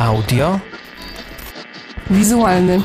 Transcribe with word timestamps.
Audio. 0.00 0.58
Wizualny. 2.08 2.82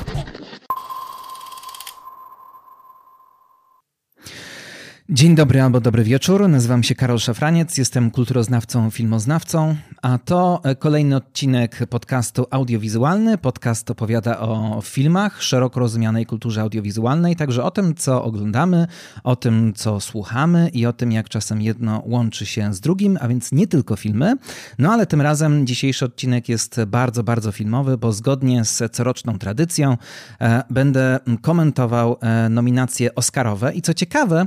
Dzień 5.16 5.36
dobry 5.36 5.62
albo 5.62 5.82
dobry 5.82 6.04
wieczór. 6.04 6.50
Nazywam 6.50 6.84
się 6.84 6.96
Karol 6.96 7.20
Szafraniec, 7.20 7.78
jestem 7.78 8.12
kulturoznawcą, 8.12 8.90
filmoznawcą, 8.90 9.76
a 10.02 10.18
to 10.18 10.62
kolejny 10.80 11.16
odcinek 11.16 11.80
podcastu 11.90 12.48
audiowizualny. 12.52 13.38
Podcast 13.38 13.92
opowiada 13.92 14.40
o 14.40 14.82
filmach, 14.84 15.44
szeroko 15.44 15.80
rozumianej 15.80 16.26
kulturze 16.26 16.62
audiowizualnej, 16.62 17.36
także 17.36 17.64
o 17.64 17.72
tym, 17.72 17.96
co 17.96 18.24
oglądamy, 18.24 18.88
o 19.24 19.36
tym, 19.36 19.74
co 19.76 20.00
słuchamy 20.00 20.70
i 20.74 20.86
o 20.86 20.94
tym, 20.94 21.12
jak 21.12 21.30
czasem 21.30 21.62
jedno 21.62 22.04
łączy 22.06 22.46
się 22.46 22.74
z 22.74 22.80
drugim, 22.80 23.18
a 23.22 23.28
więc 23.28 23.52
nie 23.52 23.68
tylko 23.68 23.96
filmy. 23.96 24.36
No 24.80 24.94
ale 24.94 25.06
tym 25.06 25.22
razem 25.22 25.68
dzisiejszy 25.68 26.06
odcinek 26.06 26.50
jest 26.50 26.82
bardzo, 26.88 27.24
bardzo 27.24 27.52
filmowy, 27.52 27.98
bo 27.98 28.14
zgodnie 28.14 28.66
z 28.66 28.96
coroczną 28.96 29.40
tradycją 29.40 29.98
e, 30.42 30.64
będę 30.70 31.20
komentował 31.42 32.18
e, 32.22 32.50
nominacje 32.50 33.16
Oscarowe 33.16 33.74
i 33.74 33.82
co 33.82 33.94
ciekawe, 33.94 34.46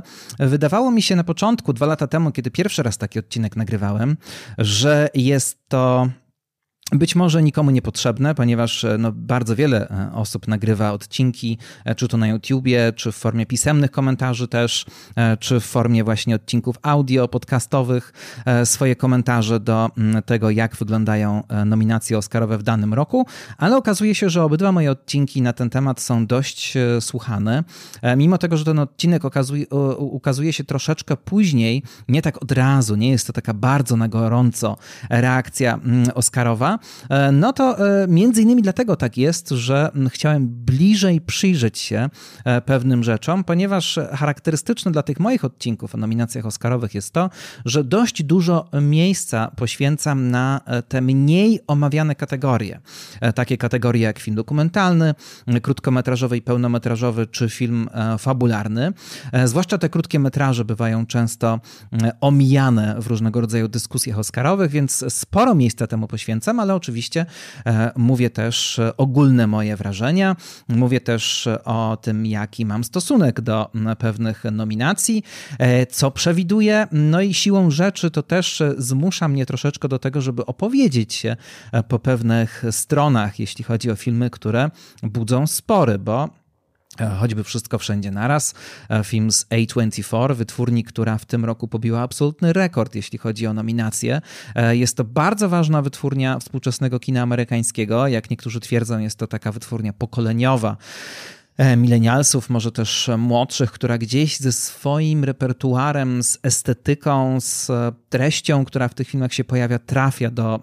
Wydawało 0.59 0.91
mi 0.91 1.01
się 1.01 1.15
na 1.15 1.23
początku, 1.23 1.73
dwa 1.73 1.85
lata 1.85 2.07
temu, 2.07 2.31
kiedy 2.31 2.51
pierwszy 2.51 2.83
raz 2.83 2.97
taki 2.97 3.19
odcinek 3.19 3.55
nagrywałem, 3.55 4.17
że 4.57 5.09
jest 5.13 5.57
to 5.67 6.09
być 6.91 7.15
może 7.15 7.43
nikomu 7.43 7.71
niepotrzebne, 7.71 8.35
ponieważ 8.35 8.83
e, 8.83 8.97
no, 8.97 9.11
bardzo 9.11 9.55
wiele 9.55 9.89
e, 9.89 10.11
osób 10.13 10.47
nagrywa 10.47 10.91
odcinki, 10.91 11.57
e, 11.85 11.95
czy 11.95 12.07
to 12.07 12.17
na 12.17 12.27
YouTubie, 12.27 12.93
czy 12.95 13.11
w 13.11 13.15
formie 13.15 13.45
pisemnych 13.45 13.91
komentarzy 13.91 14.47
też, 14.47 14.85
czy 15.39 15.59
w 15.59 15.65
formie 15.65 16.03
właśnie 16.03 16.35
odcinków 16.35 16.75
audio, 16.81 17.27
podcastowych, 17.27 18.13
swoje 18.63 18.95
komentarze 18.95 19.59
do 19.59 19.89
tego, 20.25 20.49
jak 20.49 20.75
wyglądają 20.75 21.43
nominacje 21.65 22.17
Oscarowe 22.17 22.57
w 22.57 22.63
danym 22.63 22.93
roku, 22.93 23.25
ale 23.57 23.77
okazuje 23.77 24.15
się, 24.15 24.29
że 24.29 24.43
obydwa 24.43 24.71
moje 24.71 24.91
odcinki 24.91 25.41
na 25.41 25.53
ten 25.53 25.69
temat 25.69 26.01
są 26.01 26.27
dość 26.27 26.73
słuchane. 26.99 27.63
Mimo 28.17 28.37
tego, 28.37 28.57
że 28.57 28.65
ten 28.65 28.79
odcinek 28.79 29.25
okazuje, 29.25 29.67
ukazuje 29.97 30.53
się 30.53 30.63
troszeczkę 30.63 31.17
później, 31.17 31.83
nie 32.07 32.21
tak 32.21 32.43
od 32.43 32.51
razu, 32.51 32.95
nie 32.95 33.09
jest 33.09 33.27
to 33.27 33.33
taka 33.33 33.53
bardzo 33.53 33.97
na 33.97 34.07
gorąco 34.07 34.77
reakcja 35.09 35.79
Oscarowa, 36.15 36.78
E, 36.78 36.78
no 37.31 37.53
to 37.53 37.87
e, 38.03 38.07
między 38.07 38.41
innymi 38.41 38.61
dlatego 38.61 38.95
tak 38.95 39.17
jest, 39.17 39.49
że 39.49 39.91
chciałem 40.09 40.47
bliżej 40.47 41.21
przyjrzeć 41.21 41.79
się 41.79 42.09
e, 42.45 42.61
pewnym 42.61 43.03
rzeczom, 43.03 43.43
ponieważ 43.43 43.99
charakterystyczne 44.13 44.91
dla 44.91 45.03
tych 45.03 45.19
moich 45.19 45.45
odcinków 45.45 45.95
o 45.95 45.97
nominacjach 45.97 46.45
Oscarowych 46.45 46.95
jest 46.95 47.13
to, 47.13 47.29
że 47.65 47.83
dość 47.83 48.23
dużo 48.23 48.69
miejsca 48.81 49.51
poświęcam 49.55 50.31
na 50.31 50.61
te 50.87 51.01
mniej 51.01 51.59
omawiane 51.67 52.15
kategorie. 52.15 52.79
Takie 53.35 53.57
kategorie 53.57 54.01
jak 54.01 54.19
film 54.19 54.35
dokumentalny, 54.35 55.13
krótkometrażowy 55.61 56.37
i 56.37 56.41
pełnometrażowy, 56.41 57.27
czy 57.27 57.49
film 57.49 57.89
fabularny. 58.19 58.93
Zwłaszcza 59.45 59.77
te 59.77 59.89
krótkie 59.89 60.19
metraże 60.19 60.65
bywają 60.65 61.05
często 61.05 61.59
omijane 62.21 62.95
w 62.99 63.07
różnego 63.07 63.41
rodzaju 63.41 63.67
dyskusjach 63.67 64.19
Oscarowych, 64.19 64.71
więc 64.71 65.05
sporo 65.09 65.55
miejsca 65.55 65.87
temu 65.87 66.07
poświęcam, 66.07 66.59
ale 66.59 66.68
ale 66.69 66.75
oczywiście 66.75 67.25
e, 67.65 67.91
mówię 67.95 68.29
też 68.29 68.79
ogólne 68.97 69.47
moje 69.47 69.75
wrażenia, 69.75 70.35
mówię 70.67 71.01
też 71.01 71.47
o 71.65 71.97
tym, 72.01 72.25
jaki 72.25 72.65
mam 72.65 72.83
stosunek 72.83 73.41
do 73.41 73.71
pewnych 73.99 74.43
nominacji, 74.51 75.23
e, 75.59 75.85
co 75.85 76.11
przewiduję, 76.11 76.87
no 76.91 77.21
i 77.21 77.33
siłą 77.33 77.71
rzeczy 77.71 78.11
to 78.11 78.23
też 78.23 78.63
zmusza 78.77 79.27
mnie 79.27 79.45
troszeczkę 79.45 79.87
do 79.87 79.99
tego, 79.99 80.21
żeby 80.21 80.45
opowiedzieć 80.45 81.13
się 81.13 81.35
e, 81.71 81.83
po 81.83 81.99
pewnych 81.99 82.63
stronach, 82.71 83.39
jeśli 83.39 83.63
chodzi 83.63 83.91
o 83.91 83.95
filmy, 83.95 84.29
które 84.29 84.71
budzą 85.03 85.47
spory, 85.47 85.99
bo 85.99 86.29
choćby 87.07 87.43
Wszystko 87.43 87.79
Wszędzie 87.79 88.11
Naraz, 88.11 88.53
e, 88.89 89.03
film 89.03 89.31
z 89.31 89.45
A24, 89.45 90.35
wytwórni, 90.35 90.83
która 90.83 91.17
w 91.17 91.25
tym 91.25 91.45
roku 91.45 91.67
pobiła 91.67 92.01
absolutny 92.01 92.53
rekord, 92.53 92.95
jeśli 92.95 93.17
chodzi 93.17 93.47
o 93.47 93.53
nominacje. 93.53 94.21
E, 94.55 94.75
jest 94.75 94.97
to 94.97 95.03
bardzo 95.03 95.49
ważna 95.49 95.81
wytwórnia 95.81 96.39
współczesnego 96.39 96.99
kina 96.99 97.21
amerykańskiego. 97.21 98.07
Jak 98.07 98.29
niektórzy 98.29 98.59
twierdzą, 98.59 98.99
jest 98.99 99.19
to 99.19 99.27
taka 99.27 99.51
wytwórnia 99.51 99.93
pokoleniowa 99.93 100.69
E, 100.69 101.38
milenialsów, 101.77 102.49
może 102.49 102.71
też 102.71 103.09
młodszych, 103.17 103.71
która 103.71 103.97
gdzieś 103.97 104.37
ze 104.37 104.51
swoim 104.51 105.23
repertuarem, 105.23 106.23
z 106.23 106.39
estetyką, 106.43 107.41
z 107.41 107.71
treścią, 108.09 108.65
która 108.65 108.87
w 108.87 108.93
tych 108.93 109.07
filmach 109.07 109.33
się 109.33 109.43
pojawia, 109.43 109.79
trafia 109.79 110.31
do 110.31 110.59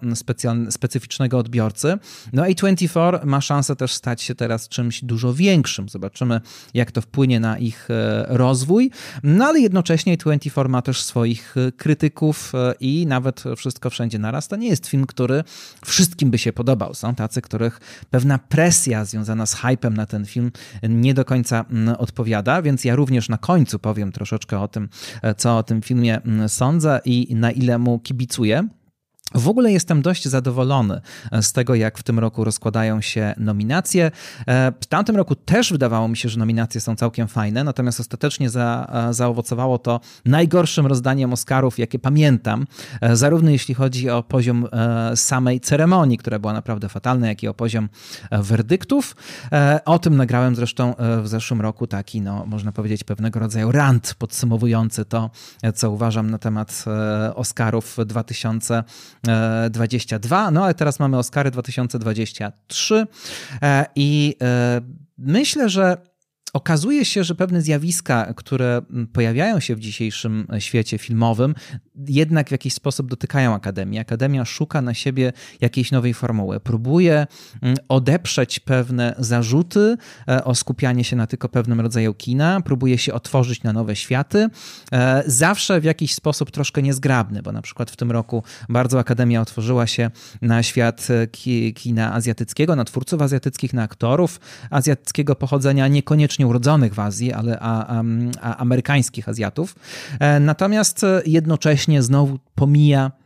specyficznego 0.70 1.38
odbiorcy. 1.38 1.98
No 2.32 2.42
A24 2.42 3.26
ma 3.26 3.40
szansę 3.40 3.76
też 3.76 3.92
stać 3.92 4.22
się 4.22 4.34
teraz 4.34 4.68
czymś 4.68 5.04
dużo 5.04 5.34
większym. 5.34 5.88
Zobaczymy, 5.88 6.40
jak 6.74 6.92
to 6.92 7.00
wpłynie 7.00 7.40
na 7.40 7.58
ich 7.58 7.88
e, 7.90 8.26
rozwój. 8.28 8.90
No 9.22 9.44
ale 9.44 9.60
jednocześnie 9.60 10.16
A24 10.16 10.68
ma 10.68 10.82
też 10.82 11.02
swoich 11.02 11.56
e, 11.56 11.72
krytyków 11.72 12.52
i 12.80 13.06
nawet 13.06 13.44
Wszystko 13.56 13.90
Wszędzie 13.90 14.18
Naraz 14.18 14.48
to 14.48 14.56
nie 14.56 14.68
jest 14.68 14.86
film, 14.86 15.06
który 15.06 15.44
wszystkim 15.84 16.30
by 16.30 16.38
się 16.38 16.52
podobał. 16.52 16.94
Są 16.94 17.14
tacy, 17.14 17.42
których 17.42 17.80
pewna 18.10 18.38
presja 18.38 19.04
związana 19.04 19.46
z 19.46 19.54
hypem 19.54 19.94
na 19.94 20.06
ten 20.06 20.26
film 20.26 20.50
nie 20.88 21.14
do 21.14 21.24
końca 21.24 21.64
mm, 21.70 21.96
odpowiada, 21.98 22.62
więc 22.62 22.84
ja 22.84 22.94
również 22.94 23.28
na 23.28 23.38
końcu 23.38 23.78
powiem 23.78 24.12
troszeczkę 24.12 24.60
o 24.60 24.68
tym, 24.68 24.88
e, 25.22 25.34
co 25.34 25.58
o 25.58 25.62
tym 25.62 25.82
filmie 25.82 26.22
mm, 26.22 26.48
sądzę 26.48 27.00
i 27.04 27.34
na 27.34 27.50
ile 27.50 27.78
mu 27.78 27.98
kibicuję. 27.98 28.68
W 29.36 29.48
ogóle 29.48 29.72
jestem 29.72 30.02
dość 30.02 30.28
zadowolony 30.28 31.00
e, 31.32 31.42
z 31.42 31.52
tego, 31.52 31.74
jak 31.74 31.98
w 31.98 32.02
tym 32.02 32.18
roku 32.18 32.44
rozkładają 32.44 33.00
się 33.00 33.34
nominacje. 33.36 34.10
E, 34.46 34.72
w 34.80 34.86
tamtym 34.86 35.16
roku 35.16 35.34
też 35.34 35.72
wydawało 35.72 36.08
mi 36.08 36.16
się, 36.16 36.28
że 36.28 36.38
nominacje 36.38 36.80
są 36.80 36.96
całkiem 36.96 37.28
fajne, 37.28 37.64
natomiast 37.64 38.00
ostatecznie 38.00 38.50
za, 38.50 38.90
e, 39.08 39.14
zaowocowało 39.14 39.78
to 39.78 40.00
najgorszym 40.24 40.86
rozdaniem 40.86 41.32
Oscarów, 41.32 41.78
jakie 41.78 41.98
pamiętam, 41.98 42.66
zarówno 43.12 43.50
jeśli 43.50 43.74
chodzi 43.74 44.10
o 44.10 44.22
poziom 44.22 44.68
samej 45.14 45.60
ceremonii, 45.60 46.18
która 46.18 46.38
była 46.38 46.52
naprawdę 46.52 46.88
fatalna, 46.88 47.28
jak 47.28 47.42
i 47.42 47.48
o 47.48 47.54
poziom 47.54 47.88
werdyktów. 48.30 49.16
O 49.84 49.98
tym 49.98 50.16
nagrałem 50.16 50.56
zresztą 50.56 50.94
w 51.22 51.28
zeszłym 51.28 51.60
roku 51.60 51.86
taki, 51.86 52.20
no, 52.20 52.46
można 52.46 52.72
powiedzieć, 52.72 53.04
pewnego 53.04 53.40
rodzaju 53.40 53.72
rant 53.72 54.14
podsumowujący 54.18 55.04
to, 55.04 55.30
co 55.74 55.90
uważam 55.90 56.30
na 56.30 56.38
temat 56.38 56.84
Oscarów 57.34 57.96
2000 58.06 58.84
2022, 59.70 60.50
no 60.50 60.64
ale 60.64 60.74
teraz 60.74 60.98
mamy 60.98 61.18
Oscary 61.18 61.50
2023 61.50 63.06
e, 63.62 63.86
i 63.94 64.36
e, 64.42 64.80
myślę, 65.18 65.68
że 65.68 65.96
okazuje 66.56 67.04
się, 67.04 67.24
że 67.24 67.34
pewne 67.34 67.62
zjawiska, 67.62 68.34
które 68.36 68.82
pojawiają 69.12 69.60
się 69.60 69.76
w 69.76 69.80
dzisiejszym 69.80 70.46
świecie 70.58 70.98
filmowym, 70.98 71.54
jednak 72.08 72.48
w 72.48 72.52
jakiś 72.52 72.74
sposób 72.74 73.10
dotykają 73.10 73.54
Akademii. 73.54 73.98
Akademia 73.98 74.44
szuka 74.44 74.82
na 74.82 74.94
siebie 74.94 75.32
jakiejś 75.60 75.92
nowej 75.92 76.14
formuły, 76.14 76.60
próbuje 76.60 77.26
mm, 77.62 77.76
odeprzeć 77.88 78.60
pewne 78.60 79.14
zarzuty 79.18 79.96
e, 80.28 80.44
o 80.44 80.54
skupianie 80.54 81.04
się 81.04 81.16
na 81.16 81.26
tylko 81.26 81.48
pewnym 81.48 81.80
rodzaju 81.80 82.14
kina, 82.14 82.60
próbuje 82.60 82.98
się 82.98 83.14
otworzyć 83.14 83.62
na 83.62 83.72
nowe 83.72 83.96
światy, 83.96 84.48
e, 84.92 85.22
zawsze 85.26 85.80
w 85.80 85.84
jakiś 85.84 86.14
sposób 86.14 86.50
troszkę 86.50 86.82
niezgrabny, 86.82 87.42
bo 87.42 87.52
na 87.52 87.62
przykład 87.62 87.90
w 87.90 87.96
tym 87.96 88.10
roku 88.10 88.42
bardzo 88.68 88.98
Akademia 88.98 89.40
otworzyła 89.40 89.86
się 89.86 90.10
na 90.42 90.62
świat 90.62 91.08
e, 91.10 91.26
kina 91.72 92.12
azjatyckiego, 92.12 92.76
na 92.76 92.84
twórców 92.84 93.22
azjatyckich, 93.22 93.72
na 93.72 93.82
aktorów 93.82 94.40
azjatyckiego 94.70 95.34
pochodzenia, 95.34 95.88
niekoniecznie 95.88 96.45
urodzonych 96.46 96.94
w 96.94 97.00
Azji, 97.00 97.32
ale 97.32 97.58
a, 97.60 97.86
a, 97.86 98.02
a 98.40 98.56
amerykańskich 98.56 99.28
Azjatów. 99.28 99.74
Natomiast 100.40 101.06
jednocześnie 101.26 102.02
znowu 102.02 102.38
pomija 102.54 103.10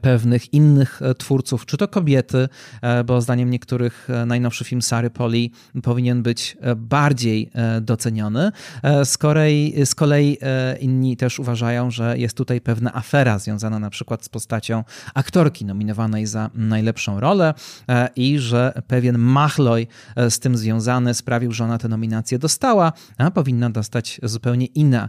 pewnych 0.00 0.54
innych 0.54 1.02
e, 1.02 1.14
twórców, 1.14 1.66
czy 1.66 1.76
to 1.76 1.88
kobiety, 1.88 2.48
e, 2.82 3.04
bo 3.04 3.20
zdaniem 3.20 3.50
niektórych 3.50 4.08
najnowszy 4.26 4.64
film 4.64 4.82
Sary 4.82 5.10
Poli 5.10 5.52
powinien 5.82 6.22
być 6.22 6.56
bardziej 6.76 7.50
doceniony. 7.80 8.52
Z 9.04 9.18
kolei, 9.18 9.86
z 9.86 9.94
kolei 9.94 10.38
inni 10.80 11.16
też 11.16 11.38
uważają, 11.38 11.90
że 11.90 12.18
jest 12.18 12.36
tutaj 12.36 12.60
pewna 12.60 12.94
afera 12.94 13.38
związana 13.38 13.78
na 13.78 13.90
przykład 13.90 14.24
z 14.24 14.28
postacią 14.28 14.84
aktorki 15.14 15.64
nominowanej 15.64 16.26
za 16.26 16.50
najlepszą 16.54 17.20
rolę 17.20 17.54
i 18.16 18.38
że 18.38 18.82
pewien 18.86 19.18
machloj 19.18 19.86
z 20.30 20.38
tym 20.38 20.56
związany 20.56 21.14
sprawił, 21.14 21.52
że 21.52 21.64
ona 21.64 21.78
tę 21.78 21.88
nominację 21.88 22.38
dostała, 22.38 22.92
a 23.18 23.30
powinna 23.30 23.70
dostać 23.70 24.20
zupełnie 24.22 24.66
inna, 24.66 25.08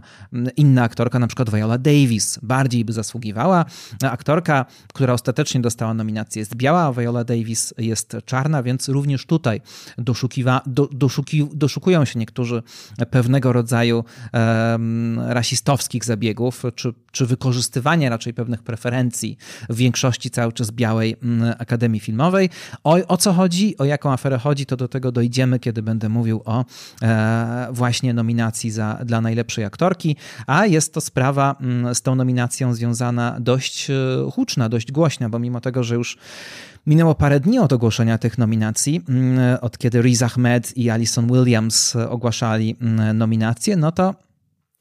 inna 0.56 0.82
aktorka, 0.82 1.18
na 1.18 1.26
przykład 1.26 1.50
Viola 1.50 1.78
Davis. 1.78 2.38
Bardziej 2.42 2.84
by 2.84 2.92
zasługiwała. 2.92 3.64
Aktorka 4.02 4.57
która 4.94 5.12
ostatecznie 5.12 5.60
dostała 5.60 5.94
nominację 5.94 6.40
jest 6.40 6.56
biała, 6.56 6.82
a 6.82 6.92
Viola 6.92 7.24
Davis 7.24 7.74
jest 7.78 8.16
czarna, 8.24 8.62
więc 8.62 8.88
również 8.88 9.26
tutaj 9.26 9.60
doszukiwa, 9.98 10.60
do, 10.66 10.88
doszuki, 10.92 11.48
doszukują 11.54 12.04
się 12.04 12.18
niektórzy 12.18 12.62
pewnego 13.10 13.52
rodzaju 13.52 14.04
rasistowskich 15.18 16.04
zabiegów, 16.04 16.62
czy, 16.74 16.92
czy 17.12 17.26
wykorzystywania 17.26 18.10
raczej 18.10 18.34
pewnych 18.34 18.62
preferencji 18.62 19.36
w 19.68 19.76
większości 19.76 20.30
cały 20.30 20.52
czas 20.52 20.70
białej 20.70 21.16
mm, 21.22 21.54
Akademii 21.58 22.00
Filmowej. 22.00 22.50
O, 22.84 22.98
o 23.08 23.16
co 23.16 23.32
chodzi, 23.32 23.78
o 23.78 23.84
jaką 23.84 24.12
aferę 24.12 24.38
chodzi, 24.38 24.66
to 24.66 24.76
do 24.76 24.88
tego 24.88 25.12
dojdziemy, 25.12 25.58
kiedy 25.58 25.82
będę 25.82 26.08
mówił 26.08 26.42
o 26.44 26.64
e, 27.02 27.68
właśnie 27.72 28.14
nominacji 28.14 28.70
za, 28.70 28.98
dla 29.04 29.20
najlepszej 29.20 29.64
aktorki, 29.64 30.16
a 30.46 30.66
jest 30.66 30.94
to 30.94 31.00
sprawa 31.00 31.56
mm, 31.60 31.94
z 31.94 32.02
tą 32.02 32.14
nominacją 32.14 32.74
związana 32.74 33.36
dość 33.40 33.88
huczna, 34.48 34.68
dość 34.68 34.92
głośna, 34.92 35.28
bo 35.28 35.38
mimo 35.38 35.60
tego, 35.60 35.84
że 35.84 35.94
już 35.94 36.18
Minęło 36.86 37.14
parę 37.14 37.40
dni 37.40 37.58
od 37.58 37.72
ogłoszenia 37.72 38.18
tych 38.18 38.38
nominacji, 38.38 39.04
mm, 39.08 39.58
od 39.60 39.78
kiedy 39.78 40.02
Riz 40.02 40.22
Ahmed 40.22 40.76
i 40.76 40.90
Alison 40.90 41.26
Williams 41.26 41.96
ogłaszali 41.96 42.76
mm, 42.80 43.18
nominacje, 43.18 43.76
no 43.76 43.92
to 43.92 44.14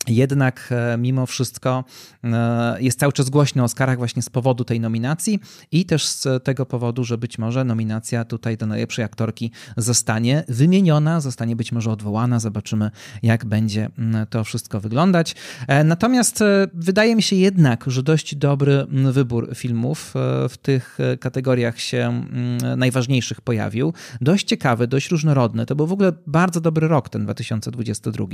jednak 0.10 0.70
e, 0.72 0.98
mimo 0.98 1.26
wszystko 1.26 1.84
e, 2.24 2.82
jest 2.82 3.00
cały 3.00 3.14
czas 3.14 3.30
głośno 3.30 3.64
o 3.64 3.66
Oscarach 3.66 3.98
właśnie 3.98 4.22
z 4.22 4.30
powodu 4.30 4.64
tej 4.64 4.80
nominacji 4.80 5.40
i 5.72 5.86
też 5.86 6.06
z 6.06 6.44
tego 6.44 6.66
powodu, 6.66 7.04
że 7.04 7.18
być 7.18 7.38
może 7.38 7.64
nominacja 7.64 8.26
tutaj 8.26 8.58
do 8.58 8.66
najlepszej 8.66 9.06
aktorki 9.06 9.52
zostanie 9.78 10.44
wymieniona, 10.48 11.22
zostanie 11.22 11.56
być 11.56 11.72
może 11.72 11.92
odwołana. 11.92 12.40
Zobaczymy, 12.40 12.92
jak 13.24 13.46
będzie 13.46 13.90
mm, 13.98 14.28
to 14.28 14.44
wszystko 14.44 14.80
wyglądać. 14.80 15.36
E, 15.68 15.84
natomiast 15.84 16.44
wydaje 16.74 17.16
mi 17.16 17.24
się 17.24 17.36
jednak, 17.36 17.84
że 17.88 18.04
dość 18.04 18.36
dobry 18.36 18.74
mm, 18.74 19.14
wybór 19.14 19.56
filmów 19.56 20.14
w 20.50 20.58
tych 20.62 20.98
kategoriach 21.20 21.80
się 21.80 21.98
mm, 21.98 22.80
najważniejszych 22.80 23.42
pojawił. 23.42 23.94
Dość 24.22 24.48
ciekawy, 24.48 24.88
dość 24.88 25.12
różnorodny. 25.12 25.66
To 25.66 25.76
był 25.76 25.88
w 25.88 25.92
ogóle 25.92 26.14
bardzo 26.28 26.62
dobry 26.62 26.88
rok, 26.88 27.10
ten 27.10 27.24
2022. 27.24 28.26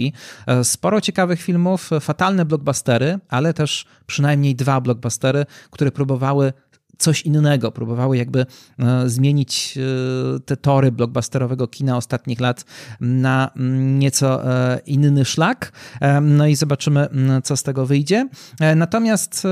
Sporo 0.63 1.01
ciekawych 1.01 1.41
filmów 1.41 1.62
filmów, 1.63 1.89
fatalne 2.01 2.45
blockbustery, 2.45 3.19
ale 3.29 3.53
też 3.53 3.85
przynajmniej 4.05 4.55
dwa 4.55 4.81
blockbustery, 4.81 5.45
które 5.71 5.91
próbowały 5.91 6.53
coś 6.97 7.21
innego, 7.21 7.71
próbowały 7.71 8.17
jakby 8.17 8.45
e, 8.79 9.09
zmienić 9.09 9.77
e, 9.77 10.39
te 10.39 10.57
tory 10.57 10.91
blockbusterowego 10.91 11.67
kina 11.67 11.97
ostatnich 11.97 12.39
lat 12.39 12.65
na 12.99 13.51
mm, 13.55 13.99
nieco 13.99 14.45
e, 14.45 14.79
inny 14.85 15.25
szlak. 15.25 15.71
No 16.21 16.47
i 16.47 16.55
zobaczymy, 16.55 17.09
mm, 17.09 17.41
co 17.41 17.57
z 17.57 17.63
tego 17.63 17.85
wyjdzie. 17.85 18.29
Natomiast 18.75 19.43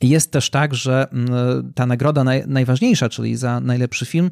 jest 0.00 0.32
też 0.32 0.50
tak, 0.50 0.74
że 0.74 1.08
mm, 1.12 1.72
ta 1.74 1.86
nagroda 1.86 2.24
najważniejsza, 2.46 3.08
czyli 3.08 3.36
za 3.36 3.60
najlepszy 3.60 4.06
film, 4.06 4.30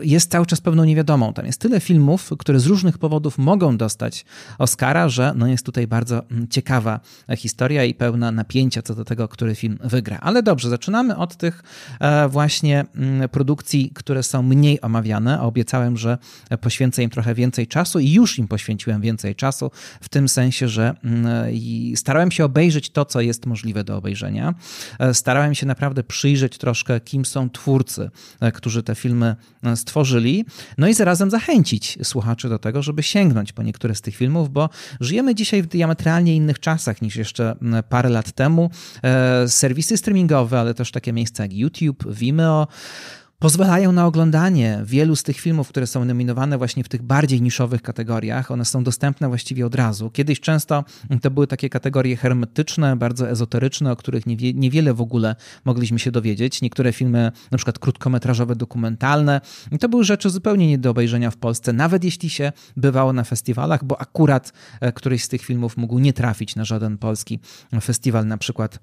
jest 0.00 0.30
cały 0.30 0.46
czas 0.46 0.60
pewną 0.60 0.84
niewiadomą. 0.84 1.32
Tam 1.32 1.46
jest 1.46 1.60
tyle 1.60 1.80
filmów, 1.80 2.30
które 2.38 2.60
z 2.60 2.66
różnych 2.66 2.98
powodów 2.98 3.38
mogą 3.38 3.76
dostać 3.76 4.24
Oscara, 4.58 5.08
że 5.08 5.32
no 5.36 5.46
jest 5.46 5.66
tutaj 5.66 5.86
bardzo 5.86 6.22
mm, 6.30 6.48
ciekawa 6.48 7.00
historia 7.36 7.84
i 7.84 7.94
pełna 7.94 8.32
napięcia 8.32 8.82
co 8.82 8.94
do 8.94 9.04
tego, 9.04 9.28
który 9.28 9.54
film 9.54 9.78
wygra. 9.84 10.18
Ale 10.20 10.42
dobrze, 10.42 10.70
zaczynamy 10.70 11.16
od 11.16 11.36
tych 11.36 11.62
e, 12.00 12.28
właśnie 12.28 12.84
mm, 12.94 13.28
produkcji, 13.28 13.90
które 13.94 14.22
są 14.22 14.42
mniej 14.42 14.80
omawiane. 14.80 15.40
Obiecałem, 15.40 15.96
że 15.96 16.18
poświęcę 16.60 17.02
im 17.02 17.10
trochę 17.10 17.34
więcej 17.34 17.66
czasu 17.66 17.98
i 17.98 18.12
już 18.12 18.38
im 18.38 18.48
poświęciłem 18.48 19.00
więcej 19.00 19.34
czasu, 19.34 19.70
w 20.00 20.08
tym 20.08 20.28
sensie, 20.28 20.68
że 20.68 20.94
mm, 21.04 21.96
starałem 21.96 22.30
się 22.30 22.44
obejrzeć 22.44 22.90
to, 22.90 23.04
co 23.04 23.20
jest 23.20 23.46
możliwe 23.46 23.84
do 23.84 23.96
obejrzenia. 23.96 24.54
E, 24.98 25.14
starałem 25.14 25.54
się 25.54 25.66
naprawdę 25.66 26.04
przyjrzeć 26.04 26.58
troszkę, 26.58 27.00
kim 27.00 27.24
są 27.24 27.50
twórcy, 27.50 28.10
e, 28.40 28.52
którzy 28.52 28.82
te 28.82 28.94
filmy 28.94 29.36
stworzyli, 29.76 30.44
no 30.78 30.88
i 30.88 30.94
zarazem 30.94 31.30
zachęcić 31.30 31.98
słuchaczy 32.02 32.48
do 32.48 32.58
tego, 32.58 32.82
żeby 32.82 33.02
sięgnąć 33.02 33.52
po 33.52 33.62
niektóre 33.62 33.94
z 33.94 34.00
tych 34.00 34.16
filmów, 34.16 34.50
bo 34.50 34.68
żyjemy 35.00 35.34
dzisiaj 35.34 35.62
w 35.62 35.66
diametralnie 35.66 36.36
innych 36.36 36.60
czasach 36.60 37.02
niż 37.02 37.16
jeszcze 37.16 37.56
parę 37.88 38.08
lat 38.08 38.32
temu. 38.32 38.70
E, 39.02 39.48
serwisy 39.48 39.96
streamingowe, 39.96 40.60
ale 40.60 40.74
też 40.74 40.90
takie 40.90 41.12
miejsca 41.12 41.42
jak 41.42 41.52
YouTube, 41.52 42.04
Vimeo, 42.14 42.66
pozwalają 43.38 43.92
na 43.92 44.06
oglądanie 44.06 44.80
wielu 44.84 45.16
z 45.16 45.22
tych 45.22 45.40
filmów, 45.40 45.68
które 45.68 45.86
są 45.86 46.04
nominowane 46.04 46.58
właśnie 46.58 46.84
w 46.84 46.88
tych 46.88 47.02
bardziej 47.02 47.42
niszowych 47.42 47.82
kategoriach. 47.82 48.50
One 48.50 48.64
są 48.64 48.84
dostępne 48.84 49.28
właściwie 49.28 49.66
od 49.66 49.74
razu. 49.74 50.10
Kiedyś 50.10 50.40
często 50.40 50.84
to 51.22 51.30
były 51.30 51.46
takie 51.46 51.68
kategorie 51.68 52.16
hermetyczne, 52.16 52.96
bardzo 52.96 53.30
ezoteryczne, 53.30 53.92
o 53.92 53.96
których 53.96 54.26
niewie, 54.26 54.54
niewiele 54.54 54.94
w 54.94 55.00
ogóle 55.00 55.36
mogliśmy 55.64 55.98
się 55.98 56.10
dowiedzieć. 56.10 56.62
Niektóre 56.62 56.92
filmy, 56.92 57.32
na 57.50 57.58
przykład 57.58 57.78
krótkometrażowe, 57.78 58.56
dokumentalne, 58.56 59.40
to 59.80 59.88
były 59.88 60.04
rzeczy 60.04 60.30
zupełnie 60.30 60.68
nie 60.68 60.78
do 60.78 60.90
obejrzenia 60.90 61.30
w 61.30 61.36
Polsce, 61.36 61.72
nawet 61.72 62.04
jeśli 62.04 62.30
się 62.30 62.52
bywało 62.76 63.12
na 63.12 63.24
festiwalach, 63.24 63.84
bo 63.84 64.00
akurat 64.00 64.52
e, 64.80 64.92
któryś 64.92 65.24
z 65.24 65.28
tych 65.28 65.42
filmów 65.42 65.76
mógł 65.76 65.98
nie 65.98 66.12
trafić 66.12 66.56
na 66.56 66.64
żaden 66.64 66.98
polski 66.98 67.40
festiwal, 67.80 68.26
na 68.26 68.38
przykład 68.38 68.78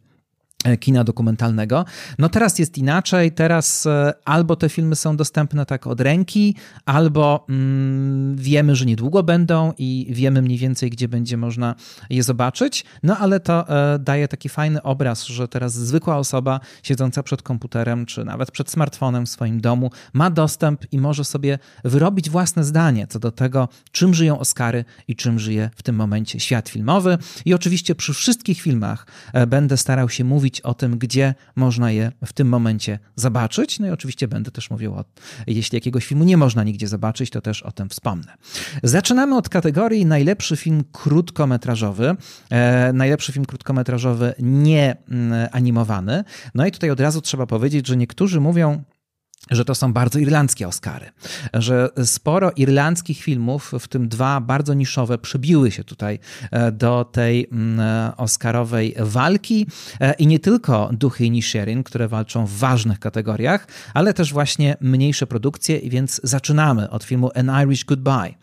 kina 0.80 1.04
dokumentalnego. 1.04 1.86
No 2.20 2.30
teraz 2.30 2.60
jest 2.60 2.78
inaczej, 2.78 3.32
teraz 3.32 3.86
e, 3.86 4.14
albo 4.26 4.56
te 4.56 4.70
filmy 4.70 4.96
są 4.96 5.18
dostępne 5.18 5.66
tak 5.66 5.88
od 5.88 6.02
ręki, 6.02 6.56
albo 6.86 7.46
mm, 7.50 8.36
wiemy, 8.36 8.76
że 8.76 8.86
niedługo 8.86 9.24
będą 9.24 9.74
i 9.78 10.08
wiemy 10.10 10.42
mniej 10.42 10.58
więcej, 10.58 10.90
gdzie 10.90 11.08
będzie 11.08 11.38
można 11.38 11.76
je 12.10 12.24
zobaczyć, 12.24 12.86
no 13.04 13.18
ale 13.18 13.40
to 13.40 13.70
e, 13.70 14.00
daje 14.00 14.28
taki 14.28 14.50
fajny 14.50 14.82
obraz, 14.84 15.26
że 15.26 15.48
teraz 15.48 15.74
zwykła 15.74 16.18
osoba 16.18 16.60
siedząca 16.84 17.24
przed 17.24 17.42
komputerem, 17.42 18.06
czy 18.06 18.26
nawet 18.26 18.52
przed 18.52 18.72
smartfonem 18.72 19.26
w 19.26 19.30
swoim 19.30 19.62
domu 19.62 19.92
ma 20.14 20.30
dostęp 20.30 20.94
i 20.94 21.00
może 21.00 21.24
sobie 21.24 21.60
wyrobić 21.84 22.30
własne 22.30 22.64
zdanie 22.64 23.08
co 23.08 23.20
do 23.20 23.32
tego, 23.32 23.70
czym 23.92 24.14
żyją 24.14 24.40
Oscary 24.40 24.86
i 25.08 25.16
czym 25.16 25.40
żyje 25.40 25.70
w 25.76 25.84
tym 25.84 25.96
momencie 25.96 26.40
świat 26.40 26.70
filmowy. 26.70 27.18
I 27.46 27.54
oczywiście 27.54 27.96
przy 27.96 28.14
wszystkich 28.14 28.62
filmach 28.62 29.08
będę 29.48 29.78
starał 29.78 30.10
się 30.10 30.24
mówić 30.24 30.55
mówić 30.56 30.62
o 30.62 30.74
tym, 30.74 30.98
gdzie 30.98 31.36
można 31.56 31.92
je 31.92 32.12
w 32.26 32.34
tym 32.34 32.48
momencie 32.48 33.00
zobaczyć. 33.16 33.80
No 33.80 33.88
i 33.88 33.90
oczywiście 33.90 34.28
będę 34.28 34.52
też 34.52 34.70
mówił 34.70 34.94
o, 34.94 35.04
jeśli 35.48 35.76
jakiegoś 35.76 36.06
filmu 36.06 36.24
nie 36.24 36.38
można 36.38 36.64
nigdzie 36.64 36.88
zobaczyć, 36.88 37.30
to 37.30 37.42
też 37.42 37.64
o 37.64 37.72
tym 37.72 37.90
wspomnę. 37.90 38.38
Zaczynamy 38.84 39.38
od 39.38 39.50
kategorii 39.50 40.06
najlepszy 40.06 40.58
film 40.58 40.84
krótkometrażowy. 40.92 42.16
E, 42.50 42.94
najlepszy 42.94 43.32
film 43.32 43.46
krótkometrażowy 43.46 44.34
nie 44.40 44.96
mm, 45.10 45.48
animowany. 45.52 46.24
No 46.56 46.66
i 46.66 46.72
tutaj 46.72 46.92
od 46.92 47.00
razu 47.00 47.22
trzeba 47.22 47.46
powiedzieć, 47.46 47.88
że 47.88 47.98
niektórzy 47.98 48.40
mówią, 48.40 48.84
że 49.52 49.66
to 49.66 49.76
są 49.76 49.94
bardzo 49.94 50.20
irlandzkie 50.20 50.68
Oscary, 50.68 51.12
że 51.54 51.90
sporo 52.04 52.52
irlandzkich 52.56 53.22
filmów, 53.22 53.72
w 53.80 53.88
tym 53.88 54.10
dwa 54.10 54.42
bardzo 54.42 54.74
niszowe, 54.74 55.18
przebiły 55.18 55.72
się 55.72 55.84
tutaj 55.84 56.20
e, 56.52 56.72
do 56.72 57.06
tej 57.12 57.48
mm, 57.52 57.80
e, 57.80 58.18
Oscarowej 58.18 58.96
walki 59.00 59.68
e, 60.02 60.14
i 60.14 60.28
nie 60.28 60.40
tylko 60.40 60.90
Duchy 60.94 61.26
i 61.26 61.32
Nisherin, 61.32 61.84
które 61.84 62.08
walczą 62.08 62.46
w 62.46 62.58
ważnych 62.58 63.00
kategoriach, 63.00 63.68
ale 63.94 64.14
też 64.14 64.34
właśnie 64.34 64.78
mniejsze 64.82 65.28
produkcje, 65.28 65.80
więc 65.90 66.22
zaczynamy 66.24 66.90
od 66.90 67.04
filmu 67.04 67.32
An 67.36 67.52
Irish 67.64 67.86
Goodbye. 67.86 68.34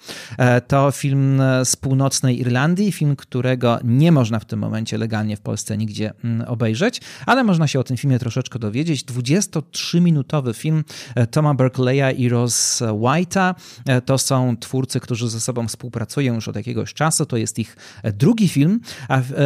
To 0.67 0.91
film 0.91 1.43
z 1.65 1.77
północnej 1.77 2.41
Irlandii, 2.41 2.93
film, 2.93 3.17
którego 3.17 3.79
nie 3.85 4.13
można 4.13 4.39
w 4.39 4.45
tym 4.45 4.59
momencie 4.59 4.99
legalnie 4.99 5.37
w 5.37 5.41
Polsce 5.41 5.77
nigdzie 5.79 6.13
mm, 6.25 6.49
obejrzeć, 6.49 7.01
ale 7.27 7.45
można 7.45 7.67
się 7.67 7.81
o 7.81 7.85
tym 7.85 7.97
filmie 7.97 8.19
troszeczkę 8.19 8.59
dowiedzieć. 8.59 9.05
23-minutowy 9.05 10.55
film 10.55 10.85
Toma 11.31 11.55
Berkeleya 11.55 12.17
i 12.17 12.29
Ross 12.29 12.83
White'a. 12.83 13.55
E, 13.87 14.01
to 14.01 14.19
są 14.19 14.57
twórcy, 14.57 15.01
którzy 15.01 15.31
ze 15.31 15.41
sobą 15.41 15.69
współpracują 15.69 16.35
już 16.35 16.49
od 16.49 16.57
jakiegoś 16.57 16.95
czasu. 16.95 17.27
To 17.27 17.37
jest 17.37 17.59
ich 17.59 17.77
e, 18.03 18.13
drugi 18.13 18.49
film. 18.49 18.81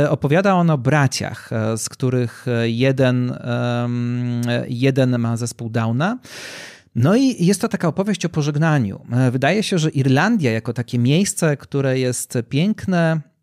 Opowiada 0.08 0.54
on 0.54 0.70
o 0.70 0.78
braciach, 0.78 1.50
z 1.76 1.88
których 1.88 2.46
jeden, 2.64 3.38
jeden 4.68 5.18
ma 5.18 5.36
zespół 5.36 5.70
Downa. 5.70 6.18
No 6.94 7.16
i 7.16 7.44
jest 7.44 7.60
to 7.60 7.68
taka 7.68 7.88
opowieść 7.88 8.24
o 8.24 8.28
pożegnaniu. 8.28 9.00
Wydaje 9.32 9.62
się, 9.62 9.78
że 9.78 9.90
Irlandia, 9.90 10.52
jako 10.52 10.72
takie 10.72 10.98
miejsce, 10.98 11.56
które 11.56 11.98
jest 11.98 12.38
piękne, 12.48 13.20
E, 13.20 13.35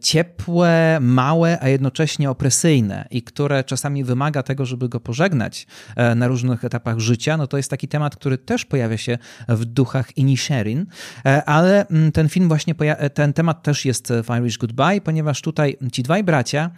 ciepłe, 0.00 0.98
małe, 1.00 1.58
a 1.60 1.68
jednocześnie 1.68 2.30
opresyjne 2.30 3.06
i 3.10 3.22
które 3.22 3.64
czasami 3.64 4.04
wymaga 4.04 4.42
tego, 4.42 4.66
żeby 4.66 4.88
go 4.88 5.00
pożegnać 5.00 5.66
e, 5.96 6.14
na 6.14 6.28
różnych 6.28 6.64
etapach 6.64 6.98
życia, 6.98 7.36
no 7.36 7.46
to 7.46 7.56
jest 7.56 7.70
taki 7.70 7.88
temat, 7.88 8.16
który 8.16 8.38
też 8.38 8.64
pojawia 8.64 8.96
się 8.96 9.18
w 9.48 9.64
duchach 9.64 10.18
Inisherin, 10.18 10.86
e, 11.26 11.44
ale 11.44 11.86
mm, 11.86 12.12
ten 12.12 12.28
film 12.28 12.48
właśnie, 12.48 12.74
ten 13.14 13.32
temat 13.32 13.62
też 13.62 13.84
jest 13.84 14.12
w 14.12 14.38
Irish 14.38 14.58
Goodbye, 14.58 15.00
ponieważ 15.00 15.42
tutaj 15.42 15.76
ci 15.92 16.02
dwaj 16.02 16.24
bracia 16.24 16.70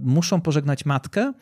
muszą 0.00 0.40
pożegnać 0.40 0.84
matkę, 0.84 1.32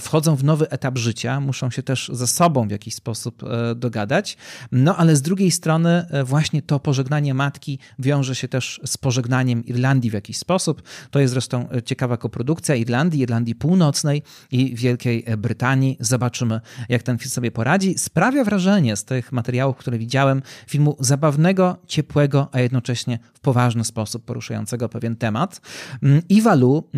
wchodzą 0.00 0.36
w 0.36 0.44
nowy 0.44 0.70
etap 0.70 0.98
życia, 0.98 1.40
muszą 1.40 1.70
się 1.70 1.82
też 1.82 2.10
ze 2.12 2.26
sobą 2.26 2.68
w 2.68 2.70
jakiś 2.70 2.94
sposób 2.94 3.42
dogadać, 3.76 4.36
no 4.72 4.96
ale 4.96 5.16
z 5.16 5.22
drugiej 5.22 5.50
strony 5.50 6.06
właśnie 6.24 6.62
to 6.62 6.80
pożegnanie 6.80 7.34
matki 7.34 7.78
wiąże 7.98 8.34
się 8.34 8.48
też 8.48 8.80
z 8.84 8.96
pożegnaniem 8.96 9.65
Irlandii 9.68 10.10
w 10.10 10.14
jakiś 10.14 10.38
sposób. 10.38 10.82
To 11.10 11.20
jest 11.20 11.32
zresztą 11.32 11.68
ciekawa 11.84 12.16
koprodukcja 12.16 12.74
Irlandii, 12.74 13.20
Irlandii 13.20 13.54
Północnej 13.54 14.22
i 14.50 14.74
Wielkiej 14.74 15.24
Brytanii. 15.38 15.96
Zobaczymy, 16.00 16.60
jak 16.88 17.02
ten 17.02 17.18
film 17.18 17.30
sobie 17.30 17.50
poradzi. 17.50 17.98
Sprawia 17.98 18.44
wrażenie 18.44 18.96
z 18.96 19.04
tych 19.04 19.32
materiałów, 19.32 19.76
które 19.76 19.98
widziałem, 19.98 20.42
filmu 20.66 20.96
zabawnego, 21.00 21.76
ciepłego, 21.86 22.48
a 22.52 22.60
jednocześnie 22.60 23.18
w 23.34 23.40
poważny 23.40 23.84
sposób 23.84 24.24
poruszającego 24.24 24.88
pewien 24.88 25.16
temat. 25.16 25.60
Mm, 26.02 26.22
Iwalu 26.28 26.88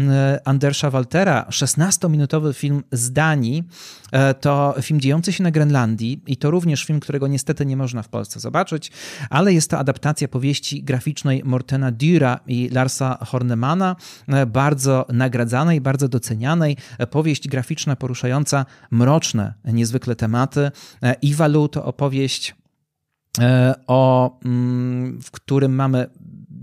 Andersa 0.45 0.91
Waltera, 0.91 1.47
16-minutowy 1.51 2.55
film 2.55 2.83
z 2.93 3.13
Danii, 3.13 3.65
e, 4.13 4.35
to 4.35 4.75
film 4.83 5.01
dziejący 5.01 5.33
się 5.33 5.43
na 5.43 5.51
Grenlandii 5.51 6.23
i 6.27 6.37
to 6.37 6.51
również 6.51 6.85
film, 6.85 7.01
którego 7.01 7.27
niestety 7.27 7.67
nie 7.67 7.77
można 7.77 8.03
w 8.03 8.09
Polsce 8.09 8.41
zobaczyć, 8.41 8.91
ale 9.31 9.55
jest 9.55 9.71
to 9.71 9.79
adaptacja 9.79 10.29
powieści 10.29 10.83
graficznej 10.83 11.43
Mortena 11.45 11.93
Dura 11.93 12.41
i 12.47 12.58
Larsa 12.73 13.19
Hornemana, 13.27 13.97
e, 14.29 14.47
bardzo 14.47 15.07
nagradzanej, 15.13 15.81
bardzo 15.81 16.09
docenianej. 16.09 16.77
E, 16.99 17.07
powieść 17.07 17.49
graficzna 17.49 17.97
poruszająca 17.97 18.67
mroczne, 18.91 19.55
niezwykle 19.65 20.17
tematy. 20.17 20.71
Iwalu 21.23 21.69
to 21.69 21.85
opowieść 21.85 22.55
o, 23.87 24.39
mm, 24.45 25.21
w 25.23 25.31
którym 25.31 25.75
mamy 25.75 26.07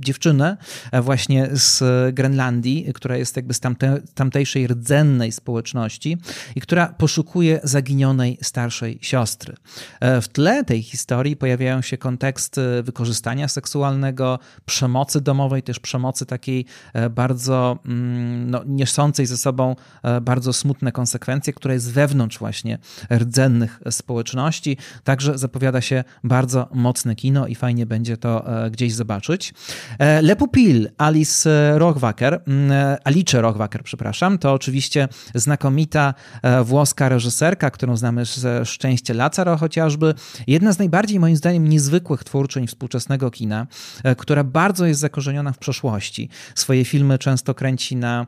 dziewczynę 0.05 0.57
e, 0.91 1.01
właśnie 1.01 1.49
z 1.51 1.83
Grenlandii, 2.15 2.91
która 2.93 3.17
jest 3.17 3.35
jakby 3.35 3.53
z 3.53 3.59
tamte, 3.59 4.01
tamtejszej 4.13 4.67
rdzennej 4.67 5.31
społeczności 5.31 6.17
i 6.55 6.61
która 6.61 6.87
poszukuje 6.87 7.59
zaginionej 7.63 8.37
starszej 8.41 8.99
siostry. 9.01 9.55
E, 9.99 10.21
w 10.21 10.27
tle 10.27 10.63
tej 10.63 10.83
historii 10.83 11.35
pojawiają 11.35 11.81
się 11.81 11.97
konteksty 11.97 12.61
wykorzystania 12.83 13.47
seksualnego, 13.47 14.39
przemocy 14.65 15.21
domowej, 15.21 15.63
też 15.63 15.79
przemocy 15.79 16.25
takiej 16.25 16.65
e, 16.93 17.09
bardzo 17.09 17.79
mm, 17.85 18.51
no, 18.51 18.61
niosącej 18.65 19.25
ze 19.25 19.37
sobą 19.37 19.75
bardzo 20.21 20.53
smutne 20.53 20.91
konsekwencje, 20.91 21.53
która 21.53 21.73
jest 21.73 21.91
wewnątrz 21.91 22.39
właśnie 22.39 22.77
rdzennych 23.11 23.79
społeczności. 23.89 24.77
Także 25.03 25.37
zapowiada 25.37 25.81
się 25.81 26.03
bardzo 26.23 26.69
mocne 26.73 27.15
kino 27.15 27.47
i 27.47 27.55
fajnie 27.55 27.85
będzie 27.85 28.17
to 28.17 28.45
gdzieś 28.71 28.93
zobaczyć. 28.93 29.53
E, 29.99 30.21
Le 30.21 30.35
Pupil 30.35 30.89
Alice 30.97 31.73
Rohrwacher, 31.77 32.41
mm, 32.47 32.71
e, 32.71 32.97
Alice 33.03 33.41
Rohrwacher, 33.41 33.83
przepraszam, 33.83 34.37
to 34.37 34.53
oczywiście 34.53 35.07
znakomita 35.35 36.13
e, 36.41 36.63
włoska 36.63 37.09
reżyserka, 37.09 37.69
którą 37.71 37.97
znamy 37.97 38.25
ze 38.25 38.65
Szczęście 38.65 39.13
Lacaro 39.13 39.57
chociażby. 39.57 40.13
Jedna 40.47 40.73
z 40.73 40.79
najbardziej 40.79 41.19
moim 41.19 41.35
zdaniem 41.35 41.67
niezwykłych 41.67 42.23
twórczyń 42.23 42.67
współczesnego 42.67 43.31
kina, 43.31 43.67
która 44.17 44.43
bardzo 44.43 44.85
jest 44.85 44.99
zakorzeniona 44.99 45.51
w 45.51 45.57
przeszłości. 45.57 46.29
Swoje 46.55 46.85
filmy 46.85 47.17
często 47.17 47.53
kręci 47.53 47.95
na 47.95 48.27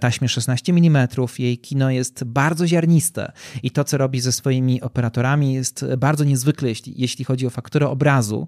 taśmie 0.00 0.28
16 0.28 0.72
mm. 0.72 1.08
Jej 1.38 1.58
kino 1.58 1.90
jest 1.90 2.24
bardzo 2.24 2.66
ziarniste 2.66 3.32
i 3.62 3.70
to, 3.70 3.84
co 3.84 3.98
robi 3.98 4.20
ze 4.20 4.32
swoimi 4.32 4.82
operatorami 4.82 5.54
jest 5.54 5.84
bardzo 5.98 6.24
niezwykle, 6.24 6.68
jeśli, 6.68 6.94
jeśli 6.96 7.24
chodzi 7.24 7.46
o 7.46 7.50
fakturę 7.50 7.88
obrazu. 7.88 8.46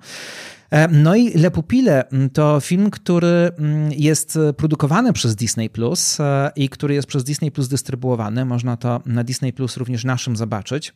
E, 0.71 0.89
no 0.89 1.17
i 1.17 1.39
Le 1.39 1.51
Pupile 1.51 2.09
mm, 2.09 2.31
to 2.31 2.61
film, 2.61 2.91
który 2.91 3.51
mm, 3.59 3.93
jest 3.93 4.39
produkowany 4.57 5.13
przez 5.13 5.37
Disney 5.37 5.71
Plus 5.71 6.21
e, 6.21 6.51
i 6.57 6.69
który 6.69 6.95
jest 6.95 7.09
przez 7.09 7.25
Disney 7.25 7.51
Plus 7.51 7.69
dystrybuowany. 7.69 8.45
Można 8.45 8.77
to 8.77 9.01
na 9.07 9.25
Disney 9.25 9.53
Plus 9.53 9.77
również 9.77 10.05
naszym 10.05 10.37
zobaczyć. 10.37 10.95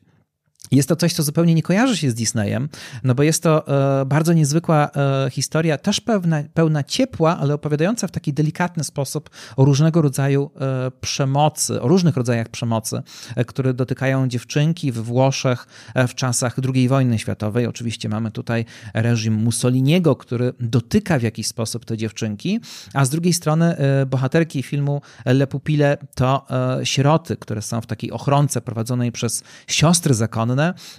Jest 0.71 0.89
to 0.89 0.97
coś, 0.97 1.13
co 1.13 1.23
zupełnie 1.23 1.55
nie 1.55 1.63
kojarzy 1.63 1.97
się 1.97 2.11
z 2.11 2.15
Disneyem, 2.15 2.69
no 3.05 3.15
bo 3.15 3.23
jest 3.23 3.43
to 3.43 3.69
e, 4.01 4.05
bardzo 4.05 4.33
niezwykła 4.33 4.91
e, 4.91 5.31
historia, 5.31 5.79
też 5.79 6.01
pełna, 6.01 6.43
pełna 6.55 6.85
ciepła, 6.85 7.39
ale 7.39 7.55
opowiadająca 7.55 8.07
w 8.07 8.11
taki 8.11 8.33
delikatny 8.33 8.85
sposób 8.85 9.31
o 9.57 9.65
różnego 9.65 10.03
rodzaju 10.03 10.51
e, 10.61 10.91
przemocy, 11.01 11.83
o 11.83 11.89
różnych 11.89 12.17
rodzajach 12.17 12.49
przemocy, 12.49 13.03
e, 13.37 13.45
które 13.45 13.75
dotykają 13.75 14.29
dziewczynki 14.29 14.93
w 14.93 14.99
Włoszech 14.99 15.67
e, 15.95 16.09
w 16.09 16.15
czasach 16.15 16.57
II 16.75 16.89
wojny 16.89 17.19
światowej. 17.19 17.67
Oczywiście 17.67 18.09
mamy 18.09 18.31
tutaj 18.31 18.65
reżim 18.95 19.35
Mussoliniego, 19.35 20.17
który 20.17 20.53
dotyka 20.61 21.19
w 21.19 21.23
jakiś 21.23 21.47
sposób 21.47 21.85
te 21.85 21.97
dziewczynki, 21.97 22.61
a 22.95 23.05
z 23.05 23.11
drugiej 23.11 23.33
strony 23.33 23.77
e, 23.77 24.07
bohaterki 24.07 24.63
filmu 24.63 25.03
Le 25.25 25.47
Pupile 25.47 25.97
to 26.15 26.47
sieroty, 26.85 27.37
które 27.37 27.63
są 27.63 27.81
w 27.81 27.87
takiej 27.87 28.13
ochronce 28.13 28.61
prowadzonej 28.61 29.13
przez 29.13 29.43
siostry 29.67 30.15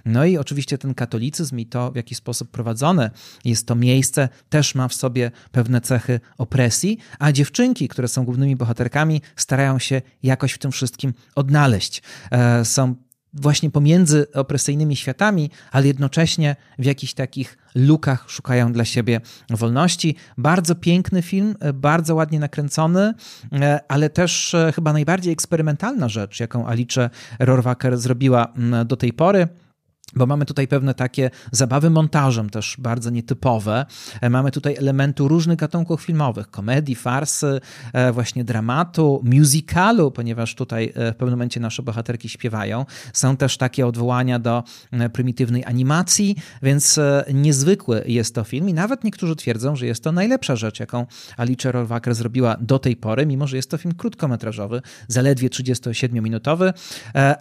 no 0.06 0.26
i 0.26 0.38
oczywiście 0.38 0.78
ten 0.78 0.94
katolicyzm 0.94 1.60
i 1.60 1.66
to, 1.66 1.92
w 1.92 1.96
jaki 1.96 2.16
sposób 2.16 2.52
prowadzone 2.52 3.12
jest 3.46 3.68
to 3.68 3.76
miejsce, 3.76 4.30
też 4.50 4.76
ma 4.76 4.88
w 4.88 4.94
sobie 4.94 5.32
pewne 5.52 5.82
cechy 5.82 6.20
opresji, 6.38 6.98
a 7.20 7.32
dziewczynki, 7.32 7.88
które 7.88 8.08
są 8.08 8.26
głównymi 8.26 8.56
bohaterkami, 8.56 9.22
starają 9.36 9.80
się 9.80 10.02
jakoś 10.24 10.52
w 10.52 10.58
tym 10.58 10.72
wszystkim 10.72 11.14
odnaleźć. 11.36 12.02
E, 12.32 12.66
są 12.66 12.96
właśnie 13.34 13.72
pomiędzy 13.72 14.32
opresyjnymi 14.34 14.96
światami, 14.96 15.50
ale 15.72 15.88
jednocześnie 15.88 16.56
w 16.80 16.86
jakichś 16.86 17.14
takich 17.14 17.58
lukach 17.76 18.26
szukają 18.30 18.74
dla 18.74 18.86
siebie 18.86 19.22
wolności. 19.50 20.16
Bardzo 20.38 20.76
piękny 20.76 21.22
film, 21.22 21.56
e, 21.60 21.74
bardzo 21.74 22.16
ładnie 22.16 22.40
nakręcony, 22.40 23.14
e, 23.54 23.80
ale 23.88 24.10
też 24.10 24.54
e, 24.54 24.72
chyba 24.76 24.94
najbardziej 24.94 25.34
eksperymentalna 25.34 26.10
rzecz, 26.10 26.40
jaką 26.40 26.68
Alice 26.68 27.10
Rohrwacher 27.40 27.98
zrobiła 27.98 28.54
mm, 28.58 28.88
do 28.88 28.98
tej 28.98 29.14
pory. 29.14 29.48
Bo 30.16 30.26
mamy 30.26 30.46
tutaj 30.46 30.68
pewne 30.68 30.94
takie 30.94 31.30
zabawy 31.52 31.90
montażem 31.90 32.50
też 32.50 32.76
bardzo 32.80 33.10
nietypowe. 33.10 33.86
E, 34.22 34.30
mamy 34.30 34.52
tutaj 34.52 34.76
elementu 34.76 35.28
różnych 35.28 35.58
gatunków 35.58 36.02
filmowych, 36.02 36.50
komedii, 36.50 36.96
farsy, 36.96 37.62
e, 37.94 38.12
właśnie 38.12 38.44
dramatu, 38.44 39.22
musicalu, 39.24 40.12
ponieważ 40.12 40.56
tutaj 40.56 40.94
e, 40.96 41.14
w 41.14 41.16
pewnym 41.16 41.30
momencie 41.30 41.60
nasze 41.60 41.84
bohaterki 41.84 42.30
śpiewają. 42.30 42.86
Są 43.14 43.38
też 43.38 43.58
takie 43.58 43.88
odwołania 43.88 44.40
do 44.40 44.64
prymitywnej 45.14 45.66
animacji, 45.66 46.36
więc 46.62 47.00
niezwykły 47.34 48.04
jest 48.06 48.36
to 48.36 48.44
film 48.44 48.70
i 48.70 48.74
nawet 48.74 49.04
niektórzy 49.04 49.36
twierdzą, 49.36 49.76
że 49.76 49.86
jest 49.86 50.04
to 50.04 50.12
najlepsza 50.12 50.56
rzecz, 50.56 50.80
jaką 50.80 51.06
Alice 51.38 51.72
Rohrwacher 51.72 52.16
zrobiła 52.16 52.58
do 52.62 52.80
tej 52.80 52.96
pory, 52.96 53.26
mimo 53.26 53.48
że 53.48 53.56
jest 53.56 53.72
to 53.72 53.78
film 53.78 53.96
krótkometrażowy, 53.96 54.82
zaledwie 55.08 55.50
37-minutowy. 55.50 56.74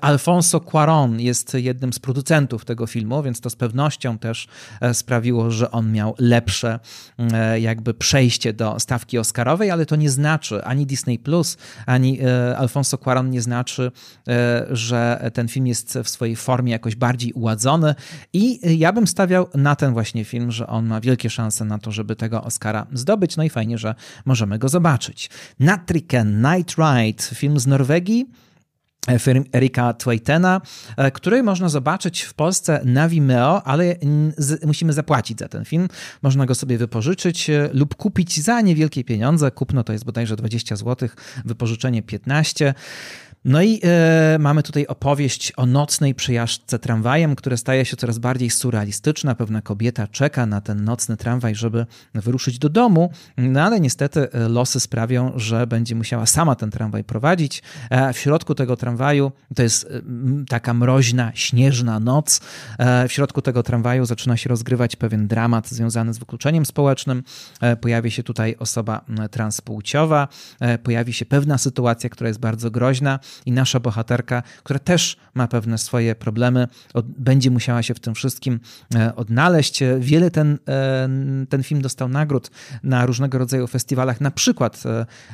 Alfonso 0.00 0.58
Cuarón 0.58 1.20
jest 1.20 1.54
jednym 1.54 1.92
z 1.92 1.98
producentów 1.98 2.59
tego 2.64 2.86
filmu, 2.86 3.22
więc 3.22 3.40
to 3.40 3.50
z 3.50 3.56
pewnością 3.56 4.18
też 4.18 4.48
e, 4.80 4.94
sprawiło, 4.94 5.50
że 5.50 5.70
on 5.70 5.92
miał 5.92 6.14
lepsze 6.18 6.80
e, 7.18 7.60
jakby 7.60 7.94
przejście 7.94 8.52
do 8.52 8.80
stawki 8.80 9.18
oscarowej, 9.18 9.70
ale 9.70 9.86
to 9.86 9.96
nie 9.96 10.10
znaczy 10.10 10.64
ani 10.64 10.86
Disney 10.86 11.18
Plus, 11.18 11.56
ani 11.86 12.20
e, 12.20 12.56
Alfonso 12.56 12.96
Cuarón 12.96 13.30
nie 13.30 13.42
znaczy, 13.42 13.92
że 14.70 15.30
ten 15.34 15.48
film 15.48 15.66
jest 15.66 15.98
w 16.04 16.08
swojej 16.08 16.36
formie 16.36 16.72
jakoś 16.72 16.94
bardziej 16.94 17.32
uładzony. 17.32 17.94
I 18.32 18.78
ja 18.78 18.92
bym 18.92 19.06
stawiał 19.06 19.48
na 19.54 19.76
ten 19.76 19.92
właśnie 19.92 20.24
film, 20.24 20.52
że 20.52 20.66
on 20.66 20.86
ma 20.86 21.00
wielkie 21.00 21.30
szanse 21.30 21.64
na 21.64 21.78
to, 21.78 21.92
żeby 21.92 22.16
tego 22.16 22.44
Oscara 22.44 22.86
zdobyć, 22.92 23.36
no 23.36 23.44
i 23.44 23.50
fajnie, 23.50 23.78
że 23.78 23.94
możemy 24.24 24.58
go 24.58 24.68
zobaczyć. 24.68 25.30
Natriken 25.60 26.42
Night 26.42 26.76
Ride, 26.78 27.22
film 27.22 27.60
z 27.60 27.66
Norwegii, 27.66 28.26
Erika 29.52 29.94
Twaitena, 29.94 30.60
e, 30.96 31.10
który 31.10 31.42
można 31.42 31.68
zobaczyć 31.68 32.22
w 32.22 32.34
Polsce 32.34 32.80
na 32.84 33.08
Vimeo, 33.08 33.62
ale 33.62 33.96
musimy 34.66 34.92
zapłacić 34.92 35.38
za 35.38 35.48
ten 35.48 35.64
film. 35.64 35.88
Można 36.22 36.46
go 36.46 36.54
sobie 36.54 36.78
wypożyczyć 36.78 37.50
e, 37.50 37.70
lub 37.72 37.94
kupić 37.94 38.40
za 38.40 38.60
niewielkie 38.60 39.04
pieniądze. 39.04 39.50
Kupno 39.50 39.84
to 39.84 39.92
jest 39.92 40.04
bodajże 40.04 40.36
20 40.36 40.76
zł, 40.76 41.08
wypożyczenie 41.44 42.02
15 42.02 42.74
no 43.44 43.62
i 43.62 43.80
e, 43.84 44.38
mamy 44.38 44.62
tutaj 44.62 44.86
opowieść 44.86 45.52
o 45.56 45.66
nocnej 45.66 46.14
przejażdżce 46.14 46.78
tramwajem, 46.78 47.36
która 47.36 47.56
staje 47.56 47.84
się 47.84 47.96
coraz 47.96 48.18
bardziej 48.18 48.50
surrealistyczna. 48.50 49.34
Pewna 49.34 49.62
kobieta 49.62 50.06
czeka 50.06 50.46
na 50.46 50.60
ten 50.60 50.84
nocny 50.84 51.16
tramwaj, 51.16 51.54
żeby 51.54 51.86
wyruszyć 52.14 52.58
do 52.58 52.68
domu, 52.68 53.10
no 53.36 53.62
ale 53.62 53.80
niestety 53.80 54.32
e, 54.32 54.48
losy 54.48 54.80
sprawią, 54.80 55.32
że 55.36 55.66
będzie 55.66 55.94
musiała 55.94 56.26
sama 56.26 56.54
ten 56.54 56.70
tramwaj 56.70 57.04
prowadzić. 57.04 57.62
E, 57.90 58.12
w 58.12 58.18
środku 58.18 58.54
tego 58.54 58.76
tramwaju, 58.76 59.32
to 59.54 59.62
jest 59.62 59.88
taka 60.48 60.74
mroźna, 60.74 61.32
śnieżna 61.34 62.00
noc, 62.00 62.40
w 63.08 63.12
środku 63.12 63.42
tego 63.42 63.62
tramwaju 63.62 64.06
zaczyna 64.06 64.36
się 64.36 64.48
rozgrywać 64.48 64.96
pewien 64.96 65.28
dramat 65.28 65.68
związany 65.68 66.14
z 66.14 66.18
wykluczeniem 66.18 66.66
społecznym. 66.66 67.22
Pojawi 67.80 68.10
się 68.10 68.22
tutaj 68.22 68.56
osoba 68.58 69.04
transpłciowa, 69.30 70.28
pojawi 70.82 71.12
się 71.12 71.24
pewna 71.24 71.58
sytuacja, 71.58 72.10
która 72.10 72.28
jest 72.28 72.40
bardzo 72.40 72.70
groźna 72.70 73.18
i 73.46 73.52
nasza 73.52 73.80
bohaterka, 73.80 74.42
która 74.62 74.78
też 74.78 75.16
ma 75.34 75.48
pewne 75.48 75.78
swoje 75.78 76.14
problemy, 76.14 76.68
będzie 77.04 77.50
musiała 77.50 77.82
się 77.82 77.94
w 77.94 78.00
tym 78.00 78.14
wszystkim 78.14 78.60
e, 78.94 79.16
odnaleźć. 79.16 79.80
Wiele 79.98 80.30
ten, 80.30 80.58
e, 80.68 81.08
ten 81.48 81.62
film 81.62 81.82
dostał 81.82 82.08
nagród 82.08 82.50
na 82.82 83.06
różnego 83.06 83.38
rodzaju 83.38 83.66
festiwalach, 83.66 84.20
na 84.20 84.30
przykład 84.30 84.82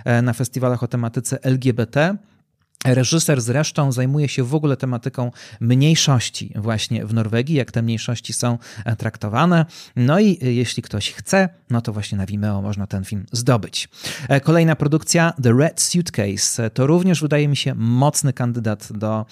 e, 0.04 0.22
na 0.22 0.32
festiwalach 0.32 0.82
o 0.82 0.88
tematyce 0.88 1.42
LGBT. 1.42 2.16
Reżyser 2.85 3.40
zresztą 3.40 3.92
zajmuje 3.92 4.28
się 4.28 4.45
w 4.45 4.54
ogóle 4.54 4.76
tematyką 4.76 5.30
mniejszości 5.61 6.52
właśnie 6.56 7.06
w 7.06 7.14
Norwegii, 7.14 7.56
jak 7.56 7.73
te 7.73 7.83
mniejszości 7.83 8.33
są 8.33 8.59
e, 8.85 8.97
traktowane. 8.97 9.66
No 9.97 10.21
i 10.21 10.38
e, 10.42 10.52
jeśli 10.52 10.83
ktoś 10.83 11.12
chce, 11.12 11.49
no 11.71 11.80
to 11.80 11.92
właśnie 11.92 12.18
na 12.18 12.26
Vimeo 12.26 12.62
można 12.62 12.87
ten 12.87 13.04
film 13.04 13.26
zdobyć. 13.33 13.88
E, 14.28 14.40
kolejna 14.40 14.76
produkcja 14.76 15.33
The 15.42 15.52
Red 15.52 15.80
Suitcase 15.80 16.71
to 16.71 16.87
również 16.87 17.21
wydaje 17.21 17.49
mi 17.49 17.56
się 17.56 17.75
mocny 17.75 18.33
kandydat 18.33 18.88
do 18.92 19.26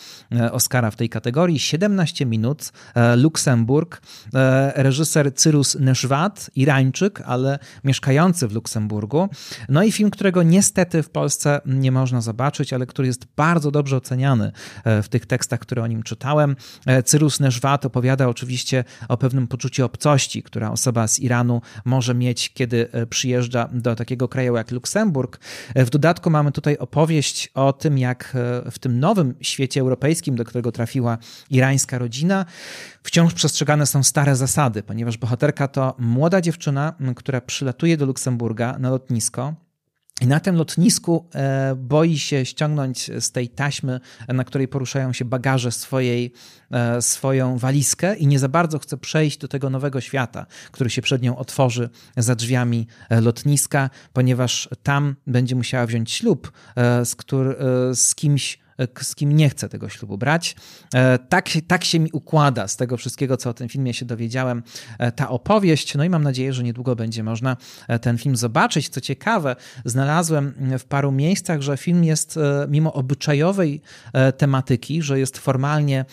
Oscara 0.52 0.90
w 0.90 0.96
tej 0.96 1.08
kategorii. 1.08 1.58
17 1.58 2.26
minut, 2.26 2.72
Luksemburg, 3.16 4.02
reżyser 4.74 5.34
Cyrus 5.34 5.74
Neszwat, 5.74 6.50
Irańczyk, 6.54 7.20
ale 7.20 7.58
mieszkający 7.84 8.48
w 8.48 8.52
Luksemburgu. 8.52 9.28
No 9.68 9.82
i 9.82 9.92
film, 9.92 10.10
którego 10.10 10.42
niestety 10.42 11.02
w 11.02 11.10
Polsce 11.10 11.60
nie 11.66 11.92
można 11.92 12.20
zobaczyć, 12.20 12.72
ale 12.72 12.86
który 12.86 13.08
jest 13.08 13.26
bardzo 13.36 13.70
dobrze 13.70 13.96
oceniany 13.96 14.52
e, 14.84 15.02
w 15.02 15.08
tych 15.08 15.26
tekstach, 15.26 15.60
które 15.60 15.82
o 15.82 15.86
nim 15.86 16.02
czytałem. 16.02 16.56
E, 16.86 17.02
Cyrus 17.02 17.40
Neszwat 17.40 17.86
opowiada 17.86 18.28
oczywiście 18.28 18.84
o 19.08 19.16
pewnym 19.16 19.46
poczuciu 19.46 19.84
obcości, 19.84 20.42
która 20.42 20.70
osoba 20.70 21.08
z 21.08 21.20
Iranu 21.20 21.62
może 21.84 22.14
mieć, 22.14 22.52
kiedy 22.52 22.88
e, 22.92 23.06
przyjeżdża 23.06 23.68
do 23.72 23.96
takiego 23.96 24.28
kraju 24.28 24.56
jak 24.56 24.70
Luksemburg. 24.70 25.40
W 25.74 25.90
dodatku 25.90 26.30
mamy 26.30 26.52
tutaj 26.52 26.78
opowieść 26.78 27.50
o 27.54 27.72
tym, 27.72 27.98
jak 27.98 28.36
w 28.70 28.78
tym 28.78 29.00
nowym 29.00 29.34
świecie 29.40 29.80
europejskim, 29.80 30.36
do 30.36 30.44
którego 30.44 30.72
trafiła 30.72 31.18
irańska 31.50 31.98
rodzina, 31.98 32.44
wciąż 33.02 33.34
przestrzegane 33.34 33.86
są 33.86 34.02
stare 34.02 34.36
zasady, 34.36 34.82
ponieważ 34.82 35.16
bohaterka 35.16 35.68
to 35.68 35.94
młoda 35.98 36.40
dziewczyna, 36.40 36.94
która 37.16 37.40
przylatuje 37.40 37.96
do 37.96 38.06
Luksemburga 38.06 38.78
na 38.78 38.90
lotnisko 38.90 39.54
i 40.20 40.26
na 40.26 40.40
tym 40.40 40.56
lotnisku 40.56 41.28
e, 41.34 41.74
boi 41.76 42.18
się 42.18 42.44
ściągnąć 42.44 43.10
z 43.20 43.32
tej 43.32 43.48
taśmy, 43.48 44.00
na 44.28 44.44
której 44.44 44.68
poruszają 44.68 45.12
się 45.12 45.24
bagaże 45.24 45.72
swojej, 45.72 46.32
e, 46.70 47.02
swoją 47.02 47.58
walizkę 47.58 48.16
i 48.16 48.26
nie 48.26 48.38
za 48.38 48.48
bardzo 48.48 48.78
chce 48.78 48.96
przejść 48.96 49.38
do 49.38 49.48
tego 49.48 49.70
nowego 49.70 50.00
świata, 50.00 50.46
który 50.70 50.90
się 50.90 51.02
przed 51.02 51.22
nią 51.22 51.36
otworzy 51.36 51.90
za 52.16 52.34
drzwiami 52.34 52.86
e, 53.10 53.20
lotniska, 53.20 53.90
ponieważ 54.12 54.68
tam 54.82 55.16
będzie 55.26 55.56
musiała 55.56 55.86
wziąć 55.86 56.12
ślub 56.12 56.52
z, 57.04 57.16
który, 57.16 57.56
z 57.94 58.14
kimś, 58.14 58.58
z 59.02 59.14
kim 59.14 59.36
nie 59.36 59.50
chcę 59.50 59.68
tego 59.68 59.88
ślubu 59.88 60.18
brać. 60.18 60.56
E, 60.94 61.18
tak, 61.18 61.48
tak 61.66 61.84
się 61.84 62.00
mi 62.00 62.10
układa 62.12 62.68
z 62.68 62.76
tego 62.76 62.96
wszystkiego, 62.96 63.36
co 63.36 63.50
o 63.50 63.54
tym 63.54 63.68
filmie 63.68 63.94
się 63.94 64.04
dowiedziałem, 64.04 64.62
e, 64.98 65.12
ta 65.12 65.28
opowieść. 65.28 65.94
No 65.94 66.04
i 66.04 66.08
mam 66.08 66.22
nadzieję, 66.22 66.52
że 66.52 66.62
niedługo 66.62 66.96
będzie 66.96 67.22
można 67.22 67.56
e, 67.88 67.98
ten 67.98 68.18
film 68.18 68.36
zobaczyć. 68.36 68.88
Co 68.88 69.00
ciekawe, 69.00 69.56
znalazłem 69.84 70.54
w 70.78 70.84
paru 70.84 71.12
miejscach, 71.12 71.62
że 71.62 71.76
film 71.76 72.04
jest 72.04 72.38
mimo 72.68 72.92
obyczajowej 72.92 73.80
tematyki, 74.36 75.02
że 75.02 75.18
jest 75.18 75.38
formalnie 75.38 76.04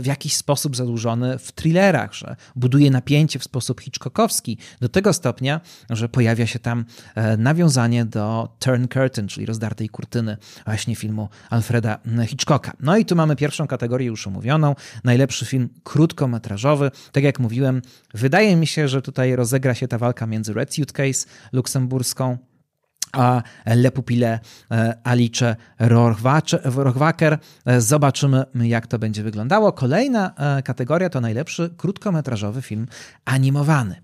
w 0.00 0.06
jakiś 0.06 0.36
sposób 0.36 0.76
zadłużony 0.76 1.38
w 1.38 1.52
thrillerach, 1.52 2.14
że 2.14 2.36
buduje 2.56 2.90
napięcie 2.90 3.38
w 3.38 3.44
sposób 3.44 3.80
hitchcockowski 3.80 4.58
do 4.80 4.88
tego 4.88 5.12
stopnia, 5.12 5.60
że 5.90 6.08
pojawia 6.08 6.46
się 6.46 6.58
tam 6.58 6.84
nawiązanie 7.38 8.04
do 8.04 8.48
Turn 8.58 8.86
Curtain, 8.86 9.28
czyli 9.28 9.46
rozdartej 9.46 9.88
kurtyny 9.88 10.36
właśnie 10.66 10.96
filmu 10.96 11.28
Alfreda 11.50 11.85
Alfreda 11.86 12.26
Hitchcocka. 12.26 12.72
No 12.80 12.96
i 12.96 13.04
tu 13.04 13.16
mamy 13.16 13.36
pierwszą 13.36 13.66
kategorię 13.66 14.06
już 14.06 14.26
omówioną. 14.26 14.74
Najlepszy 15.04 15.46
film 15.46 15.68
krótkometrażowy. 15.84 16.90
Tak 17.12 17.24
jak 17.24 17.38
mówiłem, 17.38 17.82
wydaje 18.14 18.56
mi 18.56 18.66
się, 18.66 18.88
że 18.88 19.02
tutaj 19.02 19.36
rozegra 19.36 19.74
się 19.74 19.88
ta 19.88 19.98
walka 19.98 20.26
między 20.26 20.52
Red 20.52 20.74
Suitcase 20.74 21.26
luksemburską 21.52 22.38
a 23.12 23.42
Le 23.66 23.90
Pupille 23.90 24.40
e, 24.70 24.94
Alice 25.04 25.56
Rohrwacher. 26.64 27.38
E, 27.66 27.80
zobaczymy, 27.80 28.44
jak 28.54 28.86
to 28.86 28.98
będzie 28.98 29.22
wyglądało. 29.22 29.72
Kolejna 29.72 30.34
e, 30.34 30.62
kategoria 30.62 31.10
to 31.10 31.20
najlepszy 31.20 31.70
krótkometrażowy 31.76 32.62
film 32.62 32.86
animowany. 33.24 33.96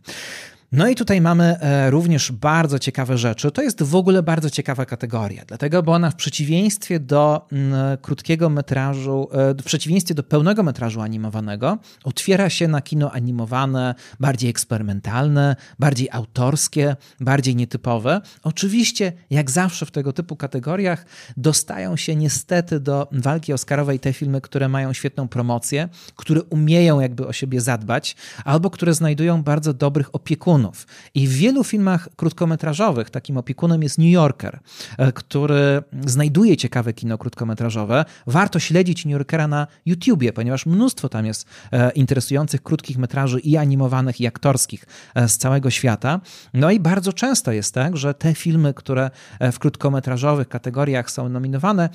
No 0.73 0.88
i 0.88 0.95
tutaj 0.95 1.21
mamy 1.21 1.61
e, 1.61 1.91
również 1.91 2.33
bardzo 2.33 2.79
ciekawe 2.79 3.19
rzeczy. 3.19 3.50
To 3.50 3.62
jest 3.62 3.83
w 3.83 3.95
ogóle 3.95 4.23
bardzo 4.23 4.50
ciekawa 4.50 4.87
kategoria, 4.87 5.45
dlatego, 5.47 5.83
bo 5.83 5.93
ona 5.93 6.11
w 6.11 6.17
przeciwieństwie 6.17 7.00
do 7.00 7.47
mm, 7.52 7.99
krótkiego 7.99 8.50
metrażu, 8.50 9.29
e, 9.33 9.55
w 9.55 9.64
przeciwieństwie 9.64 10.14
do 10.14 10.23
pełnego 10.23 10.62
metrażu 10.62 11.00
animowanego, 11.00 11.79
otwiera 12.05 12.50
się 12.50 12.69
na 12.69 12.81
kino 12.81 13.12
animowane, 13.12 13.95
bardziej 14.21 14.50
eksperymentalne, 14.50 15.57
bardziej 15.79 16.09
autorskie, 16.11 16.97
bardziej 17.21 17.57
nietypowe. 17.57 18.21
Oczywiście, 18.43 19.12
jak 19.31 19.50
zawsze 19.50 19.87
w 19.87 19.91
tego 19.91 20.12
typu 20.12 20.37
kategoriach, 20.37 21.07
dostają 21.37 21.97
się 21.97 22.17
niestety 22.17 22.81
do 22.81 23.09
walki 23.12 23.52
Oscarowej 23.52 24.00
te 24.00 24.12
filmy, 24.12 24.41
które 24.41 24.69
mają 24.69 24.93
świetną 24.93 25.28
promocję, 25.28 25.89
które 26.17 26.43
umieją 26.43 27.00
jakby 27.00 27.26
o 27.26 27.32
siebie 27.32 27.61
zadbać, 27.61 28.17
albo 28.45 28.71
które 28.71 28.95
znajdują 28.95 29.43
bardzo 29.43 29.75
dobrych 29.75 30.15
opiekunów 30.15 30.61
opiekunów. 30.66 30.86
I 31.14 31.28
w 31.28 31.32
wielu 31.32 31.64
filmach 31.64 32.08
krótkometrażowych 32.16 33.10
takim 33.10 33.36
opiekunem 33.36 33.82
jest 33.82 33.98
New 33.98 34.10
Yorker, 34.10 34.60
e, 34.98 35.12
który 35.12 35.82
znajduje 36.06 36.56
ciekawe 36.56 36.92
kino 36.92 37.18
krótkometrażowe. 37.18 38.04
Warto 38.26 38.58
śledzić 38.58 39.04
New 39.04 39.12
Yorkera 39.12 39.48
na 39.48 39.66
YouTubie, 39.86 40.32
ponieważ 40.32 40.66
mnóstwo 40.66 41.08
tam 41.08 41.26
jest 41.26 41.46
e, 41.72 41.90
interesujących 41.90 42.62
krótkich 42.62 42.98
metraży 42.98 43.40
i 43.40 43.56
animowanych, 43.56 44.20
i 44.20 44.26
aktorskich 44.26 44.86
e, 45.14 45.28
z 45.28 45.38
całego 45.38 45.70
świata. 45.70 46.20
No 46.54 46.70
i 46.70 46.80
bardzo 46.80 47.12
często 47.12 47.52
jest 47.52 47.75
tak, 47.75 47.96
że 47.96 48.14
te 48.14 48.34
filmy, 48.34 48.75
które 48.75 49.10
w 49.52 49.58
krótkometrażowych 49.58 50.48
kategoriach 50.48 51.10
są 51.10 51.28
nominowane, 51.28 51.88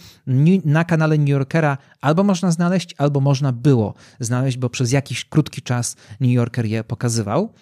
na 0.66 0.84
kanale 0.84 1.18
New 1.18 1.30
Yorkera 1.30 1.78
albo 2.02 2.24
można 2.24 2.52
znaleźć, 2.52 2.96
albo 2.98 3.20
można 3.20 3.52
było 3.52 3.94
znaleźć, 4.20 4.58
bo 4.58 4.70
przez 4.70 4.92
jakiś 4.92 5.26
krótki 5.26 5.62
czas 5.62 5.96
New 6.20 6.32
Yorker 6.32 6.66
je 6.66 6.84
pokazywał. 6.84 7.54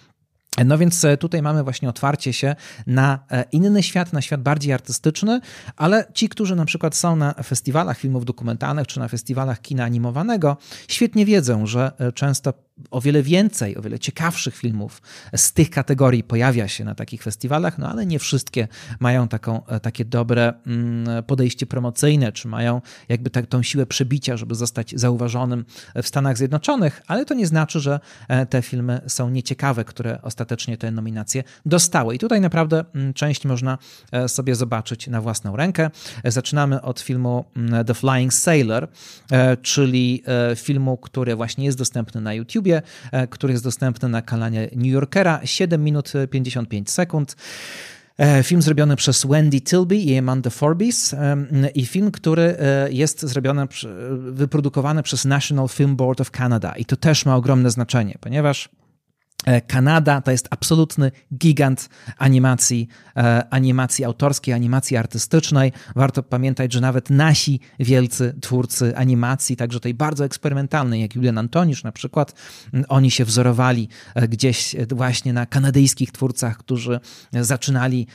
No 0.65 0.77
więc 0.77 1.05
e, 1.05 1.17
tutaj 1.17 1.41
mamy 1.41 1.63
właśnie 1.63 1.89
otwarcie 1.89 2.33
się 2.33 2.55
na 2.87 3.19
e, 3.31 3.45
inny 3.51 3.83
świat, 3.83 4.13
na 4.13 4.21
świat 4.21 4.41
bardziej 4.41 4.73
artystyczny, 4.73 5.39
ale 5.75 6.05
ci, 6.13 6.29
którzy 6.29 6.55
na 6.55 6.65
przykład 6.65 6.95
są 6.95 7.15
na 7.15 7.33
festiwalach 7.33 7.97
filmów 7.97 8.25
dokumentalnych 8.25 8.87
czy 8.87 8.99
na 8.99 9.07
festiwalach 9.07 9.61
kina 9.61 9.83
animowanego, 9.83 10.57
świetnie 10.87 11.25
wiedzą, 11.25 11.65
że 11.65 11.91
e, 11.97 12.11
często 12.11 12.53
o 12.91 13.01
wiele 13.01 13.23
więcej, 13.23 13.77
o 13.77 13.81
wiele 13.81 13.99
ciekawszych 13.99 14.55
filmów 14.55 15.01
z 15.35 15.53
tych 15.53 15.69
kategorii 15.69 16.23
pojawia 16.23 16.67
się 16.67 16.83
na 16.83 16.95
takich 16.95 17.23
festiwalach, 17.23 17.77
no 17.77 17.89
ale 17.89 18.05
nie 18.05 18.19
wszystkie 18.19 18.67
mają 18.99 19.27
taką, 19.27 19.65
e, 19.65 19.79
takie 19.79 20.05
dobre 20.05 20.53
mm, 20.67 21.23
podejście 21.23 21.65
promocyjne, 21.65 22.31
czy 22.31 22.47
mają 22.47 22.81
jakby 23.09 23.29
tak, 23.29 23.47
tą 23.47 23.63
siłę 23.63 23.85
przebicia, 23.85 24.38
żeby 24.38 24.55
zostać 24.55 24.93
zauważonym 24.95 25.65
w 26.03 26.07
Stanach 26.07 26.38
Zjednoczonych, 26.38 27.01
ale 27.07 27.25
to 27.25 27.33
nie 27.33 27.47
znaczy, 27.47 27.79
że 27.79 27.99
e, 28.27 28.45
te 28.45 28.61
filmy 28.61 29.01
są 29.07 29.29
nieciekawe, 29.29 29.85
które 29.85 30.21
ostatecznie 30.21 30.77
te 30.77 30.91
nominacje 30.91 31.43
dostały. 31.65 32.15
I 32.15 32.19
tutaj 32.19 32.41
naprawdę 32.41 32.85
mm, 32.95 33.13
część 33.13 33.45
można 33.45 33.77
e, 34.11 34.29
sobie 34.29 34.55
zobaczyć 34.55 35.07
na 35.07 35.21
własną 35.21 35.55
rękę. 35.55 35.89
Zaczynamy 36.25 36.81
od 36.81 36.99
filmu 36.99 37.45
mm, 37.55 37.85
The 37.85 37.93
Flying 37.93 38.33
Sailor, 38.33 38.88
czyli 39.61 40.23
filmu, 40.55 40.97
który 40.97 41.35
właśnie 41.35 41.65
jest 41.65 41.77
dostępny 41.77 42.21
na 42.21 42.33
YouTube 42.33 42.64
YouTubie, 42.65 42.82
e, 43.12 43.28
który 43.28 43.54
jest 43.54 43.63
dostępny 43.63 44.10
na 44.10 44.21
kanale 44.21 44.69
New 44.75 44.91
Yorkera. 44.91 45.39
7 45.43 45.84
minut 45.84 46.13
55 46.32 46.91
sekund. 46.91 47.36
E, 48.17 48.43
film 48.43 48.62
zrobiony 48.62 48.95
przez 48.95 49.25
Wendy 49.25 49.62
Tilby 49.62 49.95
i 49.95 50.17
Amanda 50.17 50.49
Forbes 50.49 51.13
e, 51.13 51.38
i 51.75 51.86
film, 51.86 52.12
który 52.12 52.56
jest 52.89 53.21
zrobiony, 53.21 53.67
wyprodukowany 54.17 55.04
przez 55.04 55.25
National 55.25 55.67
Film 55.67 55.95
Board 55.95 56.21
of 56.21 56.32
Canada. 56.32 56.73
I 56.78 56.86
to 56.86 56.95
też 56.95 57.25
ma 57.25 57.36
ogromne 57.36 57.69
znaczenie, 57.71 58.17
ponieważ 58.21 58.69
Kanada 59.67 60.21
to 60.21 60.31
jest 60.31 60.47
absolutny 60.49 61.12
gigant 61.38 61.89
animacji, 62.17 62.88
e, 63.17 63.43
animacji 63.49 64.05
autorskiej, 64.05 64.53
animacji 64.53 64.97
artystycznej. 64.97 65.71
Warto 65.95 66.23
pamiętać, 66.23 66.73
że 66.73 66.81
nawet 66.81 67.10
nasi 67.10 67.60
wielcy 67.79 68.36
twórcy 68.41 68.97
animacji, 68.97 69.55
także 69.55 69.79
tej 69.79 69.93
bardzo 69.93 70.25
eksperymentalnej, 70.25 71.01
jak 71.01 71.15
Julian 71.15 71.38
Antonisz 71.38 71.84
na 71.84 71.91
przykład, 71.91 72.34
oni 72.88 73.12
się 73.12 73.25
wzorowali 73.25 73.89
e, 74.15 74.27
gdzieś 74.27 74.75
właśnie 74.91 75.34
na 75.34 75.45
kanadyjskich 75.45 76.12
twórcach, 76.12 76.58
którzy 76.58 76.99
zaczynali 77.34 78.08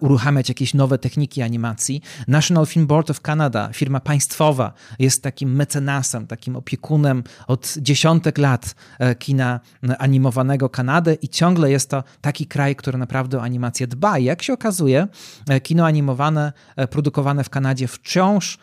uruchamiać 0.00 0.48
jakieś 0.48 0.74
nowe 0.74 0.98
techniki 0.98 1.42
animacji. 1.42 2.02
National 2.28 2.66
Film 2.66 2.86
Board 2.86 3.10
of 3.10 3.20
Canada, 3.20 3.70
firma 3.72 4.00
państwowa, 4.00 4.72
jest 4.98 5.22
takim 5.22 5.54
mecenasem, 5.54 6.26
takim 6.26 6.56
opiekunem 6.56 7.22
od 7.46 7.74
dziesiątek 7.78 8.38
lat 8.38 8.74
kina 9.18 9.60
animowanego 9.98 10.68
Kanadę 10.78 11.14
i 11.14 11.28
ciągle 11.28 11.70
jest 11.70 11.90
to 11.90 12.04
taki 12.20 12.46
kraj, 12.46 12.76
który 12.76 12.98
naprawdę 12.98 13.38
o 13.38 13.42
animację 13.42 13.86
dba. 13.86 14.18
I 14.18 14.24
jak 14.24 14.42
się 14.42 14.52
okazuje, 14.52 15.08
kino 15.62 15.86
animowane 15.86 16.52
produkowane 16.90 17.44
w 17.44 17.50
Kanadzie 17.50 17.88
wciąż 17.88 18.58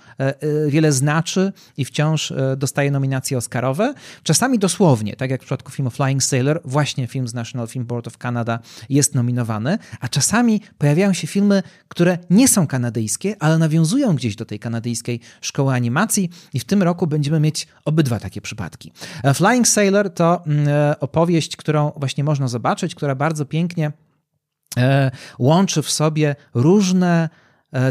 wiele 0.67 0.91
znaczy 0.91 1.53
i 1.77 1.85
wciąż 1.85 2.33
dostaje 2.57 2.91
nominacje 2.91 3.37
Oscarowe. 3.37 3.93
Czasami 4.23 4.59
dosłownie, 4.59 5.15
tak 5.15 5.31
jak 5.31 5.41
w 5.41 5.45
przypadku 5.45 5.71
filmu 5.71 5.91
Flying 5.91 6.23
Sailor, 6.23 6.61
właśnie 6.65 7.07
film 7.07 7.27
z 7.27 7.33
National 7.33 7.67
Film 7.67 7.85
Board 7.85 8.07
of 8.07 8.17
Canada 8.17 8.59
jest 8.89 9.15
nominowany, 9.15 9.77
a 9.99 10.07
czasami 10.07 10.61
pojawiają 10.77 11.13
się 11.13 11.27
filmy, 11.27 11.63
które 11.87 12.17
nie 12.29 12.47
są 12.47 12.67
kanadyjskie, 12.67 13.35
ale 13.39 13.57
nawiązują 13.57 14.15
gdzieś 14.15 14.35
do 14.35 14.45
tej 14.45 14.59
kanadyjskiej 14.59 15.19
szkoły 15.41 15.73
animacji 15.73 16.29
i 16.53 16.59
w 16.59 16.65
tym 16.65 16.83
roku 16.83 17.07
będziemy 17.07 17.39
mieć 17.39 17.67
obydwa 17.85 18.19
takie 18.19 18.41
przypadki. 18.41 18.91
E, 19.23 19.33
Flying 19.33 19.67
Sailor 19.67 20.09
to 20.13 20.45
mm, 20.45 20.67
e, 20.67 20.99
opowieść, 20.99 21.55
którą 21.55 21.91
właśnie 21.97 22.23
można 22.23 22.47
zobaczyć, 22.47 22.95
która 22.95 23.15
bardzo 23.15 23.45
pięknie 23.45 23.91
e, 24.77 25.11
łączy 25.39 25.81
w 25.81 25.91
sobie 25.91 26.35
różne 26.53 27.29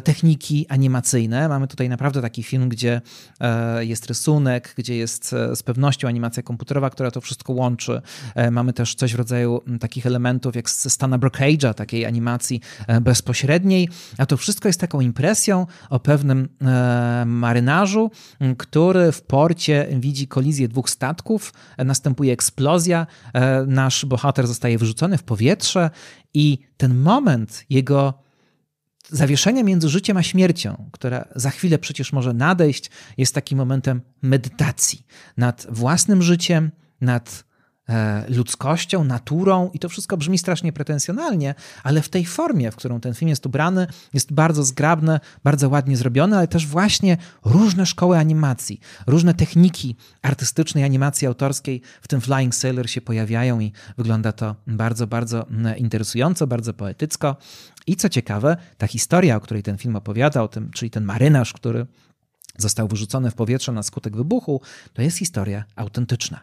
techniki 0.04 0.66
animacyjne. 0.68 1.48
Mamy 1.48 1.68
tutaj 1.68 1.88
naprawdę 1.88 2.22
taki 2.22 2.42
film, 2.42 2.68
gdzie 2.68 3.00
e, 3.40 3.84
jest 3.84 4.06
rysunek, 4.06 4.74
gdzie 4.76 4.96
jest 4.96 5.32
e, 5.32 5.56
z 5.56 5.62
pewnością 5.62 6.08
animacja 6.08 6.42
komputerowa, 6.42 6.90
która 6.90 7.10
to 7.10 7.20
wszystko 7.20 7.52
łączy. 7.52 8.02
Mamy 8.50 8.72
też 8.72 8.94
coś 8.94 9.12
w 9.12 9.16
rodzaju 9.16 9.62
takich 9.80 10.06
elementów 10.06 10.56
jak 10.56 10.70
z 10.70 10.92
Stana 10.92 11.18
Brockage'a, 11.18 11.74
takiej 11.74 12.06
animacji 12.06 12.60
bezpośredniej, 13.00 13.88
a 14.18 14.26
to 14.26 14.36
wszystko 14.36 14.68
jest 14.68 14.80
taką 14.80 15.00
impresją 15.00 15.66
o 15.90 16.00
pewnym 16.00 16.48
marynarzu, 17.26 18.10
który 18.58 19.12
w 19.12 19.22
porcie 19.22 19.86
widzi 19.92 20.28
kolizję 20.28 20.68
dwóch 20.68 20.90
statków, 20.90 21.52
następuje 21.78 22.32
eksplozja, 22.32 23.06
nasz 23.66 24.04
bohater 24.04 24.46
zostaje 24.46 24.78
wyrzucony 24.78 25.18
w 25.18 25.22
powietrze 25.22 25.90
i 26.34 26.58
ten 26.76 26.98
moment 26.98 27.64
jego 27.70 28.23
zawieszenie 29.10 29.64
między 29.64 29.88
życiem 29.88 30.16
a 30.16 30.22
śmiercią, 30.22 30.88
która 30.92 31.24
za 31.36 31.50
chwilę 31.50 31.78
przecież 31.78 32.12
może 32.12 32.32
nadejść, 32.32 32.90
jest 33.16 33.34
takim 33.34 33.58
momentem 33.58 34.00
medytacji 34.22 35.06
nad 35.36 35.66
własnym 35.70 36.22
życiem, 36.22 36.70
nad 37.00 37.44
E, 37.88 38.24
ludzkością, 38.28 39.04
naturą 39.04 39.70
i 39.72 39.78
to 39.78 39.88
wszystko 39.88 40.16
brzmi 40.16 40.38
strasznie 40.38 40.72
pretensjonalnie, 40.72 41.54
ale 41.82 42.02
w 42.02 42.08
tej 42.08 42.26
formie, 42.26 42.70
w 42.70 42.76
którą 42.76 43.00
ten 43.00 43.14
film 43.14 43.28
jest 43.28 43.46
ubrany, 43.46 43.86
jest 44.14 44.32
bardzo 44.32 44.64
zgrabne, 44.64 45.20
bardzo 45.44 45.68
ładnie 45.68 45.96
zrobione, 45.96 46.38
ale 46.38 46.48
też 46.48 46.66
właśnie 46.66 47.16
różne 47.44 47.86
szkoły 47.86 48.18
animacji, 48.18 48.80
różne 49.06 49.34
techniki 49.34 49.96
artystycznej 50.22 50.84
animacji 50.84 51.26
autorskiej 51.26 51.82
w 52.02 52.08
tym 52.08 52.20
Flying 52.20 52.54
Sailor 52.54 52.90
się 52.90 53.00
pojawiają 53.00 53.60
i 53.60 53.72
wygląda 53.98 54.32
to 54.32 54.56
bardzo, 54.66 55.06
bardzo 55.06 55.46
interesująco, 55.76 56.46
bardzo 56.46 56.74
poetycko. 56.74 57.36
I 57.86 57.96
co 57.96 58.08
ciekawe, 58.08 58.56
ta 58.78 58.86
historia, 58.86 59.36
o 59.36 59.40
której 59.40 59.62
ten 59.62 59.78
film 59.78 59.96
opowiada, 59.96 60.42
o 60.42 60.48
tym, 60.48 60.70
czyli 60.70 60.90
ten 60.90 61.04
marynarz, 61.04 61.52
który 61.52 61.86
został 62.58 62.88
wyrzucony 62.88 63.30
w 63.30 63.34
powietrze 63.34 63.72
na 63.72 63.82
skutek 63.82 64.16
wybuchu, 64.16 64.60
to 64.92 65.02
jest 65.02 65.18
historia 65.18 65.64
autentyczna. 65.76 66.40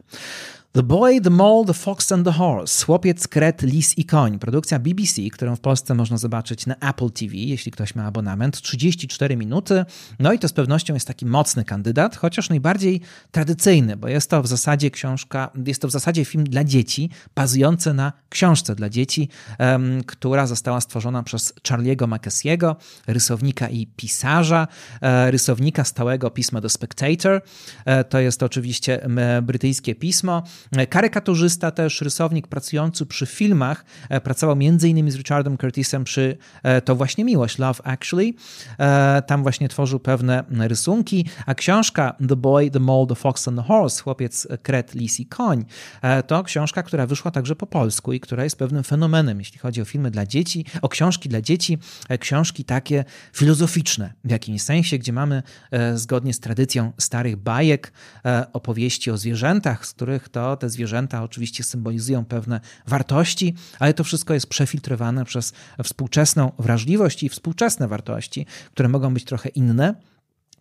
The 0.74 0.84
Boy, 0.84 1.22
The 1.22 1.30
Mole, 1.30 1.66
The 1.66 1.74
Fox 1.74 2.12
and 2.12 2.26
the 2.26 2.32
Horse. 2.32 2.86
Chłopiec, 2.86 3.28
kret, 3.28 3.62
lis 3.62 3.98
i 3.98 4.06
koń. 4.06 4.40
Produkcja 4.40 4.80
BBC, 4.80 5.22
którą 5.32 5.56
w 5.56 5.60
Polsce 5.60 5.96
można 5.96 6.18
zobaczyć 6.18 6.66
na 6.66 6.76
Apple 6.76 7.10
TV, 7.10 7.36
jeśli 7.36 7.72
ktoś 7.72 7.96
ma 7.96 8.06
abonament. 8.06 8.62
34 8.62 9.38
minuty. 9.38 9.86
No 10.20 10.34
i 10.34 10.40
to 10.40 10.48
z 10.48 10.54
pewnością 10.54 10.94
jest 10.94 11.08
taki 11.08 11.26
mocny 11.26 11.66
kandydat, 11.66 12.16
chociaż 12.16 12.50
najbardziej 12.50 13.02
tradycyjny, 13.32 13.98
bo 13.98 14.08
jest 14.08 14.30
to 14.30 14.42
w 14.42 14.48
zasadzie 14.48 14.92
książka, 14.92 15.52
jest 15.68 15.82
to 15.82 15.88
w 15.88 15.92
zasadzie 15.92 16.26
film 16.26 16.44
dla 16.44 16.64
dzieci, 16.64 17.10
bazujący 17.36 17.94
na 17.94 18.14
książce 18.30 18.76
dla 18.76 18.90
dzieci, 18.90 19.30
um, 19.60 20.04
która 20.04 20.48
została 20.48 20.82
stworzona 20.82 21.24
przez 21.24 21.54
Charlie'ego 21.54 22.08
McKessiego, 22.08 22.76
rysownika 23.08 23.70
i 23.70 23.88
pisarza, 23.88 24.68
e, 25.02 25.32
rysownika 25.32 25.84
stałego 25.84 26.30
pisma 26.30 26.62
The 26.62 26.70
Spectator. 26.70 27.42
E, 27.86 28.04
to 28.04 28.20
jest 28.20 28.44
oczywiście 28.44 29.08
brytyjskie 29.42 29.96
pismo. 29.96 30.44
Karykaturzysta 30.90 31.72
też, 31.72 32.02
rysownik 32.02 32.48
pracujący 32.48 33.06
przy 33.06 33.26
filmach, 33.26 33.86
e, 34.10 34.22
pracował 34.22 34.56
m.in. 34.56 35.12
z 35.12 35.16
Richardem 35.16 35.58
Curtisem 35.58 36.04
przy 36.04 36.38
e, 36.64 36.82
To 36.82 36.96
właśnie 36.96 37.26
miłość, 37.26 37.58
Love 37.58 37.84
Actually. 37.84 38.34
E, 38.80 39.22
tam 39.28 39.44
właśnie 39.44 39.70
tworzył 39.70 40.00
pewne 40.00 40.44
rysunki, 40.50 41.26
a 41.46 41.56
książka 41.56 42.16
The 42.30 42.36
Boy, 42.36 42.72
The 42.72 42.80
Mole, 42.80 43.08
The 43.08 43.16
Fox 43.16 43.48
and 43.48 43.58
the 43.58 43.64
Horse, 43.64 44.04
Chłopiec, 44.04 44.48
Kret, 44.64 44.96
Lis 44.96 45.20
i 45.20 45.26
Koń, 45.26 45.66
to 46.28 46.44
książka, 46.44 46.84
która 46.84 47.08
wyszła 47.08 47.32
także 47.32 47.56
po 47.56 47.68
polsku 47.68 48.14
i 48.14 48.20
która 48.20 48.44
jest 48.44 48.56
pewnym 48.56 48.84
fenomenem, 48.84 49.40
jeśli 49.40 49.60
chodzi 49.60 49.82
o 49.82 49.86
filmy 49.86 50.12
dla 50.12 50.26
dzieci, 50.26 50.66
o 50.82 50.90
książki 50.90 51.30
dla 51.30 51.42
dzieci, 51.42 51.78
książki 52.20 52.66
takie 52.66 53.06
filozoficzne 53.34 54.14
w 54.24 54.32
jakimś 54.32 54.62
sensie, 54.62 54.98
gdzie 54.98 55.14
mamy 55.14 55.44
zgodnie 55.96 56.34
z 56.34 56.40
tradycją 56.40 56.92
starych 56.98 57.36
bajek 57.36 57.94
opowieści 58.54 59.12
o 59.12 59.18
zwierzętach, 59.18 59.86
z 59.86 59.94
których 59.94 60.30
to 60.30 60.51
te 60.58 60.70
zwierzęta 60.70 61.24
oczywiście 61.24 61.64
symbolizują 61.64 62.26
pewne 62.26 62.60
wartości, 62.88 63.56
ale 63.80 63.94
to 63.94 64.04
wszystko 64.04 64.34
jest 64.34 64.48
przefiltrowane 64.48 65.26
przez 65.26 65.54
współczesną 65.84 66.52
wrażliwość 66.60 67.24
i 67.24 67.30
współczesne 67.30 67.88
wartości, 67.88 68.46
które 68.72 68.90
mogą 68.90 69.14
być 69.14 69.24
trochę 69.26 69.50
inne. 69.50 69.96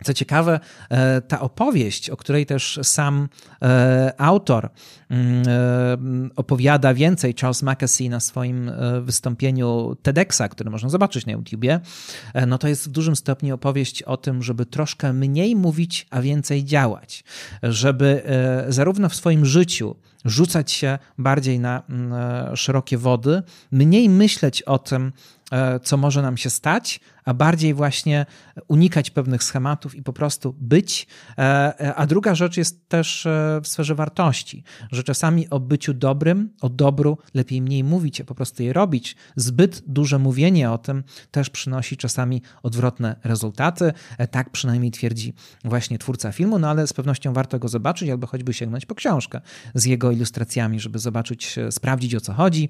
Co 0.05 0.15
ciekawe, 0.15 0.61
e, 0.91 1.21
ta 1.21 1.41
opowieść, 1.41 2.11
o 2.11 2.17
której 2.17 2.47
też 2.47 2.79
sam 2.83 3.29
e, 3.63 4.13
autor 4.19 4.71
mm, 5.11 5.43
e, 5.49 6.31
opowiada 6.37 6.95
więcej, 6.95 7.35
Charles 7.35 7.63
Mackesy 7.63 8.09
na 8.09 8.21
swoim 8.21 8.71
wystąpieniu 9.03 9.97
TEDxa, 10.03 10.43
które 10.51 10.71
można 10.71 10.89
zobaczyć 10.89 11.27
na 11.27 11.33
YouTubie, 11.33 11.81
no 12.47 12.59
to 12.59 12.69
jest 12.69 12.89
w 12.89 12.91
dużym 12.91 13.17
stopniu 13.17 13.55
opowieść 13.55 14.03
o 14.03 14.17
tym, 14.17 14.43
żeby 14.43 14.67
troszkę 14.67 15.13
mniej 15.13 15.57
mówić, 15.57 16.07
a 16.11 16.21
więcej 16.21 16.65
działać. 16.65 17.25
Żeby 17.63 18.23
zarówno 18.69 19.09
w 19.09 19.15
swoim 19.15 19.47
życiu 19.47 19.97
rzucać 20.25 20.73
się 20.73 20.99
bardziej 21.19 21.61
na 21.61 21.83
mm, 21.89 22.57
szerokie 22.57 22.99
wody, 22.99 23.43
mniej 23.73 24.09
myśleć 24.09 24.63
o 24.63 24.79
tym, 24.79 25.13
co 25.83 25.97
może 25.97 26.23
nam 26.23 26.37
się 26.37 26.51
stać, 26.51 27.01
a 27.25 27.35
bardziej 27.35 27.75
właśnie 27.75 28.27
unikać 28.69 29.11
pewnych 29.11 29.43
schematów 29.43 29.95
i 29.95 30.03
po 30.03 30.13
prostu 30.13 30.55
być. 30.59 31.07
E, 31.39 31.43
e, 31.81 31.95
a 31.95 32.07
druga 32.07 32.35
rzecz 32.35 32.57
jest 32.57 32.89
też 32.89 33.29
w 33.63 33.69
sferze 33.69 33.95
wartości, 33.95 34.65
że 34.93 35.03
czasami 35.03 35.51
o 35.51 35.61
byciu 35.61 35.95
dobrym, 35.95 36.51
o 36.61 36.69
dobru 36.69 37.19
lepiej 37.35 37.63
mniej 37.63 37.85
mówić, 37.85 38.21
a 38.21 38.25
po 38.25 38.35
prostu 38.35 38.63
je 38.63 38.73
robić. 38.73 39.17
Zbyt 39.37 39.83
duże 39.87 40.19
mówienie 40.19 40.71
o 40.71 40.79
tym 40.79 41.05
też 41.31 41.51
przynosi 41.51 41.97
czasami 41.97 42.43
odwrotne 42.63 43.17
rezultaty. 43.25 43.93
Tak 44.31 44.51
przynajmniej 44.51 44.91
twierdzi 44.91 45.35
właśnie 45.65 45.99
twórca 45.99 46.33
filmu, 46.33 46.59
no 46.59 46.71
ale 46.71 46.87
z 46.87 46.93
pewnością 46.93 47.33
warto 47.33 47.59
go 47.59 47.69
zobaczyć, 47.69 48.11
albo 48.11 48.27
choćby 48.27 48.55
sięgnąć 48.55 48.87
po 48.87 48.95
książkę 48.95 49.41
z 49.75 49.85
jego 49.85 50.11
ilustracjami, 50.11 50.81
żeby 50.81 50.99
zobaczyć, 50.99 51.57
sprawdzić 51.71 52.15
o 52.15 52.21
co 52.21 52.33
chodzi. 52.33 52.69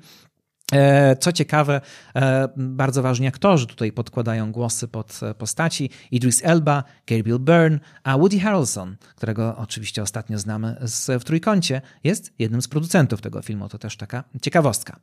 E, 0.72 1.16
co 1.16 1.32
ciekawe, 1.32 1.80
e, 2.16 2.48
bardzo 2.56 3.02
ważni 3.02 3.26
aktorzy 3.26 3.66
tutaj 3.66 3.92
podkładają 3.92 4.52
głosy 4.52 4.88
pod 4.88 5.20
e, 5.22 5.34
postaci. 5.34 5.90
Idris 6.10 6.44
Elba, 6.44 6.84
Gabriel 7.06 7.38
Byrne, 7.38 7.78
a 8.02 8.18
Woody 8.18 8.40
Harrelson, 8.40 8.96
którego 9.16 9.56
oczywiście 9.56 10.02
ostatnio 10.02 10.38
znamy 10.38 10.76
z, 10.82 11.22
w 11.22 11.24
Trójkącie, 11.24 11.82
jest 12.04 12.32
jednym 12.38 12.62
z 12.62 12.68
producentów 12.68 13.20
tego 13.20 13.42
filmu. 13.42 13.68
To 13.68 13.78
też 13.78 13.96
taka 13.96 14.24
ciekawostka. 14.42 14.96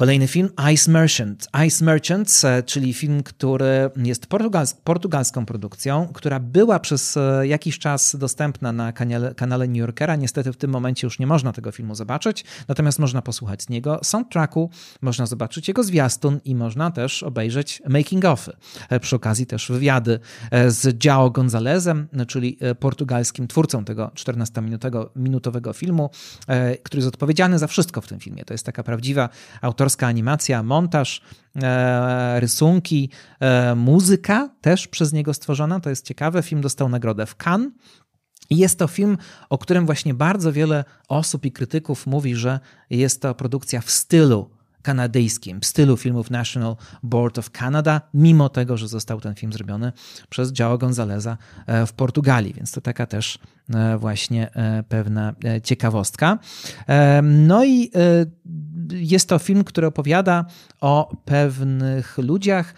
Kolejny 0.00 0.28
film 0.28 0.50
Ice 0.72 0.90
Merchant. 0.90 1.48
Ice 1.66 1.84
Merchant, 1.84 2.40
e, 2.44 2.62
czyli 2.62 2.94
film, 2.94 3.22
który 3.22 3.90
jest 3.96 4.26
portugals 4.26 4.74
portugalską 4.74 5.46
produkcją, 5.46 6.08
która 6.14 6.40
była 6.40 6.78
przez 6.78 7.16
e, 7.16 7.46
jakiś 7.46 7.78
czas 7.78 8.16
dostępna 8.16 8.72
na 8.72 8.92
kanale, 8.92 9.34
kanale 9.34 9.68
New 9.68 9.76
Yorkera. 9.76 10.16
Niestety 10.16 10.52
w 10.52 10.56
tym 10.56 10.70
momencie 10.70 11.06
już 11.06 11.18
nie 11.18 11.26
można 11.26 11.52
tego 11.52 11.72
filmu 11.72 11.94
zobaczyć, 11.94 12.44
natomiast 12.68 12.98
można 12.98 13.22
posłuchać 13.22 13.62
z 13.62 13.68
niego 13.68 14.00
soundtracku, 14.02 14.70
można 15.00 15.26
zobaczyć 15.26 15.68
jego 15.68 15.82
zwiastun 15.82 16.40
i 16.44 16.54
można 16.54 16.90
też 16.90 17.22
obejrzeć 17.22 17.82
making-offy. 17.88 18.50
E, 18.88 19.00
przy 19.00 19.16
okazji 19.16 19.46
też 19.46 19.68
wywiady 19.68 20.20
z 20.68 21.04
João 21.04 21.32
Gonzalezem, 21.32 22.08
czyli 22.28 22.58
portugalskim 22.78 23.48
twórcą 23.48 23.84
tego 23.84 24.10
14-minutowego 24.14 25.74
filmu, 25.74 26.10
który 26.82 26.98
jest 26.98 27.08
odpowiedzialny 27.08 27.58
za 27.58 27.66
wszystko 27.66 28.00
w 28.00 28.06
tym 28.06 28.20
filmie. 28.20 28.44
To 28.44 28.54
jest 28.54 28.66
taka 28.66 28.82
prawdziwa 28.82 29.28
autorska 29.60 29.89
autorska 29.90 30.06
animacja, 30.06 30.62
montaż, 30.62 31.20
e, 31.62 32.40
rysunki, 32.40 33.10
e, 33.40 33.74
muzyka 33.74 34.50
też 34.60 34.88
przez 34.88 35.12
niego 35.12 35.34
stworzona. 35.34 35.80
To 35.80 35.90
jest 35.90 36.06
ciekawe. 36.06 36.42
Film 36.42 36.60
dostał 36.60 36.88
nagrodę 36.88 37.26
w 37.26 37.36
Cannes. 37.36 37.72
I 38.50 38.56
jest 38.56 38.78
to 38.78 38.86
film, 38.86 39.18
o 39.48 39.58
którym 39.58 39.86
właśnie 39.86 40.14
bardzo 40.14 40.52
wiele 40.52 40.84
osób 41.08 41.44
i 41.44 41.52
krytyków 41.52 42.06
mówi, 42.06 42.34
że 42.34 42.60
jest 42.90 43.22
to 43.22 43.34
produkcja 43.34 43.80
w 43.80 43.90
stylu 43.90 44.50
kanadyjskim, 44.82 45.60
w 45.60 45.66
stylu 45.66 45.96
filmów 45.96 46.30
National 46.30 46.76
Board 47.02 47.38
of 47.38 47.50
Canada, 47.50 48.00
mimo 48.14 48.48
tego, 48.48 48.76
że 48.76 48.88
został 48.88 49.20
ten 49.20 49.34
film 49.34 49.52
zrobiony 49.52 49.92
przez 50.28 50.52
João 50.52 50.78
Gonzaleza 50.78 51.36
e, 51.66 51.86
w 51.86 51.92
Portugalii, 51.92 52.54
więc 52.54 52.72
to 52.72 52.80
taka 52.80 53.06
też 53.06 53.38
właśnie 53.98 54.50
pewna 54.88 55.34
ciekawostka. 55.62 56.38
No 57.22 57.64
i 57.64 57.90
jest 58.92 59.28
to 59.28 59.38
film, 59.38 59.64
który 59.64 59.86
opowiada 59.86 60.44
o 60.80 61.16
pewnych 61.24 62.18
ludziach 62.18 62.74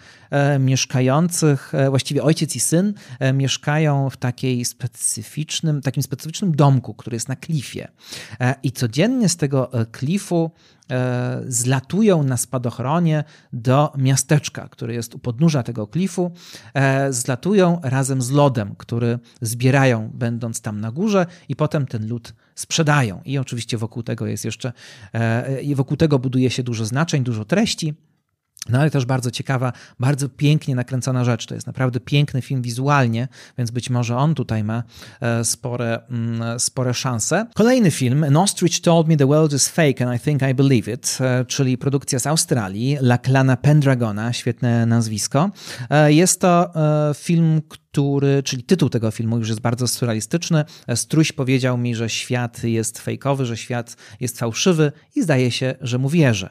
mieszkających, 0.59 1.73
właściwie 1.89 2.23
ojciec 2.23 2.55
i 2.55 2.59
syn 2.59 2.93
mieszkają 3.33 4.09
w 4.09 4.17
takiej 4.17 4.65
specyficznym, 4.65 5.81
takim 5.81 6.03
specyficznym 6.03 6.55
domku, 6.55 6.93
który 6.93 7.15
jest 7.15 7.29
na 7.29 7.35
klifie. 7.35 7.87
I 8.63 8.71
codziennie 8.71 9.29
z 9.29 9.37
tego 9.37 9.71
klifu 9.91 10.51
E, 10.82 10.82
zlatują 11.47 12.23
na 12.23 12.37
spadochronie 12.37 13.23
do 13.53 13.93
miasteczka, 13.97 14.67
które 14.69 14.93
jest 14.93 15.15
u 15.15 15.19
podnóża 15.19 15.63
tego 15.63 15.87
klifu. 15.87 16.31
E, 16.73 17.13
zlatują 17.13 17.79
razem 17.83 18.21
z 18.21 18.31
lodem, 18.31 18.75
który 18.77 19.19
zbierają, 19.41 20.11
będąc 20.13 20.61
tam 20.61 20.81
na 20.81 20.91
górze, 20.91 21.25
i 21.49 21.55
potem 21.55 21.85
ten 21.85 22.07
lód 22.07 22.33
sprzedają. 22.55 23.21
I 23.25 23.37
oczywiście 23.37 23.77
wokół 23.77 24.03
tego 24.03 24.27
jest 24.27 24.45
jeszcze, 24.45 24.73
e, 25.13 25.61
i 25.61 25.75
wokół 25.75 25.97
tego 25.97 26.19
buduje 26.19 26.49
się 26.49 26.63
dużo 26.63 26.85
znaczeń, 26.85 27.23
dużo 27.23 27.45
treści. 27.45 27.93
No 28.69 28.79
ale 28.79 28.91
też 28.91 29.05
bardzo 29.05 29.31
ciekawa, 29.31 29.73
bardzo 29.99 30.29
pięknie 30.29 30.75
nakręcona 30.75 31.23
rzecz. 31.23 31.45
To 31.45 31.53
jest 31.53 31.67
naprawdę 31.67 31.99
piękny 31.99 32.41
film 32.41 32.61
wizualnie, 32.61 33.27
więc 33.57 33.71
być 33.71 33.89
może 33.89 34.17
on 34.17 34.35
tutaj 34.35 34.63
ma 34.63 34.83
e, 35.21 35.45
spore, 35.45 35.99
mm, 36.09 36.59
spore 36.59 36.93
szanse. 36.93 37.45
Kolejny 37.55 37.91
film, 37.91 38.23
An 38.23 38.37
Ostrich 38.37 38.81
Told 38.81 39.07
Me 39.07 39.17
the 39.17 39.25
World 39.25 39.53
is 39.53 39.69
Fake 39.69 40.07
and 40.07 40.15
I 40.15 40.19
Think 40.19 40.41
I 40.51 40.53
Believe 40.53 40.93
It, 40.93 41.17
e, 41.21 41.45
czyli 41.45 41.77
produkcja 41.77 42.19
z 42.19 42.27
Australii, 42.27 42.97
La 43.01 43.17
Clana 43.17 43.57
Pendragona, 43.57 44.33
świetne 44.33 44.85
nazwisko. 44.85 45.49
E, 45.89 46.13
jest 46.13 46.41
to 46.41 46.73
film, 47.15 47.61
który, 47.69 47.82
czyli 48.43 48.63
tytuł 48.63 48.89
tego 48.89 49.11
filmu 49.11 49.37
już 49.37 49.49
jest 49.49 49.61
bardzo 49.61 49.87
surrealistyczny. 49.87 50.65
Struś 50.95 51.31
powiedział 51.31 51.77
mi, 51.77 51.95
że 51.95 52.09
świat 52.09 52.63
jest 52.63 52.99
fejkowy, 52.99 53.45
że 53.45 53.57
świat 53.57 53.97
jest 54.19 54.39
fałszywy 54.39 54.91
i 55.15 55.21
zdaje 55.21 55.51
się, 55.51 55.75
że 55.81 55.97
mu 55.97 56.09
wierzę. 56.09 56.49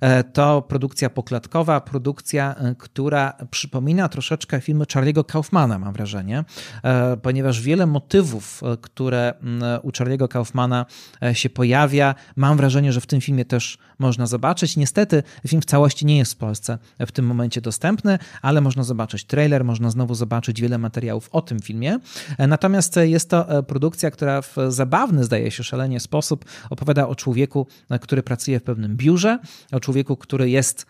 E, 0.00 0.24
to 0.24 0.62
produkcja 0.62 1.10
poklatkowa, 1.10 1.80
produkcja, 1.80 2.54
e, 2.54 2.74
która 2.78 3.32
przypomina 3.50 4.08
troszeczkę 4.08 4.60
filmy 4.60 4.84
Charlie'ego 4.84 5.26
Kaufmana, 5.26 5.78
mam 5.78 5.92
wrażenie, 5.92 6.44
e, 6.82 7.16
ponieważ 7.16 7.60
wiele 7.60 7.86
motywów, 7.86 8.62
które 8.80 9.34
u 9.82 9.90
Charlie'ego 9.90 10.28
Kaufmana 10.28 10.86
się 11.32 11.50
pojawia, 11.50 12.14
mam 12.36 12.56
wrażenie, 12.56 12.92
że 12.92 13.00
w 13.00 13.06
tym 13.06 13.20
filmie 13.20 13.44
też 13.44 13.78
można 13.98 14.26
zobaczyć. 14.26 14.76
Niestety 14.76 15.22
film 15.46 15.62
w 15.62 15.64
całości 15.64 16.06
nie 16.06 16.18
jest 16.18 16.32
w 16.32 16.36
Polsce 16.36 16.78
w 17.00 17.12
tym 17.12 17.26
momencie 17.26 17.60
dostępny, 17.60 18.18
ale 18.42 18.60
można 18.60 18.84
zobaczyć 18.84 19.24
trailer, 19.24 19.64
można 19.64 19.90
znowu 19.90 20.14
zobaczyć 20.14 20.60
wiele 20.60 20.78
materiałów 20.78 21.28
o 21.32 21.42
tym 21.42 21.60
filmie. 21.60 21.98
Natomiast 22.38 22.96
jest 23.02 23.30
to 23.30 23.58
e, 23.58 23.62
produkcja, 23.62 24.10
która 24.10 24.42
w 24.42 24.56
zabawny, 24.68 25.24
zdaje 25.24 25.50
się, 25.50 25.64
szalenie 25.64 26.00
sposób 26.00 26.44
opowiada 26.70 27.08
o 27.08 27.14
człowieku, 27.14 27.66
e, 27.90 27.98
który 27.98 28.22
pracuje 28.22 28.60
w 28.60 28.62
pewnym 28.62 28.96
biurze, 28.96 29.38
o 29.72 29.80
człowieku, 29.80 30.16
który 30.16 30.50
jest 30.50 30.86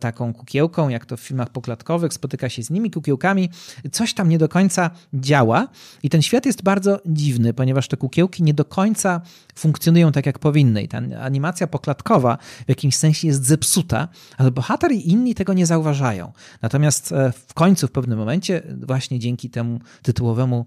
taką 0.00 0.32
kukiełką, 0.34 0.88
jak 0.88 1.06
to 1.06 1.16
w 1.16 1.20
filmach 1.20 1.50
poklatkowych, 1.50 2.14
spotyka 2.14 2.48
się 2.48 2.62
z 2.62 2.70
nimi 2.70 2.90
kukiełkami, 2.90 3.50
coś 3.92 4.14
tam 4.14 4.28
nie 4.28 4.38
do 4.38 4.48
końca 4.48 4.90
działa 5.14 5.68
i 6.02 6.10
ten 6.10 6.22
świat 6.22 6.46
jest 6.46 6.62
bardzo 6.62 7.00
dziwny, 7.06 7.54
ponieważ 7.54 7.88
te 7.88 7.96
kukiełki 7.96 8.42
nie 8.42 8.54
do 8.54 8.64
końca 8.64 9.20
funkcjonują 9.54 10.12
tak, 10.12 10.26
jak 10.26 10.38
powinny 10.38 10.82
i 10.82 10.88
ta 10.88 10.98
animacja 11.20 11.66
poklatkowa 11.66 12.38
w 12.66 12.68
jakimś 12.68 12.96
sensie 12.96 13.28
jest 13.28 13.44
zepsuta, 13.44 14.08
ale 14.38 14.50
bohater 14.50 14.92
i 14.92 15.10
inni 15.10 15.34
tego 15.34 15.52
nie 15.52 15.66
zauważają. 15.66 16.32
Natomiast 16.62 17.12
e, 17.12 17.32
w 17.46 17.54
końcu, 17.54 17.86
w 17.86 17.92
pewnym 17.92 18.18
momencie, 18.18 18.62
właśnie 18.86 19.18
dzięki 19.18 19.50
temu 19.50 19.80
tytułowemu 20.02 20.66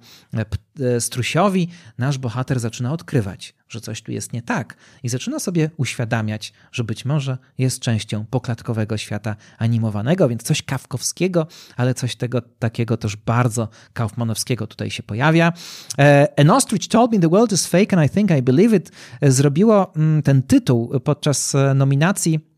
e, 0.79 1.01
strusiowi, 1.01 1.69
nasz 1.97 2.17
bohater 2.17 2.59
zaczyna 2.59 2.93
odkrywać, 2.93 3.53
że 3.73 3.81
coś 3.81 4.01
tu 4.01 4.11
jest 4.11 4.33
nie 4.33 4.41
tak 4.41 4.75
i 5.03 5.09
zaczyna 5.09 5.39
sobie 5.39 5.69
uświadamiać, 5.77 6.53
że 6.71 6.83
być 6.83 7.05
może 7.05 7.37
jest 7.57 7.79
częścią 7.79 8.25
poklatkowego 8.25 8.97
świata 8.97 9.35
animowanego, 9.57 10.29
więc 10.29 10.43
coś 10.43 10.61
kawkowskiego, 10.61 11.47
ale 11.77 11.93
coś 11.93 12.15
tego 12.15 12.41
takiego 12.41 12.97
też 12.97 13.15
bardzo 13.15 13.67
kaufmanowskiego 13.93 14.67
tutaj 14.67 14.91
się 14.91 15.03
pojawia. 15.03 15.53
E, 15.99 16.27
An 16.37 16.49
ostrich 16.49 16.87
told 16.87 17.11
me 17.11 17.19
the 17.19 17.29
world 17.29 17.51
is 17.51 17.67
fake 17.67 17.97
and 17.97 18.11
I 18.11 18.13
think 18.13 18.31
I 18.31 18.41
believe 18.41 18.75
it 18.75 18.91
zrobiło 19.21 19.93
mm, 19.95 20.23
ten 20.23 20.43
tytuł 20.43 20.99
podczas 20.99 21.55
e, 21.55 21.73
nominacji 21.73 22.52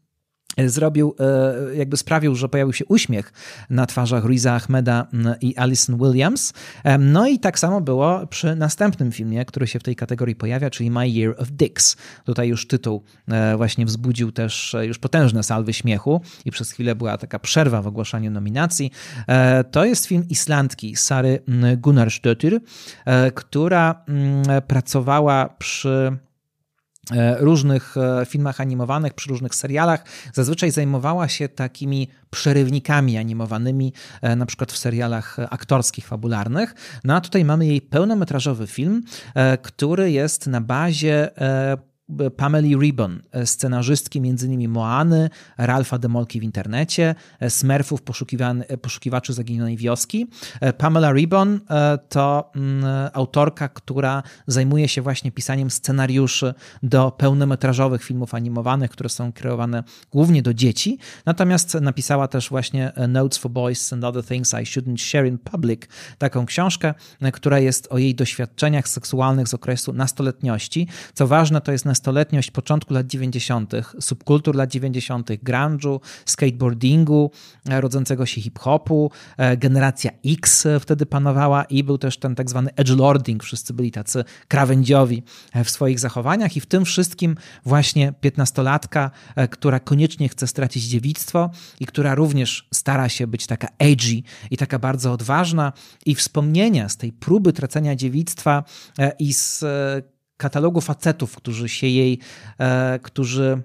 zrobił, 0.57 1.15
e, 1.19 1.75
jakby 1.75 1.97
sprawił, 1.97 2.35
że 2.35 2.49
pojawił 2.49 2.73
się 2.73 2.85
uśmiech 2.85 3.33
na 3.69 3.85
twarzach 3.85 4.25
Riza 4.25 4.53
Ahmeda 4.53 5.07
i 5.41 5.57
Alison 5.57 5.97
Williams. 5.97 6.53
No 6.99 7.27
i 7.27 7.39
tak 7.39 7.59
samo 7.59 7.81
było 7.81 8.27
przy 8.27 8.55
następnym 8.55 9.11
filmie, 9.11 9.45
który 9.45 9.67
się 9.67 9.79
w 9.79 9.83
tej 9.83 9.95
kategorii 9.95 10.35
pojawia, 10.35 10.69
czyli 10.69 10.91
My 10.91 11.09
Year 11.09 11.35
of 11.37 11.51
Dicks. 11.51 11.97
Tutaj 12.25 12.47
już 12.47 12.67
tytuł 12.67 13.03
e, 13.27 13.57
właśnie 13.57 13.85
wzbudził 13.85 14.31
też 14.31 14.75
e, 14.75 14.85
już 14.85 14.97
potężne 14.97 15.43
salwy 15.43 15.73
śmiechu 15.73 16.21
i 16.45 16.51
przez 16.51 16.71
chwilę 16.71 16.95
była 16.95 17.17
taka 17.17 17.39
przerwa 17.39 17.81
w 17.81 17.87
ogłaszaniu 17.87 18.31
nominacji. 18.31 18.91
To 19.71 19.85
jest 19.85 20.05
film 20.05 20.25
Islandki 20.29 20.95
Sary 20.95 21.39
Gunnarsdottir, 21.77 22.59
która 23.33 24.05
pracowała 24.67 25.49
przy 25.49 26.17
różnych 27.39 27.97
e, 27.97 28.25
filmach 28.25 28.61
animowanych, 28.61 29.13
przy 29.13 29.29
różnych 29.29 29.55
serialach. 29.55 30.03
Zazwyczaj 30.33 30.71
zajmowała 30.71 31.27
się 31.27 31.49
takimi 31.49 32.07
przerywnikami 32.29 33.17
animowanymi, 33.17 33.93
e, 34.21 34.35
na 34.35 34.45
przykład 34.45 34.71
w 34.71 34.77
serialach 34.77 35.37
aktorskich, 35.49 36.07
fabularnych. 36.07 36.75
No 37.03 37.15
a 37.15 37.21
tutaj 37.21 37.45
mamy 37.45 37.65
jej 37.65 37.81
pełnometrażowy 37.81 38.67
film, 38.67 39.03
który 39.61 40.11
jest 40.11 40.47
na 40.47 40.61
bazie 40.61 41.29
Pameli 42.37 42.75
Ribbon, 42.75 43.21
e, 43.31 43.45
scenarzystki 43.45 44.19
m.in. 44.19 44.69
Moany, 44.69 45.29
Ralfa 45.57 45.97
Demolki 45.97 46.39
w 46.39 46.43
internecie, 46.43 47.15
e, 47.39 47.49
Smurfów, 47.49 48.01
e, 48.67 48.77
poszukiwaczy 48.77 49.33
zaginionej 49.33 49.77
wioski. 49.77 50.27
Pamela 50.77 51.13
Ribbon 51.13 51.59
to 52.09 52.51
mm, 52.55 53.09
autorka, 53.13 53.69
która 53.69 54.23
zajmuje 54.47 54.87
się 54.87 55.01
właśnie 55.01 55.31
pisaniem 55.31 55.71
scenariuszy 55.71 56.53
do 56.83 57.11
pełnometrażowych 57.11 58.03
filmów 58.03 58.33
animowanych, 58.33 58.91
które 58.91 59.09
są 59.09 59.31
kreowane 59.33 59.83
głównie 60.11 60.41
do 60.41 60.53
dzieci. 60.53 60.97
Natomiast 61.25 61.73
napisała 61.73 62.27
też 62.27 62.49
właśnie 62.49 62.91
Notes 63.07 63.37
for 63.37 63.51
Boys 63.51 63.93
and 63.93 64.03
Other 64.03 64.23
Things 64.23 64.53
I 64.53 64.55
Shouldn't 64.57 64.97
Share 64.97 65.27
in 65.27 65.37
Public, 65.37 65.81
taką 66.17 66.45
książkę, 66.45 66.93
która 67.33 67.59
jest 67.59 67.87
o 67.89 67.97
jej 67.97 68.15
doświadczeniach 68.15 68.87
seksualnych 68.87 69.47
z 69.47 69.53
okresu 69.53 69.93
nastoletniości. 69.93 70.87
Co 71.13 71.27
ważne, 71.27 71.61
to 71.61 71.71
jest 71.71 71.85
nastoletniość 71.95 72.51
początku 72.51 72.93
lat 72.93 73.07
90., 73.07 73.73
subkultur 73.99 74.55
lat 74.55 74.71
90., 74.71 75.29
grunge'u, 75.43 75.99
skateboardingu, 76.25 77.31
e, 77.69 77.81
rodzącego 77.81 78.25
się 78.25 78.41
hip-hopu, 78.41 79.11
e, 79.37 79.57
generacja 79.57 80.11
X 80.25 80.67
wtedy 80.79 81.05
panowała 81.05 81.63
i 81.63 81.83
był 81.83 81.97
też 81.97 82.17
ten 82.17 82.35
tak 82.35 82.49
zwany 82.49 82.69
edgelording, 82.75 83.43
wszyscy 83.43 83.73
byli 83.73 83.91
tacy 83.91 84.23
krawędziowi 84.47 85.23
e, 85.53 85.63
w 85.63 85.69
swoich 85.69 85.99
zachowaniach 85.99 86.57
i 86.57 86.61
w 86.61 86.65
tym 86.65 86.85
wszystkim 86.85 87.35
właśnie 87.65 88.13
piętnastolatka, 88.21 89.11
która 89.49 89.79
koniecznie 89.79 90.29
chce 90.29 90.47
stracić 90.47 90.83
dziewictwo 90.83 91.49
i 91.79 91.85
która 91.85 92.15
również 92.15 92.67
stara 92.73 93.09
się 93.09 93.27
być 93.27 93.47
taka 93.47 93.67
edgy 93.79 94.23
i 94.51 94.57
taka 94.57 94.79
bardzo 94.79 95.11
odważna 95.11 95.73
i 96.05 96.15
wspomnienia 96.15 96.89
z 96.89 96.97
tej 96.97 97.11
próby 97.11 97.53
tracenia 97.53 97.95
dziewictwa 97.95 98.63
i 99.19 99.33
z 99.33 99.63
katalogu 100.37 100.81
facetów, 100.81 101.35
którzy 101.35 101.69
się 101.69 101.87
jej, 101.87 102.19
e, 102.59 102.99
którzy 102.99 103.61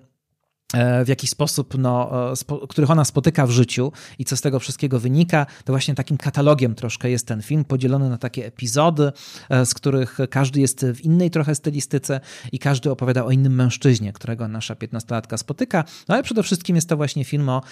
e, 0.75 1.05
w 1.05 1.09
jakiś 1.09 1.31
sposób, 1.31 1.79
no, 1.79 2.31
e, 2.33 2.37
spo, 2.37 2.69
których 2.69 2.91
ona 2.91 3.05
spotyka 3.05 3.47
w 3.47 3.51
życiu 3.51 3.93
i 4.19 4.25
co 4.25 4.37
z 4.37 4.41
tego 4.41 4.61
wszystkiego 4.61 5.01
wynika, 5.01 5.47
to 5.65 5.73
właśnie 5.73 5.95
takim 5.95 6.17
katalogiem 6.17 6.75
troszkę 6.75 7.11
jest 7.11 7.27
ten 7.27 7.43
film, 7.43 7.65
podzielony 7.65 8.11
na 8.11 8.19
takie 8.19 8.47
epizody, 8.47 9.13
z 9.65 9.75
których 9.75 10.19
każdy 10.31 10.61
jest 10.61 10.87
w 10.87 11.01
innej 11.01 11.31
trochę 11.31 11.55
stylistyce 11.55 12.21
i 12.53 12.59
każdy 12.59 12.91
opowiada 12.91 13.25
o 13.25 13.31
innym 13.31 13.55
mężczyźnie, 13.55 14.13
którego 14.13 14.49
nasza 14.49 14.75
piętnastolatka 14.75 15.39
spotyka. 15.39 15.85
No 16.09 16.15
ale 16.15 16.23
przede 16.23 16.43
wszystkim 16.43 16.77
jest 16.77 16.89
to 16.89 16.97
właśnie 16.97 17.25
film 17.25 17.49
o 17.49 17.63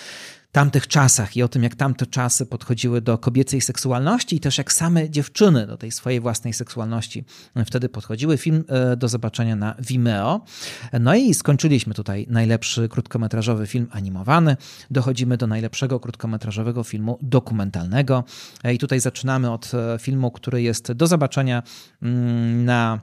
tamtych 0.52 0.86
czasach 0.86 1.36
i 1.36 1.42
o 1.42 1.48
tym, 1.48 1.62
jak 1.62 1.74
tamte 1.74 2.06
czasy 2.06 2.46
podchodziły 2.46 3.00
do 3.00 3.18
kobiecej 3.18 3.60
seksualności 3.60 4.36
i 4.36 4.40
też 4.40 4.58
jak 4.58 4.72
same 4.72 5.10
dziewczyny 5.10 5.66
do 5.66 5.76
tej 5.76 5.92
swojej 5.92 6.20
własnej 6.20 6.52
seksualności 6.52 7.24
wtedy 7.66 7.88
podchodziły. 7.88 8.38
Film 8.38 8.64
e, 8.68 8.96
do 8.96 9.08
zobaczenia 9.08 9.56
na 9.56 9.74
Vimeo. 9.78 10.40
No 11.00 11.14
i 11.14 11.34
skończyliśmy 11.34 11.94
tutaj 11.94 12.26
najlepszy 12.30 12.88
krótkometrażowy 12.88 13.66
film 13.66 13.86
animowany. 13.90 14.56
Dochodzimy 14.90 15.36
do 15.36 15.46
najlepszego 15.46 16.00
krótkometrażowego 16.00 16.84
filmu 16.84 17.18
dokumentalnego. 17.22 18.24
E, 18.64 18.74
I 18.74 18.78
tutaj 18.78 19.00
zaczynamy 19.00 19.50
od 19.50 19.72
e, 19.74 19.98
filmu, 19.98 20.30
który 20.30 20.62
jest 20.62 20.92
do 20.92 21.06
zobaczenia 21.06 21.62
mm, 22.02 22.64
na 22.64 23.00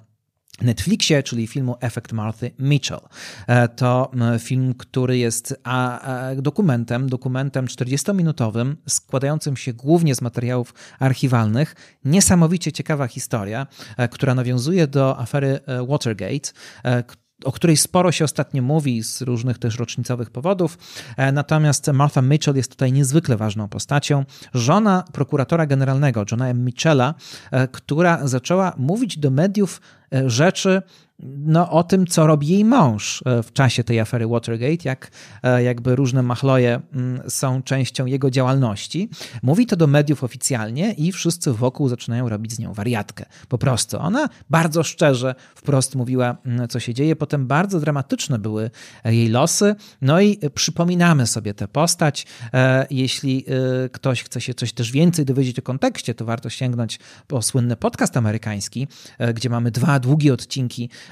Netflixie, 0.61 1.23
czyli 1.23 1.47
filmu 1.47 1.75
Efekt 1.81 2.11
Marthy 2.13 2.51
Mitchell. 2.59 2.99
E, 3.47 3.67
to 3.67 4.11
film, 4.39 4.73
który 4.73 5.17
jest 5.17 5.61
dokumentem, 6.37 7.09
dokumentem 7.09 7.65
40-minutowym, 7.65 8.75
składającym 8.87 9.57
się 9.57 9.73
głównie 9.73 10.15
z 10.15 10.21
materiałów 10.21 10.73
archiwalnych. 10.99 11.75
Niesamowicie 12.05 12.71
ciekawa 12.71 13.07
historia, 13.07 13.67
e, 13.97 14.07
która 14.07 14.35
nawiązuje 14.35 14.87
do 14.87 15.19
afery 15.19 15.59
e, 15.65 15.85
Watergate, 15.87 16.51
o 17.43 17.51
której 17.51 17.77
sporo 17.77 18.11
się 18.11 18.25
ostatnio 18.25 18.61
mówi 18.61 19.03
z 19.03 19.21
różnych 19.21 19.57
też 19.57 19.79
rocznicowych 19.79 20.29
powodów. 20.29 20.77
Natomiast 21.33 21.87
Martha 21.87 22.21
Mitchell 22.21 22.55
jest 22.55 22.71
tutaj 22.71 22.91
niezwykle 22.91 23.37
ważną 23.37 23.67
postacią. 23.67 24.25
Żona 24.53 25.03
prokuratora 25.13 25.65
generalnego 25.65 26.25
Johna 26.31 26.49
M. 26.49 26.65
Mitchella, 26.65 27.13
która 27.71 28.27
zaczęła 28.27 28.73
mówić 28.77 29.17
do 29.17 29.31
mediów 29.31 29.81
E, 30.15 30.29
rzeczy 30.29 30.81
no, 31.19 31.71
o 31.71 31.83
tym, 31.83 32.07
co 32.07 32.27
robi 32.27 32.47
jej 32.47 32.65
mąż 32.65 33.23
e, 33.25 33.43
w 33.43 33.53
czasie 33.53 33.83
tej 33.83 33.99
afery 33.99 34.27
Watergate, 34.27 34.77
jak 34.83 35.11
e, 35.43 35.63
jakby 35.63 35.95
różne 35.95 36.23
machloje 36.23 36.81
mm, 36.93 37.29
są 37.29 37.63
częścią 37.63 38.05
jego 38.05 38.31
działalności. 38.31 39.09
Mówi 39.43 39.65
to 39.65 39.75
do 39.75 39.87
mediów 39.87 40.23
oficjalnie 40.23 40.93
i 40.93 41.11
wszyscy 41.11 41.53
wokół 41.53 41.89
zaczynają 41.89 42.29
robić 42.29 42.53
z 42.53 42.59
nią 42.59 42.73
wariatkę. 42.73 43.25
Po 43.47 43.57
prostu. 43.57 43.99
Ona 43.99 44.29
bardzo 44.49 44.83
szczerze 44.83 45.35
wprost 45.55 45.95
mówiła, 45.95 46.37
mm, 46.45 46.67
co 46.67 46.79
się 46.79 46.93
dzieje. 46.93 47.15
Potem 47.15 47.47
bardzo 47.47 47.79
dramatyczne 47.79 48.39
były 48.39 48.71
jej 49.05 49.29
losy. 49.29 49.75
No 50.01 50.21
i 50.21 50.39
przypominamy 50.53 51.27
sobie 51.27 51.53
tę 51.53 51.67
postać. 51.67 52.27
Jeśli 52.89 53.45
ktoś 53.91 54.23
chce 54.23 54.41
się 54.41 54.53
coś 54.53 54.73
też 54.73 54.91
więcej 54.91 55.25
dowiedzieć 55.25 55.59
o 55.59 55.61
kontekście, 55.61 56.15
to 56.15 56.25
warto 56.25 56.49
sięgnąć 56.49 56.99
po 57.27 57.41
słynny 57.41 57.75
podcast 57.75 58.17
amerykański, 58.17 58.87
gdzie 59.33 59.49
mamy 59.49 59.71
dwa 59.71 59.99
długie 59.99 60.33
odcinki 60.33 60.89
e, 60.89 61.04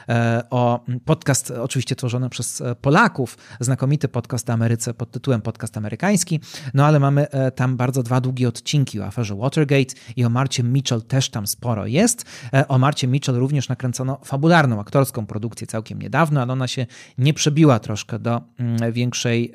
o 0.49 0.86
podcast, 1.06 1.51
oczywiście 1.51 1.95
tworzony 1.95 2.29
przez 2.29 2.62
e, 2.62 2.75
Polaków, 2.75 3.38
znakomity 3.60 4.08
podcast 4.08 4.49
o 4.49 4.53
Ameryce 4.53 4.93
pod 4.93 5.12
tytułem 5.12 5.41
Podcast 5.41 5.77
Amerykański, 5.77 6.39
no 6.73 6.86
ale 6.86 6.99
mamy 6.99 7.29
e, 7.29 7.51
tam 7.51 7.77
bardzo 7.77 8.03
dwa 8.03 8.21
długie 8.21 8.47
odcinki 8.47 8.99
o 8.99 9.06
aferze 9.06 9.36
Watergate 9.36 9.93
i 10.15 10.25
o 10.25 10.29
Marcie 10.29 10.63
Mitchell 10.63 11.01
też 11.01 11.29
tam 11.29 11.47
sporo 11.47 11.86
jest. 11.86 12.25
O 12.67 12.77
Marcie 12.77 13.08
Mitchell 13.08 13.36
również 13.36 13.69
nakręcono 13.69 14.19
fabularną, 14.25 14.79
aktorską 14.79 15.25
produkcję 15.25 15.67
całkiem 15.67 16.01
niedawno, 16.01 16.41
ale 16.41 16.53
ona 16.53 16.67
się 16.67 16.86
nie 17.17 17.34
przebiła 17.34 17.79
troszkę 17.79 18.19
do 18.19 18.41
większej, 18.91 19.53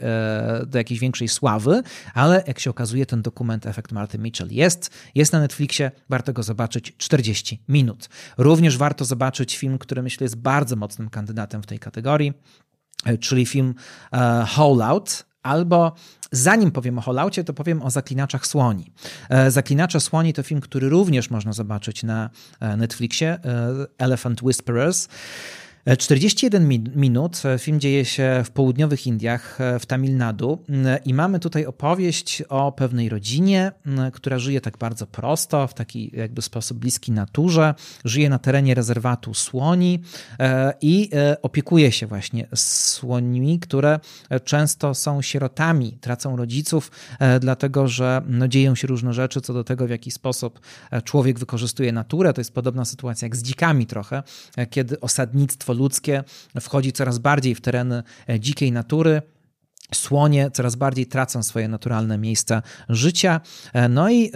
do 0.67 0.79
jakiejś 0.79 1.01
większej 1.01 1.29
sławy, 1.29 1.83
ale 2.15 2.45
jak 2.47 2.59
się 2.59 2.71
okazuje 2.71 3.07
ten 3.07 3.23
dokument 3.23 3.67
Efekt 3.67 3.93
Marty 3.93 4.19
Mitchell 4.19 4.49
jest, 4.51 4.91
jest 5.15 5.33
na 5.33 5.41
Netflixie, 5.41 5.91
warto 6.09 6.33
go 6.33 6.43
zobaczyć 6.43 6.95
40 6.97 7.63
minut. 7.69 8.09
Również 8.39 8.77
warto 8.77 9.05
zobaczyć 9.05 9.57
film, 9.57 9.79
który 9.79 10.03
myślę 10.03 10.25
jest 10.29 10.37
bardzo 10.37 10.77
mocnym 10.77 11.11
kandydatem 11.11 11.63
w 11.63 11.67
tej 11.67 11.79
kategorii, 11.79 12.33
e, 13.05 13.19
czyli 13.19 13.47
film 13.47 13.75
e, 14.13 14.47
Out, 14.85 15.27
albo 15.43 15.93
Zanim 16.33 16.71
powiem 16.71 16.99
o 16.99 17.01
Holaucie, 17.01 17.45
to 17.45 17.55
powiem 17.55 17.83
o 17.83 17.91
Zaklinaczach 17.91 18.47
Słoni. 18.47 18.93
E, 19.29 19.51
Zaklinacze 19.51 20.01
Słoni 20.01 20.33
to 20.33 20.43
film, 20.43 20.61
który 20.61 20.89
również 20.89 21.31
można 21.31 21.53
zobaczyć 21.53 22.03
na 22.03 22.31
Netflixie, 22.77 23.39
Elephant 23.99 24.43
Whisperers. 24.43 25.09
41 25.97 26.69
minut. 26.97 27.43
Film 27.59 27.81
dzieje 27.81 28.05
się 28.05 28.43
w 28.45 28.51
południowych 28.51 29.07
Indiach, 29.07 29.59
w 29.81 29.87
Tamil 29.87 30.17
Nadu 30.17 30.65
i 31.05 31.15
mamy 31.15 31.39
tutaj 31.39 31.67
opowieść 31.67 32.43
o 32.49 32.73
pewnej 32.73 33.09
rodzinie, 33.09 33.73
która 34.13 34.39
żyje 34.39 34.61
tak 34.61 34.79
bardzo 34.79 35.07
prosto, 35.07 35.67
w 35.67 35.75
taki 35.75 36.11
jakby 36.17 36.43
sposób 36.43 36.79
bliski 36.79 37.13
naturze. 37.13 37.75
Żyje 38.05 38.31
na 38.31 38.39
terenie 38.39 38.75
rezerwatu 38.75 39.35
słoni 39.35 40.03
e, 40.39 40.75
i 40.81 41.11
e, 41.13 41.43
opiekuje 41.43 41.93
się 41.93 42.07
właśnie 42.07 42.47
słońmi, 42.55 43.61
które 43.61 44.01
często 44.45 44.95
są 44.95 45.23
sierotami, 45.23 45.93
tracą 46.01 46.37
rodziców, 46.37 46.91
e, 47.19 47.41
dlatego 47.41 47.89
że 47.89 48.23
no, 48.27 48.49
dzieją 48.49 48.75
się 48.75 48.87
różne 48.89 49.13
rzeczy 49.13 49.41
co 49.41 49.55
do 49.55 49.65
tego, 49.65 49.87
w 49.87 49.91
jaki 49.91 50.11
sposób 50.11 50.61
człowiek 51.05 51.39
wykorzystuje 51.39 51.93
naturę. 51.93 52.33
To 52.33 52.41
jest 52.41 52.55
podobna 52.55 52.85
sytuacja 52.85 53.27
jak 53.27 53.37
z 53.37 53.43
dzikami 53.43 53.87
trochę, 53.87 54.23
kiedy 54.71 55.01
osadnictwo 55.01 55.75
ludzkie 55.79 56.25
wchodzi 56.61 56.93
coraz 56.93 57.19
bardziej 57.19 57.55
w 57.55 57.61
tereny 57.61 58.03
e, 58.29 58.41
dzikiej 58.41 58.73
natury. 58.73 59.23
Słonie 59.95 60.51
coraz 60.51 60.77
bardziej 60.77 61.07
tracą 61.07 61.43
swoje 61.43 61.69
naturalne 61.69 62.19
miejsca 62.19 62.63
życia, 62.89 63.41
e, 63.73 63.89
no 63.89 64.11
i 64.11 64.27
e, 64.27 64.31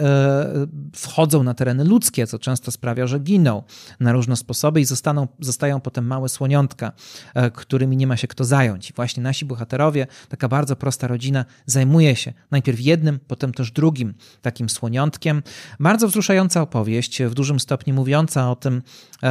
wchodzą 0.95 1.43
na 1.43 1.53
tereny 1.53 1.83
ludzkie, 1.83 2.27
co 2.27 2.39
często 2.39 2.71
sprawia, 2.71 3.07
że 3.07 3.19
giną 3.19 3.63
na 3.99 4.13
różne 4.13 4.35
sposoby 4.35 4.81
i 4.81 4.85
zostaną, 4.85 5.27
zostają 5.39 5.81
potem 5.81 6.07
małe 6.07 6.29
słoniątka, 6.29 6.91
e, 7.33 7.51
którymi 7.51 7.97
nie 7.97 8.07
ma 8.07 8.17
się 8.17 8.27
kto 8.27 8.43
zająć. 8.43 8.89
I 8.89 8.93
właśnie 8.93 9.23
nasi 9.23 9.45
bohaterowie, 9.45 10.07
taka 10.29 10.47
bardzo 10.47 10.75
prosta 10.75 11.07
rodzina, 11.07 11.45
zajmuje 11.65 12.15
się 12.15 12.33
najpierw 12.51 12.79
jednym, 12.79 13.19
potem 13.27 13.53
też 13.53 13.71
drugim 13.71 14.13
takim 14.41 14.69
słoniątkiem. 14.69 15.43
Bardzo 15.79 16.07
wzruszająca 16.07 16.61
opowieść, 16.61 17.23
w 17.23 17.33
dużym 17.33 17.59
stopniu 17.59 17.93
mówiąca 17.93 18.51
o 18.51 18.55
tym, 18.55 18.81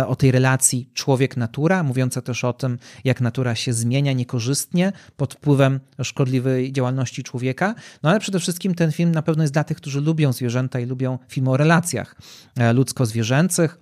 o 0.06 0.16
tej 0.16 0.30
relacji 0.30 0.90
człowiek-natura, 0.94 1.82
mówiąca 1.82 2.22
też 2.22 2.44
o 2.44 2.52
tym, 2.52 2.78
jak 3.04 3.20
natura 3.20 3.54
się 3.54 3.72
zmienia 3.72 4.12
niekorzystnie 4.12 4.92
pod 5.16 5.34
wpływem 5.34 5.80
szkodliwej 6.12 6.72
działalności 6.72 7.22
człowieka. 7.22 7.74
No 8.02 8.10
ale 8.10 8.20
przede 8.20 8.38
wszystkim 8.38 8.74
ten 8.74 8.92
film 8.92 9.12
na 9.12 9.22
pewno 9.22 9.42
jest 9.42 9.52
dla 9.52 9.64
tych, 9.64 9.76
którzy 9.76 10.00
lubią 10.00 10.32
zwierzęta 10.32 10.80
i 10.80 10.86
lubią 10.86 11.18
film 11.28 11.48
o 11.48 11.56
relacjach 11.56 12.16
e, 12.56 12.72
ludzko-zwierzęcych. 12.72 13.78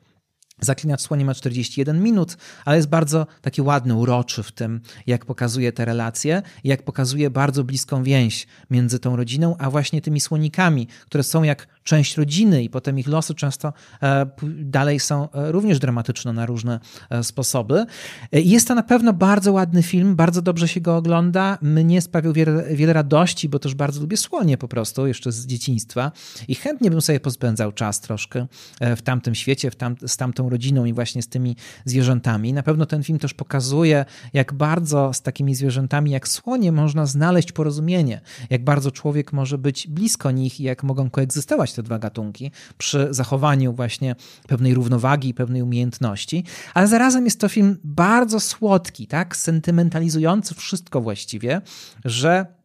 Zaklinacz 0.60 1.00
słoni 1.00 1.24
ma 1.24 1.34
41 1.34 2.02
minut, 2.02 2.36
ale 2.64 2.76
jest 2.76 2.88
bardzo 2.88 3.26
taki 3.40 3.62
ładny, 3.62 3.94
uroczy 3.94 4.42
w 4.42 4.52
tym, 4.52 4.80
jak 5.06 5.24
pokazuje 5.24 5.72
te 5.72 5.84
relacje, 5.84 6.42
jak 6.64 6.82
pokazuje 6.82 7.30
bardzo 7.30 7.64
bliską 7.64 8.02
więź 8.02 8.46
między 8.70 8.98
tą 8.98 9.16
rodziną, 9.16 9.56
a 9.58 9.70
właśnie 9.70 10.00
tymi 10.00 10.20
słonikami, 10.20 10.86
które 11.06 11.24
są 11.24 11.42
jak 11.42 11.68
część 11.84 12.16
rodziny 12.16 12.62
i 12.62 12.70
potem 12.70 12.98
ich 12.98 13.08
losy 13.08 13.34
często 13.34 13.72
e, 14.02 14.26
dalej 14.60 15.00
są 15.00 15.30
e, 15.30 15.52
również 15.52 15.78
dramatyczne 15.78 16.32
na 16.32 16.46
różne 16.46 16.80
e, 17.10 17.24
sposoby. 17.24 17.86
Jest 18.32 18.68
to 18.68 18.74
na 18.74 18.82
pewno 18.82 19.12
bardzo 19.12 19.52
ładny 19.52 19.82
film, 19.82 20.16
bardzo 20.16 20.42
dobrze 20.42 20.68
się 20.68 20.80
go 20.80 20.96
ogląda. 20.96 21.58
Mnie 21.62 22.02
sprawił 22.02 22.32
wiele, 22.32 22.74
wiele 22.74 22.92
radości, 22.92 23.48
bo 23.48 23.58
też 23.58 23.74
bardzo 23.74 24.00
lubię 24.00 24.16
słonie 24.16 24.58
po 24.58 24.68
prostu, 24.68 25.06
jeszcze 25.06 25.32
z 25.32 25.46
dzieciństwa 25.46 26.12
i 26.48 26.54
chętnie 26.54 26.90
bym 26.90 27.00
sobie 27.00 27.20
pospędzał 27.20 27.72
czas 27.72 28.00
troszkę 28.00 28.46
w 28.80 29.02
tamtym 29.02 29.34
świecie, 29.34 29.70
w 29.70 29.76
tam, 29.76 29.96
z 30.06 30.16
tamtą 30.16 30.50
rodziną 30.50 30.84
i 30.84 30.92
właśnie 30.92 31.22
z 31.22 31.28
tymi 31.28 31.56
zwierzętami. 31.84 32.52
Na 32.52 32.62
pewno 32.62 32.86
ten 32.86 33.02
film 33.02 33.18
też 33.18 33.34
pokazuje, 33.34 34.04
jak 34.32 34.52
bardzo 34.52 35.12
z 35.12 35.22
takimi 35.22 35.54
zwierzętami 35.54 36.10
jak 36.10 36.28
słonie 36.28 36.72
można 36.72 37.06
znaleźć 37.06 37.52
porozumienie, 37.52 38.20
jak 38.50 38.64
bardzo 38.64 38.90
człowiek 38.90 39.32
może 39.32 39.58
być 39.58 39.88
blisko 39.88 40.30
nich 40.30 40.60
i 40.60 40.62
jak 40.62 40.82
mogą 40.82 41.10
koegzystować 41.10 41.69
te 41.72 41.82
dwa 41.82 41.98
gatunki 41.98 42.50
przy 42.78 43.08
zachowaniu 43.10 43.72
właśnie 43.72 44.14
pewnej 44.48 44.74
równowagi, 44.74 45.34
pewnej 45.34 45.62
umiejętności, 45.62 46.44
ale 46.74 46.88
zarazem 46.88 47.24
jest 47.24 47.40
to 47.40 47.48
film 47.48 47.78
bardzo 47.84 48.40
słodki, 48.40 49.06
tak, 49.06 49.36
sentymentalizujący 49.36 50.54
wszystko 50.54 51.00
właściwie, 51.00 51.60
że 52.04 52.59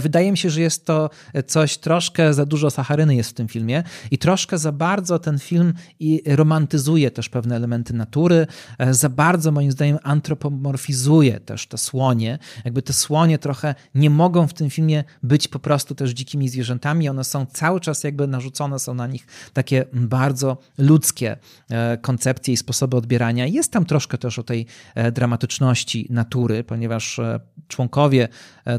wydaje 0.00 0.30
mi 0.30 0.38
się, 0.38 0.50
że 0.50 0.60
jest 0.60 0.86
to 0.86 1.10
coś 1.46 1.78
troszkę 1.78 2.34
za 2.34 2.46
dużo 2.46 2.70
sacharyny 2.70 3.14
jest 3.14 3.30
w 3.30 3.34
tym 3.34 3.48
filmie 3.48 3.82
i 4.10 4.18
troszkę 4.18 4.58
za 4.58 4.72
bardzo 4.72 5.18
ten 5.18 5.38
film 5.38 5.74
i 6.00 6.22
romantyzuje 6.26 7.10
też 7.10 7.28
pewne 7.28 7.56
elementy 7.56 7.94
natury, 7.94 8.46
e, 8.78 8.94
za 8.94 9.08
bardzo 9.08 9.52
moim 9.52 9.72
zdaniem 9.72 9.98
antropomorfizuje 10.02 11.40
też 11.40 11.66
te 11.66 11.78
słonie. 11.78 12.38
Jakby 12.64 12.82
te 12.82 12.92
słonie 12.92 13.38
trochę 13.38 13.74
nie 13.94 14.10
mogą 14.10 14.46
w 14.46 14.54
tym 14.54 14.70
filmie 14.70 15.04
być 15.22 15.48
po 15.48 15.58
prostu 15.58 15.94
też 15.94 16.10
dzikimi 16.10 16.48
zwierzętami, 16.48 17.08
one 17.08 17.24
są 17.24 17.46
cały 17.46 17.80
czas 17.80 18.04
jakby 18.04 18.26
narzucone 18.26 18.78
są 18.78 18.94
na 18.94 19.06
nich 19.06 19.26
takie 19.52 19.84
bardzo 19.92 20.58
ludzkie 20.78 21.36
e, 21.70 21.98
koncepcje 21.98 22.54
i 22.54 22.56
sposoby 22.56 22.96
odbierania. 22.96 23.46
Jest 23.46 23.72
tam 23.72 23.84
troszkę 23.84 24.18
też 24.18 24.38
o 24.38 24.42
tej 24.42 24.66
dramatyczności 25.12 26.06
natury, 26.10 26.64
ponieważ 26.64 27.20
członkowie 27.68 28.28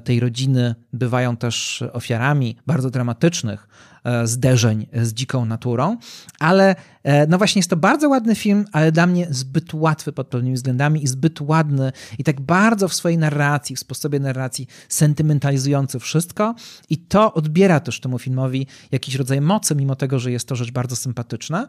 tej 0.03 0.19
rodziny 0.19 0.75
bywają 0.95 1.37
też 1.37 1.83
ofiarami 1.93 2.57
bardzo 2.67 2.89
dramatycznych 2.89 3.67
e, 4.03 4.27
zderzeń 4.27 4.87
z 4.93 5.13
dziką 5.13 5.45
naturą, 5.45 5.97
ale 6.39 6.75
e, 7.03 7.27
no 7.27 7.37
właśnie 7.37 7.59
jest 7.59 7.69
to 7.69 7.77
bardzo 7.77 8.09
ładny 8.09 8.35
film, 8.35 8.65
ale 8.71 8.91
dla 8.91 9.07
mnie 9.07 9.27
zbyt 9.29 9.73
łatwy 9.73 10.11
pod 10.11 10.27
pewnymi 10.27 10.55
względami 10.55 11.03
i 11.03 11.07
zbyt 11.07 11.41
ładny 11.41 11.91
i 12.19 12.23
tak 12.23 12.41
bardzo 12.41 12.87
w 12.87 12.93
swojej 12.93 13.17
narracji, 13.17 13.75
w 13.75 13.79
sposobie 13.79 14.19
narracji 14.19 14.67
sentymentalizujący 14.89 15.99
wszystko 15.99 16.55
i 16.89 16.97
to 16.97 17.33
odbiera 17.33 17.79
też 17.79 17.99
temu 17.99 18.19
filmowi 18.19 18.67
jakiś 18.91 19.15
rodzaj 19.15 19.41
mocy, 19.41 19.75
mimo 19.75 19.95
tego, 19.95 20.19
że 20.19 20.31
jest 20.31 20.47
to 20.47 20.55
rzecz 20.55 20.71
bardzo 20.71 20.95
sympatyczna. 20.95 21.67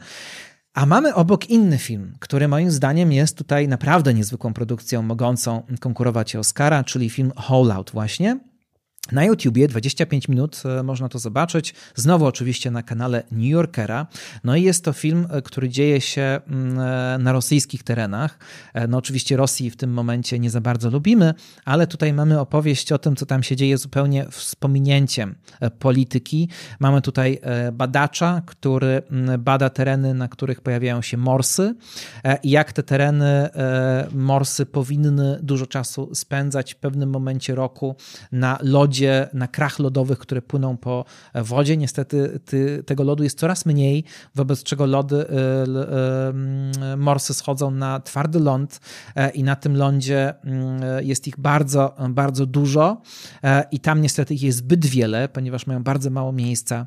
A 0.77 0.87
mamy 0.87 1.15
obok 1.15 1.51
inny 1.51 1.79
film, 1.79 2.17
który 2.21 2.49
moim 2.49 2.71
zdaniem 2.71 3.13
jest 3.13 3.39
tutaj 3.39 3.69
naprawdę 3.69 4.15
niezwykłą 4.15 4.53
produkcją, 4.53 5.03
mogącą 5.03 5.63
konkurować 5.81 6.37
o 6.37 6.39
Oscara, 6.39 6.85
czyli 6.85 7.11
film 7.11 7.33
Hole 7.37 7.75
Out 7.75 7.91
właśnie. 7.91 8.41
Na 9.13 9.25
YouTubie 9.25 9.69
25 9.69 10.29
minut 10.29 10.63
e, 10.65 10.83
można 10.83 11.09
to 11.09 11.19
zobaczyć. 11.19 11.75
Znowu 11.95 12.27
oczywiście 12.27 12.71
na 12.71 12.83
kanale 12.83 13.23
New 13.31 13.51
Yorkera. 13.51 14.07
No 14.45 14.57
i 14.57 14.63
jest 14.63 14.85
to 14.85 14.93
film, 14.93 15.27
e, 15.31 15.43
który 15.43 15.69
dzieje 15.69 16.01
się 16.01 16.41
mm, 16.47 16.79
e, 16.81 17.19
na 17.19 17.33
rosyjskich 17.33 17.83
terenach. 17.83 18.39
No 18.89 18.99
oczywiście 18.99 19.37
Rosji 19.37 19.71
w 19.71 19.77
tym 19.77 19.93
momencie 19.93 20.39
nie 20.39 20.51
za 20.51 20.61
bardzo 20.61 20.91
lubimy, 20.91 21.35
ale 21.65 21.87
tutaj 21.87 22.13
mamy 22.13 22.41
opowieść 22.41 22.93
o 22.93 22.99
tym, 22.99 23.17
co 23.17 23.27
tam 23.27 23.43
się 23.43 23.57
dzieje 23.57 23.79
zupełnie 23.79 24.27
z 24.31 24.55
pominięciem 24.55 25.35
polityki. 25.79 26.49
Mamy 26.81 27.03
tutaj 27.03 27.41
badacza, 27.73 28.43
który 28.47 29.03
mm, 29.11 29.43
bada 29.43 29.71
tereny, 29.71 30.15
na 30.15 30.29
których 30.29 30.61
pojawiają 30.61 31.03
się 31.03 31.17
morsy 31.17 31.75
i 32.43 32.51
jak 32.51 32.73
te 32.73 32.83
tereny 32.83 33.49
morsy 34.15 34.67
powinny 34.67 35.39
dużo 35.43 35.67
czasu 35.67 36.15
spędzać 36.15 36.75
w 36.75 36.77
pewnym 36.77 37.11
momencie 37.11 37.55
roku 37.55 37.97
na 38.33 38.59
lodzie 38.63 38.96
lodzie, 38.97 39.29
na 39.33 39.49
krach 39.49 39.79
lodowych, 39.79 40.19
które 40.19 40.43
płyną 40.43 40.77
po 40.77 41.05
wodzie. 41.35 41.77
Niestety 41.77 42.41
ty, 42.45 42.83
tego 42.87 43.05
lodu 43.05 43.25
jest 43.25 43.39
coraz 43.39 43.67
mniej, 43.67 44.05
wobec 44.35 44.63
czego 44.63 44.87
lody, 44.87 45.17
y, 45.17 45.29
y, 46.83 46.93
y, 46.93 46.97
morsy 46.97 47.35
schodzą 47.35 47.71
na 47.71 48.01
twardy 48.01 48.41
ląd 48.41 48.81
e, 49.17 49.31
i 49.31 49.43
na 49.43 49.57
tym 49.57 49.77
lądzie 49.77 50.35
jest 51.01 51.29
ich 51.29 51.41
bardzo, 51.41 51.95
bardzo 52.09 52.47
dużo 52.47 53.03
e, 53.45 53.65
i 53.71 53.81
tam 53.81 54.03
niestety 54.03 54.35
ich 54.35 54.43
jest 54.43 54.59
zbyt 54.59 54.87
wiele, 54.87 55.29
ponieważ 55.29 55.67
mają 55.67 55.83
bardzo 55.83 56.11
mało 56.11 56.33
miejsca 56.33 56.87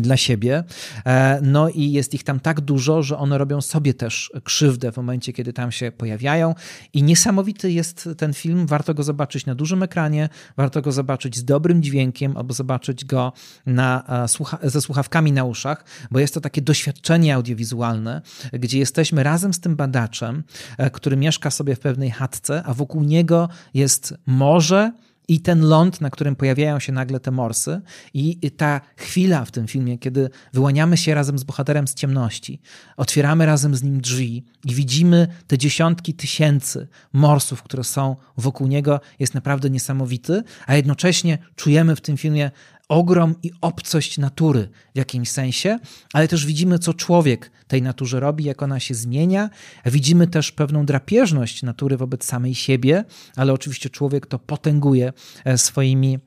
dla 0.00 0.16
siebie. 0.16 0.64
E, 1.06 1.40
no 1.42 1.68
i 1.68 1.92
jest 1.92 2.14
ich 2.14 2.24
tam 2.24 2.40
tak 2.40 2.60
dużo, 2.60 3.02
że 3.02 3.18
one 3.18 3.38
robią 3.38 3.60
sobie 3.60 3.94
też 3.94 4.32
krzywdę 4.44 4.92
w 4.92 4.96
momencie, 4.96 5.32
kiedy 5.32 5.52
tam 5.52 5.72
się 5.72 5.92
pojawiają. 5.92 6.54
I 6.92 7.02
niesamowity 7.02 7.72
jest 7.72 8.08
ten 8.18 8.34
film. 8.34 8.66
Warto 8.66 8.94
go 8.94 9.02
zobaczyć 9.02 9.46
na 9.46 9.54
dużym 9.54 9.82
ekranie, 9.82 10.28
warto 10.56 10.82
go 10.82 10.92
zobaczyć 10.92 11.36
z 11.36 11.44
dobrym 11.44 11.82
dźwiękiem 11.82 12.36
albo 12.36 12.54
zobaczyć 12.54 13.04
go 13.04 13.32
na, 13.66 14.24
e, 14.62 14.68
ze 14.70 14.80
słuchawkami 14.80 15.32
na 15.32 15.44
uszach, 15.44 15.84
bo 16.10 16.18
jest 16.18 16.34
to 16.34 16.40
takie 16.40 16.62
doświadczenie 16.62 17.34
audiowizualne, 17.34 18.22
gdzie 18.52 18.78
jesteśmy 18.78 19.22
razem 19.22 19.54
z 19.54 19.60
tym 19.60 19.76
badaczem, 19.76 20.44
który 20.92 21.16
mieszka 21.16 21.50
sobie 21.50 21.76
w 21.76 21.80
pewnej 21.80 22.10
chatce, 22.10 22.62
a 22.64 22.74
wokół 22.74 23.02
niego 23.02 23.48
jest 23.74 24.14
morze, 24.26 24.92
i 25.28 25.40
ten 25.40 25.60
ląd, 25.60 26.00
na 26.00 26.10
którym 26.10 26.36
pojawiają 26.36 26.78
się 26.78 26.92
nagle 26.92 27.20
te 27.20 27.30
morsy, 27.30 27.80
i 28.14 28.50
ta 28.50 28.80
chwila 28.96 29.44
w 29.44 29.50
tym 29.50 29.66
filmie, 29.66 29.98
kiedy 29.98 30.30
wyłaniamy 30.52 30.96
się 30.96 31.14
razem 31.14 31.38
z 31.38 31.44
bohaterem 31.44 31.88
z 31.88 31.94
ciemności, 31.94 32.60
otwieramy 32.96 33.46
razem 33.46 33.76
z 33.76 33.82
nim 33.82 34.00
drzwi 34.00 34.44
i 34.64 34.74
widzimy 34.74 35.28
te 35.46 35.58
dziesiątki 35.58 36.14
tysięcy 36.14 36.88
morsów, 37.12 37.62
które 37.62 37.84
są 37.84 38.16
wokół 38.36 38.66
niego, 38.66 39.00
jest 39.18 39.34
naprawdę 39.34 39.70
niesamowity, 39.70 40.42
a 40.66 40.76
jednocześnie 40.76 41.38
czujemy 41.56 41.96
w 41.96 42.00
tym 42.00 42.16
filmie 42.16 42.50
ogrom 42.88 43.34
i 43.42 43.50
obcość 43.60 44.18
natury 44.18 44.68
w 44.94 44.98
jakimś 44.98 45.30
sensie, 45.30 45.78
ale 46.12 46.28
też 46.28 46.46
widzimy, 46.46 46.78
co 46.78 46.94
człowiek 46.94 47.50
tej 47.68 47.82
naturze 47.82 48.20
robi, 48.20 48.44
jak 48.44 48.62
ona 48.62 48.80
się 48.80 48.94
zmienia. 48.94 49.50
Widzimy 49.86 50.26
też 50.26 50.52
pewną 50.52 50.86
drapieżność 50.86 51.62
natury 51.62 51.96
wobec 51.96 52.24
samej 52.24 52.54
siebie, 52.54 53.04
ale 53.36 53.52
oczywiście 53.52 53.90
człowiek 53.90 54.26
to 54.26 54.38
potęguje 54.38 55.12
e, 55.44 55.58
swoimi 55.58 56.18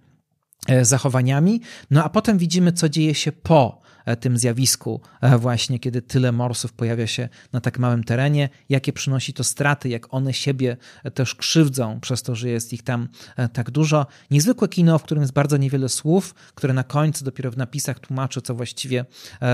e, 0.68 0.86
zachowaniami. 0.86 1.62
No 1.92 2.04
a 2.04 2.10
potem 2.10 2.38
widzimy, 2.38 2.72
co 2.72 2.90
dzieje 2.90 3.16
się 3.16 3.32
po 3.32 3.82
tym 4.16 4.38
zjawisku, 4.38 5.02
e, 5.22 5.38
właśnie 5.38 5.80
kiedy 5.80 6.02
tyle 6.02 6.32
morsów 6.32 6.74
pojawia 6.74 7.08
się 7.08 7.30
na 7.54 7.62
tak 7.62 7.80
małym 7.80 8.04
terenie, 8.04 8.50
jakie 8.70 8.94
przynosi 8.94 9.34
to 9.34 9.44
straty, 9.44 9.90
jak 9.90 10.14
one 10.14 10.34
siebie 10.34 10.78
też 11.14 11.36
krzywdzą 11.36 12.00
przez 12.00 12.24
to, 12.24 12.36
że 12.36 12.50
jest 12.50 12.74
ich 12.74 12.84
tam 12.84 13.08
e, 13.38 13.50
tak 13.50 13.72
dużo. 13.72 14.08
Niezwykłe 14.32 14.68
kino, 14.68 15.00
w 15.00 15.04
którym 15.04 15.22
jest 15.22 15.34
bardzo 15.34 15.58
niewiele 15.58 15.90
słów, 15.90 16.36
które 16.56 16.74
na 16.74 16.84
końcu 16.84 17.26
dopiero 17.26 17.52
w 17.52 17.58
napisach 17.58 18.00
tłumaczy, 18.00 18.42
co 18.42 18.56
właściwie 18.56 19.06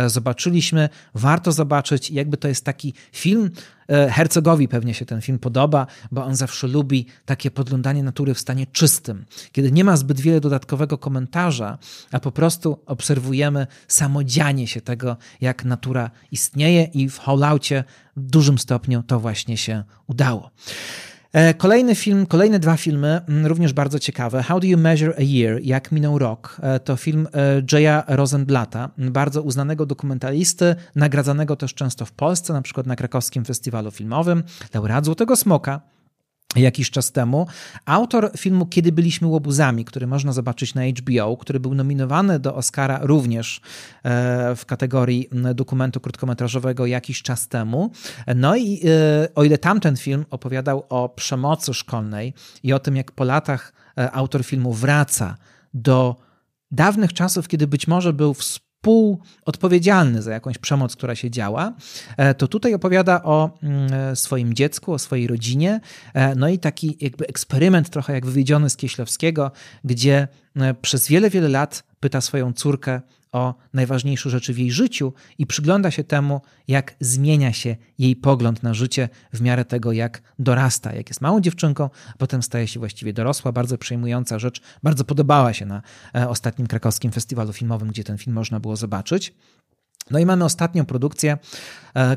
zobaczyliśmy. 0.08 0.90
Warto 1.14 1.52
zobaczyć, 1.52 2.12
jakby 2.12 2.38
to 2.38 2.48
jest 2.48 2.66
taki 2.66 2.94
film, 3.12 3.52
E, 3.85 3.85
Hercogowi 3.88 4.68
pewnie 4.68 4.94
się 4.94 5.06
ten 5.06 5.22
film 5.22 5.40
podoba, 5.40 5.88
bo 6.12 6.26
on 6.26 6.36
zawsze 6.36 6.68
lubi 6.68 7.06
takie 7.26 7.52
podglądanie 7.52 8.04
natury 8.04 8.34
w 8.34 8.40
stanie 8.40 8.68
czystym, 8.68 9.26
kiedy 9.52 9.72
nie 9.72 9.84
ma 9.84 9.98
zbyt 9.98 10.20
wiele 10.20 10.40
dodatkowego 10.40 10.98
komentarza, 10.98 11.78
a 12.12 12.20
po 12.20 12.32
prostu 12.32 12.80
obserwujemy 12.86 13.68
samodzianie 13.88 14.68
się 14.68 14.82
tego, 14.82 15.18
jak 15.42 15.66
natura 15.66 16.12
istnieje 16.32 16.84
i 16.84 17.10
w 17.10 17.14
Falloutie 17.14 17.84
w 18.18 18.30
dużym 18.30 18.60
stopniu 18.60 19.04
to 19.04 19.20
właśnie 19.20 19.58
się 19.58 19.84
udało. 20.08 20.52
E, 21.36 21.54
kolejny 21.54 21.96
film, 21.96 22.26
kolejne 22.26 22.60
dwa 22.60 22.78
filmy, 22.78 23.22
mm, 23.28 23.46
również 23.46 23.74
bardzo 23.74 24.00
ciekawe. 24.00 24.44
How 24.44 24.60
do 24.60 24.68
you 24.68 24.78
measure 24.78 25.14
a 25.18 25.22
year? 25.22 25.60
Jak 25.64 25.92
minął 25.92 26.20
rok? 26.20 26.58
E, 26.62 26.80
to 26.80 26.96
film 26.96 27.28
e, 27.34 27.62
Jaya 27.72 28.04
Rosenblata, 28.08 28.90
bardzo 28.98 29.42
uznanego 29.42 29.86
dokumentalisty, 29.86 30.76
nagradzanego 30.96 31.56
też 31.56 31.74
często 31.74 32.06
w 32.06 32.12
Polsce, 32.12 32.54
na 32.54 32.62
przykład 32.62 32.88
na 32.88 32.96
krakowskim 32.96 33.46
festiwalu 33.46 33.92
filmowym, 33.92 34.44
laureat 34.74 35.06
Złotego 35.06 35.36
Smoka 35.36 35.95
jakiś 36.56 36.92
czas 36.92 37.12
temu. 37.12 37.48
Autor 37.86 38.32
filmu 38.38 38.66
Kiedy 38.66 38.92
byliśmy 38.92 39.28
łobuzami, 39.28 39.86
który 39.86 40.08
można 40.08 40.34
zobaczyć 40.34 40.76
na 40.76 40.82
HBO, 40.86 41.38
który 41.38 41.60
był 41.60 41.76
nominowany 41.76 42.40
do 42.40 42.56
Oscara 42.56 43.00
również 43.02 43.62
e, 44.04 44.56
w 44.56 44.66
kategorii 44.66 45.30
dokumentu 45.56 46.00
krótkometrażowego 46.00 46.86
jakiś 46.86 47.22
czas 47.22 47.48
temu. 47.48 47.92
No 48.36 48.56
i 48.56 48.82
e, 48.86 49.28
o 49.36 49.44
ile 49.44 49.58
tamten 49.58 49.98
film 49.98 50.26
opowiadał 50.30 50.86
o 50.90 51.10
przemocy 51.10 51.74
szkolnej 51.74 52.34
i 52.64 52.74
o 52.74 52.80
tym, 52.80 52.96
jak 52.96 53.12
po 53.12 53.24
latach 53.24 53.74
e, 53.98 54.12
autor 54.12 54.44
filmu 54.46 54.74
wraca 54.74 55.38
do 55.74 56.16
dawnych 56.72 57.14
czasów, 57.14 57.48
kiedy 57.48 57.68
być 57.68 57.88
może 57.88 58.14
był 58.14 58.34
w 58.34 58.44
współodpowiedzialny 58.86 60.22
za 60.22 60.32
jakąś 60.32 60.58
przemoc, 60.58 60.96
która 60.96 61.16
się 61.16 61.32
działa, 61.32 61.74
e, 62.18 62.34
to 62.34 62.48
tutaj 62.48 62.74
opowiada 62.74 63.24
o 63.24 63.58
mm, 63.64 63.94
e, 63.94 64.16
swoim 64.16 64.54
dziecku, 64.54 64.94
o 64.94 65.00
swojej 65.00 65.28
rodzinie. 65.28 65.80
E, 66.14 66.36
no 66.36 66.50
i 66.50 66.60
taki 66.60 66.98
jakby 67.02 67.28
eksperyment 67.28 67.90
trochę 67.90 68.14
jak 68.14 68.26
wywiedziony 68.26 68.70
z 68.70 68.78
Kieślowskiego, 68.78 69.52
gdzie 69.84 70.28
przez 70.82 71.08
wiele, 71.08 71.30
wiele 71.30 71.50
lat 71.50 71.84
pyta 72.00 72.22
swoją 72.22 72.54
córkę 72.54 73.02
o 73.36 73.56
najważniejsze 73.74 74.30
rzeczy 74.30 74.54
w 74.54 74.58
jej 74.58 74.72
życiu 74.72 75.14
i 75.38 75.46
przygląda 75.46 75.92
się 75.92 76.04
temu, 76.04 76.42
jak 76.68 76.96
zmienia 77.00 77.54
się 77.54 77.76
jej 78.00 78.16
pogląd 78.16 78.64
na 78.64 78.74
życie 78.74 79.10
w 79.34 79.42
miarę 79.42 79.66
tego, 79.66 79.92
jak 79.92 80.22
dorasta, 80.40 80.94
jak 80.94 81.10
jest 81.10 81.22
małą 81.22 81.42
dziewczynką, 81.42 81.90
a 82.14 82.18
potem 82.18 82.44
staje 82.44 82.68
się 82.68 82.80
właściwie 82.80 83.14
dorosła. 83.14 83.52
Bardzo 83.52 83.78
przejmująca 83.78 84.40
rzecz, 84.40 84.62
bardzo 84.84 85.04
podobała 85.06 85.54
się 85.54 85.66
na 85.66 85.82
e, 86.16 86.30
ostatnim 86.30 86.68
krakowskim 86.68 87.12
festiwalu 87.12 87.54
filmowym, 87.54 87.90
gdzie 87.90 88.04
ten 88.04 88.18
film 88.18 88.36
można 88.36 88.60
było 88.60 88.76
zobaczyć. 88.76 89.34
No 90.12 90.20
i 90.20 90.26
mamy 90.26 90.46
ostatnią 90.46 90.86
produkcję, 90.86 91.38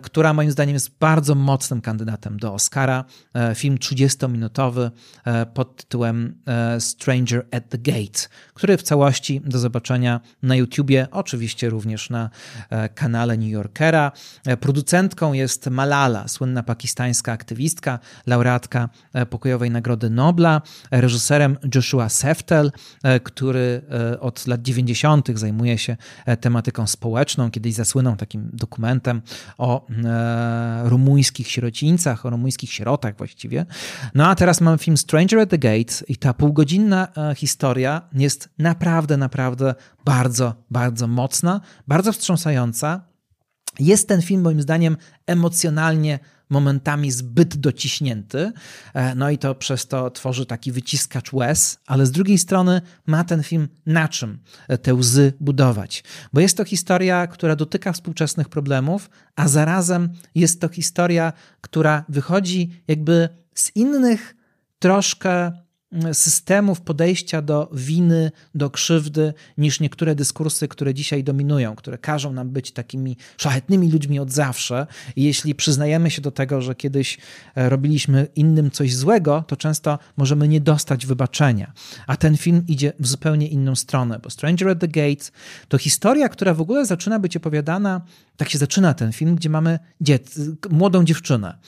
która 0.03 0.33
moim 0.33 0.51
zdaniem 0.51 0.75
jest 0.75 0.99
bardzo 1.01 1.35
mocnym 1.35 1.81
kandydatem 1.81 2.39
do 2.39 2.55
Oscara. 2.55 3.05
E, 3.35 3.55
film 3.55 3.77
30-minutowy 3.77 4.91
e, 5.25 5.47
pod 5.47 5.77
tytułem 5.77 6.35
Stranger 6.79 7.47
at 7.51 7.69
the 7.69 7.79
Gate, 7.79 8.29
który 8.55 8.77
w 8.77 8.83
całości 8.83 9.41
do 9.45 9.59
zobaczenia 9.59 10.21
na 10.43 10.57
YouTubie, 10.57 11.07
oczywiście 11.11 11.71
również 11.71 12.11
na 12.11 12.31
kanale 12.95 13.37
New 13.37 13.49
Yorkera. 13.51 14.13
Producentką 14.61 15.33
jest 15.33 15.67
Malala, 15.67 16.29
słynna 16.29 16.63
pakistańska 16.63 17.33
aktywistka, 17.33 17.99
laureatka 18.27 18.89
pokojowej 19.31 19.71
Nagrody 19.71 20.11
Nobla. 20.11 20.63
Reżyserem 20.91 21.57
Joshua 21.75 22.09
Seftel, 22.09 22.73
który 23.23 23.83
od 24.21 24.47
lat 24.47 24.63
90. 24.63 25.29
zajmuje 25.35 25.79
się 25.79 25.97
tematyką 26.41 26.87
społeczną, 26.87 27.51
kiedyś 27.51 27.75
zasłynął 27.75 28.17
takim 28.17 28.51
dokumentem 28.53 29.23
o 29.59 29.68
e, 30.05 30.89
rumuńskich 30.89 31.51
sierocińcach, 31.51 32.27
o 32.27 32.31
rumuńskich 32.31 32.73
sierotach 32.73 33.17
właściwie. 33.17 33.67
No 34.15 34.29
a 34.29 34.35
teraz 34.35 34.61
mamy 34.61 34.79
film 34.79 34.97
Stranger 34.97 35.39
at 35.39 35.51
the 35.51 35.59
Gate 35.59 36.05
i 36.09 36.17
ta 36.17 36.35
półgodzinna 36.35 37.09
e, 37.17 37.35
historia 37.35 38.03
jest 38.13 38.49
naprawdę, 38.59 39.17
naprawdę 39.17 39.75
bardzo, 40.05 40.55
bardzo 40.71 41.07
mocna, 41.07 41.61
bardzo 41.87 42.13
wstrząsająca. 42.13 43.01
Jest 43.79 44.09
ten 44.09 44.23
film 44.23 44.43
moim 44.43 44.63
zdaniem 44.63 44.97
emocjonalnie 45.27 46.19
momentami 46.51 47.11
zbyt 47.11 47.57
dociśnięty, 47.57 48.53
e, 48.95 49.15
no 49.15 49.31
i 49.31 49.39
to 49.39 49.55
przez 49.55 49.87
to 49.87 50.11
tworzy 50.11 50.47
taki 50.47 50.73
wyciskacz 50.73 51.33
łez, 51.33 51.79
ale 51.87 52.07
z 52.07 52.11
drugiej 52.11 52.39
strony 52.39 52.81
ma 53.07 53.25
ten 53.25 53.43
film 53.43 53.69
na 53.87 54.09
czym 54.09 54.39
te 54.83 54.95
łzy 54.95 55.33
budować, 55.41 56.05
bo 56.33 56.41
jest 56.41 56.57
to 56.57 56.65
historia, 56.65 57.27
która 57.27 57.57
dotyka 57.57 57.93
współczesnych 57.93 58.49
problemów, 58.49 59.11
a 59.37 59.49
zarazem 59.49 60.09
jest 60.35 60.61
to 60.61 60.69
historia, 60.69 61.33
która 61.61 62.05
wychodzi 62.09 62.83
jakby 62.89 63.29
z 63.55 63.77
innych 63.77 64.37
troszkę 64.79 65.53
systemów 66.13 66.81
podejścia 66.81 67.43
do 67.43 67.71
winy, 67.73 68.31
do 68.55 68.71
krzywdy, 68.71 69.35
niż 69.59 69.81
niektóre 69.81 70.15
dyskursy, 70.15 70.69
które 70.69 70.95
dzisiaj 70.95 71.25
dominują, 71.25 71.77
które 71.77 71.99
każą 71.99 72.33
nam 72.33 72.51
być 72.51 72.73
takimi 72.73 73.17
szlachetnymi 73.39 73.91
ludźmi 73.93 74.19
od 74.19 74.33
zawsze. 74.33 74.87
Jeśli 75.17 75.55
przyznajemy 75.55 76.11
się 76.11 76.23
do 76.23 76.31
tego, 76.31 76.63
że 76.63 76.75
kiedyś 76.75 77.19
e, 77.55 77.69
robiliśmy 77.69 78.27
innym 78.37 78.71
coś 78.71 78.95
złego, 78.95 79.45
to 79.47 79.57
często 79.57 79.99
możemy 80.17 80.49
nie 80.49 80.61
dostać 80.61 81.07
wybaczenia. 81.07 81.73
A 82.07 82.17
ten 82.17 82.37
film 82.37 82.65
idzie 82.69 82.93
w 83.01 83.07
zupełnie 83.07 83.49
inną 83.49 83.77
stronę, 83.77 84.19
bo 84.23 84.31
Stranger 84.31 84.69
at 84.69 84.79
the 84.81 84.89
Gates 84.89 85.33
to 85.69 85.79
historia, 85.79 86.29
która 86.29 86.55
w 86.55 86.61
ogóle 86.61 86.87
zaczyna 86.87 87.19
być 87.19 87.37
opowiadana, 87.37 88.01
tak 88.37 88.49
się 88.49 88.59
zaczyna 88.59 88.95
ten 88.95 89.13
film, 89.13 89.37
gdzie 89.37 89.51
mamy 89.51 89.79
dziec- 90.01 90.57
młodą 90.71 91.05
dziewczynę. 91.05 91.59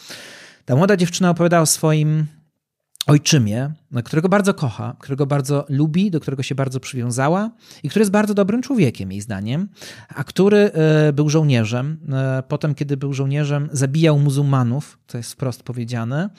Ta 0.64 0.76
młoda 0.76 0.96
dziewczyna 0.96 1.30
opowiada 1.30 1.60
o 1.60 1.66
swoim 1.66 2.26
ojczymie, 3.06 3.72
którego 4.04 4.28
bardzo 4.28 4.54
kocha, 4.54 4.96
którego 4.98 5.26
bardzo 5.26 5.66
lubi, 5.68 6.10
do 6.10 6.20
którego 6.20 6.42
się 6.42 6.54
bardzo 6.54 6.80
przywiązała 6.80 7.50
i 7.82 7.88
który 7.88 8.02
jest 8.02 8.12
bardzo 8.12 8.34
dobrym 8.34 8.62
człowiekiem, 8.62 9.12
jej 9.12 9.20
zdaniem, 9.20 9.68
a 10.08 10.24
który 10.24 10.58
e, 10.58 11.12
był 11.12 11.28
żołnierzem. 11.28 11.98
E, 12.12 12.42
potem, 12.48 12.74
kiedy 12.74 12.96
był 12.96 13.12
żołnierzem, 13.12 13.68
zabijał 13.72 14.18
muzułmanów, 14.18 14.98
to 15.06 15.18
jest 15.18 15.32
wprost 15.32 15.62
powiedziane. 15.62 16.30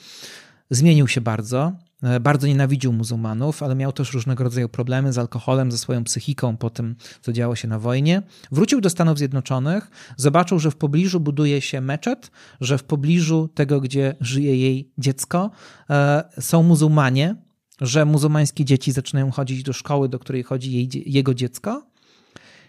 Zmienił 0.70 1.08
się 1.08 1.20
bardzo. 1.20 1.72
E, 2.02 2.20
bardzo 2.20 2.46
nienawidził 2.46 2.92
muzułmanów, 2.92 3.62
ale 3.62 3.74
miał 3.74 3.92
też 3.92 4.12
różnego 4.12 4.44
rodzaju 4.44 4.68
problemy 4.68 5.12
z 5.12 5.18
alkoholem, 5.18 5.72
ze 5.72 5.78
swoją 5.78 6.04
psychiką 6.04 6.56
po 6.56 6.70
tym, 6.70 6.96
co 7.20 7.32
działo 7.32 7.56
się 7.56 7.68
na 7.68 7.78
wojnie. 7.78 8.22
Wrócił 8.52 8.80
do 8.80 8.90
Stanów 8.90 9.18
Zjednoczonych, 9.18 9.90
zobaczył, 10.16 10.58
że 10.58 10.70
w 10.70 10.76
pobliżu 10.76 11.20
buduje 11.20 11.60
się 11.60 11.80
meczet, 11.80 12.30
że 12.60 12.78
w 12.78 12.84
pobliżu 12.84 13.48
tego, 13.54 13.80
gdzie 13.80 14.16
żyje 14.20 14.56
jej 14.56 14.92
dziecko, 14.98 15.50
e, 15.90 16.24
są 16.40 16.62
muzułmanie, 16.62 17.36
że 17.80 18.04
muzułmańskie 18.04 18.64
dzieci 18.64 18.92
zaczynają 18.92 19.30
chodzić 19.30 19.62
do 19.62 19.72
szkoły, 19.72 20.08
do 20.08 20.18
której 20.18 20.42
chodzi 20.42 20.72
jej, 20.72 20.90
jego 21.06 21.34
dziecko, 21.34 21.86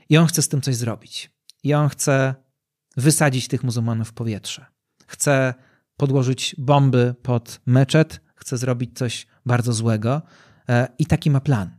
i 0.10 0.18
on 0.18 0.28
chce 0.28 0.42
z 0.42 0.48
tym 0.48 0.62
coś 0.62 0.76
zrobić. 0.76 1.32
I 1.64 1.74
on 1.74 1.90
chce 1.90 2.36
wysadzić 2.98 3.48
tych 3.48 3.64
muzułmanów 3.64 4.10
w 4.10 4.14
powietrze. 4.14 4.66
Chce 5.08 5.54
podłożyć 5.98 6.56
bomby 6.58 7.16
pod 7.24 7.62
meczet, 7.66 8.22
chce 8.36 8.58
zrobić 8.58 8.98
coś 8.98 9.28
bardzo 9.46 9.74
złego 9.74 10.22
e, 10.70 10.88
i 11.00 11.06
taki 11.06 11.32
ma 11.32 11.40
plan. 11.40 11.76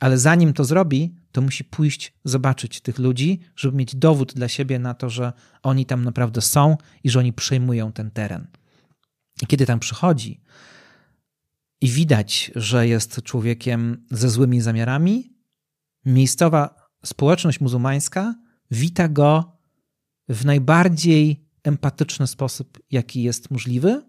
Ale 0.00 0.18
zanim 0.18 0.52
to 0.52 0.64
zrobi, 0.64 1.14
to 1.32 1.40
musi 1.40 1.64
pójść 1.64 2.14
zobaczyć 2.24 2.80
tych 2.80 2.98
ludzi, 2.98 3.40
żeby 3.56 3.76
mieć 3.76 3.96
dowód 3.96 4.34
dla 4.34 4.48
siebie 4.48 4.78
na 4.78 4.94
to, 4.94 5.10
że 5.10 5.32
oni 5.62 5.86
tam 5.86 6.04
naprawdę 6.04 6.40
są 6.40 6.76
i 7.04 7.10
że 7.10 7.18
oni 7.18 7.32
przejmują 7.32 7.92
ten 7.92 8.10
teren. 8.10 8.46
I 9.42 9.46
kiedy 9.46 9.66
tam 9.66 9.80
przychodzi 9.80 10.40
i 11.80 11.88
widać, 11.88 12.50
że 12.54 12.88
jest 12.88 13.22
człowiekiem 13.22 14.06
ze 14.10 14.30
złymi 14.30 14.60
zamiarami, 14.60 15.32
miejscowa 16.04 16.74
społeczność 17.04 17.60
muzułmańska 17.60 18.34
wita 18.70 19.08
go 19.08 19.58
w 20.28 20.44
najbardziej 20.44 21.48
empatyczny 21.62 22.26
sposób, 22.26 22.78
jaki 22.90 23.22
jest 23.22 23.50
możliwy 23.50 24.07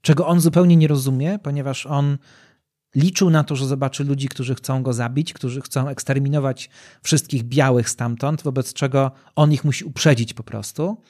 czego 0.00 0.26
on 0.26 0.40
zupełnie 0.40 0.76
nie 0.76 0.88
rozumie, 0.88 1.38
ponieważ 1.38 1.86
on 1.86 2.18
liczył 2.94 3.30
na 3.30 3.44
to, 3.44 3.56
że 3.56 3.66
zobaczy 3.66 4.04
ludzi, 4.04 4.28
którzy 4.28 4.54
chcą 4.54 4.82
go 4.82 4.92
zabić, 4.92 5.32
którzy 5.32 5.60
chcą 5.60 5.88
eksterminować 5.88 6.70
wszystkich 7.02 7.42
białych 7.42 7.90
stamtąd, 7.90 8.42
wobec 8.42 8.72
czego 8.72 9.10
on 9.36 9.52
ich 9.52 9.64
musi 9.64 9.84
uprzedzić 9.84 10.34
po 10.34 10.42
prostu. 10.42 11.02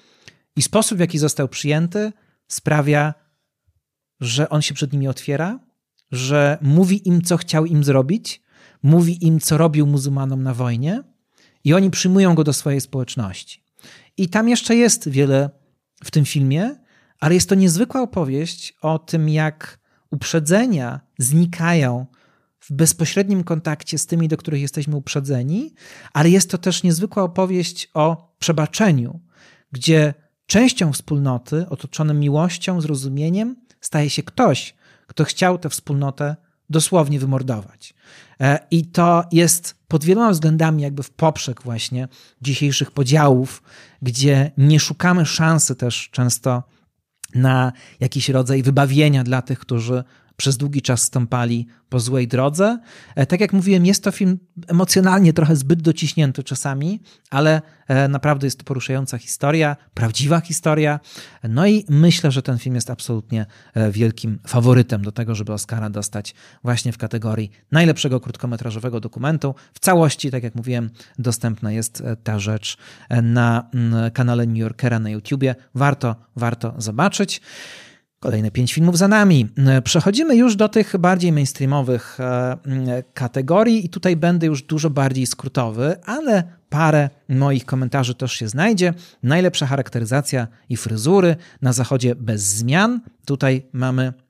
I 0.57 0.62
sposób, 0.62 0.99
w 0.99 1.01
jaki 1.01 1.18
został 1.18 1.49
przyjęty, 1.49 2.12
sprawia, 2.49 3.14
że 4.20 4.49
on 4.49 4.62
się 4.62 4.74
przed 4.74 4.93
nimi 4.93 5.09
otwiera, 5.09 5.61
że 6.11 6.59
mówi 6.62 7.09
im, 7.09 7.22
co 7.22 7.36
chciał 7.36 7.66
im 7.66 7.84
zrobić, 7.84 8.43
mówi 8.82 9.26
im, 9.26 9.41
co 9.41 9.59
robił 9.59 9.86
muzułmanom 9.86 10.43
na 10.43 10.55
wojnie, 10.55 11.03
i 11.64 11.74
oni 11.74 11.91
przyjmują 11.91 12.34
go 12.34 12.45
do 12.45 12.53
swojej 12.53 12.80
społeczności. 12.80 13.62
I 14.16 14.28
tam 14.28 14.49
jeszcze 14.49 14.76
jest 14.76 15.09
wiele 15.09 15.51
w 16.05 16.11
tym 16.11 16.24
filmie, 16.24 16.76
ale 17.21 17.35
jest 17.35 17.49
to 17.49 17.55
niezwykła 17.55 18.03
opowieść 18.03 18.75
o 18.83 18.99
tym, 18.99 19.29
jak 19.29 19.79
uprzedzenia 20.11 21.01
znikają 21.19 22.07
w 22.61 22.73
bezpośrednim 22.73 23.45
kontakcie 23.45 23.99
z 23.99 24.07
tymi, 24.07 24.29
do 24.29 24.37
których 24.37 24.61
jesteśmy 24.61 24.97
uprzedzeni, 24.97 25.75
ale 26.12 26.31
jest 26.31 26.51
to 26.51 26.59
też 26.59 26.83
niezwykła 26.83 27.23
opowieść 27.23 27.91
o 27.95 28.35
przebaczeniu, 28.39 29.21
gdzie 29.73 30.14
częścią 30.47 30.93
wspólnoty, 30.93 31.66
otoczonym 31.69 32.21
miłością, 32.21 32.81
zrozumieniem, 32.81 33.57
staje 33.81 34.11
się 34.11 34.23
ktoś, 34.23 34.75
kto 35.07 35.25
chciał 35.25 35.59
tę 35.59 35.69
wspólnotę 35.69 36.37
dosłownie 36.71 37.21
wymordować. 37.21 37.95
E, 38.41 38.59
I 38.71 38.87
to 38.87 39.25
jest 39.33 39.75
pod 39.89 40.05
wieloma 40.05 40.31
względami 40.31 40.83
jakby 40.83 41.03
w 41.03 41.11
poprzek 41.11 41.62
właśnie 41.62 42.09
dzisiejszych 42.43 42.91
podziałów, 42.91 43.62
gdzie 44.03 44.51
nie 44.59 44.81
szukamy 44.81 45.27
szansy 45.27 45.77
też 45.77 46.11
często 46.11 46.62
na 47.35 47.72
jakiś 48.01 48.29
rodzaj 48.29 48.62
wybawienia 48.62 49.24
dla 49.24 49.43
tych, 49.43 49.59
którzy 49.59 50.05
przez 50.39 50.57
długi 50.57 50.82
czas 50.82 51.03
stąpali 51.03 51.66
po 51.89 52.01
złej 52.01 52.28
drodze. 52.28 52.78
E, 53.14 53.26
tak 53.26 53.41
jak 53.41 53.53
mówiłem, 53.53 53.86
jest 53.86 54.05
to 54.05 54.11
film 54.11 54.39
emocjonalnie 54.66 55.32
trochę 55.32 55.57
zbyt 55.57 55.82
dociśnięty 55.82 56.43
czasami, 56.43 57.01
ale 57.30 57.62
e, 57.89 58.09
naprawdę 58.09 58.47
jest 58.47 58.59
to 58.59 58.64
poruszająca 58.64 59.18
historia, 59.18 59.76
prawdziwa 59.95 60.41
historia. 60.41 61.01
No 61.49 61.66
i 61.66 61.84
myślę, 61.89 62.30
że 62.30 62.43
ten 62.43 62.59
film 62.59 62.74
jest 62.74 62.91
absolutnie 62.91 63.47
e, 63.74 63.91
wielkim 63.91 64.39
faworytem 64.47 65.03
do 65.03 65.12
tego, 65.12 65.34
żeby 65.34 65.53
Oscara 65.53 65.91
dostać 65.91 66.34
właśnie 66.64 66.93
w 66.93 66.99
kategorii 66.99 67.51
najlepszego 67.72 68.20
krótkometrażowego 68.20 69.01
dokumentu. 69.01 69.55
W 69.74 69.78
całości, 69.78 70.30
tak 70.30 70.43
jak 70.43 70.55
mówiłem, 70.55 70.91
dostępna 71.18 71.72
jest 71.72 72.03
ta 72.24 72.39
rzecz 72.39 72.76
na 73.22 73.70
mm, 73.74 74.11
kanale 74.11 74.47
New 74.47 74.59
Yorkera 74.59 74.99
na 74.99 75.11
YouTubie. 75.11 75.55
Warto, 75.74 76.16
warto 76.36 76.74
zobaczyć. 76.78 77.41
Kolejne 78.21 78.51
pięć 78.51 78.75
filmów 78.75 78.99
za 78.99 79.09
nami. 79.09 79.49
Przechodzimy 79.85 80.37
już 80.37 80.57
do 80.57 80.69
tych 80.69 80.97
bardziej 80.97 81.33
mainstreamowych 81.33 82.21
e, 82.21 83.03
kategorii 83.14 83.87
i 83.87 83.89
tutaj 83.89 84.16
będę 84.16 84.47
już 84.47 84.62
dużo 84.62 84.91
bardziej 84.91 85.27
skrótowy, 85.27 85.97
ale 86.05 86.43
parę 86.69 87.11
moich 87.29 87.64
komentarzy 87.64 88.14
też 88.14 88.33
się 88.33 88.49
znajdzie. 88.49 88.95
Najlepsza 89.23 89.66
charakteryzacja 89.66 90.49
i 90.69 90.77
fryzury 90.77 91.37
na 91.62 91.73
zachodzie 91.73 92.14
bez 92.14 92.43
zmian. 92.43 93.01
Tutaj 93.25 93.66
mamy 93.73 94.12
E, 94.12 94.28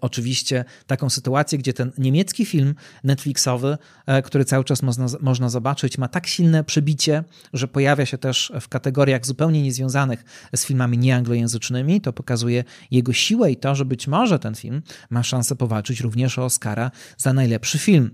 oczywiście 0.00 0.64
taką 0.86 1.10
sytuację, 1.10 1.58
gdzie 1.58 1.72
ten 1.72 1.92
niemiecki 1.98 2.46
film 2.46 2.74
Netflixowy, 3.04 3.78
e, 4.06 4.22
który 4.22 4.44
cały 4.44 4.64
czas 4.64 4.82
można, 4.82 5.06
można 5.20 5.48
zobaczyć, 5.48 5.98
ma 5.98 6.08
tak 6.08 6.26
silne 6.26 6.64
przebicie, 6.64 7.24
że 7.52 7.68
pojawia 7.68 8.06
się 8.06 8.18
też 8.18 8.52
w 8.60 8.68
kategoriach 8.68 9.26
zupełnie 9.26 9.62
niezwiązanych 9.62 10.24
z 10.56 10.66
filmami 10.66 10.98
nieanglojęzycznymi. 10.98 12.00
To 12.00 12.12
pokazuje 12.12 12.64
jego 12.90 13.12
siłę 13.12 13.50
i 13.50 13.56
to, 13.56 13.74
że 13.74 13.84
być 13.84 14.08
może 14.08 14.38
ten 14.38 14.54
film 14.54 14.82
ma 15.10 15.22
szansę 15.22 15.56
powalczyć 15.56 16.00
również 16.00 16.38
o 16.38 16.44
Oscara 16.44 16.90
za 17.16 17.32
najlepszy 17.32 17.78
film. 17.78 18.10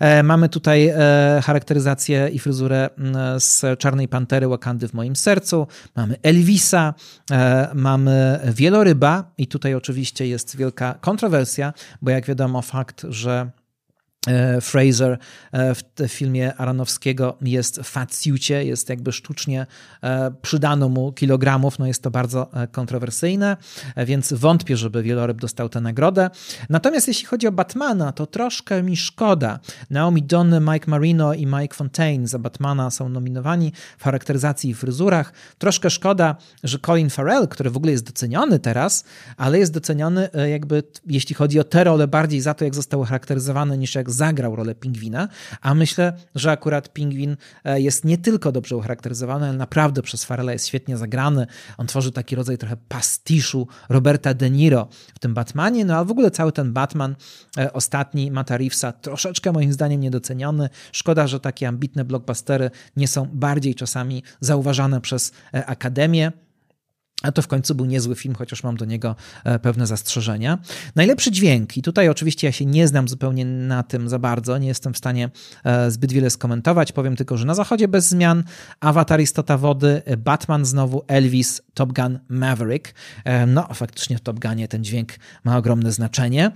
E, 0.00 0.22
mamy 0.22 0.48
tutaj 0.48 0.92
charakteryzację 1.42 2.28
i 2.32 2.38
fryzurę 2.38 2.90
z 3.38 3.78
Czarnej 3.78 4.08
Pantery 4.08 4.48
Wakandy 4.48 4.88
w 4.88 4.94
moim 4.94 5.16
sercu, 5.16 5.66
mamy 5.96 6.16
Elvisa, 6.22 6.94
mamy 7.74 8.40
Wieloryba 8.54 9.32
i 9.38 9.46
tutaj 9.46 9.74
oczywiście 9.74 10.26
jest 10.26 10.56
wielka 10.56 10.95
kontrowersja, 11.00 11.72
bo 12.02 12.10
jak 12.10 12.26
wiadomo, 12.26 12.62
fakt, 12.62 13.06
że 13.08 13.50
Fraser 14.60 15.18
e, 15.52 15.74
w 15.74 15.82
filmie 16.08 16.54
Aronowskiego 16.54 17.36
jest 17.40 17.80
w 17.80 17.96
jest 18.48 18.88
jakby 18.88 19.12
sztucznie 19.12 19.66
e, 20.02 20.30
przydano 20.42 20.88
mu 20.88 21.12
kilogramów, 21.12 21.78
no 21.78 21.86
jest 21.86 22.02
to 22.02 22.10
bardzo 22.10 22.50
kontrowersyjne, 22.72 23.56
więc 23.96 24.32
wątpię, 24.32 24.76
żeby 24.76 25.02
Wieloryb 25.02 25.40
dostał 25.40 25.68
tę 25.68 25.80
nagrodę. 25.80 26.30
Natomiast 26.70 27.08
jeśli 27.08 27.26
chodzi 27.26 27.46
o 27.46 27.52
Batmana, 27.52 28.12
to 28.12 28.26
troszkę 28.26 28.82
mi 28.82 28.96
szkoda. 28.96 29.58
Naomi 29.90 30.22
Donny, 30.22 30.60
Mike 30.60 30.90
Marino 30.90 31.34
i 31.34 31.46
Mike 31.46 31.74
Fontaine 31.74 32.26
za 32.26 32.38
Batmana 32.38 32.90
są 32.90 33.08
nominowani 33.08 33.72
w 33.98 34.04
charakteryzacji 34.04 34.70
i 34.70 34.74
fryzurach. 34.74 35.32
Troszkę 35.58 35.90
szkoda, 35.90 36.36
że 36.64 36.78
Colin 36.78 37.10
Farrell, 37.10 37.48
który 37.48 37.70
w 37.70 37.76
ogóle 37.76 37.92
jest 37.92 38.06
doceniony 38.06 38.58
teraz, 38.58 39.04
ale 39.36 39.58
jest 39.58 39.72
doceniony 39.72 40.28
jakby, 40.50 40.82
jeśli 41.06 41.34
chodzi 41.34 41.60
o 41.60 41.64
tę 41.64 41.84
rolę, 41.84 42.08
bardziej 42.08 42.40
za 42.40 42.54
to, 42.54 42.64
jak 42.64 42.74
został 42.74 43.04
charakteryzowany, 43.04 43.78
niż 43.78 43.94
jak 43.94 44.10
zagrał 44.16 44.56
rolę 44.56 44.74
pingwina, 44.74 45.28
a 45.60 45.74
myślę, 45.74 46.12
że 46.34 46.50
akurat 46.50 46.92
pingwin 46.92 47.36
e, 47.64 47.80
jest 47.80 48.04
nie 48.04 48.18
tylko 48.18 48.52
dobrze 48.52 48.76
ucharakteryzowany, 48.76 49.48
ale 49.48 49.56
naprawdę 49.56 50.02
przez 50.02 50.24
Farrella 50.24 50.52
jest 50.52 50.66
świetnie 50.66 50.96
zagrany. 50.96 51.46
On 51.78 51.86
tworzy 51.86 52.12
taki 52.12 52.36
rodzaj 52.36 52.58
trochę 52.58 52.76
pastiszu 52.88 53.68
Roberta 53.88 54.34
De 54.34 54.50
Niro 54.50 54.88
w 55.14 55.18
tym 55.18 55.34
Batmanie, 55.34 55.84
no 55.84 55.96
a 55.96 56.04
w 56.04 56.10
ogóle 56.10 56.30
cały 56.30 56.52
ten 56.52 56.72
Batman 56.72 57.16
e, 57.58 57.72
ostatni 57.72 58.30
Mata 58.30 58.56
Reevesa 58.56 58.92
troszeczkę 58.92 59.52
moim 59.52 59.72
zdaniem 59.72 60.00
niedoceniony. 60.00 60.68
Szkoda, 60.92 61.26
że 61.26 61.40
takie 61.40 61.68
ambitne 61.68 62.04
blockbustery 62.04 62.70
nie 62.96 63.08
są 63.08 63.28
bardziej 63.32 63.74
czasami 63.74 64.22
zauważane 64.40 65.00
przez 65.00 65.32
e, 65.54 65.66
Akademię. 65.66 66.45
A 67.22 67.32
to 67.32 67.42
w 67.42 67.48
końcu 67.48 67.74
był 67.74 67.86
niezły 67.86 68.14
film, 68.14 68.34
chociaż 68.34 68.62
mam 68.62 68.76
do 68.76 68.84
niego 68.84 69.16
e, 69.44 69.58
pewne 69.58 69.86
zastrzeżenia. 69.86 70.58
Najlepszy 70.96 71.30
dźwięk, 71.30 71.76
i 71.76 71.82
tutaj 71.82 72.08
oczywiście 72.08 72.46
ja 72.46 72.52
się 72.52 72.66
nie 72.66 72.88
znam 72.88 73.08
zupełnie 73.08 73.44
na 73.44 73.82
tym 73.82 74.08
za 74.08 74.18
bardzo, 74.18 74.58
nie 74.58 74.68
jestem 74.68 74.94
w 74.94 74.98
stanie 74.98 75.30
e, 75.64 75.90
zbyt 75.90 76.12
wiele 76.12 76.30
skomentować. 76.30 76.92
Powiem 76.92 77.16
tylko, 77.16 77.36
że 77.36 77.46
na 77.46 77.54
zachodzie 77.54 77.88
bez 77.88 78.08
zmian, 78.08 78.44
Avatar 78.80 79.20
Istota 79.20 79.58
Wody, 79.58 80.02
Batman 80.18 80.64
znowu, 80.64 81.02
Elvis, 81.06 81.62
Top 81.74 81.92
Gun 81.92 82.18
Maverick. 82.28 82.94
E, 83.24 83.46
no, 83.46 83.68
faktycznie 83.74 84.18
w 84.18 84.20
Top 84.20 84.40
Gunie 84.40 84.68
ten 84.68 84.84
dźwięk 84.84 85.12
ma 85.44 85.56
ogromne 85.56 85.92
znaczenie. 85.92 86.50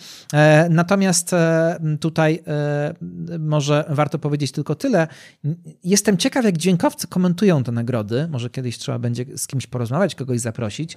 Natomiast 0.71 1.31
tutaj 2.01 2.43
może 3.39 3.85
warto 3.89 4.19
powiedzieć 4.19 4.53
tylko 4.53 4.75
tyle. 4.75 5.09
Jestem 5.85 6.17
ciekaw, 6.17 6.45
jak 6.45 6.59
dźwiękowcy 6.59 7.07
komentują 7.07 7.65
te 7.65 7.73
nagrody. 7.73 8.29
Może 8.31 8.51
kiedyś 8.51 8.79
trzeba 8.79 8.99
będzie 8.99 9.25
z 9.37 9.47
kimś 9.47 9.67
porozmawiać, 9.67 10.15
kogoś 10.15 10.41
zaprosić. 10.51 10.97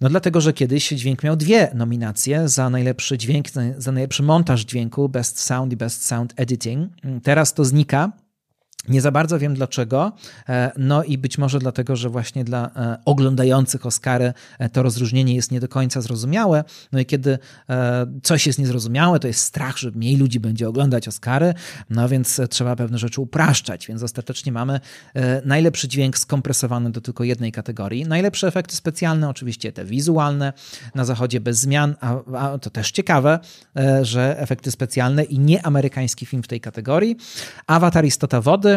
No 0.00 0.08
dlatego, 0.08 0.40
że 0.40 0.52
kiedyś 0.52 0.88
dźwięk 0.88 1.22
miał 1.22 1.36
dwie 1.36 1.70
nominacje 1.74 2.48
za 2.48 2.70
najlepszy 2.70 3.18
dźwięk, 3.18 3.46
za 3.78 3.92
najlepszy 3.92 4.22
montaż 4.22 4.60
dźwięku, 4.64 5.08
Best 5.08 5.40
Sound 5.40 5.72
i 5.72 5.76
Best 5.76 6.06
Sound 6.06 6.32
Editing. 6.36 6.92
Teraz 7.22 7.54
to 7.54 7.64
znika. 7.64 8.12
Nie 8.88 9.00
za 9.00 9.10
bardzo 9.10 9.38
wiem 9.38 9.54
dlaczego. 9.54 10.12
E, 10.48 10.72
no 10.76 11.04
i 11.04 11.18
być 11.18 11.38
może 11.38 11.58
dlatego, 11.58 11.96
że 11.96 12.08
właśnie 12.08 12.44
dla 12.44 12.70
e, 12.76 12.98
oglądających 13.04 13.86
Oscary 13.86 14.32
e, 14.58 14.68
to 14.68 14.82
rozróżnienie 14.82 15.34
jest 15.34 15.50
nie 15.50 15.60
do 15.60 15.68
końca 15.68 16.00
zrozumiałe. 16.00 16.64
No 16.92 17.00
i 17.00 17.06
kiedy 17.06 17.38
coś 18.22 18.46
jest 18.46 18.58
niezrozumiałe, 18.58 19.20
to 19.20 19.26
jest 19.26 19.40
strach, 19.40 19.78
że 19.78 19.90
mniej 19.90 20.16
ludzi 20.16 20.40
będzie 20.40 20.68
oglądać 20.68 21.08
Oscary, 21.08 21.54
no 21.90 22.08
więc 22.08 22.40
trzeba 22.50 22.76
pewne 22.76 22.98
rzeczy 22.98 23.20
upraszczać. 23.20 23.86
Więc 23.86 24.02
ostatecznie 24.02 24.52
mamy 24.52 24.80
najlepszy 25.44 25.88
dźwięk 25.88 26.18
skompresowany 26.18 26.90
do 26.90 27.00
tylko 27.00 27.24
jednej 27.24 27.52
kategorii. 27.52 28.06
Najlepsze 28.06 28.46
efekty 28.46 28.76
specjalne, 28.76 29.28
oczywiście 29.28 29.72
te 29.72 29.84
wizualne, 29.84 30.52
na 30.94 31.04
zachodzie 31.04 31.40
bez 31.40 31.58
zmian, 31.58 31.94
a, 32.00 32.16
a 32.38 32.58
to 32.58 32.70
też 32.70 32.90
ciekawe, 32.90 33.38
że 34.02 34.38
efekty 34.38 34.70
specjalne 34.70 35.24
i 35.24 35.38
nieamerykański 35.38 36.26
film 36.26 36.42
w 36.42 36.48
tej 36.48 36.60
kategorii. 36.60 37.16
Avatar 37.66 38.04
Istota 38.04 38.40
Wody, 38.40 38.71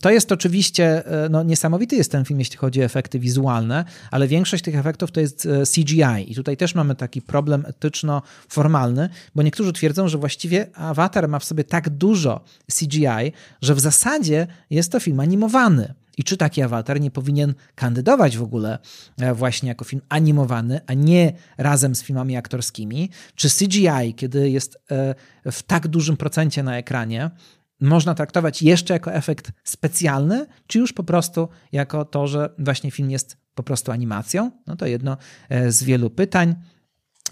to 0.00 0.10
jest 0.10 0.32
oczywiście, 0.32 1.06
e, 1.24 1.28
no 1.28 1.42
niesamowity 1.42 1.96
jest 1.96 2.12
ten 2.12 2.24
film, 2.24 2.38
jeśli 2.38 2.56
chodzi 2.56 2.80
o 2.80 2.84
efekty 2.84 3.18
wizualne, 3.18 3.84
ale 4.10 4.28
większość 4.28 4.64
tych 4.64 4.76
efektów 4.76 5.10
to 5.12 5.20
jest 5.20 5.46
e, 5.46 5.62
CGI 5.74 6.32
i 6.32 6.34
tutaj 6.34 6.56
też 6.56 6.74
mamy 6.74 6.94
taki 6.94 7.22
problem 7.22 7.64
etyczno-formalny, 7.66 9.08
bo 9.34 9.42
niektórzy 9.42 9.72
twierdzą, 9.72 10.08
że 10.08 10.18
właściwie 10.18 10.66
Avatar 10.74 11.28
ma 11.28 11.38
w 11.38 11.44
sobie 11.44 11.64
tak 11.64 11.90
dużo 11.90 12.44
CGI, 12.78 13.32
że 13.62 13.74
w 13.74 13.80
zasadzie 13.80 14.46
jest 14.70 14.92
to 14.92 15.00
film 15.00 15.20
animowany. 15.20 15.94
I 16.18 16.24
czy 16.24 16.36
taki 16.36 16.62
awatar 16.62 17.00
nie 17.00 17.10
powinien 17.10 17.54
kandydować 17.74 18.38
w 18.38 18.42
ogóle 18.42 18.78
e, 19.18 19.34
właśnie 19.34 19.68
jako 19.68 19.84
film 19.84 20.02
animowany, 20.08 20.80
a 20.86 20.94
nie 20.94 21.32
razem 21.58 21.94
z 21.94 22.02
filmami 22.02 22.36
aktorskimi? 22.36 23.10
Czy 23.34 23.48
CGI, 23.50 24.14
kiedy 24.16 24.50
jest 24.50 24.78
w 25.52 25.62
tak 25.62 25.88
dużym 25.88 26.16
procencie 26.16 26.62
na 26.62 26.78
ekranie, 26.78 27.30
można 27.82 28.14
traktować 28.14 28.62
jeszcze 28.62 28.94
jako 28.94 29.12
efekt 29.12 29.52
specjalny, 29.64 30.46
czy 30.66 30.78
już 30.78 30.92
po 30.92 31.04
prostu 31.04 31.48
jako 31.72 32.04
to, 32.04 32.26
że 32.26 32.54
właśnie 32.58 32.90
film 32.90 33.10
jest 33.10 33.36
po 33.54 33.62
prostu 33.62 33.92
animacją? 33.92 34.50
No 34.66 34.76
to 34.76 34.86
jedno 34.86 35.16
e, 35.48 35.72
z 35.72 35.84
wielu 35.84 36.10
pytań. 36.10 36.54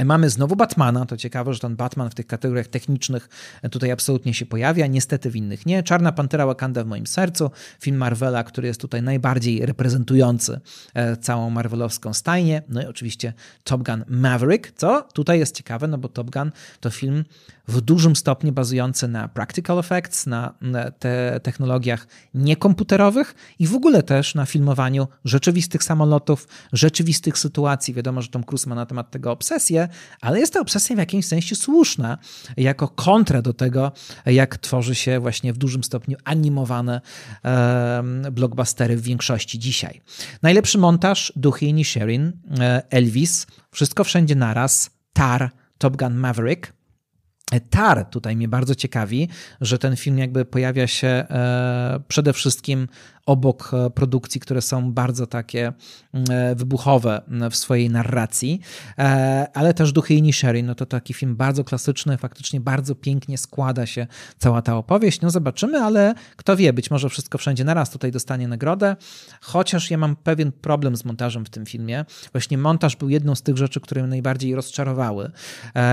Mamy 0.05 0.31
znowu 0.31 0.57
Batmana. 0.57 1.07
To 1.07 1.17
ciekawe, 1.17 1.55
że 1.55 1.61
ten 1.61 1.77
Batman 1.77 2.11
w 2.11 2.15
tych 2.15 2.27
kategoriach 2.27 2.67
technicznych 2.67 3.29
tutaj 3.71 3.91
absolutnie 3.91 4.35
się 4.35 4.47
pojawia. 4.47 4.87
Niestety 4.87 5.31
w 5.31 5.37
innych 5.37 5.67
nie. 5.67 5.83
Czarna 5.83 6.13
Pantera 6.13 6.47
Wakanda 6.47 6.85
w 6.85 6.87
moim 6.87 7.07
sercu. 7.07 7.51
Film 7.81 7.97
Marvela, 7.97 8.45
który 8.45 8.69
jest 8.69 8.81
tutaj 8.81 9.03
najbardziej 9.03 9.67
reprezentujący 9.67 10.61
e, 10.95 11.17
całą 11.17 11.51
marvelowską 11.51 12.15
stajnię. 12.15 12.63
No 12.69 12.83
i 12.83 12.87
oczywiście 12.87 13.33
Top 13.65 13.83
Gun 13.83 14.05
Maverick, 14.09 14.73
co 14.77 15.03
tutaj 15.03 15.39
jest 15.39 15.57
ciekawe, 15.57 15.89
no 15.89 15.99
bo 15.99 16.09
Top 16.09 16.31
Gun 16.31 16.53
to 16.81 16.91
film 16.91 17.25
w 17.71 17.81
dużym 17.81 18.17
stopniu 18.17 18.53
bazujący 18.53 19.09
na 19.09 19.29
practical 19.29 19.79
effects, 19.79 20.27
na, 20.27 20.55
te 20.99 21.41
technologiach 21.43 22.07
niekomputerowych 22.35 23.35
i 23.59 23.67
w 23.67 23.75
ogóle 23.75 24.03
też 24.03 24.35
na 24.35 24.47
filmowaniu 24.47 25.09
rzeczywistych 25.25 25.85
samolotów, 25.85 26.49
rzeczywistych 26.73 27.39
sytuacji. 27.39 27.95
Wiadomo, 27.95 28.23
że 28.23 28.29
Tom 28.29 28.45
Cruise 28.45 28.69
ma 28.69 28.75
na 28.75 28.87
temat 28.87 29.11
tego 29.11 29.33
obsesję, 29.33 29.89
ale 30.21 30.41
jest 30.41 30.53
to 30.53 30.61
obsesja 30.61 30.97
w 30.97 30.99
jakimś 30.99 31.27
sensie 31.27 31.57
słuszna, 31.57 32.19
jako 32.57 32.89
kontra 32.89 33.43
do 33.43 33.53
tego, 33.53 33.93
jak 34.27 34.59
tworzy 34.59 34.95
się 34.95 35.21
właśnie 35.21 35.53
w 35.53 35.59
dużym 35.59 35.85
stopniu 35.85 36.17
animowane 36.25 37.01
e, 37.45 38.03
blockbustery 38.33 38.97
w 38.97 39.03
większości 39.03 39.59
dzisiaj. 39.59 40.01
Najlepszy 40.43 40.79
montaż 40.79 41.33
Duchy 41.37 41.67
i 41.67 41.75
Nisherin, 41.75 42.33
e, 42.61 42.83
Elvis, 42.91 43.47
Wszystko 43.71 44.05
Wszędzie 44.05 44.35
Naraz, 44.35 44.91
Tar, 45.13 45.51
Top 45.79 45.97
Gun 45.97 46.15
Maverick, 46.15 46.80
Tar 47.71 48.05
tutaj 48.05 48.37
mnie 48.37 48.49
bardzo 48.49 48.75
ciekawi, 48.75 49.29
że 49.61 49.79
ten 49.79 49.97
film 49.97 50.19
jakby 50.19 50.45
pojawia 50.45 50.87
się 50.87 51.09
e, 51.09 52.01
przede 52.09 52.33
wszystkim 52.33 52.89
obok 53.27 53.71
e, 53.75 53.91
produkcji, 53.91 54.41
które 54.41 54.63
są 54.63 54.93
bardzo 54.93 55.27
takie 55.27 55.73
e, 56.31 56.55
wybuchowe 56.55 57.23
w 57.51 57.57
swojej 57.57 57.91
narracji, 57.91 58.61
e, 58.99 59.47
ale 59.55 59.75
też 59.75 59.93
Duchy 59.93 60.15
i 60.15 60.23
Nisherin, 60.23 60.67
no 60.67 60.75
to 60.75 60.87
taki 60.87 61.15
film 61.15 61.37
bardzo 61.37 61.65
klasyczny, 61.65 62.19
faktycznie 62.19 62.61
bardzo 62.61 62.95
pięknie 62.95 63.39
składa 63.39 63.87
się 63.87 64.07
cała 64.39 64.63
ta 64.63 64.77
opowieść. 64.77 65.21
No 65.21 65.31
zobaczymy, 65.31 65.79
ale 65.79 66.15
kto 66.37 66.57
wie, 66.57 66.73
być 66.73 66.91
może 66.91 67.09
wszystko 67.09 67.39
wszędzie 67.39 67.65
naraz 67.65 67.91
tutaj 67.91 68.11
dostanie 68.11 68.49
nagrodę, 68.49 68.97
chociaż 69.41 69.91
ja 69.91 69.99
mam 69.99 70.17
pewien 70.17 70.53
problem 70.53 70.97
z 70.97 71.05
montażem 71.05 71.45
w 71.45 71.51
tym 71.51 71.67
filmie. 71.67 72.05
Właśnie 72.33 72.59
montaż 72.59 72.97
był 72.97 73.09
jedną 73.09 73.35
z 73.35 73.43
tych 73.43 73.57
rzeczy, 73.57 73.81
które 73.81 74.03
mnie 74.03 74.11
najbardziej 74.11 74.55
rozczarowały. 74.55 75.31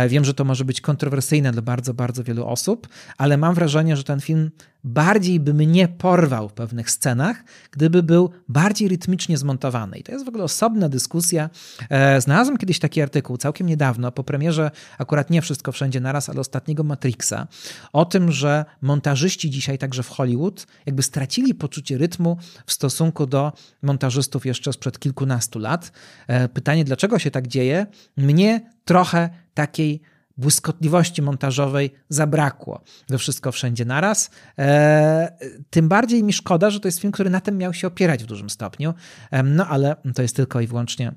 Wiem, 0.07 0.25
że 0.25 0.34
to 0.34 0.45
może 0.45 0.65
być 0.65 0.82
kontrowersyjne 0.82 1.51
dla 1.51 1.61
bardzo, 1.61 1.93
bardzo 1.93 2.23
wielu 2.23 2.47
osób, 2.47 2.88
ale 3.17 3.38
mam 3.38 3.55
wrażenie, 3.55 3.97
że 3.97 4.03
ten 4.03 4.21
film 4.21 4.51
bardziej 4.84 5.39
by 5.39 5.53
mnie 5.53 5.88
porwał 5.88 6.49
w 6.49 6.53
pewnych 6.53 6.91
scenach, 6.91 7.26
gdyby 7.71 8.03
był 8.03 8.30
bardziej 8.49 8.88
rytmicznie 8.88 9.38
zmontowany. 9.38 9.97
I 9.97 10.03
to 10.03 10.11
jest 10.11 10.25
w 10.25 10.28
ogóle 10.28 10.43
osobna 10.43 10.89
dyskusja. 10.89 11.49
E, 11.89 12.21
znalazłem 12.21 12.57
kiedyś 12.57 12.80
taki 12.80 13.01
artykuł 13.01 13.38
całkiem 13.38 13.67
niedawno, 13.67 14.11
po 14.11 14.23
premierze 14.23 14.71
akurat 14.97 15.30
nie 15.30 15.41
wszystko 15.41 15.71
wszędzie 15.71 15.99
naraz, 15.99 16.30
ale 16.30 16.39
ostatniego 16.39 16.84
Matrixa, 16.84 17.47
o 17.93 18.05
tym, 18.05 18.32
że 18.32 18.65
montażyści 18.82 19.49
dzisiaj 19.49 19.78
także 19.78 20.03
w 20.03 20.09
Hollywood 20.09 20.67
jakby 20.86 21.03
stracili 21.03 21.53
poczucie 21.53 21.97
rytmu 21.97 22.38
w 22.65 22.73
stosunku 22.73 23.25
do 23.25 23.53
montażystów 23.82 24.45
jeszcze 24.45 24.73
sprzed 24.73 24.99
kilkunastu 24.99 25.59
lat. 25.59 25.91
E, 26.28 26.49
pytanie, 26.49 26.86
dlaczego 26.86 27.19
się 27.19 27.32
tak 27.32 27.47
dzieje? 27.47 27.86
Mnie 28.17 28.71
trochę 28.86 29.30
takiej 29.53 30.01
błyskotliwości 30.38 31.22
montażowej 31.22 31.94
zabrakło 32.10 32.82
we 33.10 33.18
wszystko 33.18 33.52
wszędzie 33.52 33.86
naraz. 33.86 34.30
E, 34.60 35.38
tym 35.70 35.90
bardziej 35.90 36.24
mi 36.24 36.34
szkoda, 36.34 36.70
że 36.70 36.80
to 36.80 36.88
jest 36.88 37.00
film, 37.00 37.12
który 37.12 37.30
na 37.30 37.42
tym 37.42 37.58
miał 37.58 37.74
się 37.74 37.88
opierać 37.88 38.24
w 38.24 38.28
dużym 38.28 38.50
stopniu. 38.50 38.94
E, 39.32 39.44
no 39.44 39.68
ale 39.68 39.96
to 40.16 40.22
jest 40.22 40.36
tylko 40.36 40.62
i 40.62 40.68
wyłącznie 40.68 41.12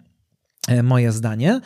e, 0.68 0.82
moje 0.82 1.12
zdanie. 1.12 1.60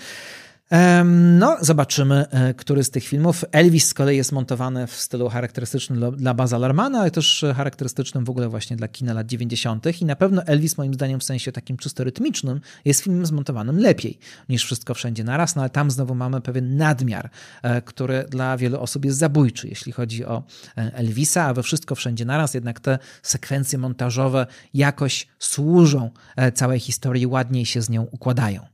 No, 1.38 1.56
zobaczymy, 1.60 2.26
e, 2.30 2.54
który 2.54 2.84
z 2.84 2.90
tych 2.90 3.04
filmów. 3.04 3.44
Elvis 3.52 3.86
z 3.86 3.94
kolei 3.94 4.16
jest 4.16 4.32
montowany 4.32 4.86
w 4.86 4.92
stylu 4.92 5.28
charakterystycznym 5.28 6.16
dla 6.16 6.34
Baza 6.34 6.58
Lermana, 6.58 7.00
ale 7.00 7.10
też 7.10 7.44
charakterystycznym 7.56 8.24
w 8.24 8.30
ogóle 8.30 8.48
właśnie 8.48 8.76
dla 8.76 8.88
kina 8.88 9.12
lat 9.12 9.26
90. 9.26 10.02
I 10.02 10.04
na 10.04 10.16
pewno 10.16 10.42
Elvis, 10.42 10.78
moim 10.78 10.94
zdaniem, 10.94 11.20
w 11.20 11.24
sensie 11.24 11.52
takim 11.52 11.76
czysto 11.76 12.04
rytmicznym, 12.04 12.60
jest 12.84 13.00
filmem 13.00 13.26
zmontowanym 13.26 13.78
lepiej 13.78 14.18
niż 14.48 14.64
Wszystko 14.64 14.94
Wszędzie 14.94 15.24
Naraz, 15.24 15.56
no 15.56 15.62
ale 15.62 15.70
tam 15.70 15.90
znowu 15.90 16.14
mamy 16.14 16.40
pewien 16.40 16.76
nadmiar, 16.76 17.30
e, 17.62 17.82
który 17.82 18.24
dla 18.28 18.56
wielu 18.56 18.80
osób 18.80 19.04
jest 19.04 19.18
zabójczy, 19.18 19.68
jeśli 19.68 19.92
chodzi 19.92 20.24
o 20.24 20.42
e, 20.78 20.94
Elvisa, 20.94 21.44
a 21.44 21.54
we 21.54 21.62
Wszystko 21.62 21.94
Wszędzie 21.94 22.24
Naraz 22.24 22.54
jednak 22.54 22.80
te 22.80 22.98
sekwencje 23.22 23.78
montażowe 23.78 24.46
jakoś 24.74 25.26
służą 25.38 26.10
całej 26.54 26.80
historii, 26.80 27.26
ładniej 27.26 27.66
się 27.66 27.82
z 27.82 27.90
nią 27.90 28.06
układają. 28.10 28.66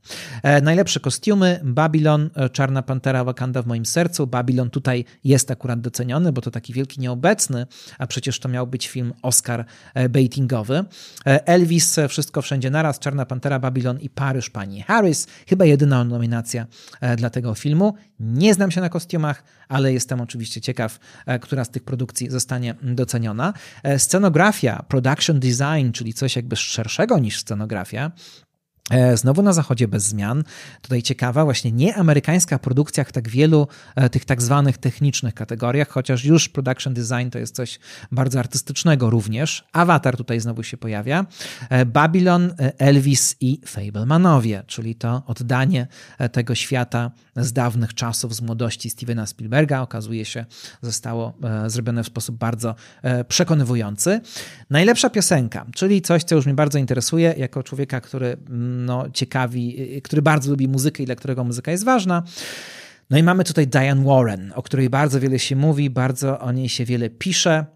Najlepsze 0.63 1.01
kostiumy, 1.01 1.61
Babylon, 1.91 2.31
e, 2.35 2.51
Czarna 2.51 2.83
Pantera, 2.83 3.25
Wakanda 3.25 3.63
w 3.63 3.67
moim 3.67 3.87
sercu. 3.87 4.27
Babylon 4.27 4.71
tutaj 4.71 5.05
jest 5.25 5.51
akurat 5.51 5.81
doceniony, 5.81 6.33
bo 6.33 6.41
to 6.41 6.51
taki 6.51 6.73
wielki 6.73 7.01
nieobecny, 7.01 7.67
a 7.99 8.07
przecież 8.07 8.41
to 8.41 8.49
miał 8.49 8.67
być 8.67 8.89
film 8.89 9.13
Oscar 9.23 9.65
e, 9.95 10.09
baitingowy. 10.09 10.85
E, 11.27 11.47
Elvis, 11.47 11.97
Wszystko 12.09 12.43
Wszędzie 12.43 12.71
Naraz, 12.71 12.99
Czarna 12.99 13.27
Pantera, 13.27 13.59
Babylon 13.59 14.01
i 14.01 14.11
Paryż 14.11 14.51
pani 14.51 14.83
Harris. 14.83 15.27
Chyba 15.49 15.65
jedyna 15.65 16.05
nominacja 16.05 16.67
dla 17.17 17.31
tego 17.31 17.55
filmu. 17.55 17.95
Nie 18.21 18.55
znam 18.55 18.71
się 18.71 18.81
na 18.81 18.89
kostiumach, 18.89 19.45
ale 19.69 19.93
jestem 19.93 20.21
oczywiście 20.21 20.61
ciekaw, 20.61 20.99
która 21.41 21.65
z 21.65 21.71
tych 21.71 21.85
produkcji 21.85 22.31
zostanie 22.31 22.75
doceniona. 22.83 23.53
Scenografia, 23.99 24.85
production 24.89 25.41
design, 25.41 25.93
czyli 25.93 26.15
coś 26.15 26.37
jakby 26.37 26.57
szerszego 26.57 27.19
niż 27.19 27.39
scenografia, 27.39 28.13
znowu 29.15 29.43
na 29.43 29.53
zachodzie 29.53 29.89
bez 29.89 30.05
zmian. 30.05 30.45
Tutaj 30.83 31.03
ciekawa, 31.03 31.45
właśnie 31.45 31.73
nie 31.73 31.95
amerykańska 31.95 32.59
produkcja 32.59 33.05
w 33.05 33.13
tak 33.13 33.29
wielu 33.29 33.69
e, 33.97 34.11
tych 34.11 34.25
tak 34.25 34.43
zwanych 34.43 34.79
technicznych 34.79 35.35
kategoriach, 35.35 35.89
chociaż 35.89 36.25
już 36.25 36.49
production 36.49 36.95
design 36.95 37.31
to 37.31 37.39
jest 37.39 37.55
coś 37.55 37.79
bardzo 38.13 38.39
artystycznego 38.39 39.11
również. 39.11 39.65
Avatar 39.73 40.17
tutaj 40.17 40.41
znowu 40.41 40.63
się 40.63 40.77
pojawia. 40.77 41.27
E, 41.71 41.87
Babylon, 41.87 42.55
Elvis 42.79 43.37
i 43.41 43.61
Fablemanowie, 43.67 44.63
czyli 44.67 44.95
to 44.95 45.23
oddanie 45.27 45.87
tego 46.33 46.55
świata 46.55 47.11
z 47.37 47.53
dawnych 47.53 47.95
czasów, 47.95 48.35
z 48.35 48.41
młodości 48.41 48.91
Stevena 48.91 49.27
Spielberga, 49.27 49.81
okazuje 49.81 50.25
się, 50.25 50.45
zostało 50.83 51.33
zrobione 51.67 52.05
w 52.05 52.07
sposób 52.07 52.37
bardzo 52.37 52.75
przekonywujący. 53.29 54.21
Najlepsza 54.71 55.11
piosenka, 55.11 55.67
czyli 55.75 56.03
coś, 56.03 56.25
co 56.25 56.35
już 56.35 56.47
mnie 56.47 56.55
bardzo 56.55 56.79
interesuje, 56.79 57.35
jako 57.37 57.63
człowieka, 57.63 58.01
który 58.01 58.37
mm, 58.49 58.80
no, 58.87 59.11
ciekawi, 59.11 59.97
y, 59.97 60.03
który 60.03 60.23
bardzo 60.23 60.51
lubi 60.51 60.69
muzykę 60.69 61.03
i 61.03 61.07
dla 61.07 61.15
którego 61.15 61.45
muzyka 61.45 61.71
jest 61.71 61.85
ważna. 61.85 62.23
No 63.11 63.19
i 63.19 63.23
mamy 63.23 63.45
tutaj 63.45 63.67
Diane 63.67 64.05
Warren, 64.05 64.53
o 64.55 64.63
której 64.63 64.91
bardzo 64.91 65.21
wiele 65.21 65.39
się 65.39 65.57
mówi, 65.57 65.91
bardzo 65.91 66.41
o 66.41 66.53
niej 66.53 66.69
się 66.69 66.85
wiele 66.85 67.11
pisze. 67.11 67.67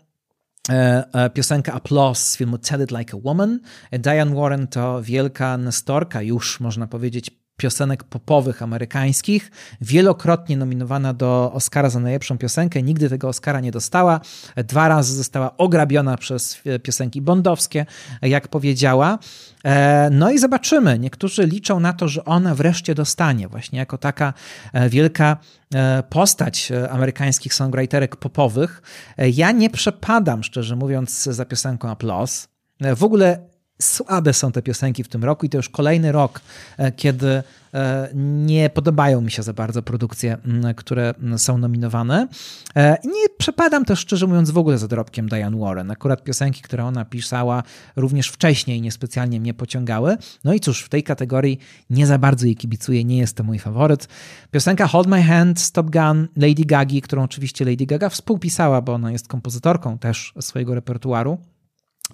E, 0.71 1.05
e, 1.13 1.31
piosenka 1.31 1.73
Applause 1.73 2.31
z 2.31 2.37
filmu 2.37 2.59
Tell 2.59 2.83
It 2.83 2.91
Like 2.91 3.17
a 3.17 3.21
Woman. 3.25 3.61
Diane 3.93 4.35
Warren 4.35 4.67
to 4.67 5.03
wielka 5.03 5.59
nestorka, 5.59 6.23
już 6.23 6.61
można 6.61 6.87
powiedzieć 6.87 7.44
piosenek 7.57 8.05
popowych 8.05 8.63
amerykańskich, 8.63 9.51
wielokrotnie 9.81 10.57
nominowana 10.57 11.15
do 11.15 11.53
Oscara 11.53 11.91
za 11.91 12.01
najlepszą 12.01 12.39
piosenkę, 12.39 12.83
nigdy 12.83 13.11
tego 13.11 13.29
Oscara 13.29 13.61
nie 13.61 13.73
dostała. 13.73 14.21
Dwa 14.57 14.89
razy 14.89 15.15
została 15.15 15.57
ograbiona 15.57 16.17
przez 16.17 16.63
piosenki 16.83 17.23
bondowskie, 17.23 17.87
jak 18.23 18.49
powiedziała. 18.49 19.19
E, 19.65 20.09
no 20.11 20.31
i 20.31 20.39
zobaczymy. 20.39 20.99
Niektórzy 20.99 21.47
liczą 21.47 21.81
na 21.81 21.93
to, 21.93 22.09
że 22.09 22.25
ona 22.25 22.55
wreszcie 22.55 22.95
dostanie, 22.95 23.49
właśnie 23.49 23.79
jako 23.79 23.99
taka 23.99 24.33
e, 24.73 24.89
wielka 24.89 25.37
e, 25.75 26.03
postać 26.03 26.73
amerykańskich 26.91 27.55
songwriterek 27.55 28.17
popowych. 28.17 28.83
Ja 29.19 29.53
nie 29.53 29.71
przepadam, 29.71 30.43
szczerze 30.43 30.77
mówiąc, 30.77 31.23
za 31.23 31.45
piosenką 31.45 31.91
Applause. 31.91 32.49
W 32.97 33.05
ogóle 33.05 33.54
słabe 33.83 34.33
są 34.33 34.53
te 34.53 34.63
piosenki 34.63 35.05
w 35.05 35.09
tym 35.09 35.25
roku 35.25 35.47
i 35.47 35.49
to 35.49 35.57
już 35.57 35.69
kolejny 35.69 36.13
rok, 36.13 36.41
e, 36.79 36.93
kiedy 36.93 37.43
e, 37.75 38.09
nie 38.15 38.71
podobają 38.71 39.21
mi 39.21 39.31
się 39.31 39.43
za 39.43 39.53
bardzo 39.53 39.83
produkcje, 39.83 40.39
które 40.77 41.15
są 41.37 41.59
nominowane. 41.59 42.29
E, 42.77 42.97
nie 43.05 43.29
przepadam 43.39 43.85
też, 43.85 43.99
szczerze 43.99 44.27
mówiąc, 44.27 44.51
w 44.51 44.59
ogóle 44.59 44.79
za 44.79 44.89
dorobkiem 44.89 45.29
Diane 45.29 45.59
Warren. 45.59 45.91
Akurat 45.91 46.25
piosenki, 46.25 46.63
które 46.63 46.85
ona 46.85 47.05
pisała 47.05 47.63
również 47.97 48.29
wcześniej 48.29 48.81
niespecjalnie 48.81 49.41
mnie 49.41 49.55
pociągały. 49.55 50.17
No 50.45 50.55
i 50.55 50.61
cóż, 50.61 50.83
w 50.83 50.89
tej 50.89 51.03
kategorii 51.03 51.59
nie 51.91 52.07
za 52.07 52.19
bardzo 52.19 52.47
jej 52.47 52.57
kibicuję, 52.57 53.05
nie 53.05 53.19
jest 53.19 53.37
to 53.37 53.45
mój 53.45 53.59
faworyt. 53.59 54.09
Piosenka 54.51 54.87
Hold 54.87 55.09
My 55.09 55.23
Hand, 55.23 55.61
Stop 55.61 55.91
Gun, 55.91 56.29
Lady 56.37 56.65
Gagi, 56.65 57.03
którą 57.03 57.23
oczywiście 57.23 57.65
Lady 57.65 57.87
Gaga 57.87 58.09
współpisała, 58.09 58.83
bo 58.83 58.93
ona 58.95 59.13
jest 59.13 59.29
kompozytorką 59.29 59.99
też 59.99 60.33
swojego 60.41 60.75
repertuaru 60.75 61.39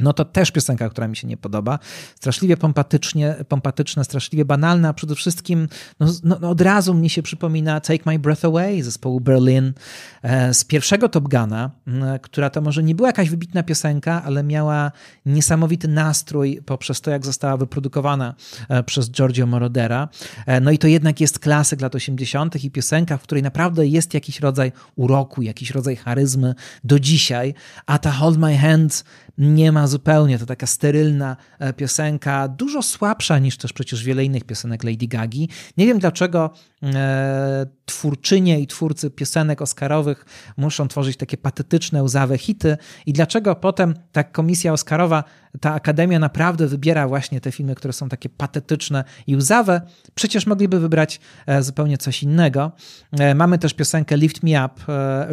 no 0.00 0.12
to 0.12 0.24
też 0.24 0.50
piosenka, 0.50 0.88
która 0.88 1.08
mi 1.08 1.16
się 1.16 1.28
nie 1.28 1.36
podoba. 1.36 1.78
Straszliwie 2.16 2.56
pompatycznie, 2.56 3.34
pompatyczna, 3.48 4.04
straszliwie 4.04 4.44
banalna, 4.44 4.88
a 4.88 4.92
przede 4.92 5.14
wszystkim 5.14 5.68
no, 6.00 6.06
no, 6.24 6.38
no, 6.40 6.50
od 6.50 6.60
razu 6.60 6.94
mnie 6.94 7.10
się 7.10 7.22
przypomina 7.22 7.80
Take 7.80 8.02
My 8.06 8.18
Breath 8.18 8.44
Away 8.44 8.82
zespołu 8.82 9.20
Berlin 9.20 9.72
e, 10.22 10.54
z 10.54 10.64
pierwszego 10.64 11.08
Top 11.08 11.28
Guna, 11.28 11.70
która 12.22 12.50
to 12.50 12.60
może 12.60 12.82
nie 12.82 12.94
była 12.94 13.08
jakaś 13.08 13.30
wybitna 13.30 13.62
piosenka, 13.62 14.22
ale 14.24 14.42
miała 14.42 14.92
niesamowity 15.26 15.88
nastrój 15.88 16.60
poprzez 16.66 17.00
to, 17.00 17.10
jak 17.10 17.24
została 17.24 17.56
wyprodukowana 17.56 18.34
e, 18.68 18.82
przez 18.82 19.10
Giorgio 19.10 19.46
Morodera. 19.46 20.08
E, 20.46 20.60
no 20.60 20.70
i 20.70 20.78
to 20.78 20.86
jednak 20.86 21.20
jest 21.20 21.38
klasyk 21.38 21.80
lat 21.80 21.94
80. 21.94 22.64
i 22.64 22.70
piosenka, 22.70 23.16
w 23.16 23.22
której 23.22 23.42
naprawdę 23.42 23.86
jest 23.86 24.14
jakiś 24.14 24.40
rodzaj 24.40 24.72
uroku, 24.96 25.42
jakiś 25.42 25.70
rodzaj 25.70 25.96
charyzmy 25.96 26.54
do 26.84 27.00
dzisiaj, 27.00 27.54
a 27.86 27.98
ta 27.98 28.10
Hold 28.10 28.38
My 28.38 28.58
Hand 28.58 29.04
nie 29.40 29.72
ma 29.72 29.86
zupełnie. 29.86 30.38
To 30.38 30.46
taka 30.46 30.66
sterylna 30.66 31.36
e, 31.58 31.72
piosenka, 31.72 32.48
dużo 32.48 32.82
słabsza 32.82 33.38
niż 33.38 33.56
też 33.56 33.72
przecież 33.72 34.04
wiele 34.04 34.24
innych 34.24 34.44
piosenek 34.44 34.84
Lady 34.84 35.06
Gagi. 35.06 35.48
Nie 35.76 35.86
wiem 35.86 35.98
dlaczego 35.98 36.50
twórczynie 37.84 38.60
i 38.60 38.66
twórcy 38.66 39.10
piosenek 39.10 39.62
oscarowych 39.62 40.24
muszą 40.56 40.88
tworzyć 40.88 41.16
takie 41.16 41.36
patetyczne, 41.36 42.02
łzawe 42.02 42.38
hity 42.38 42.76
i 43.06 43.12
dlaczego 43.12 43.54
potem 43.54 43.94
ta 44.12 44.24
komisja 44.24 44.72
oscarowa, 44.72 45.24
ta 45.60 45.74
akademia 45.74 46.18
naprawdę 46.18 46.66
wybiera 46.66 47.08
właśnie 47.08 47.40
te 47.40 47.52
filmy, 47.52 47.74
które 47.74 47.92
są 47.92 48.08
takie 48.08 48.28
patetyczne 48.28 49.04
i 49.26 49.36
łzawe. 49.36 49.80
Przecież 50.14 50.46
mogliby 50.46 50.80
wybrać 50.80 51.20
e, 51.46 51.62
zupełnie 51.62 51.98
coś 51.98 52.22
innego. 52.22 52.72
Mamy 53.34 53.58
też 53.58 53.74
piosenkę 53.74 54.16
Lift 54.16 54.42
Me 54.42 54.66
Up 54.66 54.74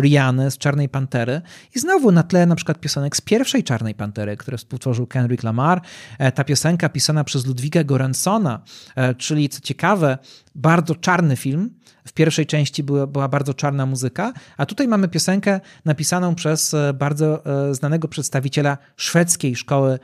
Riany 0.02 0.52
z 0.52 0.58
Czarnej 0.58 0.90
Pantery 0.90 1.42
i 1.76 1.80
znowu 1.80 2.12
na 2.12 2.24
tle 2.24 2.46
na 2.46 2.56
przykład 2.56 2.80
piosenek 2.80 3.18
z 3.18 3.22
pierwszej 3.22 3.64
Czarnej 3.64 3.96
Pantery, 3.96 4.38
które 4.38 4.58
współtworzył 4.58 5.08
Kendrick 5.08 5.44
Lamar. 5.44 5.82
E, 6.20 6.32
ta 6.32 6.44
piosenka 6.44 6.90
pisana 6.90 7.24
przez 7.24 7.46
Ludwiga 7.46 7.84
Goransona, 7.84 8.62
e, 8.96 9.16
czyli 9.16 9.50
co 9.50 9.62
ciekawe, 9.62 10.18
bardzo 10.58 10.96
czarny 10.96 11.36
film. 11.36 11.70
W 12.08 12.14
pierwszej 12.14 12.46
części 12.46 12.84
była, 12.84 13.08
była 13.08 13.28
bardzo 13.28 13.54
czarna 13.54 13.86
muzyka, 13.86 14.34
a 14.58 14.66
tutaj 14.66 14.88
mamy 14.88 15.08
piosenkę 15.08 15.60
napisaną 15.86 16.36
przez 16.36 16.74
e, 16.74 16.94
bardzo 16.94 17.44
znanego 17.72 18.08
przedstawiciela 18.08 18.78
szwedzkiej 18.96 19.56
szkoły 19.56 20.00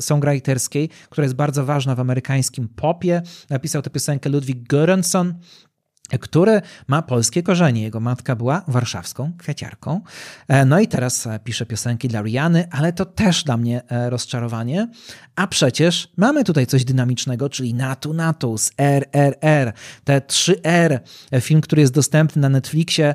songwriterskiej, 0.00 0.88
która 1.10 1.24
jest 1.24 1.34
bardzo 1.34 1.64
ważna 1.64 1.94
w 1.94 2.00
amerykańskim 2.00 2.68
popie. 2.68 3.22
Napisał 3.50 3.82
tę 3.82 3.90
piosenkę 3.90 4.30
Ludwig 4.30 4.68
Göransson 4.68 5.32
który 6.18 6.60
ma 6.88 7.02
polskie 7.02 7.42
korzenie. 7.42 7.82
Jego 7.82 8.00
matka 8.00 8.36
była 8.36 8.62
warszawską 8.68 9.32
kwiaciarką. 9.38 10.00
E, 10.48 10.64
no 10.64 10.80
i 10.80 10.88
teraz 10.88 11.26
e, 11.26 11.38
pisze 11.44 11.66
piosenki 11.66 12.08
dla 12.08 12.22
Riany, 12.22 12.68
ale 12.70 12.92
to 12.92 13.04
też 13.04 13.44
dla 13.44 13.56
mnie 13.56 13.82
e, 13.88 14.10
rozczarowanie. 14.10 14.88
A 15.36 15.46
przecież 15.46 16.08
mamy 16.16 16.44
tutaj 16.44 16.66
coś 16.66 16.84
dynamicznego, 16.84 17.48
czyli 17.48 17.74
Natu 17.74 18.14
Natus, 18.14 18.72
RRR, 18.78 19.72
te 20.04 20.20
3R, 20.20 20.98
film, 21.40 21.60
który 21.60 21.82
jest 21.82 21.94
dostępny 21.94 22.42
na 22.42 22.48
Netflixie 22.48 23.14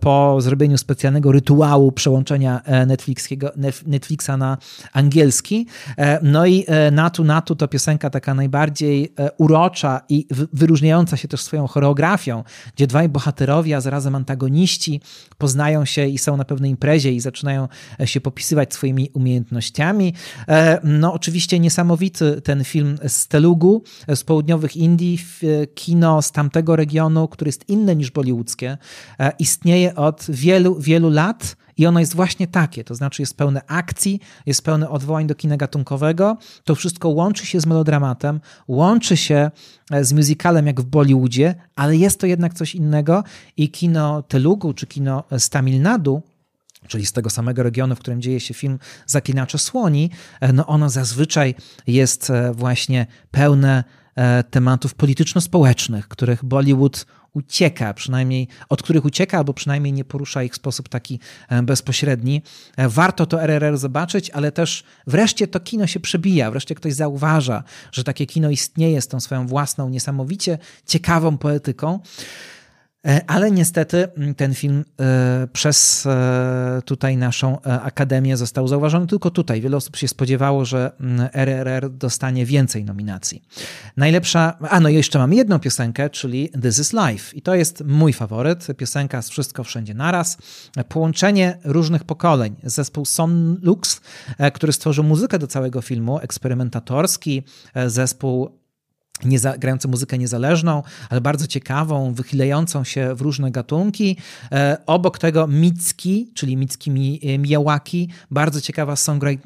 po 0.00 0.40
zrobieniu 0.40 0.78
specjalnego 0.78 1.32
rytuału 1.32 1.92
przełączenia 1.92 2.60
Netflixa 3.86 4.36
na 4.38 4.58
angielski. 4.92 5.66
No 6.22 6.46
i 6.46 6.66
Natu 6.92 7.24
Natu 7.24 7.56
to 7.56 7.68
piosenka 7.68 8.10
taka 8.10 8.34
najbardziej 8.34 9.14
urocza 9.38 10.00
i 10.08 10.26
wyróżniająca 10.52 11.16
się 11.16 11.28
też 11.28 11.40
swoją 11.40 11.66
choreografią, 11.66 12.23
gdzie 12.76 12.86
dwaj 12.86 13.08
bohaterowie, 13.08 13.76
a 13.76 13.80
zarazem 13.80 14.14
antagoniści 14.14 15.00
poznają 15.38 15.84
się 15.84 16.06
i 16.06 16.18
są 16.18 16.36
na 16.36 16.44
pewnej 16.44 16.70
imprezie 16.70 17.12
i 17.12 17.20
zaczynają 17.20 17.68
e, 18.00 18.06
się 18.06 18.20
popisywać 18.20 18.74
swoimi 18.74 19.10
umiejętnościami. 19.12 20.14
E, 20.48 20.80
no 20.84 21.12
oczywiście 21.12 21.60
niesamowity 21.60 22.40
ten 22.40 22.64
film 22.64 22.98
z 23.08 23.28
Telugu, 23.28 23.82
e, 24.06 24.16
z 24.16 24.24
południowych 24.24 24.76
Indii, 24.76 25.18
kino 25.74 26.22
z 26.22 26.32
tamtego 26.32 26.76
regionu, 26.76 27.28
który 27.28 27.48
jest 27.48 27.68
inny 27.68 27.96
niż 27.96 28.10
bollywoodzkie, 28.10 28.78
istnieje 29.38 29.94
od 29.94 30.26
wielu, 30.28 30.80
wielu 30.80 31.10
lat 31.10 31.56
i 31.76 31.86
ono 31.86 32.00
jest 32.00 32.14
właśnie 32.14 32.46
takie, 32.46 32.84
to 32.84 32.94
znaczy 32.94 33.22
jest 33.22 33.36
pełne 33.36 33.60
akcji, 33.66 34.20
jest 34.46 34.62
pełne 34.62 34.88
odwołań 34.88 35.26
do 35.26 35.34
kina 35.34 35.56
gatunkowego. 35.56 36.36
To 36.64 36.74
wszystko 36.74 37.08
łączy 37.08 37.46
się 37.46 37.60
z 37.60 37.66
melodramatem, 37.66 38.40
łączy 38.68 39.16
się 39.16 39.50
e, 39.90 40.04
z 40.04 40.12
musicalem 40.12 40.66
jak 40.66 40.80
w 40.80 40.84
Bollywoodzie, 40.84 41.54
ale 41.76 41.96
jest 41.96 42.20
to 42.20 42.26
jednak 42.26 42.54
coś 42.54 42.74
innego 42.74 43.24
i 43.56 43.70
kino 43.70 44.22
Telugu 44.22 44.74
czy 44.74 44.86
kino 44.86 45.24
z 45.38 45.50
Tamil 45.50 45.82
Nadu 45.82 46.22
czyli 46.88 47.06
z 47.06 47.12
tego 47.12 47.30
samego 47.30 47.62
regionu, 47.62 47.96
w 47.96 47.98
którym 47.98 48.22
dzieje 48.22 48.40
się 48.40 48.54
film 48.54 48.78
Zaklinacze 49.06 49.58
Słoni, 49.58 50.10
e, 50.40 50.52
no 50.52 50.66
ono 50.66 50.90
zazwyczaj 50.90 51.54
jest 51.86 52.30
e, 52.30 52.52
właśnie 52.52 53.06
pełne 53.30 53.84
tematów 54.50 54.94
polityczno-społecznych, 54.94 56.08
których 56.08 56.44
Bollywood 56.44 57.06
ucieka, 57.34 57.94
przynajmniej 57.94 58.48
od 58.68 58.82
których 58.82 59.04
ucieka, 59.04 59.38
albo 59.38 59.54
przynajmniej 59.54 59.92
nie 59.92 60.04
porusza 60.04 60.42
ich 60.42 60.52
w 60.52 60.56
sposób 60.56 60.88
taki 60.88 61.20
e, 61.48 61.62
bezpośredni. 61.62 62.42
E, 62.76 62.88
warto 62.88 63.26
to 63.26 63.42
RRR 63.42 63.78
zobaczyć, 63.78 64.30
ale 64.30 64.52
też 64.52 64.84
wreszcie 65.06 65.48
to 65.48 65.60
kino 65.60 65.86
się 65.86 66.00
przebija, 66.00 66.50
wreszcie 66.50 66.74
ktoś 66.74 66.92
zauważa, 66.94 67.64
że 67.92 68.04
takie 68.04 68.26
kino 68.26 68.50
istnieje 68.50 69.02
z 69.02 69.08
tą 69.08 69.20
swoją 69.20 69.46
własną, 69.46 69.88
niesamowicie 69.88 70.58
ciekawą 70.86 71.38
poetyką. 71.38 72.00
E, 73.06 73.20
ale 73.26 73.50
niestety 73.50 74.08
mm, 74.12 74.34
ten 74.34 74.54
film 74.54 74.84
e, 75.00 75.46
przez 75.52 76.06
e, 76.06 76.82
tutaj 76.84 77.16
naszą 77.16 77.60
akademię 77.60 78.36
został 78.36 78.68
zauważony 78.68 79.06
tylko 79.06 79.30
tutaj. 79.30 79.60
Wiele 79.60 79.76
osób 79.76 79.96
się 79.96 80.08
spodziewało, 80.08 80.64
że 80.64 80.92
RRR 81.32 81.84
mm, 81.84 81.98
dostanie 81.98 82.46
więcej 82.46 82.84
nominacji. 82.84 83.42
Najlepsza, 83.96 84.58
a 84.70 84.80
no 84.80 84.88
jeszcze 84.88 85.18
mam 85.18 85.32
jedną 85.32 85.58
piosenkę, 85.58 86.10
czyli 86.10 86.50
This 86.62 86.78
is 86.78 86.92
Life. 86.92 87.36
I 87.36 87.42
to 87.42 87.54
jest 87.54 87.84
mój 87.86 88.12
faworyt. 88.12 88.66
Piosenka 88.76 89.22
z 89.22 89.30
Wszystko 89.30 89.64
Wszędzie 89.64 89.94
Naraz. 89.94 90.38
Połączenie 90.88 91.58
różnych 91.64 92.04
pokoleń. 92.04 92.56
Zespół 92.62 93.04
Son 93.04 93.58
Lux, 93.62 94.00
który 94.54 94.72
stworzył 94.72 95.04
muzykę 95.04 95.38
do 95.38 95.46
całego 95.46 95.82
filmu, 95.82 96.18
eksperymentatorski, 96.18 97.42
zespół 97.86 98.63
nieza, 99.24 99.58
grający 99.58 99.88
muzykę 99.88 100.18
niezależną, 100.18 100.82
ale 101.10 101.20
bardzo 101.20 101.46
ciekawą, 101.46 102.14
wychylającą 102.14 102.84
się 102.84 103.14
w 103.14 103.20
różne 103.20 103.50
gatunki. 103.50 104.16
E, 104.52 104.76
obok 104.86 105.18
tego 105.18 105.46
Micki, 105.46 106.30
czyli 106.34 106.56
Micki 106.56 106.90
Miyawaki, 107.38 108.08
bardzo 108.30 108.60
ciekawa 108.60 108.96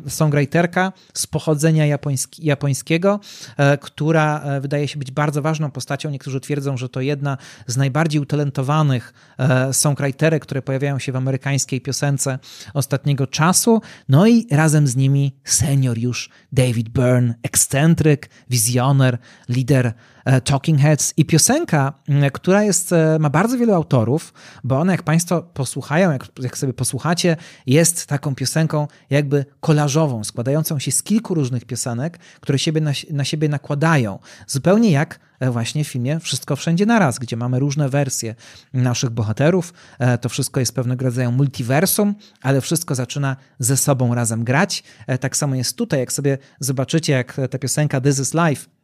songwriterka 0.08 0.92
z 1.14 1.26
pochodzenia 1.26 1.86
japoński, 1.86 2.46
japońskiego, 2.46 3.20
e, 3.56 3.78
która 3.78 4.40
e, 4.40 4.60
wydaje 4.60 4.88
się 4.88 4.98
być 4.98 5.10
bardzo 5.10 5.42
ważną 5.42 5.70
postacią. 5.70 6.10
Niektórzy 6.10 6.40
twierdzą, 6.40 6.76
że 6.76 6.88
to 6.88 7.00
jedna 7.00 7.38
z 7.66 7.76
najbardziej 7.76 8.20
utalentowanych 8.20 9.14
e, 9.38 9.74
songwriterek, 9.74 10.42
które 10.42 10.62
pojawiają 10.62 10.98
się 10.98 11.12
w 11.12 11.16
amerykańskiej 11.16 11.80
piosence 11.80 12.38
ostatniego 12.74 13.26
czasu. 13.26 13.80
No 14.08 14.26
i 14.26 14.46
razem 14.50 14.86
z 14.86 14.96
nimi 14.96 15.36
senior 15.44 15.98
już 15.98 16.30
David 16.52 16.88
Byrne, 16.88 17.34
ekscentryk, 17.42 18.30
wizjoner, 18.50 19.18
lider 19.58 19.92
e, 20.24 20.40
Talking 20.40 20.80
Heads 20.80 21.14
i 21.16 21.24
piosenka, 21.24 21.92
która 22.32 22.62
jest, 22.62 22.92
e, 22.92 23.18
ma 23.18 23.30
bardzo 23.30 23.58
wielu 23.58 23.74
autorów, 23.74 24.32
bo 24.64 24.78
ona, 24.78 24.92
jak 24.92 25.02
Państwo 25.02 25.42
posłuchają, 25.42 26.12
jak, 26.12 26.26
jak 26.40 26.58
sobie 26.58 26.72
posłuchacie, 26.72 27.36
jest 27.66 28.06
taką 28.06 28.34
piosenką 28.34 28.88
jakby 29.10 29.44
kolażową, 29.60 30.24
składającą 30.24 30.78
się 30.78 30.92
z 30.92 31.02
kilku 31.02 31.34
różnych 31.34 31.64
piosenek, 31.64 32.18
które 32.40 32.58
siebie 32.58 32.80
na, 32.80 32.92
na 33.10 33.24
siebie 33.24 33.48
nakładają. 33.48 34.18
Zupełnie 34.46 34.90
jak 34.90 35.20
e, 35.40 35.50
właśnie 35.50 35.84
w 35.84 35.88
filmie 35.88 36.20
Wszystko 36.20 36.56
Wszędzie 36.56 36.86
Naraz, 36.86 37.18
gdzie 37.18 37.36
mamy 37.36 37.58
różne 37.58 37.88
wersje 37.88 38.34
naszych 38.72 39.10
bohaterów. 39.10 39.72
To 40.20 40.28
wszystko 40.28 40.60
jest 40.60 40.74
pewnego 40.74 41.04
rodzaju 41.04 41.32
multiversum, 41.32 42.14
ale 42.42 42.60
wszystko 42.60 42.94
zaczyna 42.94 43.36
ze 43.58 43.76
sobą 43.76 44.14
razem 44.14 44.44
grać. 44.44 44.82
Tak 45.20 45.36
samo 45.36 45.54
jest 45.54 45.76
tutaj, 45.76 46.00
jak 46.00 46.12
sobie 46.12 46.38
zobaczycie, 46.60 47.12
jak 47.12 47.36
ta 47.50 47.58
piosenka 47.58 48.00
This 48.00 48.18
is 48.18 48.34
Life 48.34 48.77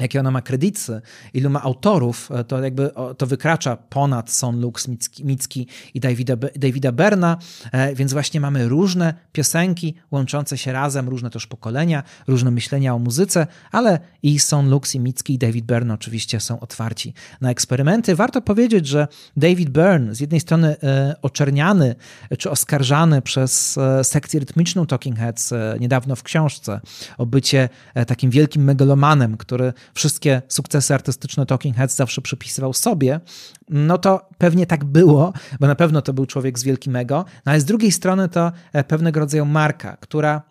jakie 0.00 0.20
ona 0.20 0.30
ma 0.30 0.42
kredyty, 0.42 1.00
ilu 1.34 1.50
ma 1.50 1.62
autorów, 1.62 2.30
e, 2.30 2.44
to 2.44 2.62
jakby 2.62 2.90
to 3.18 3.26
wykracza 3.26 3.76
ponad 3.76 4.30
Son 4.30 4.60
Lux, 4.60 4.88
Micki 5.24 5.66
i 5.94 6.00
Davida, 6.00 6.36
Davida 6.56 6.92
Berna, 6.92 7.36
e, 7.72 7.94
więc 7.94 8.12
właśnie 8.12 8.40
mamy 8.40 8.68
różne 8.68 9.14
piosenki 9.32 9.94
łączące 10.10 10.58
się 10.58 10.72
razem, 10.72 11.08
różne 11.08 11.30
też 11.30 11.46
pokolenia, 11.46 12.02
różne 12.26 12.50
myślenia 12.50 12.94
o 12.94 12.98
muzyce, 12.98 13.46
ale 13.72 13.98
i 14.22 14.38
Son 14.38 14.70
Lux 14.70 14.94
i 14.94 15.00
Micki 15.00 15.34
i 15.34 15.38
David 15.38 15.64
Byrne 15.64 15.94
oczywiście 15.94 16.40
są 16.40 16.60
otwarci 16.60 17.14
na 17.40 17.50
eksperymenty. 17.50 18.14
Warto 18.16 18.42
powiedzieć, 18.42 18.86
że 18.86 19.08
David 19.36 19.70
Byrne 19.70 20.14
z 20.14 20.20
jednej 20.20 20.40
strony 20.40 20.76
e, 20.82 21.14
oczerniany 21.22 21.94
czy 22.38 22.50
oskarżany 22.50 23.22
przez 23.22 23.78
sekcję 24.02 24.40
rytmiczną 24.40 24.86
Talking 24.86 25.18
Heads 25.18 25.52
niedawno 25.80 26.16
w 26.16 26.22
książce 26.22 26.80
o 27.18 27.26
bycie 27.26 27.68
takim 28.06 28.30
wielkim 28.30 28.64
megalomanem, 28.64 29.36
który 29.36 29.72
wszystkie 29.94 30.42
sukcesy 30.48 30.94
artystyczne 30.94 31.46
Talking 31.46 31.76
Heads 31.76 31.96
zawsze 31.96 32.22
przypisywał 32.22 32.72
sobie, 32.72 33.20
no 33.68 33.98
to 33.98 34.28
pewnie 34.38 34.66
tak 34.66 34.84
było, 34.84 35.32
bo 35.60 35.66
na 35.66 35.74
pewno 35.74 36.02
to 36.02 36.12
był 36.12 36.26
człowiek 36.26 36.58
z 36.58 36.62
wielkim 36.62 36.96
ego, 36.96 37.24
no 37.46 37.52
ale 37.52 37.60
z 37.60 37.64
drugiej 37.64 37.92
strony 37.92 38.28
to 38.28 38.52
e, 38.72 38.84
pewnego 38.84 39.20
rodzaju 39.20 39.46
marka, 39.46 39.96
która, 39.96 40.42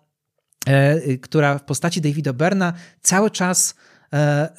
e, 0.66 1.18
która 1.18 1.58
w 1.58 1.64
postaci 1.64 2.00
Davida 2.00 2.32
Berna 2.32 2.72
cały 3.02 3.30
czas 3.30 3.74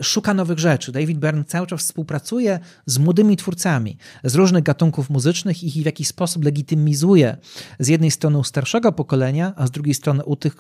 szuka 0.02 0.34
nowych 0.34 0.60
rzeczy. 0.60 0.92
David 0.92 1.18
Byrne 1.18 1.44
cały 1.44 1.68
czas 1.68 1.82
współpracuje 1.82 2.60
z 2.86 2.98
młodymi 2.98 3.38
twórcami 3.38 3.98
z 4.24 4.36
różnych 4.36 4.64
gatunków 4.64 5.10
muzycznych 5.10 5.64
i 5.64 5.82
w 5.82 5.86
jakiś 5.86 6.08
sposób 6.08 6.44
legitymizuje 6.44 7.38
z 7.80 7.88
jednej 7.88 8.12
strony 8.12 8.38
u 8.38 8.44
starszego 8.44 8.92
pokolenia, 8.92 9.54
a 9.56 9.68
z 9.68 9.72
drugiej 9.72 9.94
strony 9.94 10.24
u 10.24 10.36
tych, 10.36 10.56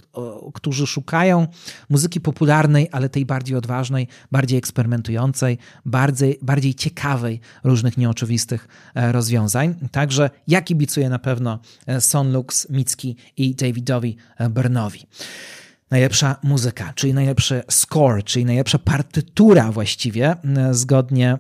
którzy 0.53 0.87
szukają 0.87 1.47
muzyki 1.89 2.21
popularnej, 2.21 2.89
ale 2.91 3.09
tej 3.09 3.25
bardziej 3.25 3.57
odważnej, 3.57 4.07
bardziej 4.31 4.57
eksperymentującej, 4.57 5.57
bardziej, 5.85 6.39
bardziej 6.41 6.75
ciekawej 6.75 7.39
różnych 7.63 7.97
nieoczywistych 7.97 8.67
e, 8.95 9.11
rozwiązań. 9.11 9.75
Także 9.91 10.29
ja 10.47 10.61
kibicuję 10.61 11.09
na 11.09 11.19
pewno 11.19 11.59
e, 11.87 12.01
Son 12.01 12.33
Lux, 12.33 12.69
Micki 12.69 13.15
i 13.37 13.55
Davidowi 13.55 14.17
Byrne'owi 14.39 15.05
najlepsza 15.91 16.35
muzyka, 16.43 16.93
czyli 16.95 17.13
najlepszy 17.13 17.63
score, 17.69 18.23
czyli 18.23 18.45
najlepsza 18.45 18.79
partytura 18.79 19.71
właściwie, 19.71 20.35
zgodnie 20.71 21.37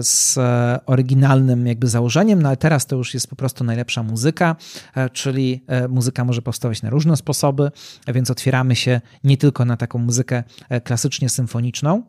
z 0.00 0.38
oryginalnym 0.86 1.66
jakby 1.66 1.86
założeniem, 1.88 2.42
no 2.42 2.48
ale 2.48 2.56
teraz 2.56 2.86
to 2.86 2.96
już 2.96 3.14
jest 3.14 3.28
po 3.28 3.36
prostu 3.36 3.64
najlepsza 3.64 4.02
muzyka, 4.02 4.56
e, 4.94 5.10
czyli 5.10 5.64
e, 5.66 5.88
muzyka 5.88 6.24
może 6.24 6.42
powstawać 6.42 6.82
na 6.82 6.90
różne 6.90 7.16
sposoby, 7.16 7.70
więc 8.08 8.30
otwieramy 8.30 8.76
się 8.76 9.00
nie 9.24 9.36
tylko 9.36 9.64
na 9.64 9.76
taką 9.76 9.98
muzykę 9.98 10.42
e, 10.68 10.80
klasycznie 10.80 11.28
symfoniczną, 11.28 12.02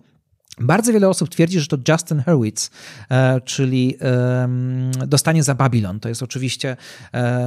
bardzo 0.62 0.94
wiele 0.94 1.10
osób 1.10 1.30
twierdzi, 1.30 1.60
że 1.60 1.68
to 1.68 1.78
Justin 1.88 2.24
Hurwitz, 2.24 2.70
czyli 3.46 3.98
Dostanie 5.08 5.44
za 5.44 5.56
Babylon. 5.56 6.00
To 6.00 6.10
jest 6.10 6.24
oczywiście 6.24 6.78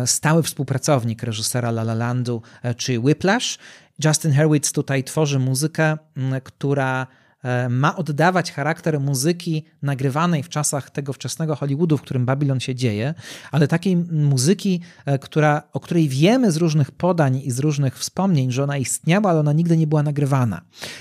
stały 0.06 0.42
współpracownik 0.42 1.22
reżysera 1.22 1.68
La 1.68 1.82
La 1.82 1.94
Landu, 1.94 2.42
czy 2.76 2.98
Whiplash 2.98 3.58
Justin 4.04 4.34
Hurwitz 4.34 4.72
tutaj 4.72 5.04
tworzy 5.04 5.38
muzykę, 5.38 5.96
która 6.44 7.06
e, 7.42 7.68
ma 7.68 7.96
oddawać 7.96 8.52
charakter 8.52 9.00
muzyki 9.00 9.64
nagrywanej 9.82 10.42
w 10.42 10.48
czasach 10.48 10.90
tego 10.90 11.12
wczesnego 11.12 11.56
Hollywoodu, 11.56 11.98
w 11.98 12.02
którym 12.02 12.26
Babylon 12.26 12.60
się 12.60 12.74
dzieje, 12.74 13.14
ale 13.52 13.68
takiej 13.68 13.96
muzyki, 13.96 14.80
e, 15.06 15.18
która, 15.18 15.62
o 15.72 15.80
której 15.80 16.08
wiemy 16.08 16.52
z 16.52 16.56
różnych 16.56 16.90
podań 16.90 17.40
i 17.44 17.50
z 17.50 17.58
różnych 17.58 17.98
wspomnień, 17.98 18.52
że 18.52 18.64
ona 18.64 18.76
istniała, 18.76 19.30
ale 19.30 19.40
ona 19.40 19.52
nigdy 19.52 19.76
nie 19.76 19.86
była 19.86 20.02
nagrywana. 20.02 20.60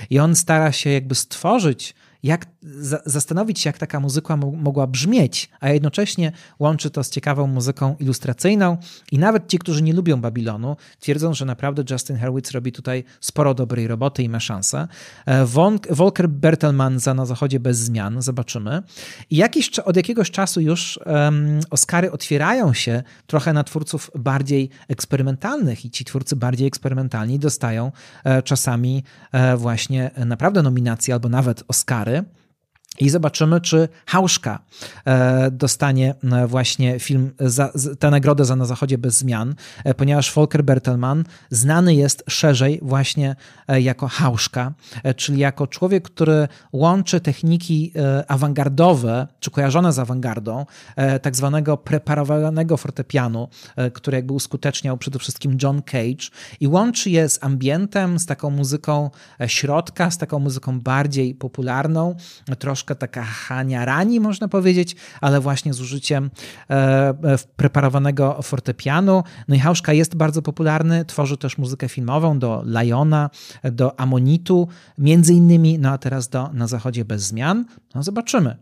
I 0.10 0.20
on 0.20 0.36
stara 0.36 0.72
się 0.72 0.90
jakby 0.90 1.16
stworzyć 1.16 1.96
jak 2.24 2.46
zastanowić 3.06 3.60
się, 3.60 3.70
jak 3.70 3.78
taka 3.78 4.00
muzyka 4.00 4.38
mogła 4.38 4.88
brzmieć, 4.88 5.50
a 5.60 5.70
jednocześnie 5.70 6.32
łączy 6.60 6.90
to 6.90 7.04
z 7.04 7.10
ciekawą 7.10 7.48
muzyką 7.48 7.96
ilustracyjną. 8.00 8.78
I 9.12 9.20
nawet 9.20 9.48
ci, 9.48 9.60
którzy 9.60 9.84
nie 9.84 9.94
lubią 9.94 10.22
Babilonu, 10.22 10.76
twierdzą, 11.00 11.34
że 11.34 11.46
naprawdę 11.46 11.84
Justin 11.90 12.20
Hurwitz 12.20 12.52
robi 12.52 12.72
tutaj 12.72 13.04
sporo 13.20 13.54
dobrej 13.54 13.88
roboty 13.88 14.24
i 14.24 14.30
ma 14.30 14.40
szansę. 14.40 14.88
E, 15.26 15.46
Volker 15.90 16.30
Bertelmann 16.30 17.00
za 17.00 17.14
Na 17.14 17.26
Zachodzie 17.26 17.60
bez 17.60 17.78
zmian, 17.78 18.22
zobaczymy. 18.22 18.84
I 19.30 19.36
jakiś, 19.36 19.80
od 19.80 19.96
jakiegoś 19.96 20.32
czasu 20.32 20.62
już 20.62 21.00
um, 21.06 21.60
Oscary 21.70 22.12
otwierają 22.12 22.74
się 22.74 23.04
trochę 23.28 23.54
na 23.54 23.64
twórców 23.64 24.12
bardziej 24.16 24.70
eksperymentalnych 24.88 25.86
i 25.86 25.90
ci 25.90 26.06
twórcy 26.06 26.36
bardziej 26.36 26.68
eksperymentalni 26.68 27.40
dostają 27.40 27.92
e, 28.24 28.42
czasami 28.42 29.04
e, 29.32 29.58
właśnie 29.58 30.12
naprawdę 30.26 30.62
nominacje 30.62 31.14
albo 31.14 31.30
nawet 31.30 31.64
Oscary. 31.68 32.11
¿eh? 32.12 32.24
I 33.00 33.10
zobaczymy, 33.10 33.62
czy 33.62 33.90
Hauszka 34.06 34.60
e, 35.06 35.52
dostanie 35.52 36.16
e, 36.24 36.48
właśnie 36.48 37.00
film, 37.00 37.32
tę 38.00 38.10
nagrodę 38.10 38.46
za 38.46 38.56
Na 38.56 38.66
Zachodzie 38.66 38.98
bez 38.98 39.18
zmian, 39.18 39.56
e, 39.84 39.94
ponieważ 39.94 40.34
Volker 40.34 40.64
Bertelmann 40.64 41.24
znany 41.50 41.96
jest 41.96 42.24
szerzej 42.30 42.80
właśnie 42.82 43.36
jako 43.68 44.08
Hauszka, 44.08 44.74
czyli 45.16 45.40
jako 45.40 45.68
człowiek, 45.68 46.04
który 46.04 46.48
łączy 46.74 47.20
techniki 47.20 47.94
awangardowe, 48.28 49.28
czy 49.40 49.52
kojarzone 49.52 49.94
z 49.94 50.00
awangardą, 50.00 50.66
tak 51.22 51.36
zwanego 51.36 51.78
preparowanego 51.78 52.78
fortepianu, 52.78 53.48
który 53.94 54.18
jakby 54.18 54.34
uskuteczniał 54.34 54.98
przede 54.98 55.20
wszystkim 55.20 55.58
John 55.64 55.82
Cage 55.82 56.30
i 56.60 56.68
łączy 56.68 57.10
je 57.10 57.30
z 57.30 57.44
ambientem, 57.44 58.20
z 58.20 58.26
taką 58.26 58.50
muzyką 58.50 59.10
środka, 59.48 60.12
z 60.12 60.18
taką 60.18 60.40
muzyką 60.40 60.80
bardziej 60.80 61.36
popularną, 61.36 62.16
troszkę 62.60 62.81
troszkę 62.82 62.96
taka 62.96 63.24
haniarani, 63.24 64.20
można 64.20 64.48
powiedzieć, 64.48 64.96
ale 65.22 65.40
właśnie 65.40 65.74
z 65.74 65.82
użyciem 65.82 66.30
e, 66.70 66.74
e, 66.74 67.14
preparowanego 67.56 68.42
fortepianu. 68.42 69.24
No 69.48 69.56
i 69.56 69.60
Hauszka 69.60 69.94
jest 69.94 70.16
bardzo 70.16 70.42
popularny, 70.42 71.06
tworzy 71.06 71.38
też 71.38 71.58
muzykę 71.58 71.90
filmową 71.90 72.40
do 72.40 72.64
Liona, 72.66 73.30
do 73.64 74.00
Amonitu, 74.00 74.68
między 74.98 75.34
innymi, 75.34 75.80
no 75.80 75.90
a 75.90 75.98
teraz 75.98 76.30
do 76.30 76.50
Na 76.54 76.68
Zachodzie 76.68 77.06
bez 77.06 77.22
zmian. 77.22 77.66
No 77.96 78.04
zobaczymy. 78.04 78.58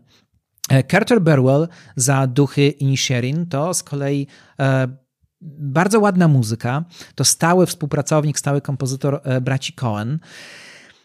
E, 0.68 0.84
Carter 0.84 1.20
Burwell 1.20 1.68
za 1.96 2.26
Duchy 2.26 2.68
Inisherin 2.68 3.46
to 3.46 3.74
z 3.74 3.82
kolei 3.82 4.26
bardzo 5.58 6.00
ładna 6.00 6.28
muzyka. 6.28 6.84
To 7.14 7.24
stały 7.24 7.66
współpracownik, 7.66 8.38
stały 8.38 8.60
kompozytor 8.60 9.20
braci 9.40 9.72
Cohen. 9.72 10.18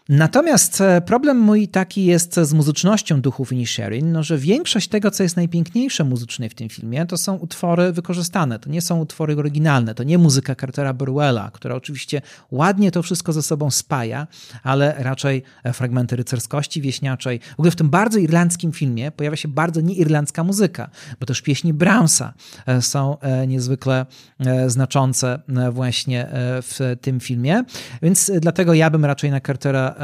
Natomiast 0.09 0.81
e, 0.81 1.01
problem 1.01 1.37
mój 1.37 1.67
taki 1.67 2.05
jest 2.05 2.35
z 2.35 2.53
muzycznością 2.53 3.21
duchów 3.21 3.51
Inisherin, 3.51 4.11
no, 4.11 4.23
że 4.23 4.37
większość 4.37 4.87
tego, 4.87 5.11
co 5.11 5.23
jest 5.23 5.35
najpiękniejsze 5.35 6.03
muzycznie 6.03 6.49
w 6.49 6.55
tym 6.55 6.69
filmie, 6.69 7.05
to 7.05 7.17
są 7.17 7.35
utwory 7.35 7.91
wykorzystane. 7.91 8.59
To 8.59 8.69
nie 8.69 8.81
są 8.81 8.99
utwory 8.99 9.35
oryginalne, 9.35 9.95
to 9.95 10.03
nie 10.03 10.17
muzyka 10.17 10.55
Cartera 10.55 10.93
Burwella, 10.93 11.51
która 11.53 11.75
oczywiście 11.75 12.21
ładnie 12.51 12.91
to 12.91 13.03
wszystko 13.03 13.33
ze 13.33 13.41
sobą 13.41 13.71
spaja, 13.71 14.27
ale 14.63 14.95
raczej 14.97 15.43
e, 15.63 15.73
fragmenty 15.73 16.15
rycerskości 16.15 16.81
wieśniaczej. 16.81 17.39
W 17.39 17.59
ogóle 17.59 17.71
w 17.71 17.75
tym 17.75 17.89
bardzo 17.89 18.19
irlandzkim 18.19 18.71
filmie 18.71 19.11
pojawia 19.11 19.37
się 19.37 19.47
bardzo 19.47 19.81
nieirlandzka 19.81 20.43
muzyka, 20.43 20.89
bo 21.19 21.25
też 21.25 21.41
pieśni 21.41 21.73
Brownsa 21.73 22.33
e, 22.65 22.81
są 22.81 23.17
niezwykle 23.47 24.05
znaczące 24.67 25.39
właśnie 25.71 26.27
w 26.61 26.95
tym 27.01 27.19
filmie, 27.19 27.63
więc 28.01 28.31
dlatego 28.39 28.73
ja 28.73 28.89
bym 28.89 29.05
raczej 29.05 29.31
na 29.31 29.41
Cartera 29.41 29.94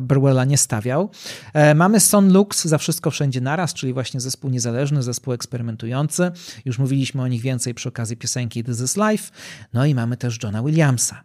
Burwella 0.00 0.44
nie 0.44 0.58
stawiał. 0.58 1.10
E, 1.52 1.74
mamy 1.74 2.00
Son 2.00 2.32
Lux 2.32 2.64
za 2.64 2.78
wszystko 2.78 3.10
wszędzie 3.10 3.40
naraz, 3.40 3.74
czyli 3.74 3.92
właśnie 3.92 4.20
zespół 4.20 4.50
niezależny, 4.50 5.02
zespół 5.02 5.34
eksperymentujący. 5.34 6.30
Już 6.64 6.78
mówiliśmy 6.78 7.22
o 7.22 7.28
nich 7.28 7.42
więcej 7.42 7.74
przy 7.74 7.88
okazji 7.88 8.16
piosenki 8.16 8.64
This 8.64 8.80
is 8.80 8.96
Life. 8.96 9.32
No 9.72 9.86
i 9.86 9.94
mamy 9.94 10.16
też 10.16 10.38
Johna 10.42 10.62
Williamsa. 10.62 11.24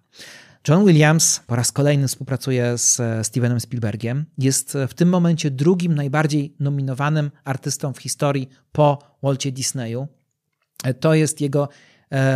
John 0.67 0.85
Williams 0.85 1.41
po 1.47 1.55
raz 1.55 1.71
kolejny 1.71 2.07
współpracuje 2.07 2.77
z 2.77 2.99
e, 2.99 3.23
Stevenem 3.23 3.59
Spielbergiem. 3.59 4.25
Jest 4.37 4.77
w 4.87 4.93
tym 4.93 5.09
momencie 5.09 5.51
drugim 5.51 5.95
najbardziej 5.95 6.55
nominowanym 6.59 7.31
artystą 7.43 7.93
w 7.93 7.97
historii 7.97 8.49
po 8.71 8.99
Walcie 9.23 9.51
Disneyu. 9.51 10.07
To 10.99 11.13
jest 11.13 11.41
jego 11.41 11.69
E, 11.69 11.88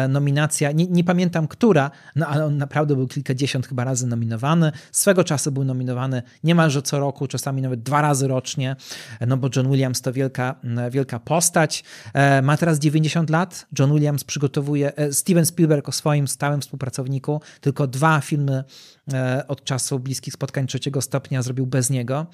nominacja, 0.09 0.71
nie, 0.71 0.87
nie, 0.87 1.03
pamiętam 1.03 1.47
która, 1.47 1.91
no 2.15 2.27
ale 2.27 2.45
on 2.45 2.57
naprawdę 2.57 2.95
był 2.95 3.07
kilkadziesiąt 3.07 3.67
chyba 3.67 3.83
razy 3.83 4.07
nominowany. 4.07 4.71
Swego 4.91 5.23
czasu 5.23 5.51
był 5.51 5.63
nominowany 5.63 6.23
niemalże 6.43 6.81
co 6.81 6.99
roku, 6.99 7.27
czasami 7.27 7.61
nawet 7.61 7.83
dwa 7.83 8.01
razy 8.01 8.27
rocznie, 8.27 8.75
e, 9.19 9.25
no 9.25 9.37
bo 9.37 9.49
John 9.55 9.71
Williams 9.71 10.01
to 10.01 10.13
wielka, 10.13 10.55
wielka 10.91 11.19
postać. 11.19 11.83
E, 12.13 12.41
ma 12.41 12.57
teraz 12.57 12.79
90 12.79 13.29
lat. 13.29 13.65
John 13.79 13.93
Williams 13.93 14.23
przygotowuje, 14.23 14.93
Steven 15.11 15.45
Spielberg 15.45 15.89
o 15.89 15.91
swoim 15.91 16.27
stałym 16.27 16.61
współpracowniku, 16.61 17.41
tylko 17.61 17.87
dwa 17.87 18.21
filmy 18.21 18.63
od 19.47 19.63
czasu 19.63 19.99
bliskich 19.99 20.33
spotkań 20.33 20.67
trzeciego 20.67 21.01
stopnia 21.01 21.41
zrobił 21.41 21.65
bez 21.65 21.89
niego. 21.89 22.25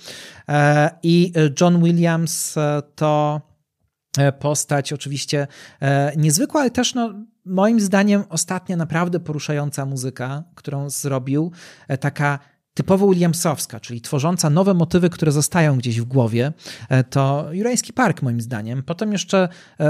I 1.03 1.33
John 1.61 1.83
Williams 1.83 2.55
to 2.95 3.41
E, 3.41 3.48
postać, 4.39 4.93
oczywiście 4.93 5.47
e, 5.81 6.13
niezwykła, 6.17 6.61
ale 6.61 6.71
też 6.71 6.93
no, 6.93 7.13
moim 7.45 7.79
zdaniem 7.79 8.23
ostatnia 8.29 8.75
naprawdę 8.75 9.19
poruszająca 9.19 9.85
muzyka, 9.85 10.43
którą 10.55 10.89
zrobił, 10.89 11.51
e, 11.87 11.97
taka 11.97 12.39
typowo 12.79 13.07
Williamsowska, 13.07 13.79
czyli 13.79 14.01
tworząca 14.01 14.49
nowe 14.49 14.73
motywy, 14.73 15.09
które 15.09 15.31
zostają 15.31 15.77
gdzieś 15.77 16.01
w 16.01 16.05
głowie, 16.05 16.53
to 17.09 17.47
Jurajski 17.51 17.93
Park 17.93 18.21
moim 18.21 18.41
zdaniem. 18.41 18.83
Potem 18.83 19.11
jeszcze 19.11 19.49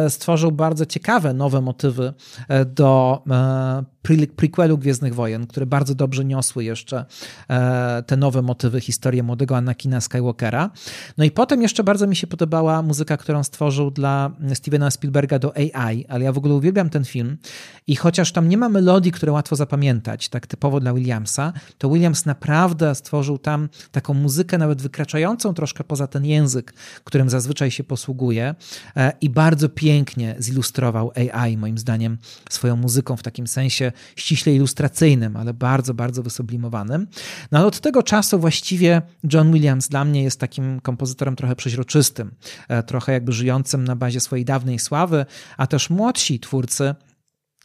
stworzył 0.09 0.51
bardzo 0.51 0.85
ciekawe 0.85 1.33
nowe 1.33 1.61
motywy 1.61 2.13
do 2.65 3.23
prequelu 4.35 4.77
Gwiezdnych 4.77 5.15
Wojen, 5.15 5.47
które 5.47 5.65
bardzo 5.65 5.95
dobrze 5.95 6.25
niosły 6.25 6.63
jeszcze 6.63 7.05
e, 7.49 8.03
te 8.07 8.17
nowe 8.17 8.41
motywy, 8.41 8.81
historię 8.81 9.23
młodego 9.23 9.57
Anakina 9.57 10.01
Skywalkera. 10.01 10.69
No 11.17 11.25
i 11.25 11.31
potem 11.31 11.61
jeszcze 11.61 11.83
bardzo 11.83 12.07
mi 12.07 12.15
się 12.15 12.27
podobała 12.27 12.81
muzyka, 12.81 13.17
którą 13.17 13.43
stworzył 13.43 13.91
dla 13.91 14.31
Stevena 14.53 14.91
Spielberga 14.91 15.39
do 15.39 15.53
AI, 15.57 16.05
ale 16.09 16.25
ja 16.25 16.31
w 16.31 16.37
ogóle 16.37 16.53
uwielbiam 16.53 16.89
ten 16.89 17.05
film 17.05 17.37
i 17.87 17.95
chociaż 17.95 18.31
tam 18.31 18.49
nie 18.49 18.57
ma 18.57 18.69
melodii, 18.69 19.11
które 19.11 19.31
łatwo 19.31 19.55
zapamiętać, 19.55 20.29
tak 20.29 20.47
typowo 20.47 20.79
dla 20.79 20.93
Williamsa, 20.93 21.53
to 21.77 21.89
Williams 21.89 22.25
naprawdę 22.25 22.78
stworzył 22.95 23.37
tam 23.37 23.69
taką 23.91 24.13
muzykę 24.13 24.57
nawet 24.57 24.81
wykraczającą 24.81 25.53
troszkę 25.53 25.83
poza 25.83 26.07
ten 26.07 26.25
język, 26.25 26.73
którym 27.03 27.29
zazwyczaj 27.29 27.71
się 27.71 27.83
posługuje 27.83 28.55
e, 28.95 29.11
i 29.21 29.29
bardzo 29.29 29.69
pięknie 29.69 30.35
zilustrował 30.39 31.11
AI 31.15 31.57
moim 31.57 31.77
zdaniem 31.77 32.17
swoją 32.49 32.75
muzyką 32.75 33.17
w 33.17 33.23
takim 33.23 33.47
sensie 33.47 33.91
ściśle 34.15 34.53
ilustracyjnym, 34.55 35.37
ale 35.37 35.53
bardzo, 35.53 35.93
bardzo 35.93 36.23
wysublimowanym. 36.23 37.07
No 37.51 37.57
ale 37.59 37.67
od 37.67 37.79
tego 37.79 38.03
czasu 38.03 38.39
właściwie 38.39 39.01
John 39.33 39.51
Williams 39.53 39.87
dla 39.87 40.05
mnie 40.05 40.23
jest 40.23 40.39
takim 40.39 40.79
kompozytorem 40.81 41.35
trochę 41.35 41.55
przeźroczystym, 41.55 42.31
e, 42.67 42.83
trochę 42.83 43.11
jakby 43.13 43.31
żyjącym 43.31 43.83
na 43.83 43.95
bazie 43.95 44.19
swojej 44.19 44.45
dawnej 44.45 44.79
sławy, 44.79 45.25
a 45.57 45.67
też 45.67 45.89
młodsi 45.89 46.39
twórcy 46.39 46.95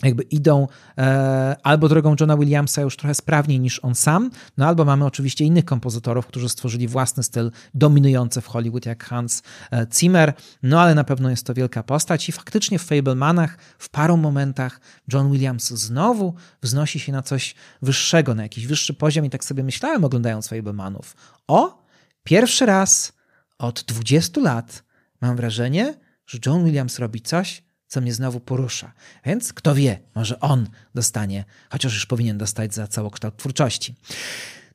jakby 0.04 0.22
idą 0.22 0.68
e, 0.98 1.56
albo 1.62 1.88
drogą 1.88 2.16
Johna 2.20 2.36
Williamsa 2.36 2.82
już 2.82 2.96
trochę 2.96 3.14
sprawniej 3.14 3.60
niż 3.60 3.78
on 3.78 3.94
sam, 3.94 4.30
no 4.56 4.66
albo 4.66 4.84
mamy 4.84 5.04
oczywiście 5.04 5.44
innych 5.44 5.64
kompozytorów, 5.64 6.26
którzy 6.26 6.48
stworzyli 6.48 6.88
własny 6.88 7.22
styl 7.22 7.50
dominujący 7.74 8.40
w 8.40 8.46
Hollywood, 8.46 8.86
jak 8.86 9.04
Hans 9.04 9.42
e, 9.72 9.86
Zimmer, 9.94 10.32
no 10.62 10.80
ale 10.80 10.94
na 10.94 11.04
pewno 11.04 11.30
jest 11.30 11.46
to 11.46 11.54
wielka 11.54 11.82
postać 11.82 12.28
i 12.28 12.32
faktycznie 12.32 12.78
w 12.78 12.82
Fablemanach 12.82 13.58
w 13.78 13.88
paru 13.88 14.16
momentach 14.16 14.80
John 15.12 15.32
Williams 15.32 15.68
znowu 15.68 16.34
wznosi 16.62 17.00
się 17.00 17.12
na 17.12 17.22
coś 17.22 17.54
wyższego, 17.82 18.34
na 18.34 18.42
jakiś 18.42 18.66
wyższy 18.66 18.94
poziom 18.94 19.24
i 19.24 19.30
tak 19.30 19.44
sobie 19.44 19.62
myślałem 19.62 20.04
oglądając 20.04 20.48
Fablemanów. 20.48 21.16
O, 21.46 21.84
pierwszy 22.24 22.66
raz 22.66 23.12
od 23.58 23.82
20 23.82 24.40
lat 24.40 24.84
mam 25.20 25.36
wrażenie, 25.36 25.94
że 26.26 26.38
John 26.46 26.64
Williams 26.64 26.98
robi 26.98 27.20
coś, 27.20 27.62
co 27.94 28.00
mnie 28.00 28.14
znowu 28.14 28.40
porusza. 28.40 28.92
Więc 29.24 29.52
kto 29.52 29.74
wie, 29.74 29.98
może 30.14 30.40
on 30.40 30.68
dostanie, 30.94 31.44
chociaż 31.70 31.94
już 31.94 32.06
powinien 32.06 32.38
dostać 32.38 32.74
za 32.74 32.86
całokształt 32.86 33.36
twórczości. 33.36 33.94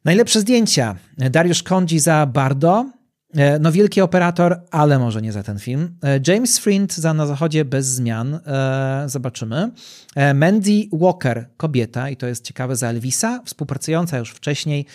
Najlepsze 0.05 0.41
zdjęcia. 0.41 0.95
Dariusz 1.17 1.63
Kondzi 1.63 1.99
za 1.99 2.25
Bardo. 2.25 2.85
E, 3.35 3.59
no, 3.59 3.71
wielki 3.71 4.01
operator, 4.01 4.61
ale 4.71 4.99
może 4.99 5.21
nie 5.21 5.31
za 5.31 5.43
ten 5.43 5.59
film. 5.59 5.97
E, 6.03 6.19
James 6.27 6.59
Friend 6.59 6.93
za 6.93 7.13
Na 7.13 7.25
Zachodzie 7.25 7.65
bez 7.65 7.85
zmian. 7.85 8.33
E, 8.45 9.03
zobaczymy. 9.05 9.71
Mandy 10.35 10.87
Walker, 10.93 11.49
kobieta, 11.57 12.09
i 12.09 12.17
to 12.17 12.27
jest 12.27 12.45
ciekawe, 12.45 12.75
za 12.75 12.87
Elvisa, 12.87 13.41
współpracująca 13.45 14.17
już 14.17 14.31
wcześniej 14.31 14.85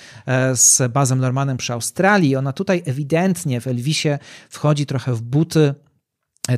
z 0.54 0.92
Bazem 0.92 1.18
Normanem 1.18 1.56
przy 1.56 1.72
Australii. 1.72 2.36
Ona 2.36 2.52
tutaj 2.52 2.82
ewidentnie 2.86 3.60
w 3.60 3.66
Elvisie 3.66 4.18
wchodzi 4.50 4.86
trochę 4.86 5.14
w 5.14 5.22
buty 5.22 5.74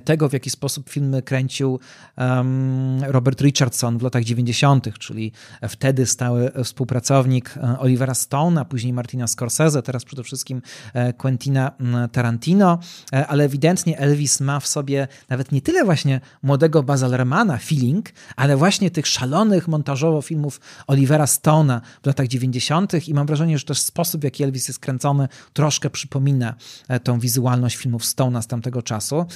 tego, 0.05 0.29
w 0.29 0.33
jaki 0.33 0.51
sposób 0.51 0.91
filmy 0.91 1.23
kręcił 1.23 1.81
um, 2.17 3.05
Robert 3.05 3.41
Richardson 3.41 3.99
w 3.99 4.03
latach 4.03 4.25
90., 4.25 4.99
czyli 4.99 5.33
wtedy 5.69 6.07
stały 6.07 6.53
współpracownik 6.65 7.55
e, 7.57 7.79
Olivera 7.79 8.15
Stone, 8.15 8.61
a 8.61 8.65
później 8.65 8.93
Martina 8.93 9.27
Scorsese, 9.27 9.83
teraz 9.83 10.05
przede 10.05 10.23
wszystkim 10.23 10.63
e, 10.95 11.13
Quentina 11.13 11.73
Tarantino, 12.13 12.79
e, 13.13 13.27
ale 13.27 13.45
ewidentnie 13.45 13.99
Elvis 13.99 14.41
ma 14.41 14.61
w 14.61 14.67
sobie 14.67 15.09
nawet 15.29 15.53
nie 15.53 15.63
tyle 15.63 15.85
właśnie 15.85 16.21
młodego 16.43 16.83
Baza 16.83 17.09
Lermana 17.09 17.59
feeling, 17.59 18.13
ale 18.37 18.57
właśnie 18.57 18.91
tych 18.91 19.07
szalonych 19.07 19.69
montażowo 19.69 20.23
filmów 20.23 20.61
Olivera 20.87 21.25
Stone'a 21.25 21.81
w 22.03 22.07
latach 22.07 22.27
90. 22.27 23.09
i 23.09 23.15
mam 23.15 23.27
wrażenie, 23.27 23.59
że 23.59 23.65
też 23.65 23.81
sposób, 23.81 24.21
w 24.21 24.25
jaki 24.25 24.45
Elvis 24.45 24.69
jest 24.69 24.81
kręcony, 24.81 25.29
troszkę 25.53 25.91
przypomina 25.91 26.55
tą 27.03 27.21
wizualność 27.21 27.77
filmów 27.77 28.03
Stone'a 28.03 28.43
z 28.43 28.47
tamtego 28.47 28.83
czasu. 28.83 29.27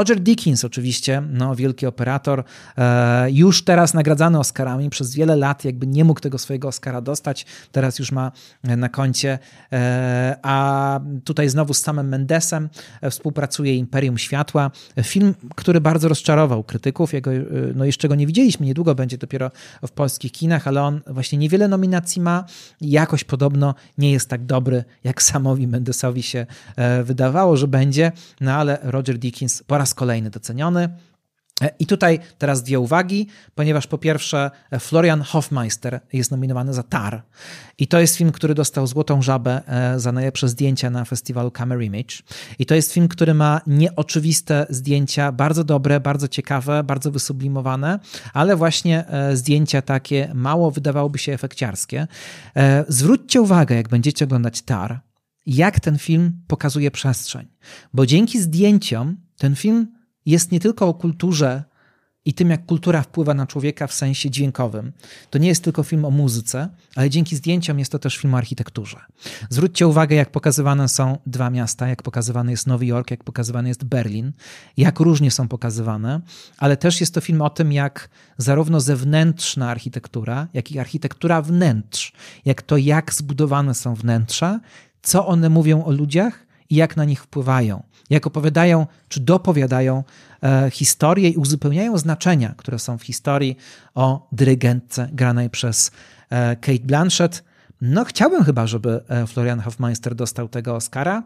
Roger 0.00 0.20
Dickens 0.20 0.64
oczywiście, 0.64 1.22
no, 1.30 1.56
wielki 1.56 1.86
operator, 1.86 2.44
e, 2.78 3.30
już 3.30 3.64
teraz 3.64 3.94
nagradzany 3.94 4.38
Oscarami, 4.38 4.90
przez 4.90 5.14
wiele 5.14 5.36
lat 5.36 5.64
jakby 5.64 5.86
nie 5.86 6.04
mógł 6.04 6.20
tego 6.20 6.38
swojego 6.38 6.68
Oscara 6.68 7.00
dostać, 7.00 7.46
teraz 7.72 7.98
już 7.98 8.12
ma 8.12 8.32
na 8.64 8.88
koncie, 8.88 9.38
e, 9.72 10.36
a 10.42 11.00
tutaj 11.24 11.48
znowu 11.48 11.74
z 11.74 11.82
samym 11.82 12.08
Mendesem 12.08 12.68
e, 13.00 13.10
współpracuje 13.10 13.76
Imperium 13.76 14.18
Światła, 14.18 14.70
film, 15.02 15.34
który 15.54 15.80
bardzo 15.80 16.08
rozczarował 16.08 16.64
krytyków, 16.64 17.12
jego, 17.12 17.30
no 17.74 17.84
jeszcze 17.84 18.08
go 18.08 18.14
nie 18.14 18.26
widzieliśmy, 18.26 18.66
niedługo 18.66 18.94
będzie 18.94 19.18
dopiero 19.18 19.50
w 19.86 19.90
polskich 19.90 20.32
kinach, 20.32 20.68
ale 20.68 20.82
on 20.82 21.00
właśnie 21.06 21.38
niewiele 21.38 21.68
nominacji 21.68 22.22
ma. 22.22 22.44
I 22.80 22.90
jakoś 22.90 23.24
podobno 23.24 23.74
nie 23.98 24.12
jest 24.12 24.28
tak 24.28 24.46
dobry, 24.46 24.84
jak 25.04 25.22
samowi 25.30 25.68
Mendesowi 25.68 26.22
się 26.22 26.46
wydawało, 27.04 27.56
że 27.56 27.68
będzie, 27.68 28.12
no 28.40 28.52
ale 28.52 28.78
Roger 28.82 29.18
Dickens 29.18 29.62
po 29.62 29.78
raz 29.78 29.89
raz 29.90 29.94
kolejny 29.94 30.30
doceniony. 30.30 30.88
E, 31.62 31.70
I 31.78 31.86
tutaj 31.86 32.18
teraz 32.38 32.62
dwie 32.62 32.80
uwagi, 32.80 33.26
ponieważ 33.54 33.86
po 33.86 33.98
pierwsze 33.98 34.50
Florian 34.78 35.22
Hofmeister 35.22 36.00
jest 36.12 36.30
nominowany 36.30 36.74
za 36.74 36.82
Tar 36.82 37.22
i 37.78 37.86
to 37.86 38.00
jest 38.00 38.16
film, 38.16 38.32
który 38.32 38.54
dostał 38.54 38.86
Złotą 38.86 39.22
Żabę 39.22 39.62
e, 39.66 40.00
za 40.00 40.12
najlepsze 40.12 40.48
zdjęcia 40.48 40.90
na 40.90 41.04
festiwalu 41.04 41.50
Camera 41.50 41.82
Image 41.82 42.22
i 42.58 42.66
to 42.66 42.74
jest 42.74 42.92
film, 42.92 43.08
który 43.08 43.34
ma 43.34 43.60
nieoczywiste 43.66 44.66
zdjęcia, 44.70 45.32
bardzo 45.32 45.64
dobre, 45.64 46.00
bardzo 46.00 46.28
ciekawe, 46.28 46.84
bardzo 46.84 47.10
wysublimowane, 47.10 47.98
ale 48.32 48.56
właśnie 48.56 49.06
e, 49.08 49.36
zdjęcia 49.36 49.82
takie 49.82 50.30
mało 50.34 50.70
wydawałoby 50.70 51.18
się 51.18 51.32
efekciarskie. 51.32 52.06
Zwróćcie 52.88 53.40
uwagę, 53.40 53.76
jak 53.76 53.88
będziecie 53.88 54.24
oglądać 54.24 54.62
Tar, 54.62 55.00
jak 55.56 55.80
ten 55.80 55.98
film 55.98 56.32
pokazuje 56.46 56.90
przestrzeń, 56.90 57.48
bo 57.94 58.06
dzięki 58.06 58.40
zdjęciom 58.40 59.16
ten 59.36 59.56
film 59.56 59.86
jest 60.26 60.52
nie 60.52 60.60
tylko 60.60 60.88
o 60.88 60.94
kulturze 60.94 61.64
i 62.24 62.34
tym, 62.34 62.50
jak 62.50 62.66
kultura 62.66 63.02
wpływa 63.02 63.34
na 63.34 63.46
człowieka 63.46 63.86
w 63.86 63.92
sensie 63.92 64.30
dźwiękowym. 64.30 64.92
To 65.30 65.38
nie 65.38 65.48
jest 65.48 65.64
tylko 65.64 65.82
film 65.82 66.04
o 66.04 66.10
muzyce, 66.10 66.68
ale 66.96 67.10
dzięki 67.10 67.36
zdjęciom 67.36 67.78
jest 67.78 67.92
to 67.92 67.98
też 67.98 68.16
film 68.16 68.34
o 68.34 68.38
architekturze. 68.38 68.96
Zwróćcie 69.50 69.86
uwagę, 69.86 70.16
jak 70.16 70.30
pokazywane 70.30 70.88
są 70.88 71.18
dwa 71.26 71.50
miasta, 71.50 71.88
jak 71.88 72.02
pokazywany 72.02 72.50
jest 72.50 72.66
Nowy 72.66 72.86
Jork, 72.86 73.10
jak 73.10 73.24
pokazywany 73.24 73.68
jest 73.68 73.84
Berlin, 73.84 74.32
jak 74.76 75.00
różnie 75.00 75.30
są 75.30 75.48
pokazywane, 75.48 76.20
ale 76.58 76.76
też 76.76 77.00
jest 77.00 77.14
to 77.14 77.20
film 77.20 77.42
o 77.42 77.50
tym, 77.50 77.72
jak 77.72 78.08
zarówno 78.38 78.80
zewnętrzna 78.80 79.70
architektura, 79.70 80.48
jak 80.54 80.72
i 80.72 80.78
architektura 80.78 81.42
wnętrz, 81.42 82.12
jak 82.44 82.62
to, 82.62 82.76
jak 82.76 83.14
zbudowane 83.14 83.74
są 83.74 83.94
wnętrza, 83.94 84.60
co 85.02 85.26
one 85.26 85.48
mówią 85.48 85.84
o 85.84 85.92
ludziach 85.92 86.46
i 86.70 86.74
jak 86.74 86.96
na 86.96 87.04
nich 87.04 87.22
wpływają, 87.22 87.82
jak 88.10 88.26
opowiadają 88.26 88.86
czy 89.08 89.20
dopowiadają 89.20 90.04
e, 90.42 90.70
historie 90.70 91.28
i 91.28 91.36
uzupełniają 91.36 91.98
znaczenia, 91.98 92.54
które 92.56 92.78
są 92.78 92.98
w 92.98 93.02
historii 93.02 93.56
o 93.94 94.28
dyrygentce 94.32 95.08
granej 95.12 95.50
przez 95.50 95.90
e, 96.30 96.56
Kate 96.56 96.84
Blanchett. 96.84 97.44
No, 97.80 98.04
chciałbym 98.04 98.44
chyba, 98.44 98.66
żeby 98.66 99.00
e, 99.08 99.26
Florian 99.26 99.60
Hofmeister 99.60 100.14
dostał 100.14 100.48
tego 100.48 100.74
Oscara. 100.74 101.22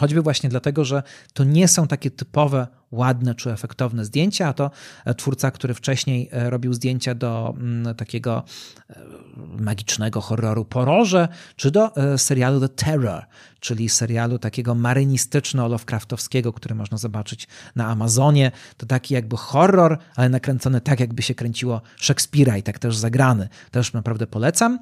Choćby 0.00 0.22
właśnie 0.22 0.48
dlatego, 0.48 0.84
że 0.84 1.02
to 1.32 1.44
nie 1.44 1.68
są 1.68 1.86
takie 1.86 2.10
typowe, 2.10 2.66
ładne 2.90 3.34
czy 3.34 3.52
efektowne 3.52 4.04
zdjęcia, 4.04 4.48
a 4.48 4.52
to 4.52 4.70
e, 5.04 5.14
twórca, 5.14 5.50
który 5.50 5.74
wcześniej 5.74 6.28
e, 6.32 6.50
robił 6.50 6.72
zdjęcia 6.72 7.14
do 7.14 7.54
mm, 7.56 7.94
takiego 7.94 8.44
e, 8.90 9.00
magicznego 9.60 10.20
horroru 10.20 10.64
Poroże, 10.64 11.28
czy 11.56 11.70
do 11.70 11.92
serialu 12.16 12.60
The 12.60 12.68
Terror, 12.68 13.24
czyli 13.60 13.88
serialu 13.88 14.38
takiego 14.38 14.74
marynistyczno-lovecraftowskiego, 14.74 16.52
który 16.52 16.74
można 16.74 16.98
zobaczyć 16.98 17.48
na 17.76 17.86
Amazonie. 17.86 18.52
To 18.76 18.86
taki 18.86 19.14
jakby 19.14 19.36
horror, 19.36 19.98
ale 20.16 20.28
nakręcony 20.28 20.80
tak, 20.80 21.00
jakby 21.00 21.22
się 21.22 21.34
kręciło 21.34 21.82
Szekspira 21.96 22.56
i 22.56 22.62
tak 22.62 22.78
też 22.78 22.96
zagrany. 22.96 23.48
Też 23.70 23.92
naprawdę 23.92 24.26
polecam. 24.26 24.78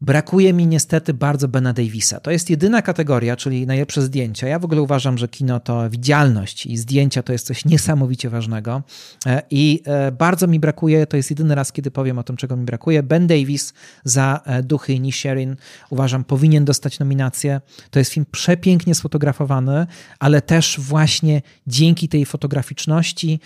Brakuje 0.00 0.52
mi 0.52 0.66
niestety 0.66 1.14
bardzo 1.14 1.48
Bena 1.48 1.72
Davisa. 1.72 2.20
To 2.20 2.30
jest 2.30 2.50
jedyna 2.50 2.82
kategoria, 2.82 3.36
czyli 3.36 3.66
najlepsze 3.66 4.02
zdjęcia. 4.02 4.48
Ja 4.48 4.58
w 4.58 4.64
ogóle 4.64 4.82
uważam, 4.82 5.18
że 5.18 5.28
kino 5.28 5.60
to 5.60 5.90
widzialność 5.90 6.66
i 6.66 6.76
zdjęcia 6.76 7.22
to 7.22 7.32
jest 7.32 7.46
coś 7.46 7.64
niesamowicie 7.64 8.30
ważnego. 8.30 8.82
E, 9.26 9.42
I 9.50 9.82
e, 9.86 10.12
bardzo 10.12 10.46
mi 10.46 10.60
brakuje, 10.60 11.06
to 11.06 11.16
jest 11.16 11.30
jedyny 11.30 11.54
raz, 11.54 11.72
kiedy 11.72 11.90
powiem 11.90 12.18
o 12.18 12.22
tym, 12.22 12.36
czego 12.36 12.56
mi 12.56 12.64
brakuje. 12.64 13.02
Ben 13.02 13.26
Davis 13.26 13.74
za 14.04 14.40
e, 14.44 14.62
Duchy 14.62 14.98
Nisherin 14.98 15.56
uważam 15.90 16.24
powinien 16.24 16.64
dostać 16.64 16.98
nominację. 16.98 17.60
To 17.90 17.98
jest 17.98 18.12
film 18.12 18.26
przepięknie 18.30 18.94
sfotografowany, 18.94 19.86
ale 20.18 20.42
też 20.42 20.80
właśnie 20.80 21.42
dzięki 21.66 22.08
tej 22.08 22.26
fotograficzności 22.26 23.40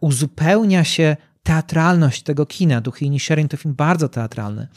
uzupełnia 0.00 0.84
się 0.84 1.16
teatralność 1.46 2.22
tego 2.22 2.46
kina. 2.46 2.80
Duchy 2.80 3.04
i 3.04 3.10
Nisherin 3.10 3.48
to 3.48 3.56
film 3.56 3.74
bardzo 3.74 4.08
teatralny. 4.08 4.68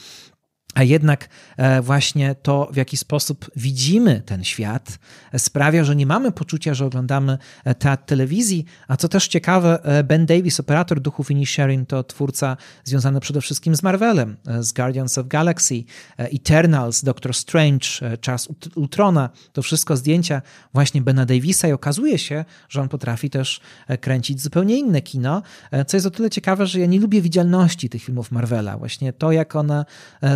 A 0.73 0.83
jednak 0.83 1.29
e, 1.57 1.81
właśnie 1.81 2.35
to, 2.35 2.69
w 2.71 2.75
jaki 2.75 2.97
sposób 2.97 3.51
widzimy 3.55 4.21
ten 4.25 4.43
świat, 4.43 4.99
sprawia, 5.37 5.83
że 5.83 5.95
nie 5.95 6.05
mamy 6.05 6.31
poczucia, 6.31 6.73
że 6.73 6.85
oglądamy 6.85 7.37
e, 7.63 7.75
teatr 7.75 8.03
telewizji. 8.05 8.65
A 8.87 8.97
co 8.97 9.07
też 9.09 9.27
ciekawe, 9.27 9.83
e, 9.83 10.03
Ben 10.03 10.25
Davis, 10.25 10.59
operator 10.59 10.99
duchów 11.01 11.31
Inisherin, 11.31 11.85
to 11.85 12.03
twórca 12.03 12.57
związany 12.83 13.19
przede 13.19 13.41
wszystkim 13.41 13.75
z 13.75 13.83
Marvelem, 13.83 14.37
z 14.59 14.73
Guardians 14.73 15.17
of 15.17 15.27
Galaxy, 15.27 15.83
Eternals, 16.17 17.03
Doctor 17.03 17.33
Strange, 17.33 17.87
Czas 18.21 18.49
Ultrona. 18.75 19.29
To 19.53 19.61
wszystko 19.61 19.97
zdjęcia 19.97 20.41
właśnie 20.73 21.01
Bena 21.01 21.25
Davisa 21.25 21.67
i 21.67 21.71
okazuje 21.71 22.17
się, 22.17 22.45
że 22.69 22.81
on 22.81 22.89
potrafi 22.89 23.29
też 23.29 23.61
kręcić 24.01 24.41
zupełnie 24.41 24.77
inne 24.77 25.01
kino, 25.01 25.41
co 25.87 25.97
jest 25.97 26.07
o 26.07 26.11
tyle 26.11 26.29
ciekawe, 26.29 26.67
że 26.67 26.79
ja 26.79 26.85
nie 26.85 26.99
lubię 26.99 27.21
widzialności 27.21 27.89
tych 27.89 28.03
filmów 28.03 28.31
Marvela. 28.31 28.77
Właśnie 28.77 29.13
to, 29.13 29.31
jak 29.31 29.55
one 29.55 29.85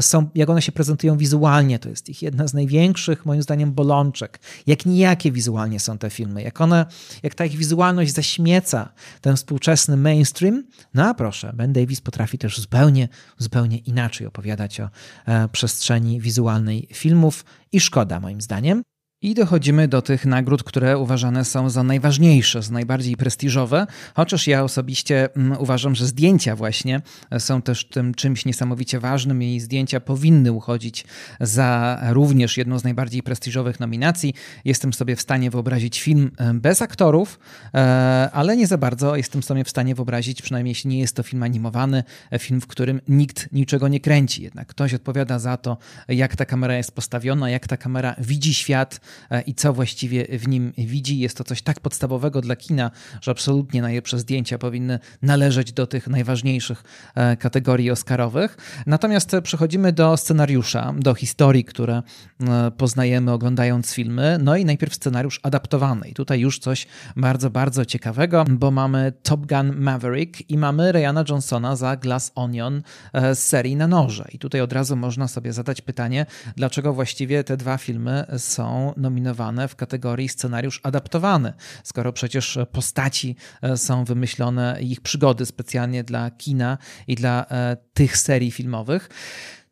są 0.02 0.23
jak 0.36 0.50
one 0.50 0.62
się 0.62 0.72
prezentują 0.72 1.18
wizualnie, 1.18 1.80
to 1.80 1.90
jest 1.90 2.10
ich 2.10 2.22
jedna 2.22 2.48
z 2.48 2.54
największych, 2.54 3.26
moim 3.26 3.42
zdaniem, 3.42 3.74
bolączek. 3.74 4.40
Jak 4.68 4.86
nijakie 4.86 5.32
wizualnie 5.32 5.80
są 5.80 5.98
te 5.98 6.10
filmy, 6.10 6.42
jak 6.42 6.62
one, 6.62 6.86
jak 7.24 7.36
ta 7.36 7.46
ich 7.46 7.58
wizualność 7.58 8.14
zaśmieca 8.14 8.90
ten 9.22 9.36
współczesny 9.36 9.98
mainstream. 9.98 10.64
No 10.94 11.06
a 11.06 11.14
proszę, 11.14 11.54
Ben 11.56 11.74
Davis 11.74 12.02
potrafi 12.02 12.38
też 12.38 12.60
zupełnie, 12.60 13.08
zupełnie 13.38 13.78
inaczej 13.78 14.28
opowiadać 14.28 14.80
o 14.80 14.90
e, 15.26 15.50
przestrzeni 15.50 16.22
wizualnej 16.22 16.88
filmów 16.94 17.46
i 17.72 17.80
szkoda, 17.80 18.20
moim 18.20 18.42
zdaniem. 18.42 18.84
I 19.24 19.34
dochodzimy 19.34 19.88
do 19.88 20.02
tych 20.02 20.26
nagród, 20.26 20.64
które 20.64 20.98
uważane 20.98 21.46
są 21.46 21.70
za 21.70 21.84
najważniejsze, 21.84 22.62
za 22.62 22.74
najbardziej 22.74 23.18
prestiżowe, 23.18 23.88
chociaż 24.16 24.48
ja 24.48 24.64
osobiście 24.64 25.30
mm, 25.36 25.58
uważam, 25.60 25.96
że 25.96 26.08
zdjęcia 26.08 26.56
właśnie 26.56 27.02
są 27.40 27.62
też 27.62 27.86
tym 27.86 28.14
czymś 28.14 28.46
niesamowicie 28.46 29.00
ważnym 29.00 29.44
i 29.44 29.60
zdjęcia 29.60 30.00
powinny 30.00 30.52
uchodzić 30.52 31.06
za 31.40 32.00
również 32.10 32.58
jedną 32.58 32.80
z 32.80 32.84
najbardziej 32.84 33.24
prestiżowych 33.24 33.80
nominacji. 33.80 34.34
Jestem 34.66 34.94
sobie 34.94 35.16
w 35.16 35.22
stanie 35.22 35.52
wyobrazić 35.52 36.02
film 36.02 36.32
e, 36.38 36.54
bez 36.54 36.82
aktorów, 36.82 37.40
e, 37.74 38.30
ale 38.34 38.58
nie 38.58 38.68
za 38.68 38.78
bardzo 38.78 39.16
jestem 39.16 39.44
sobie 39.44 39.64
w 39.64 39.70
stanie 39.70 39.96
wyobrazić, 39.96 40.42
przynajmniej 40.42 40.72
jeśli 40.72 40.90
nie 40.90 41.00
jest 41.00 41.16
to 41.16 41.24
film 41.24 41.44
animowany, 41.44 42.04
e, 42.32 42.40
film, 42.40 42.62
w 42.62 42.68
którym 42.68 43.02
nikt 43.08 43.52
niczego 43.52 43.88
nie 43.88 44.00
kręci. 44.00 44.44
Jednak 44.44 44.68
ktoś 44.68 44.94
odpowiada 44.94 45.40
za 45.40 45.58
to, 45.58 45.78
jak 46.08 46.36
ta 46.36 46.46
kamera 46.46 46.78
jest 46.78 46.92
postawiona, 46.92 47.50
jak 47.50 47.68
ta 47.68 47.78
kamera 47.78 48.16
widzi 48.18 48.54
świat, 48.54 49.00
E, 49.00 49.13
i 49.46 49.56
co 49.56 49.74
właściwie 49.74 50.26
w 50.40 50.48
nim 50.48 50.74
widzi. 50.78 51.20
Jest 51.20 51.38
to 51.38 51.44
coś 51.44 51.62
tak 51.62 51.80
podstawowego 51.80 52.42
dla 52.42 52.56
kina, 52.56 52.92
że 53.22 53.32
absolutnie 53.32 53.82
najlepsze 53.82 54.20
zdjęcia 54.20 54.58
powinny 54.58 55.00
należeć 55.22 55.74
do 55.74 55.88
tych 55.88 56.08
najważniejszych 56.08 56.84
e, 57.16 57.38
kategorii 57.38 57.92
Oscarowych. 57.92 58.58
Natomiast 58.86 59.36
przechodzimy 59.44 59.94
do 59.94 60.18
scenariusza, 60.18 60.94
do 60.98 61.14
historii, 61.14 61.64
które 61.64 62.04
e, 62.48 62.72
poznajemy 62.72 63.32
oglądając 63.32 63.94
filmy. 63.94 64.38
No 64.42 64.56
i 64.56 64.66
najpierw 64.66 64.96
scenariusz 64.96 65.40
adaptowany. 65.44 66.08
I 66.08 66.14
tutaj 66.14 66.40
już 66.40 66.60
coś 66.60 66.88
bardzo, 67.16 67.50
bardzo 67.50 67.86
ciekawego, 67.86 68.46
bo 68.50 68.72
mamy 68.72 69.14
Top 69.24 69.48
Gun 69.48 69.76
Maverick 69.76 70.50
i 70.50 70.58
mamy 70.58 70.92
Ryana 70.92 71.24
Johnsona 71.30 71.76
za 71.76 71.96
Glass 71.96 72.32
Onion 72.36 72.82
z 73.14 73.40
serii 73.40 73.76
na 73.76 73.88
noże. 73.88 74.28
I 74.32 74.40
tutaj 74.40 74.62
od 74.62 74.74
razu 74.74 74.96
można 74.96 75.28
sobie 75.28 75.54
zadać 75.54 75.82
pytanie, 75.82 76.26
dlaczego 76.56 76.94
właściwie 76.94 77.44
te 77.44 77.58
dwa 77.58 77.78
filmy 77.78 78.26
są 78.38 78.94
nominowane 79.04 79.68
w 79.68 79.76
kategorii 79.76 80.30
scenariusz 80.30 80.80
adaptowany, 80.84 81.54
skoro 81.84 82.14
przecież 82.14 82.60
postaci 82.72 83.36
e, 83.62 83.78
są 83.78 84.06
wymyślone, 84.06 84.78
ich 84.82 85.02
przygody 85.02 85.46
specjalnie 85.46 86.04
dla 86.04 86.32
kina 86.32 86.78
i 87.08 87.16
dla 87.16 87.46
e, 87.52 87.78
tych 87.94 88.18
serii 88.18 88.52
filmowych. 88.52 89.10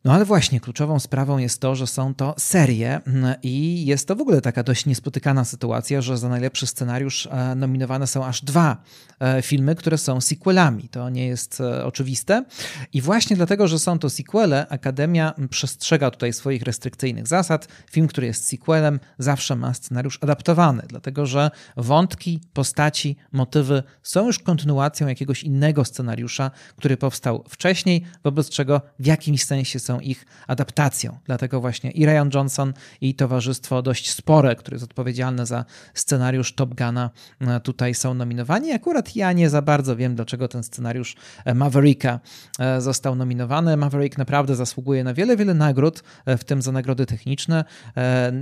No 0.04 0.12
ale 0.12 0.24
właśnie 0.24 0.60
kluczową 0.60 1.00
sprawą 1.00 1.38
jest 1.38 1.60
to, 1.60 1.74
że 1.74 1.86
są 1.86 2.14
to 2.14 2.34
serie 2.38 3.00
mm, 3.06 3.34
i 3.42 3.86
jest 3.86 4.08
to 4.08 4.16
w 4.16 4.20
ogóle 4.20 4.40
taka 4.40 4.62
dość 4.62 4.86
niespotykana 4.86 5.44
sytuacja, 5.44 6.00
że 6.00 6.18
za 6.18 6.28
najlepszy 6.28 6.66
scenariusz 6.66 7.26
e, 7.26 7.54
nominowane 7.54 8.06
są 8.06 8.24
aż 8.24 8.42
dwa 8.44 8.76
e, 9.20 9.42
filmy, 9.42 9.74
które 9.74 9.98
są 9.98 10.20
sequelami. 10.20 10.88
To 10.88 11.10
nie 11.10 11.26
jest 11.26 11.60
e, 11.60 11.84
oczywiste. 11.84 12.44
I 12.92 13.00
właśnie 13.00 13.36
dlatego, 13.36 13.68
że 13.68 13.78
są 13.78 13.98
to 13.98 14.10
sequele, 14.10 14.66
Akademia 14.68 15.34
przestrzega 15.50 16.10
tutaj 16.10 16.32
swoich 16.32 16.62
restrykcyjnych 16.62 17.26
zasad. 17.26 17.68
Film, 17.90 18.08
który 18.08 18.26
jest 18.26 18.48
sequelem, 18.48 19.00
zawsze 19.18 19.56
ma 19.56 19.74
scenariusz 19.74 20.18
adaptowany, 20.20 20.82
dlatego 20.88 21.26
że 21.26 21.50
wątki, 21.76 22.40
postaci, 22.52 23.16
motywy 23.32 23.82
są 24.02 24.26
już 24.26 24.38
kontynuacją 24.38 25.08
jakiegoś 25.08 25.42
innego 25.42 25.84
scenariusza, 25.84 26.50
który 26.76 26.96
powstał 26.96 27.44
wcześniej, 27.48 28.04
wobec 28.24 28.50
czego 28.50 28.80
w 28.98 29.06
jakimś 29.06 29.44
sensie 29.44 29.78
są 29.78 29.91
ich 30.00 30.26
adaptacją. 30.46 31.18
Dlatego 31.24 31.60
właśnie 31.60 31.90
i 31.90 32.06
Ryan 32.06 32.30
Johnson 32.34 32.72
i 33.00 33.14
towarzystwo 33.14 33.82
dość 33.82 34.10
spore, 34.12 34.56
które 34.56 34.74
jest 34.74 34.84
odpowiedzialne 34.84 35.46
za 35.46 35.64
scenariusz 35.94 36.54
Top 36.54 36.74
Guna, 36.74 37.10
e, 37.40 37.60
tutaj 37.60 37.94
są 37.94 38.14
nominowani. 38.14 38.72
Akurat 38.72 39.16
ja 39.16 39.32
nie 39.32 39.50
za 39.50 39.62
bardzo 39.62 39.96
wiem, 39.96 40.14
dlaczego 40.14 40.48
ten 40.48 40.62
scenariusz 40.62 41.16
e, 41.44 41.54
Mavericka 41.54 42.20
e, 42.58 42.80
został 42.80 43.14
nominowany. 43.14 43.76
Maverick 43.76 44.18
naprawdę 44.18 44.56
zasługuje 44.56 45.04
na 45.04 45.14
wiele, 45.14 45.36
wiele 45.36 45.54
nagród, 45.54 46.02
w 46.26 46.44
tym 46.44 46.62
za 46.62 46.72
nagrody 46.72 47.06
techniczne, 47.06 47.64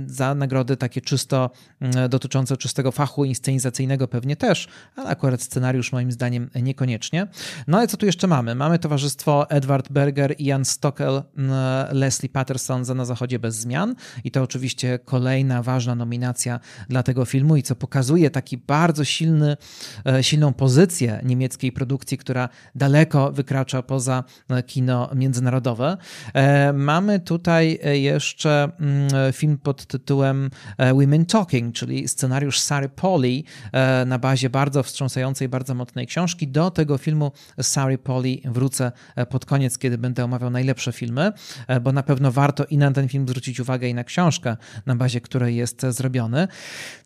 za 0.05 0.35
nagrody 0.35 0.77
takie 0.77 1.01
czysto 1.01 1.49
dotyczące 2.09 2.57
czystego 2.57 2.91
fachu 2.91 3.25
inscenizacyjnego 3.25 4.07
pewnie 4.07 4.35
też, 4.35 4.67
ale 4.95 5.09
akurat 5.09 5.41
scenariusz 5.41 5.91
moim 5.91 6.11
zdaniem 6.11 6.49
niekoniecznie. 6.61 7.27
No 7.67 7.77
ale 7.77 7.87
co 7.87 7.97
tu 7.97 8.05
jeszcze 8.05 8.27
mamy? 8.27 8.55
Mamy 8.55 8.79
towarzystwo 8.79 9.49
Edward 9.49 9.91
Berger 9.91 10.35
i 10.37 10.45
Jan 10.45 10.65
Stockel 10.65 11.23
Leslie 11.91 12.29
Patterson 12.29 12.85
za 12.85 12.93
Na 12.93 13.05
Zachodzie 13.05 13.39
bez 13.39 13.55
zmian 13.55 13.95
i 14.23 14.31
to 14.31 14.43
oczywiście 14.43 14.99
kolejna 15.05 15.63
ważna 15.63 15.95
nominacja 15.95 16.59
dla 16.89 17.03
tego 17.03 17.25
filmu 17.25 17.55
i 17.55 17.63
co 17.63 17.75
pokazuje 17.75 18.29
taki 18.29 18.57
bardzo 18.57 19.05
silny, 19.05 19.57
silną 20.21 20.53
pozycję 20.53 21.21
niemieckiej 21.23 21.71
produkcji, 21.71 22.17
która 22.17 22.49
daleko 22.75 23.31
wykracza 23.31 23.81
poza 23.81 24.23
kino 24.67 25.09
międzynarodowe. 25.15 25.97
Mamy 26.73 27.19
tutaj 27.19 27.79
jeszcze 27.93 28.71
mm, 28.79 29.09
film 29.33 29.57
pod 29.57 29.85
tytułem 29.85 30.49
Women 30.93 31.25
Talking, 31.25 31.75
czyli 31.75 32.07
scenariusz 32.07 32.59
Sary 32.59 32.89
Polly 32.89 33.43
na 34.05 34.19
bazie 34.19 34.49
bardzo 34.49 34.83
wstrząsającej, 34.83 35.49
bardzo 35.49 35.75
mocnej 35.75 36.07
książki. 36.07 36.47
Do 36.47 36.71
tego 36.71 36.97
filmu 36.97 37.31
Sary 37.61 37.97
Polly 37.97 38.37
wrócę 38.45 38.91
e, 39.15 39.25
pod 39.25 39.45
koniec, 39.45 39.77
kiedy 39.77 39.97
będę 39.97 40.23
omawiał 40.23 40.49
najlepsze 40.49 40.91
filmy, 40.91 41.30
e, 41.67 41.79
bo 41.79 41.91
na 41.91 42.03
pewno 42.03 42.31
warto 42.31 42.65
i 42.65 42.77
na 42.77 42.91
ten 42.91 43.09
film 43.09 43.27
zwrócić 43.27 43.59
uwagę, 43.59 43.89
i 43.89 43.93
na 43.93 44.03
książkę, 44.03 44.57
na 44.85 44.95
bazie 44.95 45.21
której 45.21 45.55
jest 45.55 45.85
zrobiony. 45.89 46.47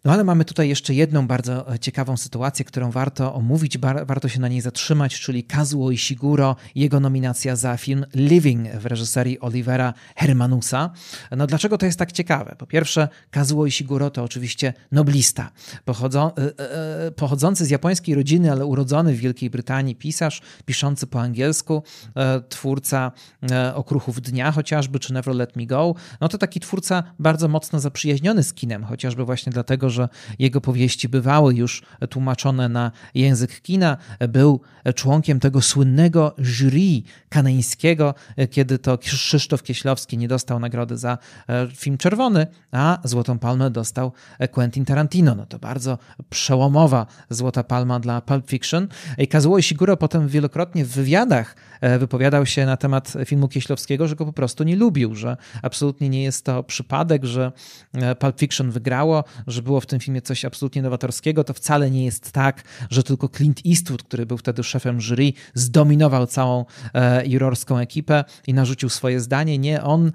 No 0.05 0.11
ale 0.11 0.23
mamy 0.23 0.45
tutaj 0.45 0.69
jeszcze 0.69 0.93
jedną 0.93 1.27
bardzo 1.27 1.73
e, 1.73 1.79
ciekawą 1.79 2.17
sytuację, 2.17 2.65
którą 2.65 2.91
warto 2.91 3.33
omówić, 3.33 3.77
warto 4.05 4.27
się 4.29 4.39
na 4.39 4.47
niej 4.47 4.61
zatrzymać, 4.61 5.19
czyli 5.19 5.43
Kazuo 5.43 5.91
Ishiguro, 5.91 6.55
jego 6.75 6.99
nominacja 6.99 7.55
za 7.55 7.77
film 7.77 8.05
Living 8.15 8.69
w 8.69 8.85
reżyserii 8.85 9.39
Olivera 9.39 9.93
Hermanusa. 10.15 10.89
No 11.31 11.47
dlaczego 11.47 11.77
to 11.77 11.85
jest 11.85 11.99
tak 11.99 12.11
ciekawe? 12.11 12.55
Po 12.57 12.67
pierwsze, 12.67 13.07
Kazuo 13.31 13.65
Ishiguro 13.65 14.09
to 14.09 14.23
oczywiście 14.23 14.73
noblista, 14.91 15.51
pochodzą, 15.85 16.31
pochodzący 17.15 17.65
z 17.65 17.69
japońskiej 17.69 18.15
rodziny, 18.15 18.51
ale 18.51 18.65
urodzony 18.65 19.13
w 19.13 19.17
Wielkiej 19.17 19.49
Brytanii 19.49 19.95
pisarz, 19.95 20.41
piszący 20.65 21.07
po 21.07 21.21
angielsku, 21.21 21.83
e, 22.15 22.41
twórca 22.49 23.11
e, 23.51 23.75
Okruchów 24.15 24.31
Dnia 24.31 24.51
chociażby, 24.51 24.99
czy 24.99 25.13
Never 25.13 25.35
Let 25.35 25.55
Me 25.55 25.65
Go, 25.65 25.95
no 26.21 26.27
to 26.29 26.37
taki 26.37 26.59
twórca 26.59 27.03
bardzo 27.19 27.47
mocno 27.47 27.79
zaprzyjaźniony 27.79 28.43
z 28.43 28.53
kinem, 28.53 28.83
chociażby 28.83 29.25
właśnie 29.25 29.51
dlatego, 29.51 29.89
że 29.89 30.09
jego 30.39 30.61
powieści 30.61 31.09
bywały 31.09 31.55
już 31.55 31.83
tłumaczone 32.09 32.69
na 32.69 32.91
język 33.13 33.61
kina, 33.61 33.97
był 34.29 34.61
członkiem 34.95 35.39
tego 35.39 35.61
słynnego 35.61 36.35
jury 36.37 37.01
kaneńskiego, 37.29 38.13
kiedy 38.51 38.79
to 38.79 38.97
Krzysztof 38.97 39.63
Kieślowski 39.63 40.17
nie 40.17 40.27
dostał 40.27 40.59
nagrody 40.59 40.97
za 40.97 41.17
e, 41.49 41.67
film 41.75 41.97
Czerwony, 41.97 42.47
a 42.71 42.99
Złotą 43.03 43.39
Palmę 43.39 43.71
dostał 43.71 44.11
Quentin 44.51 44.85
Tarantino. 44.85 45.35
No 45.35 45.45
to 45.45 45.59
bardzo 45.59 45.97
przełomowa 46.29 47.05
Złota 47.29 47.63
Palma 47.63 47.99
dla 47.99 48.21
Pulp 48.21 48.49
Fiction. 48.49 48.87
I 49.17 49.27
Kazuo 49.27 49.57
Ishiguro 49.57 49.97
potem 49.97 50.27
wielokrotnie 50.27 50.85
w 50.85 50.89
wywiadach 50.89 51.55
e, 51.81 51.99
wypowiadał 51.99 52.45
się 52.45 52.65
na 52.65 52.77
temat 52.77 53.13
filmu 53.25 53.47
Kieślowskiego, 53.47 53.94
że 53.97 54.15
go 54.15 54.25
po 54.25 54.33
prostu 54.33 54.63
nie 54.63 54.75
lubił, 54.75 55.15
że 55.15 55.37
absolutnie 55.61 56.09
nie 56.09 56.23
jest 56.23 56.45
to 56.45 56.63
przypadek, 56.63 57.25
że 57.25 57.51
e, 57.93 58.15
Pulp 58.15 58.39
Fiction 58.39 58.71
wygrało, 58.71 59.23
że 59.47 59.61
było 59.61 59.81
w 59.81 59.85
tym 59.85 59.99
filmie 59.99 60.21
coś 60.21 60.45
absolutnie 60.45 60.81
nowatorskiego. 60.81 61.43
To 61.43 61.53
wcale 61.53 61.91
nie 61.91 62.05
jest 62.05 62.31
tak, 62.31 62.63
że 62.89 63.03
tylko 63.03 63.29
Clint 63.29 63.61
Eastwood, 63.65 64.03
który 64.03 64.25
był 64.25 64.37
wtedy 64.37 64.63
szefem 64.63 65.01
jury, 65.01 65.33
zdominował 65.53 66.27
całą 66.27 66.65
e, 66.93 67.27
jurorską 67.27 67.77
ekipę 67.77 68.23
i 68.47 68.53
narzucił 68.53 68.89
swoje 68.89 69.19
zdanie. 69.19 69.57
Nie, 69.57 69.83
on, 69.83 70.11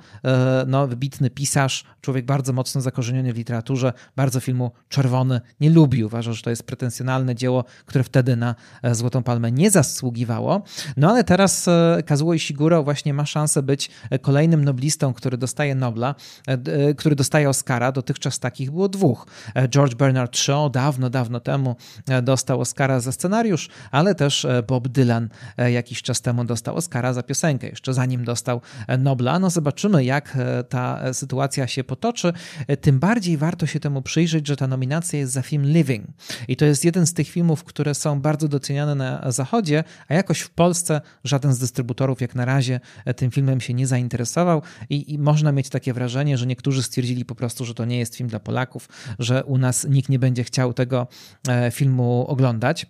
no, 0.67 0.87
wybitny 0.87 1.31
pisarz, 1.31 1.85
człowiek 2.01 2.25
bardzo 2.25 2.53
mocno 2.53 2.81
zakorzeniony 2.81 3.33
w 3.33 3.37
literaturze, 3.37 3.93
bardzo 4.17 4.41
filmu 4.41 4.71
Czerwony 4.89 5.41
nie 5.61 5.71
lubił. 5.71 6.07
Uważał, 6.07 6.35
że 6.35 6.43
to 6.43 6.51
jest 6.51 6.63
pretensjonalne 6.63 7.35
dzieło, 7.35 7.65
które 7.87 8.05
wtedy 8.05 8.37
na 8.37 8.55
Złotą 8.93 9.23
Palmę 9.23 9.53
nie 9.53 9.71
zasługiwało. 9.71 10.63
No 10.97 11.11
ale 11.11 11.25
teraz 11.25 11.69
e, 11.69 12.03
Kazuo 12.07 12.35
Ishiguro 12.35 12.83
właśnie 12.83 13.15
ma 13.15 13.27
szansę 13.27 13.63
być 13.71 13.91
kolejnym 14.23 14.65
noblistą, 14.65 15.15
który 15.15 15.39
dostaje 15.39 15.75
Nobla, 15.75 16.15
e, 16.49 16.53
e, 16.53 16.95
który 16.95 17.17
dostaje 17.17 17.49
Oscara. 17.49 17.93
Dotychczas 17.93 18.39
takich 18.39 18.71
było 18.71 18.89
dwóch. 18.89 19.27
George 19.69 19.95
Bernard 19.95 20.37
Shaw 20.37 20.73
dawno, 20.73 21.11
dawno 21.11 21.41
temu 21.41 21.77
dostał 22.23 22.61
Oscara 22.61 23.01
za 23.01 23.13
scenariusz, 23.13 23.69
ale 23.91 24.15
też 24.15 24.47
Bob 24.69 24.89
Dylan 24.89 25.29
jakiś 25.59 26.03
czas 26.03 26.21
temu 26.21 26.45
dostał 26.45 26.77
Oscara 26.77 27.13
za 27.13 27.23
piosenkę, 27.23 27.69
jeszcze 27.69 27.95
zanim 27.95 28.25
dostał 28.25 28.61
Nobla. 28.99 29.39
No 29.39 29.51
zobaczymy, 29.51 30.05
jak 30.05 30.39
ta 30.69 31.13
sytuacja 31.13 31.67
się 31.67 31.85
potoczy. 31.85 32.33
Tym 32.81 32.99
bardziej 32.99 33.37
warto 33.37 33.67
się 33.67 33.81
temu 33.81 34.03
przyjrzeć, 34.03 34.47
że 34.47 34.57
ta 34.57 34.67
nominacja 34.67 35.19
jest 35.19 35.33
za 35.33 35.43
film 35.43 35.65
Living. 35.65 36.07
I 36.49 36.57
to 36.57 36.65
jest 36.65 36.85
jeden 36.85 37.07
z 37.07 37.15
tych 37.15 37.29
filmów, 37.29 37.65
które 37.65 37.95
są 37.95 38.21
bardzo 38.21 38.49
doceniane 38.49 38.95
na 38.95 39.33
Zachodzie, 39.33 39.85
a 40.09 40.15
jakoś 40.15 40.41
w 40.41 40.51
Polsce 40.51 41.01
żaden 41.25 41.55
z 41.55 41.59
dystrybutorów 41.59 42.21
jak 42.21 42.35
na 42.35 42.45
razie 42.45 42.81
e, 43.05 43.15
tym 43.15 43.31
filmem 43.31 43.60
się 43.61 43.75
nie 43.75 43.87
zainteresował 43.87 44.63
i, 44.91 45.13
i 45.15 45.19
można 45.19 45.53
mieć 45.53 45.69
takie 45.69 45.93
wrażenie, 45.93 46.39
że 46.39 46.47
niektórzy 46.47 46.83
stwierdzili 46.83 47.25
po 47.25 47.35
prostu, 47.35 47.65
że 47.65 47.75
to 47.75 47.85
nie 47.85 47.99
jest 47.99 48.17
film 48.17 48.29
dla 48.29 48.41
Polaków, 48.41 48.89
że 49.19 49.45
u 49.45 49.59
nas 49.59 49.87
nikt 49.91 50.09
nie 50.09 50.19
będzie 50.19 50.45
chciał 50.45 50.73
tego 50.73 51.07
e, 51.49 51.71
filmu 51.71 52.25
oglądać. 52.29 52.87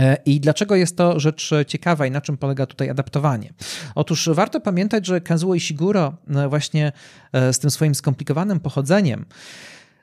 E, 0.00 0.16
I 0.26 0.40
dlaczego 0.40 0.76
jest 0.76 0.96
to 0.96 1.20
rzecz 1.20 1.50
ciekawa 1.66 2.06
i 2.06 2.10
na 2.10 2.20
czym 2.20 2.36
polega 2.36 2.66
tutaj 2.66 2.90
adaptowanie? 2.90 3.52
Otóż 3.94 4.30
warto 4.32 4.60
pamiętać, 4.60 5.06
że 5.06 5.20
Kazuo 5.20 5.54
Ishiguro 5.54 6.16
właśnie 6.48 6.92
z 7.52 7.58
tym 7.58 7.70
swoim 7.70 7.94
skomplikowanym 7.94 8.60
pochodzeniem 8.60 9.24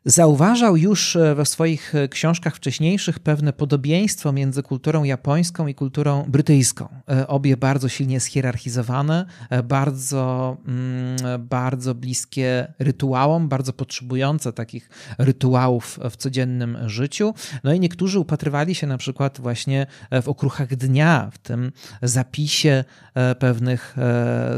Zauważał 0.07 0.77
już 0.77 1.15
e, 1.15 1.35
we 1.35 1.45
swoich 1.45 1.95
e, 1.95 2.07
książkach 2.07 2.55
wcześniejszych 2.55 3.19
pewne 3.19 3.53
podobieństwo 3.53 4.31
między 4.31 4.63
kulturą 4.63 5.03
japońską 5.03 5.67
i 5.67 5.75
kulturą 5.75 6.25
brytyjską. 6.27 6.87
E, 7.09 7.27
obie 7.27 7.57
bardzo 7.57 7.89
silnie 7.89 8.19
schierarchizowane, 8.19 9.25
bardzo, 9.63 10.57
mm, 10.67 11.17
bardzo 11.39 11.95
bliskie 11.95 12.73
rytuałom, 12.79 13.49
bardzo 13.49 13.73
potrzebujące 13.73 14.53
takich 14.53 14.89
rytuałów 15.17 15.99
w 16.11 16.17
codziennym 16.17 16.77
życiu. 16.85 17.33
No 17.63 17.73
i 17.73 17.79
niektórzy 17.79 18.19
upatrywali 18.19 18.75
się 18.75 18.87
na 18.87 18.97
przykład 18.97 19.41
właśnie 19.41 19.87
w 20.21 20.29
okruchach 20.29 20.75
dnia, 20.75 21.29
w 21.33 21.37
tym 21.37 21.71
zapisie 22.01 22.83
pewnych 23.39 23.95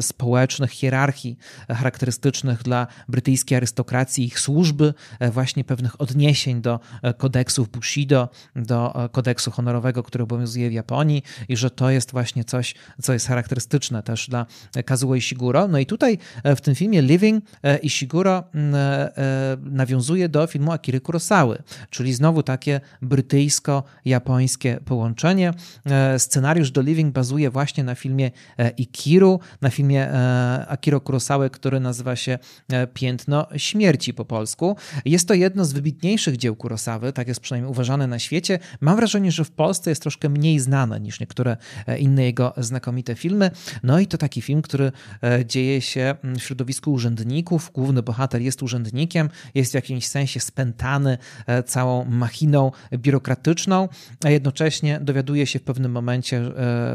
społecznych 0.01 0.71
hierarchii 0.71 1.37
charakterystycznych 1.69 2.63
dla 2.63 2.87
brytyjskiej 3.07 3.57
arystokracji, 3.57 4.25
ich 4.25 4.39
służby 4.39 4.93
właśnie 5.37 5.63
pewnych 5.63 6.01
odniesień 6.01 6.61
do 6.61 6.79
e, 7.01 7.13
kodeksów 7.13 7.69
Bushido, 7.69 8.29
do 8.55 9.05
e, 9.05 9.09
kodeksu 9.09 9.51
honorowego, 9.51 10.03
który 10.03 10.23
obowiązuje 10.23 10.69
w 10.69 10.73
Japonii 10.73 11.23
i 11.49 11.57
że 11.57 11.69
to 11.69 11.89
jest 11.89 12.11
właśnie 12.11 12.43
coś, 12.43 12.75
co 13.01 13.13
jest 13.13 13.27
charakterystyczne 13.27 14.03
też 14.03 14.29
dla 14.29 14.45
Kazuo 14.85 15.15
Ishiguro. 15.15 15.67
No 15.67 15.79
i 15.79 15.85
tutaj 15.85 16.17
e, 16.43 16.55
w 16.55 16.61
tym 16.61 16.75
filmie 16.75 17.01
Living 17.01 17.43
Ishiguro 17.81 18.43
nawiązuje 19.61 20.29
do 20.29 20.47
filmu 20.47 20.71
Akiry 20.71 21.01
Kurosawy, 21.01 21.63
czyli 21.89 22.13
znowu 22.13 22.43
takie 22.43 22.81
brytyjsko-japońskie 23.01 24.79
połączenie. 24.85 25.53
Scenariusz 26.17 26.71
do 26.71 26.81
Living 26.81 27.13
bazuje 27.13 27.49
właśnie 27.49 27.83
na 27.83 27.95
filmie 27.95 28.31
Ikiru, 28.77 29.39
na 29.61 29.69
filmie 29.69 30.09
Akiro 30.67 31.01
Kurosawy, 31.01 31.49
który 31.49 31.79
nazywa 31.79 32.15
się 32.15 32.39
Piętno 32.93 33.47
Śmierci 33.57 34.13
po 34.13 34.25
polsku. 34.25 34.75
Jest 35.05 35.26
to 35.27 35.33
jedno 35.33 35.65
z 35.65 35.73
wybitniejszych 35.73 36.37
dzieł 36.37 36.55
Kurosawy, 36.55 37.13
tak 37.13 37.27
jest 37.27 37.39
przynajmniej 37.39 37.71
uważane 37.71 38.07
na 38.07 38.19
świecie. 38.19 38.59
Mam 38.81 38.95
wrażenie, 38.95 39.31
że 39.31 39.43
w 39.43 39.51
Polsce 39.51 39.91
jest 39.91 40.01
troszkę 40.01 40.29
mniej 40.29 40.59
znane 40.59 40.99
niż 40.99 41.19
niektóre 41.19 41.57
e, 41.87 41.97
inne 41.99 42.23
jego 42.23 42.53
znakomite 42.57 43.15
filmy. 43.15 43.51
No 43.83 43.99
i 43.99 44.07
to 44.07 44.17
taki 44.17 44.41
film, 44.41 44.61
który 44.61 44.91
e, 45.23 45.45
dzieje 45.45 45.81
się 45.81 46.15
w 46.23 46.39
środowisku 46.39 46.93
urzędników. 46.93 47.71
Główny 47.73 48.03
bohater 48.03 48.41
jest 48.41 48.63
urzędnikiem, 48.63 49.29
jest 49.55 49.71
w 49.71 49.75
jakimś 49.75 50.07
sensie 50.07 50.39
spętany 50.39 51.17
e, 51.47 51.63
całą 51.63 52.05
machiną 52.05 52.71
biurokratyczną, 52.93 53.89
a 54.25 54.29
jednocześnie 54.29 54.99
dowiaduje 54.99 55.45
się 55.45 55.59
w 55.59 55.63
pewnym 55.63 55.91
momencie, 55.91 56.41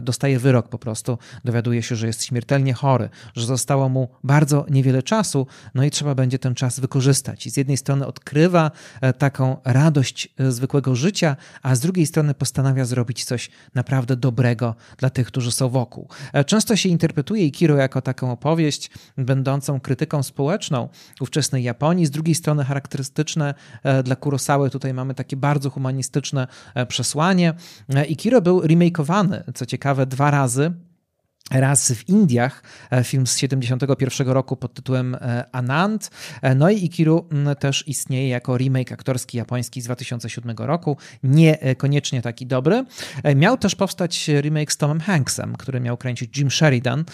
dostaje 0.02 0.38
wyrok 0.38 0.68
po 0.68 0.78
prostu, 0.78 1.18
dowiaduje 1.44 1.82
się, 1.82 1.96
że 1.96 2.06
jest 2.06 2.24
śmiertelnie 2.24 2.74
chory, 2.74 3.08
że 3.36 3.46
zostało 3.46 3.88
mu 3.88 4.08
bardzo 4.24 4.66
niewiele 4.70 5.02
czasu, 5.02 5.46
no 5.74 5.84
i 5.84 5.90
trzeba 5.90 6.14
będzie 6.14 6.38
ten 6.38 6.54
czas 6.54 6.80
wykorzystać. 6.80 7.46
I 7.46 7.50
z 7.50 7.56
jednej 7.56 7.76
strony 7.76 8.06
od 8.06 8.20
odkrywa 8.22 8.70
e, 9.00 9.12
taką 9.12 9.56
radość 9.64 10.28
e, 10.38 10.52
zwykłego 10.52 10.94
życia, 10.94 11.36
a 11.62 11.74
z 11.74 11.80
drugiej 11.80 12.06
strony 12.06 12.34
postanawia 12.34 12.84
zrobić 12.84 13.24
coś 13.24 13.50
naprawdę 13.74 14.16
dobrego 14.16 14.74
dla 14.96 15.10
tych, 15.10 15.26
którzy 15.26 15.52
są 15.52 15.68
wokół. 15.68 16.08
E, 16.32 16.44
często 16.44 16.76
się 16.76 16.88
interpretuje 16.88 17.46
Ikiro 17.46 17.76
jako 17.76 18.02
taką 18.02 18.32
opowieść 18.32 18.90
będącą 19.16 19.80
krytyką 19.80 20.22
społeczną 20.22 20.88
ówczesnej 21.20 21.64
Japonii, 21.64 22.06
z 22.06 22.10
drugiej 22.10 22.34
strony 22.34 22.64
charakterystyczne 22.64 23.54
dla 24.04 24.16
Kurosawy 24.16 24.70
tutaj 24.70 24.94
mamy 24.94 25.14
takie 25.14 25.36
bardzo 25.36 25.70
humanistyczne 25.70 26.46
przesłanie. 26.88 27.54
Ikiro 28.08 28.40
był 28.40 28.60
remakeowany, 28.60 29.44
co 29.54 29.66
ciekawe, 29.66 30.06
dwa 30.06 30.30
razy 30.30 30.72
raz 31.52 31.92
w 31.92 32.08
Indiach, 32.08 32.62
e, 32.90 33.04
film 33.04 33.26
z 33.26 33.38
71 33.38 34.28
roku 34.28 34.56
pod 34.56 34.74
tytułem 34.74 35.14
e, 35.14 35.44
Anand. 35.52 36.10
E, 36.42 36.54
no 36.54 36.70
i 36.70 36.84
Ikiru 36.84 37.28
też 37.58 37.88
istnieje 37.88 38.28
jako 38.28 38.56
remake 38.56 38.92
aktorski 38.92 39.38
japoński 39.38 39.80
z 39.80 39.84
2007 39.84 40.56
roku, 40.58 40.96
niekoniecznie 41.22 42.22
taki 42.22 42.46
dobry. 42.46 42.84
Miał 43.36 43.56
też 43.56 43.74
powstać 43.74 44.28
remake 44.40 44.72
z 44.72 44.76
Tomem 44.76 45.00
Hanksem, 45.00 45.56
który 45.56 45.80
miał 45.80 45.96
kręcić 45.96 46.38
Jim 46.38 46.50
Sheridan. 46.50 47.04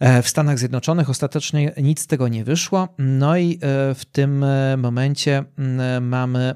E, 0.00 0.22
w 0.22 0.28
Stanach 0.28 0.58
Zjednoczonych 0.58 1.10
ostatecznie 1.10 1.72
nic 1.82 2.00
z 2.00 2.06
tego 2.06 2.28
nie 2.28 2.44
wyszło. 2.44 2.88
No 2.98 3.36
i 3.36 3.52
e, 3.54 3.58
w 3.94 4.04
tym 4.12 4.44
e, 4.44 4.76
momencie 4.76 5.44
mamy 6.00 6.54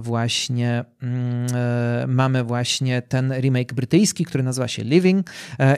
właśnie, 0.00 0.84
mamy 2.06 2.44
właśnie 2.44 3.02
ten 3.02 3.32
remake 3.32 3.74
brytyjski, 3.74 4.24
który 4.24 4.44
nazywa 4.44 4.68
się 4.68 4.84
Living 4.84 5.30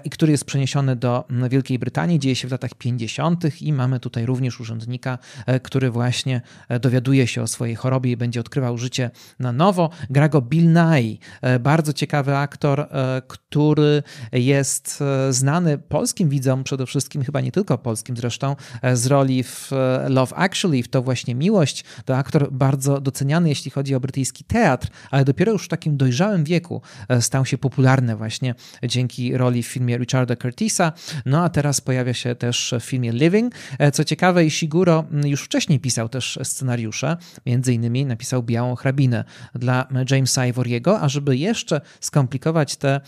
i 0.05 0.11
który 0.11 0.33
jest 0.33 0.45
przeniesiony 0.45 0.97
do 0.97 1.25
Wielkiej 1.51 1.79
Brytanii. 1.79 2.19
Dzieje 2.19 2.37
się 2.37 2.49
w 2.49 2.51
latach 2.51 2.75
50. 2.75 3.63
i 3.63 3.73
mamy 3.73 4.01
tutaj 4.01 4.27
również 4.27 4.61
urzędnika, 4.61 5.19
który 5.63 5.91
właśnie 5.91 6.41
dowiaduje 6.81 7.27
się 7.27 7.43
o 7.43 7.47
swojej 7.47 7.75
chorobie 7.75 8.11
i 8.11 8.17
będzie 8.17 8.41
odkrywał 8.41 8.79
życie 8.79 9.11
na 9.39 9.53
nowo. 9.53 9.91
Gra 10.11 10.29
go 10.29 10.43
Bill 10.43 10.73
Nye, 10.73 11.17
bardzo 11.61 11.93
ciekawy 11.93 12.37
aktor, 12.37 12.89
który 13.27 14.03
jest 14.33 15.03
znany 15.31 15.79
polskim 15.79 16.29
widzom 16.29 16.65
przede 16.65 16.87
wszystkim 16.87 17.04
chyba 17.09 17.41
nie 17.41 17.53
tylko 17.53 17.79
polskim 17.79 18.17
zresztą, 18.17 18.57
e, 18.83 18.97
z 18.97 19.07
roli 19.07 19.43
w 19.43 19.73
e, 19.73 20.09
Love 20.09 20.37
Actually, 20.37 20.83
w 20.83 20.89
to 20.89 21.03
właśnie 21.03 21.35
miłość. 21.35 21.85
To 22.05 22.17
aktor 22.17 22.53
bardzo 22.53 23.01
doceniany, 23.01 23.49
jeśli 23.49 23.71
chodzi 23.71 23.95
o 23.95 24.01
brytyjski 24.01 24.45
teatr, 24.45 24.89
ale 25.11 25.25
dopiero 25.25 25.53
już 25.53 25.65
w 25.65 25.69
takim 25.69 25.97
dojrzałym 25.97 26.45
wieku 26.45 26.83
e, 27.09 27.23
stał 27.23 27.47
się 27.47 27.59
popularny 27.59 28.17
właśnie 28.17 28.55
dzięki 28.83 29.37
roli 29.37 29.63
w 29.63 29.67
filmie 29.67 29.99
Richarda 29.99 30.37
Curtisa. 30.37 30.93
No 31.27 31.45
a 31.45 31.49
teraz 31.49 31.81
pojawia 31.81 32.15
się 32.15 32.35
też 32.35 32.75
w 32.81 32.85
filmie 32.85 33.13
Living. 33.13 33.55
Co 33.93 34.05
ciekawe, 34.05 34.45
Ishiguro 34.45 35.05
już 35.25 35.43
wcześniej 35.43 35.81
pisał 35.81 36.09
też 36.09 36.39
scenariusze, 36.43 37.17
między 37.47 37.75
innymi 37.75 38.07
napisał 38.07 38.43
Białą 38.43 38.75
Hrabinę 38.75 39.25
dla 39.55 39.89
Jamesa 40.11 40.47
Ivoriego, 40.47 41.01
a 41.01 41.09
żeby 41.09 41.37
jeszcze 41.37 41.81
skomplikować 42.01 42.77
te 42.77 43.01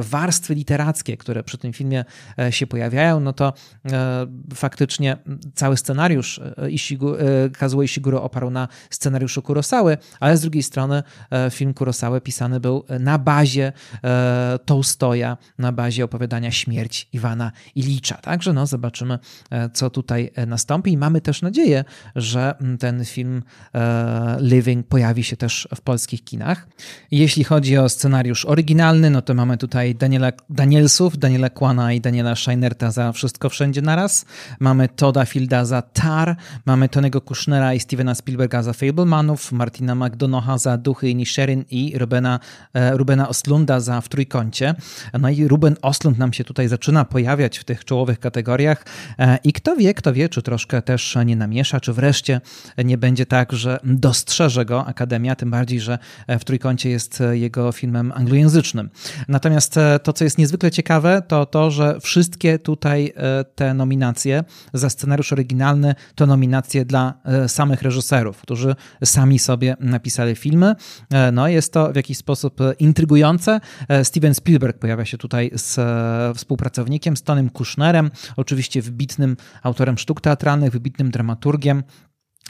warstwy 0.00 0.54
literackie, 0.54 1.16
które 1.16 1.42
przy 1.42 1.58
tym 1.58 1.72
filmie 1.72 2.04
się 2.50 2.66
pojawiają, 2.66 3.19
no 3.20 3.32
to 3.32 3.52
e, 3.92 4.26
faktycznie 4.54 5.16
cały 5.54 5.76
scenariusz 5.76 6.38
e, 6.38 6.70
Ishigu, 6.70 7.14
e, 7.14 7.20
Kazuo 7.58 7.82
Ishiguro 7.82 8.22
oparł 8.22 8.50
na 8.50 8.68
scenariuszu 8.90 9.42
Kurosały, 9.42 9.98
ale 10.20 10.36
z 10.36 10.40
drugiej 10.40 10.62
strony 10.62 11.02
film 11.50 11.74
Kurosały 11.74 12.20
pisany 12.20 12.60
był 12.60 12.84
na 13.00 13.18
bazie 13.18 13.72
Tolstoja, 14.64 15.36
na 15.58 15.72
bazie 15.72 16.04
opowiadania 16.04 16.50
Śmierć 16.50 17.08
Iwana 17.12 17.52
Ilicza. 17.74 18.14
Także 18.14 18.52
no, 18.52 18.66
zobaczymy, 18.66 19.18
co 19.72 19.90
tutaj 19.90 20.30
nastąpi 20.46 20.92
i 20.92 20.96
mamy 20.96 21.20
też 21.20 21.42
nadzieję, 21.42 21.84
że 22.16 22.54
ten 22.78 23.04
film 23.04 23.42
Living 24.38 24.86
pojawi 24.86 25.24
się 25.24 25.36
też 25.36 25.68
w 25.76 25.80
polskich 25.80 26.24
kinach. 26.24 26.68
Jeśli 27.10 27.44
chodzi 27.44 27.78
o 27.78 27.88
scenariusz 27.88 28.44
oryginalny, 28.44 29.10
no 29.10 29.22
to 29.22 29.34
mamy 29.34 29.58
tutaj 29.58 29.94
Daniela, 29.94 30.32
Danielsów, 30.50 31.18
Daniela 31.18 31.50
Kłana 31.50 31.92
i 31.92 32.00
Daniela 32.00 32.34
Scheinerta 32.34 32.90
za 32.90 33.09
wszystko 33.12 33.48
wszędzie 33.48 33.82
naraz. 33.82 34.24
Mamy 34.60 34.88
Toda 34.88 35.24
Fielda 35.24 35.64
za 35.64 35.82
Tar, 35.82 36.36
mamy 36.66 36.88
Tonego 36.88 37.20
Kushnera 37.20 37.74
i 37.74 37.80
Stevena 37.80 38.14
Spielberga 38.14 38.62
za 38.62 38.72
Fablemanów, 38.72 39.52
Martina 39.52 39.94
McDonougha 39.94 40.58
za 40.58 40.76
Duchy 40.76 41.08
i 41.08 41.16
Nisherin 41.16 41.64
i 41.70 41.98
Rubena, 41.98 42.40
e, 42.74 42.96
Rubena 42.96 43.28
Ostlunda 43.28 43.80
za 43.80 44.00
W 44.00 44.08
Trójkącie. 44.08 44.74
No 45.20 45.28
i 45.28 45.48
Ruben 45.48 45.76
Ostlund 45.82 46.18
nam 46.18 46.32
się 46.32 46.44
tutaj 46.44 46.68
zaczyna 46.68 47.04
pojawiać 47.04 47.58
w 47.58 47.64
tych 47.64 47.84
czołowych 47.84 48.20
kategoriach 48.20 48.84
e, 49.18 49.38
i 49.44 49.52
kto 49.52 49.76
wie, 49.76 49.94
kto 49.94 50.12
wie, 50.12 50.28
czy 50.28 50.42
troszkę 50.42 50.82
też 50.82 51.18
nie 51.26 51.36
namiesza, 51.36 51.80
czy 51.80 51.92
wreszcie 51.92 52.40
nie 52.84 52.98
będzie 52.98 53.26
tak, 53.26 53.52
że 53.52 53.78
dostrzeże 53.84 54.64
go 54.64 54.86
Akademia, 54.86 55.36
tym 55.36 55.50
bardziej, 55.50 55.80
że 55.80 55.98
e, 56.26 56.38
W 56.38 56.44
Trójkącie 56.44 56.90
jest 56.90 57.22
jego 57.30 57.72
filmem 57.72 58.12
anglojęzycznym. 58.12 58.90
Natomiast 59.28 59.78
to, 60.02 60.12
co 60.12 60.24
jest 60.24 60.38
niezwykle 60.38 60.70
ciekawe, 60.70 61.22
to 61.28 61.46
to, 61.46 61.70
że 61.70 62.00
wszystkie 62.00 62.58
tutaj 62.58 62.99
E, 63.08 63.44
te 63.44 63.74
nominacje 63.74 64.44
za 64.74 64.90
scenariusz 64.90 65.32
oryginalny 65.32 65.94
to 66.14 66.26
nominacje 66.26 66.84
dla 66.84 67.14
e, 67.24 67.48
samych 67.48 67.82
reżyserów, 67.82 68.40
którzy 68.40 68.74
sami 69.04 69.38
sobie 69.38 69.76
napisali 69.80 70.36
filmy. 70.36 70.74
E, 71.10 71.32
no 71.32 71.48
jest 71.48 71.72
to 71.72 71.92
w 71.92 71.96
jakiś 71.96 72.18
sposób 72.18 72.60
intrygujące. 72.78 73.60
Steven 74.02 74.34
Spielberg 74.34 74.78
pojawia 74.78 75.04
się 75.04 75.18
tutaj 75.18 75.50
z 75.54 75.78
współpracownikiem, 76.36 77.16
z 77.16 77.22
Tonym 77.22 77.50
Kushnerem, 77.50 78.10
oczywiście 78.36 78.82
wybitnym 78.82 79.36
autorem 79.62 79.98
sztuk 79.98 80.20
teatralnych, 80.20 80.72
wybitnym 80.72 81.10
dramaturgiem, 81.10 81.82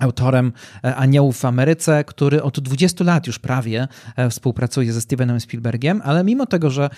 autorem 0.01 0.53
Aniołów 0.83 1.39
w 1.39 1.45
Ameryce, 1.45 2.05
który 2.05 2.43
od 2.43 2.61
20 2.61 3.05
lat 3.05 3.27
już 3.27 3.39
prawie 3.39 3.89
współpracuje 4.31 4.93
ze 4.93 5.01
Stevenem 5.01 5.41
Spielbergiem, 5.41 6.01
ale 6.05 6.25
mimo 6.25 6.47
tego, 6.47 6.71
że 6.71 6.91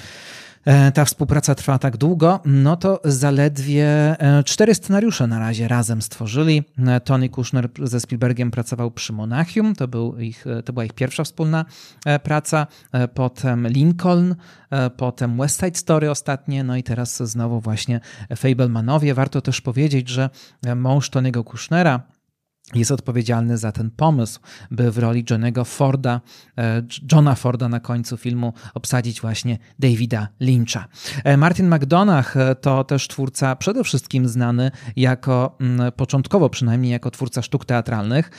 ta 0.94 1.04
współpraca 1.04 1.54
trwa 1.54 1.78
tak 1.78 1.96
długo, 1.96 2.40
no 2.44 2.76
to 2.76 3.00
zaledwie 3.04 3.86
e, 3.86 4.44
cztery 4.44 4.74
scenariusze 4.74 5.26
na 5.26 5.38
razie 5.38 5.68
razem 5.68 6.02
stworzyli. 6.02 6.62
E, 6.86 7.00
Tony 7.00 7.28
Kushner 7.28 7.68
ze 7.82 8.00
Spielbergiem 8.00 8.50
pracował 8.50 8.90
przy 8.90 9.12
Monachium, 9.12 9.74
to, 9.74 9.88
był 9.88 10.18
ich, 10.18 10.44
to 10.64 10.72
była 10.72 10.84
ich 10.84 10.92
pierwsza 10.92 11.24
wspólna 11.24 11.64
praca, 12.22 12.66
potem 13.14 13.68
Lincoln, 13.68 14.34
potem 14.96 15.38
West 15.38 15.60
Side 15.60 15.78
Story 15.78 16.10
ostatnie, 16.10 16.64
no 16.64 16.76
i 16.76 16.82
teraz 16.82 17.22
znowu 17.22 17.60
właśnie 17.60 18.00
Fablemanowie. 18.36 19.14
Warto 19.14 19.40
też 19.40 19.60
powiedzieć, 19.60 20.08
że 20.08 20.30
mąż 20.76 21.10
Tony'ego 21.10 21.44
Kushnera, 21.44 22.00
jest 22.74 22.90
odpowiedzialny 22.90 23.58
za 23.58 23.72
ten 23.72 23.90
pomysł, 23.90 24.40
by 24.70 24.90
w 24.90 24.98
roli 24.98 25.24
Johnego 25.30 25.64
Forda, 25.64 26.20
e, 26.58 26.82
Johna 27.12 27.34
Forda 27.34 27.68
na 27.68 27.80
końcu 27.80 28.16
filmu 28.16 28.52
obsadzić 28.74 29.20
właśnie 29.20 29.58
Davida 29.78 30.28
Lyncha. 30.40 30.84
E, 31.24 31.36
Martin 31.36 31.74
McDonagh 31.74 32.36
e, 32.36 32.54
to 32.54 32.84
też 32.84 33.08
twórca 33.08 33.56
przede 33.56 33.84
wszystkim 33.84 34.28
znany 34.28 34.70
jako, 34.96 35.56
mm, 35.60 35.92
początkowo 35.92 36.50
przynajmniej 36.50 36.92
jako 36.92 37.10
twórca 37.10 37.42
sztuk 37.42 37.64
teatralnych, 37.64 38.30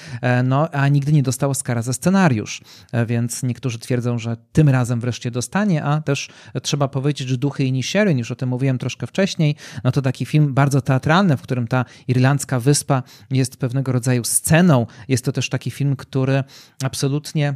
no 0.44 0.70
a 0.72 0.88
nigdy 0.88 1.14
nie 1.14 1.24
dostał 1.24 1.50
Oscara 1.50 1.82
za 1.82 1.94
scenariusz, 1.94 2.62
więc 3.08 3.44
niektórzy 3.44 3.80
twierdzą, 3.80 4.20
że 4.20 4.38
tym 4.52 4.70
razem 4.70 5.00
wreszcie 5.00 5.32
dostanie, 5.32 5.84
a 5.84 6.02
też 6.02 6.30
trzeba 6.62 6.88
powiedzieć, 6.88 7.28
że 7.28 7.38
Duchy 7.38 7.64
i 7.64 7.72
Nisherin, 7.72 8.18
już 8.18 8.32
o 8.32 8.36
tym 8.36 8.50
mówiłem 8.50 8.78
troszkę 8.78 9.08
wcześniej, 9.08 9.56
no 9.84 9.92
to 9.92 10.02
taki 10.02 10.26
film 10.26 10.54
bardzo 10.54 10.82
teatralny, 10.82 11.38
w 11.38 11.42
którym 11.42 11.68
ta 11.68 11.86
irlandzka 12.08 12.60
wyspa 12.60 13.04
jest 13.32 13.58
pewnego 13.58 13.92
rodzaju 13.92 14.13
sceną. 14.24 14.86
Jest 15.08 15.26
to 15.26 15.32
też 15.32 15.50
taki 15.50 15.72
film, 15.72 15.96
który 15.96 16.44
absolutnie 16.84 17.56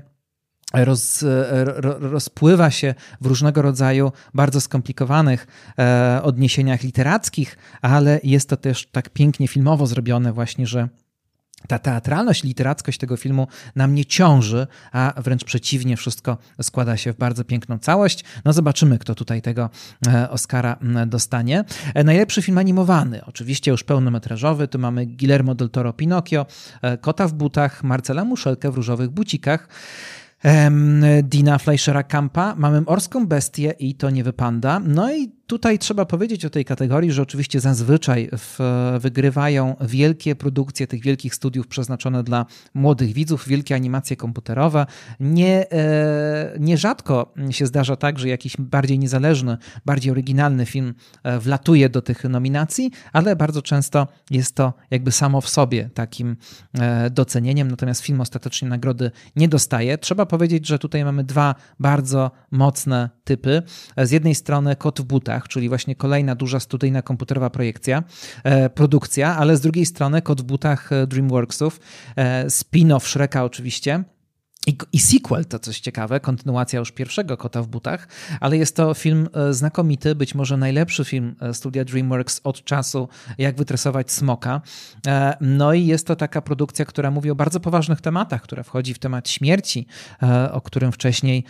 Roz, 0.74 1.26
rozpływa 2.00 2.72
się 2.72 2.96
w 3.22 3.26
różnego 3.26 3.62
rodzaju 3.62 4.12
bardzo 4.34 4.62
skomplikowanych 4.62 5.48
e, 5.80 6.20
odniesieniach 6.24 6.84
literackich, 6.84 7.58
ale 7.82 8.20
jest 8.24 8.50
to 8.50 8.58
też 8.58 8.88
tak 8.92 9.10
pięknie 9.10 9.48
filmowo 9.48 9.88
zrobione 9.88 10.34
właśnie, 10.34 10.68
że 10.68 10.90
ta 11.68 11.80
teatralność, 11.80 12.44
literackość 12.44 12.98
tego 12.98 13.18
filmu 13.18 13.48
na 13.76 13.88
mnie 13.88 14.06
ciąży, 14.06 14.68
a 14.92 15.14
wręcz 15.18 15.44
przeciwnie, 15.44 15.98
wszystko 15.98 16.38
składa 16.62 16.98
się 16.98 17.14
w 17.14 17.18
bardzo 17.18 17.44
piękną 17.44 17.80
całość. 17.80 18.24
No 18.46 18.54
zobaczymy, 18.54 19.00
kto 19.00 19.16
tutaj 19.16 19.42
tego 19.42 19.70
e, 20.08 20.30
Oscara 20.30 20.78
dostanie. 21.08 21.64
E, 21.94 22.04
najlepszy 22.04 22.42
film 22.42 22.58
animowany, 22.58 23.26
oczywiście 23.26 23.72
już 23.72 23.84
pełnometrażowy, 23.84 24.68
tu 24.68 24.80
mamy 24.80 25.06
Guillermo 25.06 25.56
del 25.56 25.70
Toro 25.70 25.94
Pinocchio, 25.94 26.46
e, 26.82 26.98
Kota 26.98 27.28
w 27.28 27.34
butach, 27.34 27.84
Marcela 27.84 28.24
Muszelkę 28.24 28.72
w 28.72 28.76
różowych 28.76 29.10
bucikach. 29.10 29.68
Dina 31.24 31.58
Fleischera 31.58 32.04
Kampa, 32.04 32.56
mamy 32.58 32.82
Morską 32.82 33.28
Bestię 33.28 33.74
i 33.80 33.96
To 33.96 34.10
nie 34.10 34.24
wypanda. 34.24 34.80
No 34.80 35.14
i 35.14 35.37
Tutaj 35.48 35.80
trzeba 35.80 36.06
powiedzieć 36.06 36.45
o 36.45 36.49
tej 36.49 36.65
kategorii, 36.65 37.11
że 37.11 37.22
oczywiście 37.22 37.60
zazwyczaj 37.60 38.30
w, 38.38 38.60
wygrywają 38.99 39.76
wielkie 39.82 40.36
produkcje 40.36 40.88
tych 40.88 41.02
wielkich 41.02 41.36
studiów 41.36 41.68
przeznaczone 41.68 42.24
dla 42.24 42.45
młodych 42.74 43.14
widzów, 43.14 43.48
wielkie 43.48 43.76
animacje 43.76 44.15
komputerowe. 44.15 44.86
Nie, 45.19 45.72
e, 45.72 46.56
nierzadko 46.60 47.34
się 47.49 47.65
zdarza 47.65 47.95
tak, 47.95 48.19
że 48.19 48.30
jakiś 48.30 48.57
bardziej 48.60 48.99
niezależny, 48.99 49.57
bardziej 49.86 50.11
oryginalny 50.11 50.65
film 50.65 50.94
e, 51.24 51.40
wlatuje 51.40 51.90
do 51.90 52.02
tych 52.02 52.24
nominacji, 52.24 52.91
ale 53.14 53.36
bardzo 53.36 53.61
często 53.61 54.07
jest 54.32 54.56
to 54.56 54.74
jakby 54.91 55.11
samo 55.11 55.41
w 55.41 55.49
sobie 55.49 55.90
takim 55.94 56.38
e, 56.74 57.10
docenieniem, 57.10 57.72
natomiast 57.72 58.02
film 58.02 58.22
ostatecznie 58.22 58.69
nagrody 58.69 59.11
nie 59.36 59.48
dostaje. 59.48 59.98
Trzeba 59.98 60.26
powiedzieć, 60.26 60.68
że 60.68 60.80
tutaj 60.80 61.06
mamy 61.06 61.24
dwa 61.24 61.56
bardzo 61.80 62.32
mocne 62.52 63.10
typy. 63.24 63.64
Z 63.98 64.11
jednej 64.11 64.36
strony 64.36 64.76
Kot 64.76 65.02
w 65.02 65.03
butach, 65.03 65.37
czyli 65.48 65.70
właśnie 65.70 65.96
kolejna 65.96 66.36
duża 66.36 66.60
studyjna 66.60 67.02
komputerowa 67.02 67.50
projekcja, 67.50 68.04
e, 68.44 68.70
produkcja, 68.70 69.38
ale 69.38 69.58
z 69.58 69.62
drugiej 69.62 69.86
strony 69.86 70.22
Kod 70.22 70.42
w 70.42 70.44
butach 70.44 70.92
e, 70.92 71.08
DreamWorksów, 71.08 71.80
e, 72.16 72.46
spin-off 72.46 73.08
Shreka 73.08 73.44
oczywiście, 73.44 74.04
i, 74.68 74.78
I 74.94 75.00
sequel 75.00 75.46
to 75.46 75.60
coś 75.60 75.80
ciekawe, 75.80 76.20
kontynuacja 76.20 76.80
już 76.80 76.92
pierwszego 76.92 77.38
Kota 77.38 77.62
w 77.62 77.68
butach, 77.68 78.08
ale 78.40 78.58
jest 78.58 78.76
to 78.76 78.94
film 78.94 79.30
e, 79.34 79.54
znakomity, 79.54 80.16
być 80.16 80.36
może 80.36 80.58
najlepszy 80.58 81.06
film 81.06 81.36
e, 81.42 81.54
studia 81.54 81.86
DreamWorks 81.86 82.42
od 82.44 82.64
czasu 82.64 83.10
Jak 83.38 83.58
wytresować 83.58 84.12
smoka. 84.12 84.62
E, 85.08 85.38
no 85.42 85.74
i 85.74 85.86
jest 85.86 86.08
to 86.08 86.16
taka 86.16 86.42
produkcja, 86.42 86.86
która 86.86 87.12
mówi 87.12 87.32
o 87.32 87.36
bardzo 87.36 87.60
poważnych 87.60 88.02
tematach, 88.02 88.42
która 88.42 88.64
wchodzi 88.64 88.94
w 88.94 89.00
temat 89.00 89.30
śmierci, 89.30 89.88
o 90.52 90.62
którym 90.62 90.92
wcześniej 90.92 91.44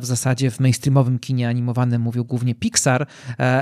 w 0.00 0.04
zasadzie 0.04 0.50
w 0.50 0.60
mainstreamowym 0.60 1.18
kinie 1.18 1.48
animowanym 1.48 2.02
mówił 2.02 2.24
głównie 2.24 2.54
Pixar 2.54 3.06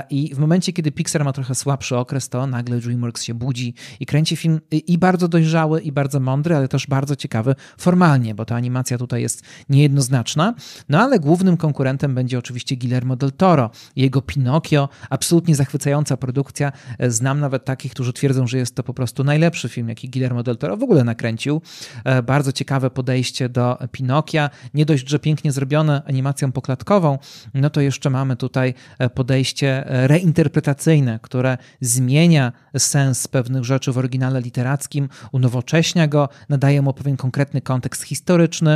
i 0.09 0.35
w 0.35 0.39
momencie, 0.39 0.73
kiedy 0.73 0.91
Pixar 0.91 1.25
ma 1.25 1.33
trochę 1.33 1.55
słabszy 1.55 1.97
okres, 1.97 2.29
to 2.29 2.47
nagle 2.47 2.79
DreamWorks 2.79 3.23
się 3.23 3.33
budzi 3.33 3.73
i 3.99 4.05
kręci 4.05 4.35
film 4.35 4.59
i 4.71 4.97
bardzo 4.97 5.27
dojrzały, 5.27 5.81
i 5.81 5.91
bardzo 5.91 6.19
mądry, 6.19 6.55
ale 6.55 6.67
też 6.67 6.87
bardzo 6.87 7.15
ciekawy 7.15 7.55
formalnie, 7.77 8.35
bo 8.35 8.45
ta 8.45 8.55
animacja 8.55 8.84
tutaj 8.85 9.21
jest 9.21 9.41
niejednoznaczna, 9.69 10.53
no 10.89 11.01
ale 11.01 11.19
głównym 11.19 11.57
konkurentem 11.57 12.15
będzie 12.15 12.39
oczywiście 12.39 12.77
Guillermo 12.77 13.15
del 13.15 13.31
Toro. 13.31 13.69
Jego 13.95 14.21
Pinocchio, 14.21 14.89
absolutnie 15.09 15.55
zachwycająca 15.55 16.17
produkcja. 16.17 16.71
Znam 17.07 17.39
nawet 17.39 17.65
takich, 17.65 17.91
którzy 17.91 18.13
twierdzą, 18.13 18.47
że 18.47 18.57
jest 18.57 18.75
to 18.75 18.83
po 18.83 18.93
prostu 18.93 19.23
najlepszy 19.23 19.69
film, 19.69 19.89
jaki 19.89 20.09
Guillermo 20.09 20.43
del 20.43 20.57
Toro 20.57 20.77
w 20.77 20.83
ogóle 20.83 21.03
nakręcił. 21.03 21.61
E, 22.03 22.23
bardzo 22.23 22.51
ciekawe 22.51 22.89
podejście 22.89 23.49
do 23.49 23.77
Pinokia. 23.91 24.49
Nie 24.73 24.85
dość, 24.85 25.09
że 25.09 25.19
pięknie 25.19 25.51
zrobione 25.51 26.01
animacją 26.05 26.51
poklatkową, 26.51 27.19
no 27.53 27.69
to 27.69 27.81
jeszcze 27.81 28.09
mamy 28.09 28.35
tutaj 28.35 28.73
e, 28.99 29.09
podejście 29.09 29.87
e, 29.87 30.07
reinterpretacyjne, 30.07 31.19
które 31.21 31.57
zmienia 31.81 32.51
sens 32.77 33.27
pewnych 33.27 33.63
rzeczy 33.63 33.91
w 33.91 33.97
oryginale 33.97 34.41
literackim, 34.41 35.09
unowocześnia 35.31 36.07
go, 36.07 36.29
nadaje 36.49 36.81
mu 36.81 36.93
pewien 36.93 37.17
konkretny 37.17 37.61
kontekst 37.61 38.03
historyczny, 38.03 38.74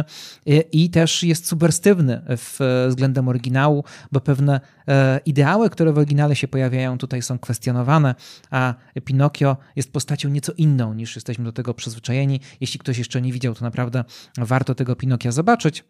i 0.71 0.89
też 0.89 1.23
jest 1.23 1.47
subwerstywny 1.47 2.21
względem 2.87 3.27
oryginału, 3.27 3.83
bo 4.11 4.21
pewne 4.21 4.61
e, 4.87 5.19
ideały, 5.25 5.69
które 5.69 5.93
w 5.93 5.97
oryginale 5.97 6.35
się 6.35 6.47
pojawiają, 6.47 6.97
tutaj 6.97 7.21
są 7.21 7.39
kwestionowane, 7.39 8.15
a 8.51 8.73
Pinokio 9.05 9.57
jest 9.75 9.93
postacią 9.93 10.29
nieco 10.29 10.53
inną 10.57 10.93
niż 10.93 11.15
jesteśmy 11.15 11.45
do 11.45 11.51
tego 11.51 11.73
przyzwyczajeni. 11.73 12.39
Jeśli 12.61 12.79
ktoś 12.79 12.97
jeszcze 12.97 13.21
nie 13.21 13.33
widział, 13.33 13.55
to 13.55 13.65
naprawdę 13.65 14.03
warto 14.37 14.75
tego 14.75 14.95
Pinokia 14.95 15.31
zobaczyć. 15.31 15.83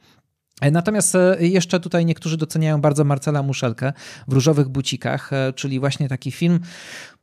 E, 0.61 0.71
natomiast 0.71 1.15
e, 1.15 1.37
jeszcze 1.39 1.79
tutaj 1.79 2.05
niektórzy 2.05 2.37
doceniają 2.37 2.81
bardzo 2.81 3.03
Marcela 3.03 3.43
Muszelkę 3.43 3.93
w 4.27 4.33
Różowych 4.33 4.69
Bucikach, 4.69 5.31
czyli 5.55 5.79
właśnie 5.79 6.09
taki 6.09 6.31
film 6.31 6.59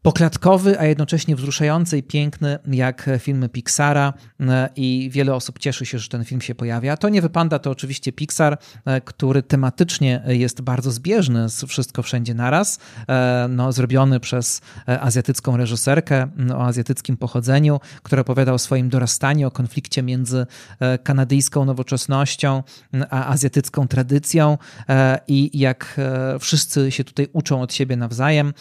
poklatkowy, 0.06 0.80
a 0.80 0.84
jednocześnie 0.84 1.36
wzruszający 1.36 1.98
i 1.98 2.02
piękny, 2.02 2.58
jak 2.66 3.10
filmy 3.18 3.48
Pixara 3.48 4.12
e, 4.40 4.68
i 4.76 5.10
wiele 5.12 5.34
osób 5.34 5.58
cieszy 5.58 5.86
się, 5.86 5.98
że 5.98 6.08
ten 6.08 6.24
film 6.24 6.40
się 6.40 6.54
pojawia. 6.54 6.96
To 6.96 7.08
nie 7.08 7.22
wypada, 7.22 7.58
to 7.58 7.70
oczywiście 7.70 8.12
Pixar, 8.12 8.58
e, 8.84 9.00
który 9.00 9.42
tematycznie 9.42 10.22
jest 10.26 10.60
bardzo 10.60 10.90
zbieżny 10.90 11.48
z 11.48 11.64
Wszystko 11.64 12.02
Wszędzie 12.02 12.34
Naraz, 12.34 12.78
e, 13.08 13.46
no, 13.50 13.72
zrobiony 13.72 14.20
przez 14.20 14.60
azjatycką 14.86 15.56
reżyserkę 15.56 16.28
o 16.54 16.66
azjatyckim 16.66 17.16
pochodzeniu, 17.16 17.80
która 18.02 18.22
opowiada 18.22 18.52
o 18.52 18.58
swoim 18.58 18.88
dorastaniu, 18.88 19.48
o 19.48 19.50
konflikcie 19.50 20.02
między 20.02 20.46
kanadyjską 21.02 21.64
nowoczesnością 21.64 22.62
a 23.10 23.26
azjatycką 23.26 23.88
tradycją 23.88 24.58
i 25.28 25.58
jak 25.58 26.00
wszyscy 26.40 26.90
się 26.90 27.04
tutaj 27.04 27.28
uczą 27.32 27.62
od 27.62 27.74
siebie 27.74 27.96
nawzajem. 27.96 28.54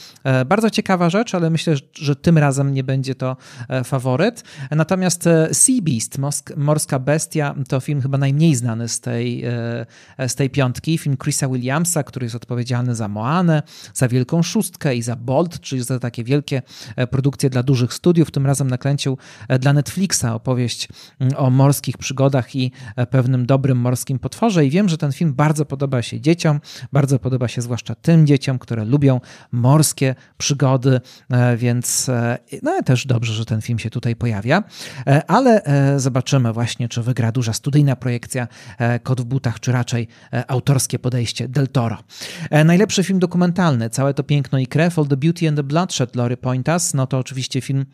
Bardzo 0.46 0.70
ciekawa 0.70 1.10
rzecz, 1.10 1.35
ale 1.36 1.50
myślę, 1.50 1.76
że 1.94 2.16
tym 2.16 2.38
razem 2.38 2.74
nie 2.74 2.84
będzie 2.84 3.16
to 3.16 3.38
e, 3.70 3.84
faworyt. 3.84 4.44
Natomiast 4.72 5.28
e, 5.28 5.54
Sea 5.54 5.82
Beast, 5.82 6.18
Morska 6.58 7.00
Bestia, 7.00 7.56
to 7.68 7.80
film 7.80 8.02
chyba 8.02 8.18
najmniej 8.18 8.56
znany 8.56 8.88
z 8.88 9.00
tej, 9.00 9.46
e, 9.46 9.86
z 10.28 10.36
tej 10.36 10.50
piątki. 10.50 10.98
Film 10.98 11.18
Chrisa 11.24 11.48
Williamsa, 11.48 12.04
który 12.04 12.26
jest 12.26 12.36
odpowiedzialny 12.36 12.96
za 12.96 13.08
Moanę, 13.08 13.64
za 13.94 14.08
Wielką 14.08 14.44
Szóstkę 14.44 14.96
i 14.96 15.02
za 15.02 15.16
Bolt, 15.16 15.60
czyli 15.60 15.84
za 15.84 16.00
takie 16.00 16.24
wielkie 16.24 16.62
produkcje 17.12 17.50
dla 17.50 17.64
dużych 17.64 17.94
studiów. 17.94 18.32
Tym 18.32 18.46
razem 18.46 18.70
nakręcił 18.70 19.18
dla 19.60 19.74
Netflixa 19.74 20.26
opowieść 20.26 20.88
o 21.38 21.50
morskich 21.50 21.98
przygodach 21.98 22.56
i 22.56 22.72
pewnym 23.10 23.46
dobrym 23.46 23.78
morskim 23.78 24.20
potworze. 24.20 24.66
I 24.66 24.70
wiem, 24.70 24.90
że 24.90 24.98
ten 24.98 25.12
film 25.12 25.34
bardzo 25.34 25.66
podoba 25.66 26.02
się 26.02 26.22
dzieciom, 26.22 26.60
bardzo 26.94 27.20
podoba 27.20 27.48
się 27.48 27.62
zwłaszcza 27.62 27.96
tym 27.96 28.28
dzieciom, 28.28 28.60
które 28.60 28.86
lubią 28.86 29.22
morskie 29.52 30.16
przygody, 30.38 31.02
więc 31.58 32.10
e, 32.10 32.38
no 32.64 32.84
też 32.84 33.06
dobrze, 33.06 33.34
że 33.34 33.46
ten 33.46 33.62
film 33.62 33.80
się 33.80 33.90
tutaj 33.90 34.16
pojawia, 34.16 34.64
e, 35.08 35.22
ale 35.28 35.62
zobaczymy 35.98 36.54
właśnie, 36.54 36.90
czy 36.90 37.02
wygra 37.02 37.32
duża 37.32 37.54
studyjna 37.54 37.96
projekcja 37.96 38.48
Kot 39.04 39.22
w 39.22 39.24
butach, 39.24 39.60
czy 39.60 39.72
raczej 39.72 40.08
autorskie 40.48 41.00
podejście 41.00 41.48
Del 41.48 41.68
Toro. 41.68 41.98
Najlepszy 42.66 43.04
film 43.04 43.20
dokumentalny, 43.20 43.90
Całe 43.90 44.14
to 44.14 44.24
piękno 44.24 44.60
i 44.60 44.68
krew, 44.68 45.00
All 45.00 45.08
the 45.08 45.18
Beauty 45.18 45.48
and 45.48 45.58
the 45.58 45.64
Bloodshed 45.64 46.16
Lory 46.16 46.38
Pointas, 46.38 46.94
no 46.94 47.08
to 47.08 47.18
oczywiście 47.18 47.62
film 47.62 47.86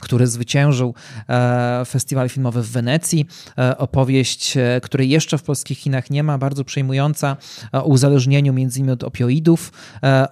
który 0.00 0.26
zwyciężył 0.26 0.94
e, 1.28 1.82
festiwal 1.86 2.28
filmowy 2.28 2.62
w 2.62 2.70
Wenecji. 2.70 3.26
E, 3.58 3.78
opowieść, 3.78 4.56
e, 4.56 4.80
której 4.82 5.08
jeszcze 5.08 5.38
w 5.38 5.42
polskich 5.42 5.78
Chinach 5.78 6.10
nie 6.10 6.22
ma, 6.22 6.38
bardzo 6.38 6.64
przejmująca 6.64 7.36
o 7.72 7.82
uzależnieniu 7.82 8.52
między 8.52 8.78
innymi 8.78 8.92
od 8.92 9.04
opioidów, 9.04 9.72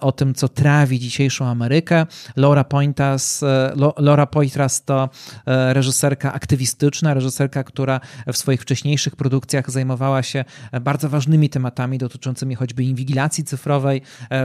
o 0.01 0.11
tym, 0.11 0.33
co 0.33 0.47
trawi 0.47 0.99
dzisiejszą 0.99 1.45
Amerykę. 1.45 2.05
Laura 2.35 2.63
Pointas, 2.63 3.43
Laura 3.97 4.25
Poitras 4.25 4.83
to 4.83 5.09
reżyserka 5.45 6.33
aktywistyczna, 6.33 7.13
reżyserka, 7.13 7.63
która 7.63 7.99
w 8.33 8.37
swoich 8.37 8.61
wcześniejszych 8.61 9.15
produkcjach 9.15 9.71
zajmowała 9.71 10.23
się 10.23 10.45
bardzo 10.81 11.09
ważnymi 11.09 11.49
tematami 11.49 11.97
dotyczącymi 11.97 12.55
choćby 12.55 12.83
inwigilacji 12.83 13.43
cyfrowej, 13.43 14.01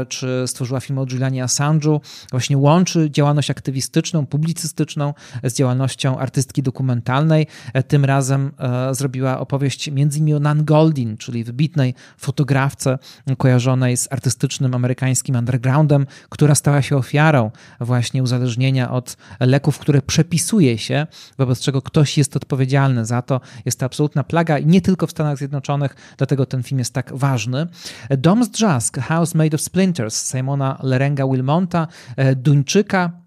czy 0.09 0.45
stworzyła 0.47 0.81
film 0.81 0.99
o 0.99 1.07
Julianie 1.11 1.45
Assange'u. 1.45 2.01
Właśnie 2.31 2.59
łączy 2.59 3.11
działalność 3.11 3.51
aktywistyczną, 3.51 4.27
publicystyczną 4.27 5.12
z 5.45 5.55
działalnością 5.55 6.19
artystki 6.19 6.63
dokumentalnej. 6.63 7.47
E, 7.75 7.83
tym 7.83 8.05
razem 8.05 8.53
e, 8.59 8.95
zrobiła 8.95 9.41
opowieść 9.41 9.89
innymi 9.89 10.35
o 10.35 10.41
Nan 10.41 10.65
Goldin, 10.65 11.17
czyli 11.17 11.45
wybitnej 11.45 11.95
fotografce 12.19 12.99
kojarzonej 13.39 13.97
z 13.97 14.13
artystycznym 14.13 14.75
amerykańskim 14.75 15.37
undergroundem, 15.37 16.07
która 16.29 16.55
stała 16.55 16.83
się 16.83 16.97
ofiarą 16.97 17.51
właśnie 17.81 18.23
uzależnienia 18.23 18.91
od 18.91 19.17
leków, 19.41 19.79
które 19.79 20.03
przepisuje 20.03 20.79
się, 20.79 21.07
wobec 21.39 21.61
czego 21.61 21.83
ktoś 21.83 22.19
jest 22.19 22.37
odpowiedzialny 22.37 23.05
za 23.05 23.23
to. 23.23 23.41
Jest 23.65 23.79
to 23.79 23.87
absolutna 23.87 24.25
plaga 24.25 24.59
nie 24.59 24.81
tylko 24.81 25.07
w 25.07 25.11
Stanach 25.11 25.39
Zjednoczonych, 25.39 25.97
dlatego 26.17 26.47
ten 26.47 26.63
film 26.63 26.79
jest 26.79 26.95
tak 26.95 27.13
ważny. 27.17 27.67
Dom 28.11 28.45
z 28.45 28.51
Drzazg, 28.51 28.99
House 28.99 29.35
Made 29.35 29.55
of 29.55 29.61
Splinters, 29.61 30.31
Simona 30.31 30.79
Lerenga 30.83 31.27
Wilmonta, 31.27 31.89
e, 32.17 32.37
Duńczyka, 32.37 33.22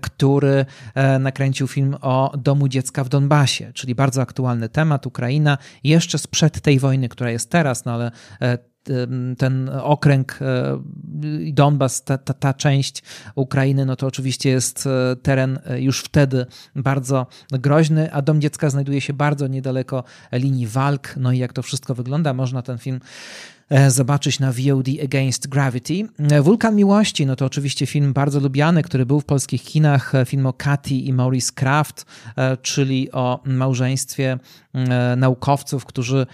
który 0.00 0.66
e, 0.94 1.18
nakręcił 1.18 1.66
film 1.66 1.96
o 2.00 2.32
domu 2.38 2.68
dziecka 2.68 3.04
w 3.04 3.08
Donbasie, 3.08 3.72
czyli 3.72 3.94
bardzo 3.94 4.22
aktualny 4.22 4.68
temat, 4.68 5.06
Ukraina, 5.06 5.58
jeszcze 5.84 6.18
sprzed 6.18 6.60
tej 6.60 6.78
wojny, 6.78 7.08
która 7.08 7.30
jest 7.30 7.50
teraz, 7.50 7.84
no 7.84 7.92
ale 7.92 8.10
e, 8.40 8.58
ten 9.38 9.70
okręg 9.82 10.38
Donbas, 11.52 12.04
ta, 12.04 12.18
ta, 12.18 12.34
ta, 12.34 12.54
część 12.54 13.02
Ukrainy, 13.34 13.86
no 13.86 13.96
to 13.96 14.06
oczywiście 14.06 14.50
jest 14.50 14.88
teren 15.22 15.58
już 15.78 16.00
wtedy 16.00 16.46
bardzo 16.76 17.26
groźny, 17.52 18.12
a 18.12 18.22
Dom 18.22 18.40
Dziecka 18.40 18.70
znajduje 18.70 19.00
się 19.00 19.12
bardzo 19.12 19.46
niedaleko 19.46 20.04
linii 20.32 20.66
walk. 20.66 21.14
No 21.16 21.32
i 21.32 21.38
jak 21.38 21.52
to 21.52 21.62
wszystko 21.62 21.94
wygląda, 21.94 22.34
można 22.34 22.62
ten 22.62 22.78
film 22.78 23.00
E, 23.00 23.57
zobaczyć 23.88 24.40
na 24.40 24.52
VOD 24.52 24.88
Against 25.04 25.48
Gravity. 25.48 26.08
E, 26.18 26.42
Wulkan 26.42 26.76
Miłości, 26.76 27.26
no 27.26 27.36
to 27.36 27.44
oczywiście 27.44 27.86
film 27.86 28.12
bardzo 28.12 28.40
lubiany, 28.40 28.82
który 28.82 29.06
był 29.06 29.20
w 29.20 29.24
polskich 29.24 29.62
kinach, 29.62 30.14
e, 30.14 30.24
film 30.24 30.46
o 30.46 30.52
Katy 30.52 30.94
i 30.94 31.12
Maurice 31.12 31.52
Kraft, 31.54 32.06
czyli 32.62 33.12
o 33.12 33.40
małżeństwie 33.44 34.38
naukowców, 35.16 35.84
którzy 35.84 36.26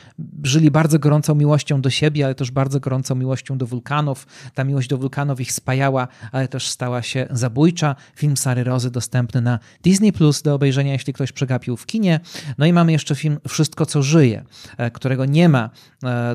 żyli 0.43 0.71
bardzo 0.71 0.99
gorącą 0.99 1.35
miłością 1.35 1.81
do 1.81 1.91
siebie, 1.91 2.25
ale 2.25 2.35
też 2.35 2.51
bardzo 2.51 2.81
gorącą 2.81 3.15
miłością 3.15 3.59
do 3.59 3.67
wulkanów. 3.67 4.27
Ta 4.55 4.65
miłość 4.65 4.89
do 4.89 4.99
wulkanów 4.99 5.41
ich 5.41 5.53
spajała, 5.53 6.09
ale 6.33 6.49
też 6.49 6.69
stała 6.69 7.03
się 7.03 7.27
zabójcza. 7.31 7.97
Film 8.17 8.37
Sary 8.37 8.65
Rozy 8.65 8.91
dostępny 8.91 9.41
na 9.41 9.59
Disney 9.83 10.13
Plus 10.13 10.43
do 10.43 10.55
obejrzenia, 10.55 10.93
jeśli 10.93 11.13
ktoś 11.13 11.33
przegapił 11.33 11.77
w 11.77 11.87
kinie. 11.87 12.21
No 12.59 12.67
i 12.67 12.73
mamy 12.73 12.93
jeszcze 12.93 13.15
film 13.15 13.39
Wszystko, 13.49 13.87
co 13.87 14.03
żyje, 14.03 14.45
którego 14.93 15.25
nie 15.25 15.49
ma 15.49 15.71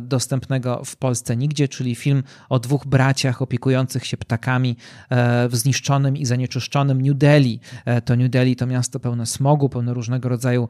dostępnego 0.02 0.82
w 0.86 0.89
Polsce 0.96 1.38
nigdzie, 1.38 1.68
czyli 1.68 1.96
film 1.96 2.24
o 2.50 2.60
dwóch 2.60 2.88
braciach 2.88 3.42
opiekujących 3.42 4.06
się 4.06 4.18
ptakami 4.18 4.76
e, 5.10 5.50
w 5.50 5.56
zniszczonym 5.56 6.18
i 6.18 6.26
zanieczyszczonym 6.26 7.02
New 7.02 7.18
Delhi. 7.18 7.60
E, 7.86 8.02
to 8.02 8.16
New 8.16 8.30
Delhi 8.30 8.56
to 8.56 8.68
miasto 8.68 9.00
pełne 9.00 9.26
smogu, 9.26 9.70
pełne 9.70 9.94
różnego 9.94 10.30
rodzaju 10.30 10.70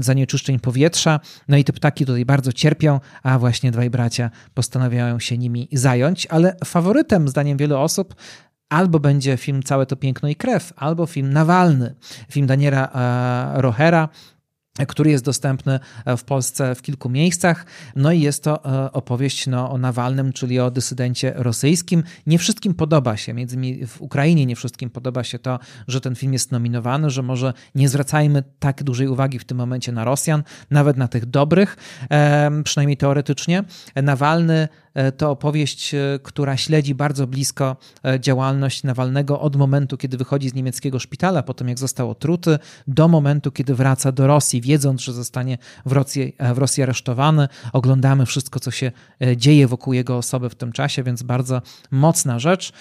zanieczyszczeń 0.00 0.58
powietrza. 0.58 1.20
No 1.48 1.56
i 1.56 1.64
te 1.64 1.72
ptaki 1.72 2.06
tutaj 2.06 2.24
bardzo 2.24 2.52
cierpią, 2.52 3.00
a 3.22 3.38
właśnie 3.38 3.70
dwaj 3.70 3.90
bracia 3.90 4.30
postanawiają 4.54 5.20
się 5.20 5.38
nimi 5.38 5.68
zająć. 5.72 6.26
Ale 6.26 6.56
faworytem, 6.64 7.28
zdaniem 7.28 7.58
wielu 7.58 7.76
osób, 7.76 8.14
albo 8.68 9.00
będzie 9.00 9.36
film 9.36 9.62
Całe 9.62 9.86
to 9.86 9.96
piękno 9.96 10.28
i 10.28 10.36
krew, 10.36 10.72
albo 10.76 11.06
film 11.06 11.32
Nawalny, 11.32 11.94
film 12.30 12.46
Daniela 12.46 12.88
e, 12.92 13.62
Rohera, 13.62 14.08
który 14.86 15.10
jest 15.10 15.24
dostępny 15.24 15.80
e, 16.04 16.16
w 16.16 16.24
Polsce 16.24 16.74
w 16.74 16.82
kilku 16.82 17.10
miejscach. 17.10 17.66
No 17.96 18.12
i 18.12 18.20
jest 18.20 18.44
to 18.44 18.84
e, 18.84 18.92
opowieść 18.92 19.46
no, 19.46 19.70
o 19.70 19.78
Nawalnym, 19.78 20.32
czyli 20.32 20.60
o 20.60 20.70
dysydencie 20.70 21.32
rosyjskim. 21.36 22.02
Nie 22.26 22.38
wszystkim 22.38 22.74
podoba 22.74 23.16
się, 23.16 23.34
między 23.34 23.56
innymi 23.56 23.86
w 23.86 24.02
Ukrainie 24.02 24.46
nie 24.46 24.56
wszystkim 24.56 24.90
podoba 24.90 25.24
się 25.24 25.38
to, 25.38 25.58
że 25.88 26.00
ten 26.00 26.14
film 26.14 26.32
jest 26.32 26.52
nominowany, 26.52 27.10
że 27.10 27.22
może 27.22 27.52
nie 27.74 27.88
zwracajmy 27.88 28.42
tak 28.58 28.82
dużej 28.82 29.08
uwagi 29.08 29.38
w 29.38 29.44
tym 29.44 29.58
momencie 29.58 29.92
na 29.92 30.04
Rosjan, 30.04 30.42
nawet 30.70 30.96
na 30.96 31.08
tych 31.08 31.26
dobrych, 31.26 31.76
przynajmniej 32.64 32.96
teoretycznie. 32.96 33.64
Nawalny 34.02 34.58
E, 34.58 34.68
to 35.16 35.30
opowieść, 35.30 35.94
e, 35.94 36.18
która 36.22 36.56
śledzi 36.56 36.94
bardzo 36.94 37.26
blisko 37.26 37.76
e, 38.04 38.20
działalność 38.20 38.82
Nawalnego 38.82 39.40
od 39.40 39.56
momentu, 39.56 39.96
kiedy 39.96 40.16
wychodzi 40.16 40.48
z 40.48 40.54
niemieckiego 40.54 40.98
szpitala, 40.98 41.42
potem 41.42 41.68
jak 41.68 41.78
został 41.78 42.10
otruty, 42.10 42.58
do 42.86 43.08
momentu, 43.08 43.52
kiedy 43.52 43.74
wraca 43.74 44.12
do 44.12 44.26
Rosji, 44.26 44.60
wiedząc, 44.60 45.00
że 45.00 45.12
zostanie 45.12 45.58
w 45.86 45.92
Rosji, 45.92 46.36
w 46.54 46.58
Rosji 46.58 46.82
aresztowany. 46.82 47.48
Oglądamy 47.72 48.26
wszystko, 48.26 48.60
co 48.60 48.70
się 48.70 48.92
dzieje 49.36 49.66
wokół 49.66 49.92
jego 49.92 50.16
osoby 50.16 50.50
w 50.50 50.54
tym 50.54 50.72
czasie, 50.72 51.02
więc 51.02 51.22
bardzo 51.22 51.62
mocna 51.90 52.38
rzecz. 52.38 52.72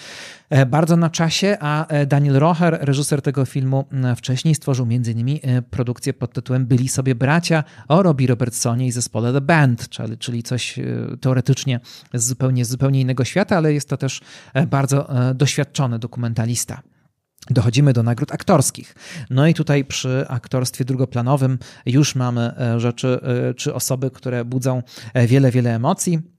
Bardzo 0.67 0.95
na 0.95 1.09
czasie, 1.09 1.57
a 1.59 1.87
Daniel 2.07 2.39
Rocher, 2.39 2.77
reżyser 2.81 3.21
tego 3.21 3.45
filmu, 3.45 3.85
wcześniej 4.15 4.55
stworzył 4.55 4.85
m.in. 4.85 5.39
produkcję 5.69 6.13
pod 6.13 6.33
tytułem 6.33 6.65
Byli 6.65 6.89
sobie 6.89 7.15
bracia 7.15 7.63
o 7.87 8.03
Robbie 8.03 8.27
Robertsonie 8.27 8.87
i 8.87 8.91
zespole 8.91 9.33
The 9.33 9.41
Band, 9.41 9.89
czyli 10.19 10.43
coś 10.43 10.79
teoretycznie 11.21 11.79
z 12.13 12.23
zupełnie, 12.27 12.65
z 12.65 12.69
zupełnie 12.69 13.01
innego 13.01 13.25
świata, 13.25 13.57
ale 13.57 13.73
jest 13.73 13.89
to 13.89 13.97
też 13.97 14.21
e, 14.53 14.67
bardzo 14.67 15.29
e, 15.29 15.35
doświadczony 15.35 15.99
dokumentalista. 15.99 16.81
Dochodzimy 17.49 17.93
do 17.93 18.03
nagród 18.03 18.31
aktorskich. 18.31 18.95
No 19.29 19.47
i 19.47 19.53
tutaj 19.53 19.85
przy 19.85 20.25
aktorstwie 20.27 20.85
drugoplanowym 20.85 21.59
już 21.85 22.15
mamy 22.15 22.41
e, 22.57 22.79
rzeczy 22.79 23.19
czy 23.57 23.73
osoby, 23.73 24.11
które 24.11 24.45
budzą 24.45 24.83
wiele, 25.27 25.51
wiele 25.51 25.75
emocji. 25.75 26.36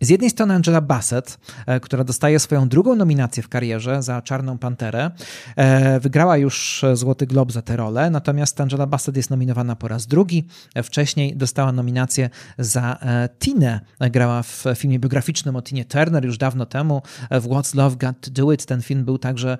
Z 0.00 0.08
jednej 0.08 0.30
strony 0.30 0.54
Angela 0.54 0.80
Bassett, 0.80 1.38
e, 1.66 1.80
która 1.80 2.04
dostaje 2.04 2.38
swoją 2.38 2.68
drugą 2.68 2.96
nominację 2.96 3.42
w 3.42 3.48
karierze 3.48 4.02
za 4.02 4.22
Czarną 4.22 4.58
Panterę. 4.58 5.10
E, 5.56 6.00
wygrała 6.00 6.36
już 6.36 6.84
Złoty 6.94 7.26
Glob 7.26 7.52
za 7.52 7.62
tę 7.62 7.76
rolę, 7.76 8.10
natomiast 8.10 8.60
Angela 8.60 8.86
Bassett 8.86 9.16
jest 9.16 9.30
nominowana 9.30 9.76
po 9.76 9.88
raz 9.88 10.06
drugi. 10.06 10.46
E, 10.74 10.82
wcześniej 10.82 11.36
dostała 11.36 11.72
nominację 11.72 12.30
za 12.58 12.98
Tinę. 13.40 13.80
Grała 14.00 14.42
w 14.42 14.64
filmie 14.76 14.98
biograficznym 14.98 15.56
o 15.56 15.62
Tinie 15.62 15.84
Turner 15.84 16.24
już 16.24 16.38
dawno 16.38 16.66
temu. 16.66 17.02
W 17.30 17.48
What's 17.48 17.76
Love 17.76 17.96
Got 17.96 18.20
to 18.20 18.30
Do 18.30 18.52
It 18.52 18.66
ten 18.66 18.82
film 18.82 19.04
był 19.04 19.18
także 19.18 19.58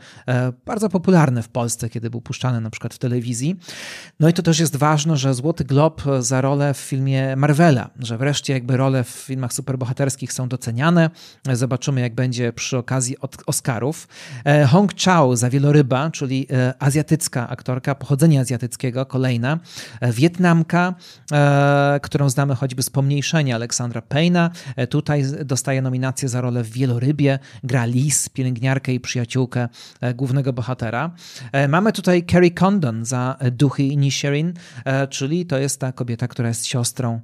bardzo 0.66 0.88
popularny 0.88 1.42
w 1.42 1.48
Polsce, 1.48 1.88
kiedy 1.88 2.10
był 2.10 2.20
puszczany 2.20 2.60
na 2.60 2.70
przykład 2.70 2.94
w 2.94 2.98
telewizji. 2.98 3.56
No 4.20 4.28
i 4.28 4.32
to 4.32 4.42
też 4.42 4.60
jest 4.60 4.76
ważne, 4.76 5.16
że 5.16 5.34
Złoty 5.34 5.64
Glob 5.64 6.02
za 6.20 6.40
rolę 6.40 6.74
w 6.74 6.78
filmie 6.78 7.36
Marvela, 7.36 7.90
że 7.98 8.18
wreszcie 8.18 8.52
jakby 8.52 8.76
role 8.76 9.04
w 9.04 9.08
filmach 9.08 9.52
superbohaterskich 9.52 10.21
są 10.30 10.48
doceniane. 10.48 11.10
Zobaczymy, 11.52 12.00
jak 12.00 12.14
będzie 12.14 12.52
przy 12.52 12.78
okazji 12.78 13.16
Oscarów. 13.46 14.08
E, 14.44 14.66
Hong 14.66 14.94
Chao 15.04 15.36
za 15.36 15.50
Wieloryba, 15.50 16.10
czyli 16.10 16.46
e, 16.50 16.74
azjatycka 16.78 17.48
aktorka, 17.48 17.94
pochodzenia 17.94 18.40
azjatyckiego, 18.40 19.06
kolejna. 19.06 19.58
E, 20.00 20.12
Wietnamka, 20.12 20.94
którą 22.02 22.30
znamy 22.30 22.54
choćby 22.54 22.82
z 22.82 22.90
pomniejszenia 22.90 23.54
Aleksandra 23.54 24.02
Payna. 24.02 24.50
Tutaj 24.90 25.24
dostaje 25.44 25.82
nominację 25.82 26.28
za 26.28 26.40
rolę 26.40 26.62
w 26.62 26.70
Wielorybie. 26.70 27.38
Gra 27.64 27.84
Liz, 27.84 28.28
pielęgniarkę 28.28 28.92
i 28.92 29.00
przyjaciółkę 29.00 29.68
głównego 30.14 30.52
bohatera. 30.52 31.10
Mamy 31.68 31.92
tutaj 31.92 32.26
Carrie 32.30 32.50
Condon 32.50 33.04
za 33.04 33.36
Duchy 33.52 33.82
Inisherin, 33.82 34.54
czyli 35.10 35.46
to 35.46 35.58
jest 35.58 35.80
ta 35.80 35.92
kobieta, 35.92 36.28
która 36.28 36.48
jest 36.48 36.66
siostrą 36.66 37.20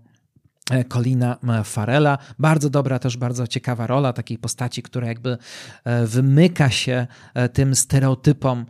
Colina 0.88 1.36
e, 1.48 1.64
Farela. 1.64 2.18
Bardzo 2.38 2.70
dobra, 2.70 2.98
też 2.98 3.16
bardzo 3.16 3.46
ciekawa 3.46 3.86
rola 3.86 4.12
takiej 4.12 4.38
postaci, 4.38 4.82
która 4.82 5.06
jakby 5.06 5.38
e, 5.84 6.06
wymyka 6.06 6.70
się 6.70 7.06
tym 7.52 7.74
stereotypom, 7.74 8.66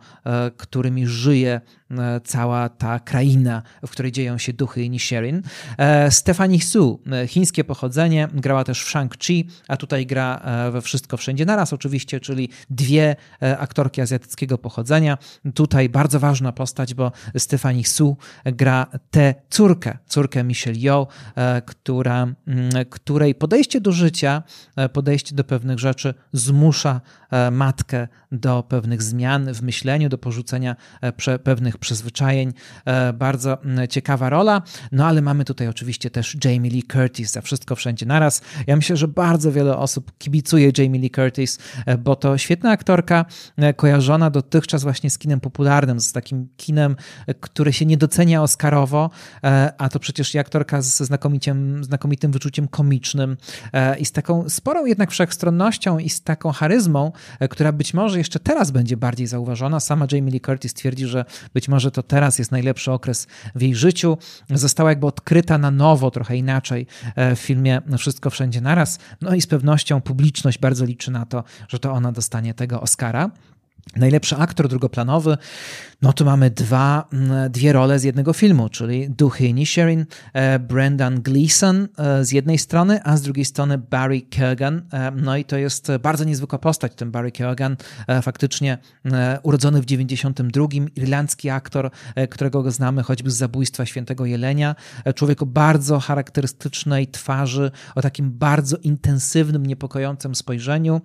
którymi 0.57 1.07
żyje 1.07 1.61
E, 1.78 1.78
cała 2.23 2.69
ta 2.69 2.99
kraina, 2.99 3.61
w 3.87 3.91
której 3.91 4.11
dzieją 4.11 4.37
się 4.37 4.53
duchy 4.53 4.83
Inisherin. 4.83 5.41
E, 5.77 6.11
Stephanie 6.11 6.61
Su, 6.61 7.01
e, 7.11 7.27
chińskie 7.27 7.63
pochodzenie, 7.63 8.27
grała 8.33 8.63
też 8.63 8.83
w 8.83 8.93
Shang-Chi, 8.93 9.45
a 9.67 9.77
tutaj 9.77 10.05
gra 10.05 10.41
we 10.71 10.81
Wszystko 10.81 11.17
Wszędzie 11.17 11.45
Naraz 11.45 11.73
oczywiście, 11.73 12.19
czyli 12.19 12.49
dwie 12.69 13.15
aktorki 13.59 14.01
azjatyckiego 14.01 14.57
pochodzenia. 14.57 15.17
Tutaj 15.53 15.89
bardzo 15.89 16.19
ważna 16.19 16.51
postać, 16.51 16.93
bo 16.93 17.11
Stephanie 17.37 17.85
Su 17.85 18.17
gra 18.45 18.87
tę 19.11 19.35
córkę, 19.49 19.97
córkę 20.07 20.43
Michelle 20.43 20.77
Yeoh, 20.79 21.07
która, 21.65 22.27
której 22.89 23.35
podejście 23.35 23.81
do 23.81 23.91
życia, 23.91 24.43
podejście 24.93 25.35
do 25.35 25.43
pewnych 25.43 25.79
rzeczy 25.79 26.13
zmusza 26.33 27.01
matkę 27.51 28.07
do 28.31 28.63
pewnych 28.63 29.03
zmian 29.03 29.53
w 29.53 29.61
myśleniu, 29.61 30.09
do 30.09 30.17
porzucenia 30.17 30.75
pewnych 31.43 31.78
przyzwyczajeń. 31.79 32.53
E, 32.85 33.13
bardzo 33.13 33.57
ciekawa 33.89 34.29
rola. 34.29 34.61
No 34.91 35.05
ale 35.05 35.21
mamy 35.21 35.45
tutaj 35.45 35.67
oczywiście 35.67 36.09
też 36.09 36.37
Jamie 36.45 36.69
Lee 36.69 36.83
Curtis 36.83 37.31
za 37.31 37.41
wszystko 37.41 37.75
wszędzie 37.75 38.05
naraz. 38.05 38.41
Ja 38.67 38.75
myślę, 38.75 38.97
że 38.97 39.07
bardzo 39.07 39.51
wiele 39.51 39.77
osób 39.77 40.11
kibicuje 40.17 40.71
Jamie 40.77 40.99
Lee 40.99 41.11
Curtis, 41.11 41.57
e, 41.85 41.97
bo 41.97 42.15
to 42.15 42.37
świetna 42.37 42.71
aktorka, 42.71 43.25
e, 43.57 43.73
kojarzona 43.73 44.29
dotychczas 44.29 44.83
właśnie 44.83 45.09
z 45.09 45.17
kinem 45.17 45.39
popularnym, 45.39 45.99
z 45.99 46.11
takim 46.11 46.47
kinem, 46.57 46.95
które 47.39 47.73
się 47.73 47.85
nie 47.85 47.97
docenia 47.97 48.43
Oscarowo, 48.43 49.09
a 49.77 49.89
to 49.89 49.99
przecież 49.99 50.35
i 50.35 50.39
aktorka 50.39 50.81
ze 50.81 51.05
znakomitym, 51.05 51.83
znakomitym 51.83 52.31
wyczuciem 52.31 52.67
komicznym 52.67 53.37
i 53.99 54.05
z 54.05 54.11
taką 54.11 54.49
sporą 54.49 54.85
jednak 54.85 55.11
wszechstronnością 55.11 55.99
i 55.99 56.09
z 56.09 56.21
taką 56.21 56.51
charyzmą, 56.51 57.11
która 57.49 57.71
być 57.71 57.93
może 57.93 58.17
jeszcze 58.17 58.39
teraz 58.39 58.71
będzie 58.71 58.97
bardziej 58.97 59.27
zauważona. 59.27 59.79
Sama 59.79 60.07
Jamie 60.11 60.31
Lee 60.31 60.41
Curtis 60.41 60.73
twierdzi, 60.73 61.05
że 61.05 61.25
być 61.53 61.67
może 61.69 61.91
to 61.91 62.03
teraz 62.03 62.39
jest 62.39 62.51
najlepszy 62.51 62.91
okres 62.91 63.27
w 63.55 63.61
jej 63.61 63.75
życiu. 63.75 64.17
Została 64.49 64.89
jakby 64.89 65.07
odkryta 65.07 65.57
na 65.57 65.71
nowo, 65.71 66.11
trochę 66.11 66.37
inaczej 66.37 66.87
e, 67.15 67.35
w 67.35 67.39
filmie 67.39 67.81
Wszystko 67.97 68.29
Wszędzie 68.29 68.61
Naraz. 68.61 68.99
No 69.21 69.35
i 69.35 69.41
z 69.41 69.47
pewnością 69.47 70.01
publiczność 70.01 70.57
bardzo 70.57 70.85
liczy 70.85 71.11
na 71.11 71.25
to, 71.25 71.43
że 71.67 71.79
to 71.79 71.91
ona 71.91 72.11
dostanie 72.11 72.53
tego 72.53 72.81
Oscara. 72.81 73.31
Najlepszy 73.95 74.35
aktor 74.35 74.67
drugoplanowy, 74.67 75.37
no 76.01 76.13
tu 76.13 76.25
mamy 76.25 76.49
dwa, 76.49 77.07
mm, 77.13 77.51
dwie 77.51 77.73
role 77.73 77.99
z 77.99 78.03
jednego 78.03 78.33
filmu, 78.33 78.69
czyli 78.69 79.09
Duchy 79.09 79.45
Inisherin, 79.45 80.05
e, 80.33 80.59
Brendan 80.59 81.21
Gleeson 81.21 81.87
e, 81.97 82.25
z 82.25 82.31
jednej 82.31 82.57
strony, 82.57 83.03
a 83.03 83.17
z 83.17 83.21
drugiej 83.21 83.45
strony 83.45 83.77
Barry 83.77 84.21
Keoghan. 84.21 84.81
E, 84.93 85.11
no 85.11 85.37
i 85.37 85.45
to 85.45 85.57
jest 85.57 85.91
bardzo 86.01 86.23
niezwykła 86.23 86.59
postać, 86.59 86.95
ten 86.95 87.11
Barry 87.11 87.31
Keoghan, 87.31 87.77
faktycznie 88.21 88.77
urodzony 89.43 89.81
w 89.81 89.85
92, 89.85 90.67
irlandzki 90.95 91.49
aktor, 91.49 91.91
którego 92.29 92.63
go 92.63 92.71
znamy 92.71 93.03
choćby 93.03 93.31
z 93.31 93.35
zabójstwa 93.35 93.85
Świętego 93.85 94.25
Jelenia. 94.25 94.75
Człowiek 95.15 95.41
o 95.41 95.45
bardzo 95.45 95.99
charakterystycznej 95.99 97.07
twarzy, 97.07 97.71
o 97.95 98.01
takim 98.01 98.31
bardzo 98.31 98.77
intensywnym, 98.77 99.65
niepokojącym 99.65 100.35
spojrzeniu. 100.35 101.01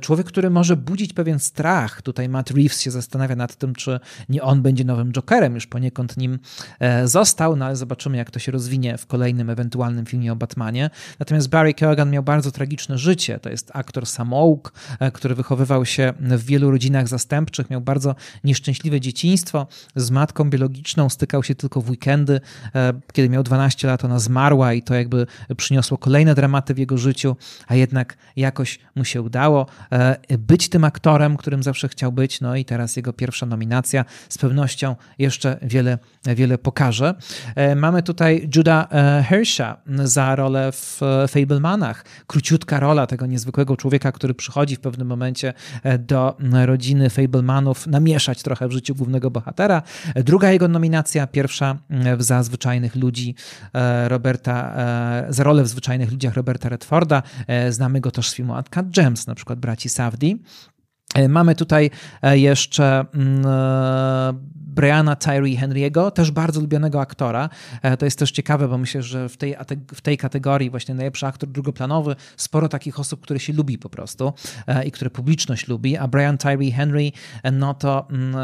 Człowiek, 0.00 0.26
który 0.26 0.50
może 0.50 0.76
budzić 0.76 1.12
pewien 1.12 1.38
strach, 1.38 2.02
Tutaj 2.02 2.28
Matt 2.28 2.50
Reeves 2.50 2.80
się 2.80 2.90
zastanawia 2.90 3.36
nad 3.36 3.56
tym, 3.56 3.74
czy 3.74 4.00
nie 4.28 4.42
on 4.42 4.62
będzie 4.62 4.84
nowym 4.84 5.12
Jokerem, 5.12 5.54
już 5.54 5.66
poniekąd 5.66 6.16
nim 6.16 6.38
e, 6.80 7.08
został, 7.08 7.56
no 7.56 7.64
ale 7.64 7.76
zobaczymy, 7.76 8.16
jak 8.16 8.30
to 8.30 8.38
się 8.38 8.52
rozwinie 8.52 8.98
w 8.98 9.06
kolejnym 9.06 9.50
ewentualnym 9.50 10.06
filmie 10.06 10.32
o 10.32 10.36
Batmanie. 10.36 10.90
Natomiast 11.18 11.48
Barry 11.48 11.74
Keoghan 11.74 12.10
miał 12.10 12.22
bardzo 12.22 12.52
tragiczne 12.52 12.98
życie. 12.98 13.38
To 13.38 13.50
jest 13.50 13.70
aktor 13.74 14.06
samouk, 14.06 14.72
e, 15.00 15.10
który 15.10 15.34
wychowywał 15.34 15.84
się 15.84 16.12
w 16.20 16.44
wielu 16.44 16.70
rodzinach 16.70 17.08
zastępczych, 17.08 17.70
miał 17.70 17.80
bardzo 17.80 18.14
nieszczęśliwe 18.44 19.00
dzieciństwo. 19.00 19.66
Z 19.96 20.10
matką 20.10 20.50
biologiczną 20.50 21.08
stykał 21.08 21.42
się 21.42 21.54
tylko 21.54 21.80
w 21.80 21.90
weekendy. 21.90 22.40
E, 22.74 22.92
kiedy 23.12 23.28
miał 23.28 23.42
12 23.42 23.88
lat, 23.88 24.04
ona 24.04 24.18
zmarła 24.18 24.72
i 24.72 24.82
to 24.82 24.94
jakby 24.94 25.26
przyniosło 25.56 25.98
kolejne 25.98 26.34
dramaty 26.34 26.74
w 26.74 26.78
jego 26.78 26.98
życiu, 26.98 27.36
a 27.66 27.74
jednak 27.74 28.16
jakoś 28.36 28.78
mu 28.94 29.04
się 29.04 29.22
udało 29.22 29.66
być 30.38 30.68
tym 30.68 30.84
aktorem, 30.84 31.36
którym 31.36 31.62
zawsze 31.62 31.88
chciał 31.88 32.08
chciał 32.08 32.12
być, 32.12 32.40
no 32.40 32.56
i 32.56 32.64
teraz 32.64 32.96
jego 32.96 33.12
pierwsza 33.12 33.46
nominacja 33.46 34.04
z 34.28 34.38
pewnością 34.38 34.96
jeszcze 35.18 35.58
wiele, 35.62 35.98
wiele 36.26 36.58
pokaże. 36.58 37.14
E, 37.54 37.74
mamy 37.74 38.02
tutaj 38.02 38.48
Juda 38.56 38.88
e, 38.90 39.24
Hersha 39.28 39.76
za 39.86 40.36
rolę 40.36 40.72
w 40.72 41.00
Fablemanach. 41.28 42.04
Króciutka 42.26 42.80
rola 42.80 43.06
tego 43.06 43.26
niezwykłego 43.26 43.76
człowieka, 43.76 44.12
który 44.12 44.34
przychodzi 44.34 44.76
w 44.76 44.80
pewnym 44.80 45.08
momencie 45.08 45.54
e, 45.82 45.98
do 45.98 46.36
rodziny 46.52 47.10
Fablemanów, 47.10 47.86
namieszać 47.86 48.42
trochę 48.42 48.68
w 48.68 48.72
życiu 48.72 48.94
głównego 48.94 49.30
bohatera. 49.30 49.82
Druga 50.14 50.50
jego 50.50 50.68
nominacja, 50.68 51.26
pierwsza 51.26 51.76
za 52.18 52.42
zwyczajnych 52.42 52.96
ludzi 52.96 53.34
Roberta, 54.08 54.74
za 55.28 55.44
rolę 55.44 55.62
w 55.62 55.68
zwyczajnych 55.68 56.10
ludziach 56.10 56.34
Roberta 56.34 56.68
Redforda. 56.68 57.22
Znamy 57.70 58.00
go 58.00 58.10
też 58.10 58.28
z 58.28 58.34
filmu 58.34 58.52
Uncut 58.52 58.90
Gems, 58.90 59.26
na 59.26 59.34
przykład 59.34 59.58
braci 59.58 59.88
Safdie. 59.88 60.36
Mamy 61.28 61.54
tutaj 61.54 61.90
jeszcze 62.34 63.04
mm, 63.14 63.44
Briana 64.78 65.16
Tyree 65.16 65.58
Henry'ego, 65.58 66.10
też 66.10 66.30
bardzo 66.30 66.60
lubianego 66.60 67.00
aktora. 67.00 67.48
E, 67.82 67.96
to 67.96 68.04
jest 68.04 68.18
też 68.18 68.30
ciekawe, 68.30 68.68
bo 68.68 68.78
myślę, 68.78 69.02
że 69.02 69.28
w 69.28 69.36
tej, 69.36 69.56
w 69.94 70.00
tej 70.00 70.18
kategorii 70.18 70.70
właśnie 70.70 70.94
najlepszy 70.94 71.26
aktor 71.26 71.48
drugoplanowy, 71.48 72.16
sporo 72.36 72.68
takich 72.68 73.00
osób, 73.00 73.20
które 73.20 73.40
się 73.40 73.52
lubi 73.52 73.78
po 73.78 73.88
prostu 73.88 74.32
e, 74.66 74.84
i 74.84 74.92
które 74.92 75.10
publiczność 75.10 75.68
lubi, 75.68 75.96
a 75.96 76.08
Brian 76.08 76.38
Tyree 76.38 76.72
Henry 76.72 77.12
e, 77.42 77.50
no 77.50 77.74
to 77.74 78.08
mm, 78.10 78.34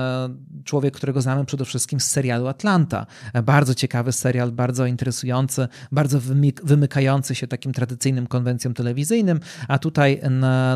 człowiek, 0.65 0.95
którego 0.95 1.23
znamy 1.23 1.45
przede 1.45 1.65
wszystkim 1.65 2.01
z 2.01 2.11
serialu 2.11 2.47
Atlanta. 2.47 3.07
Bardzo 3.45 3.74
ciekawy 3.74 4.12
serial, 4.12 4.53
bardzo 4.53 4.86
interesujący, 4.86 5.69
bardzo 5.93 6.20
wymykający 6.65 7.35
się 7.35 7.47
takim 7.47 7.73
tradycyjnym 7.73 8.27
konwencjom 8.27 8.74
telewizyjnym, 8.74 9.41
a 9.69 9.78
tutaj 9.78 10.20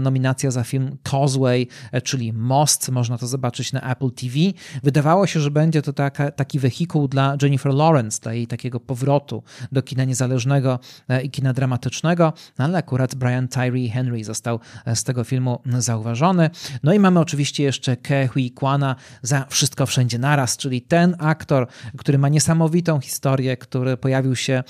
nominacja 0.01 0.51
za 0.51 0.65
film 0.65 0.97
Causeway, 1.11 1.69
czyli 2.05 2.33
Most, 2.33 2.89
można 2.89 3.19
to 3.19 3.27
zobaczyć 3.27 3.73
na 3.73 3.81
Apple 3.81 4.11
TV. 4.11 4.35
Wydawało 4.83 5.27
się, 5.27 5.41
że 5.41 5.51
będzie 5.51 5.83
to 5.83 5.93
taka, 5.93 6.31
taki 6.31 6.59
wehikuł 6.59 7.09
dla 7.09 7.37
Jennifer 7.43 7.75
Lawrence, 7.75 8.21
dla 8.23 8.33
jej 8.33 8.47
takiego 8.47 8.81
powrotu 8.81 9.43
do 9.73 9.83
kina 9.83 10.05
niezależnego 10.05 10.79
e, 11.09 11.23
i 11.23 11.31
kina 11.31 11.53
dramatycznego, 11.53 12.33
no 12.59 12.65
ale 12.65 12.79
akurat 12.79 13.15
Brian 13.15 13.49
Tyree 13.49 13.89
Henry 13.89 14.25
został 14.25 14.61
e, 14.85 14.97
z 14.97 15.05
tego 15.05 15.25
filmu 15.25 15.61
zauważony. 15.79 16.51
No 16.83 16.93
i 16.93 16.99
mamy 16.99 17.21
oczywiście 17.21 17.65
jeszcze 17.65 17.97
Ke 17.97 18.27
Hui 18.29 18.51
Kwana 18.51 18.97
za 19.23 19.47
Wszystko 19.49 19.87
Wszędzie 19.87 20.19
Naraz, 20.19 20.57
czyli 20.57 20.83
ten 20.83 21.17
aktor, 21.19 21.67
który 21.99 22.19
ma 22.19 22.29
niesamowitą 22.29 23.01
historię, 23.01 23.57
który 23.57 23.97
pojawił 23.97 24.37
się 24.37 24.53
e, 24.53 24.63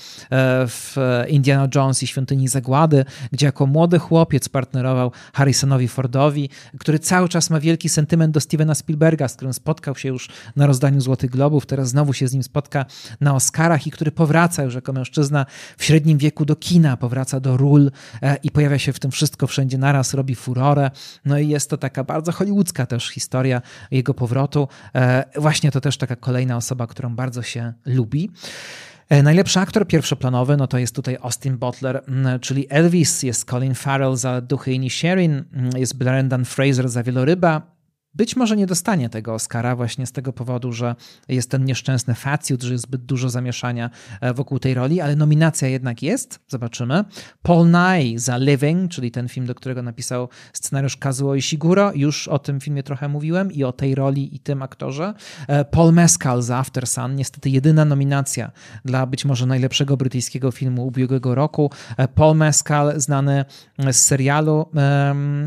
w 0.67 0.95
Indiana 1.27 1.67
Jones 1.75 2.03
i 2.03 2.07
Świątyni 2.07 2.47
Zagłady, 2.47 3.05
gdzie 3.31 3.45
jako 3.45 3.65
młody 3.65 3.99
chłopiec 3.99 4.49
partnerował 4.49 5.11
Harrisonowi 5.33 5.87
Fordowi, 5.87 6.49
który 6.79 6.98
cały 6.99 7.29
czas 7.29 7.49
ma 7.49 7.59
wielki 7.59 7.89
sentyment 7.89 8.33
do 8.33 8.39
Stevena 8.39 8.75
Spielberga, 8.75 9.27
z 9.27 9.35
którym 9.35 9.53
spotkał 9.53 9.95
się 9.95 10.09
już 10.09 10.29
na 10.55 10.67
rozdaniu 10.67 11.01
Złotych 11.01 11.29
Globów, 11.29 11.65
teraz 11.65 11.89
znowu 11.89 12.13
się 12.13 12.27
z 12.27 12.33
nim 12.33 12.43
spotka 12.43 12.85
na 13.21 13.35
Oscarach 13.35 13.87
i 13.87 13.91
który 13.91 14.11
powraca 14.11 14.63
już 14.63 14.75
jako 14.75 14.93
mężczyzna 14.93 15.45
w 15.77 15.83
średnim 15.85 16.17
wieku 16.17 16.45
do 16.45 16.55
kina, 16.55 16.97
powraca 16.97 17.39
do 17.39 17.57
ról 17.57 17.91
e, 18.21 18.35
i 18.43 18.51
pojawia 18.51 18.79
się 18.79 18.93
w 18.93 18.99
tym 18.99 19.11
wszystko 19.11 19.47
wszędzie 19.47 19.77
naraz, 19.77 20.13
robi 20.13 20.35
furorę. 20.35 20.91
No 21.25 21.39
i 21.39 21.47
jest 21.47 21.69
to 21.69 21.77
taka 21.77 22.03
bardzo 22.03 22.31
hollywoodzka 22.31 22.85
też 22.85 23.09
historia 23.09 23.61
jego 23.91 24.13
powrotu. 24.13 24.67
E, 24.95 25.23
właśnie 25.35 25.71
to 25.71 25.81
też 25.81 25.97
taka 25.97 26.15
kolejna 26.15 26.57
osoba, 26.57 26.87
którą 26.87 27.15
bardzo 27.15 27.41
się 27.41 27.73
lubi. 27.85 28.31
E, 29.09 29.23
najlepszy 29.23 29.59
aktor 29.59 29.87
pierwszoplanowy, 29.87 30.57
no 30.57 30.67
to 30.67 30.77
jest 30.77 30.95
tutaj 30.95 31.17
Austin 31.21 31.57
Butler, 31.57 32.03
czyli 32.41 32.67
Elvis, 32.69 33.23
jest 33.23 33.49
Colin 33.49 33.75
Farrell 33.75 34.15
za 34.15 34.41
Duchy 34.41 34.73
i 34.73 34.89
Sherin, 34.89 35.43
jest 35.77 35.97
Brendan 35.97 36.45
Fraser 36.45 36.89
za 36.89 37.03
Wieloryba, 37.03 37.78
być 38.13 38.35
może 38.35 38.57
nie 38.57 38.67
dostanie 38.67 39.09
tego 39.09 39.33
Oscara 39.33 39.75
właśnie 39.75 40.05
z 40.05 40.11
tego 40.11 40.33
powodu, 40.33 40.73
że 40.73 40.95
jest 41.27 41.51
ten 41.51 41.65
nieszczęsny 41.65 42.15
faciut, 42.15 42.63
że 42.63 42.73
jest 42.73 42.83
zbyt 42.83 43.05
dużo 43.05 43.29
zamieszania 43.29 43.89
e, 44.21 44.33
wokół 44.33 44.59
tej 44.59 44.73
roli, 44.73 45.01
ale 45.01 45.15
nominacja 45.15 45.67
jednak 45.67 46.03
jest, 46.03 46.39
zobaczymy. 46.47 47.03
Paul 47.41 47.69
Nye 47.69 48.19
za 48.19 48.37
Living, 48.37 48.91
czyli 48.91 49.11
ten 49.11 49.27
film, 49.27 49.45
do 49.45 49.55
którego 49.55 49.83
napisał 49.83 50.29
scenariusz 50.53 50.97
Kazuo 50.97 51.35
Ishiguro, 51.35 51.91
już 51.95 52.27
o 52.27 52.39
tym 52.39 52.59
filmie 52.59 52.83
trochę 52.83 53.07
mówiłem 53.07 53.51
i 53.51 53.63
o 53.63 53.71
tej 53.71 53.95
roli 53.95 54.35
i 54.35 54.39
tym 54.39 54.61
aktorze. 54.61 55.13
E, 55.47 55.65
Paul 55.65 55.93
Mescal 55.93 56.41
za 56.41 56.57
After 56.57 56.87
Sun, 56.87 57.15
niestety 57.15 57.49
jedyna 57.49 57.85
nominacja 57.85 58.51
dla 58.85 59.05
być 59.05 59.25
może 59.25 59.45
najlepszego 59.45 59.97
brytyjskiego 59.97 60.51
filmu 60.51 60.87
ubiegłego 60.87 61.35
roku. 61.35 61.71
E, 61.97 62.07
Paul 62.07 62.37
Mescal 62.37 62.99
znany 62.99 63.45
z 63.91 63.97
serialu 63.97 64.69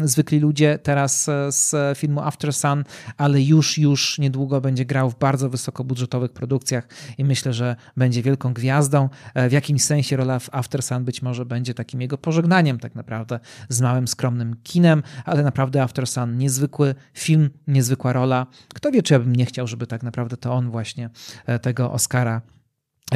Zwykli 0.04 0.40
Ludzie, 0.40 0.78
teraz 0.82 1.30
z 1.48 1.98
filmu 1.98 2.20
After 2.20 2.51
Sun, 2.52 2.84
ale 3.16 3.42
już, 3.42 3.78
już 3.78 4.18
niedługo 4.18 4.60
będzie 4.60 4.84
grał 4.84 5.10
w 5.10 5.18
bardzo 5.18 5.50
wysokobudżetowych 5.50 6.32
produkcjach 6.32 6.88
i 7.18 7.24
myślę, 7.24 7.52
że 7.52 7.76
będzie 7.96 8.22
wielką 8.22 8.54
gwiazdą. 8.54 9.08
E, 9.34 9.48
w 9.48 9.52
jakimś 9.52 9.82
sensie 9.82 10.16
rola 10.16 10.38
w 10.38 10.48
After 10.52 10.82
Sun 10.82 11.04
być 11.04 11.22
może 11.22 11.46
będzie 11.46 11.74
takim 11.74 12.00
jego 12.00 12.18
pożegnaniem 12.18 12.78
tak 12.78 12.94
naprawdę 12.94 13.40
z 13.68 13.80
małym, 13.80 14.08
skromnym 14.08 14.56
kinem, 14.62 15.02
ale 15.24 15.42
naprawdę 15.42 15.82
After 15.82 16.06
Sun 16.06 16.38
niezwykły 16.38 16.94
film, 17.14 17.50
niezwykła 17.66 18.12
rola. 18.12 18.46
Kto 18.74 18.90
wie, 18.90 19.02
czy 19.02 19.14
ja 19.14 19.20
bym 19.20 19.36
nie 19.36 19.46
chciał, 19.46 19.66
żeby 19.66 19.86
tak 19.86 20.02
naprawdę 20.02 20.36
to 20.36 20.52
on 20.52 20.70
właśnie 20.70 21.10
e, 21.46 21.58
tego 21.58 21.92
Oscara 21.92 22.42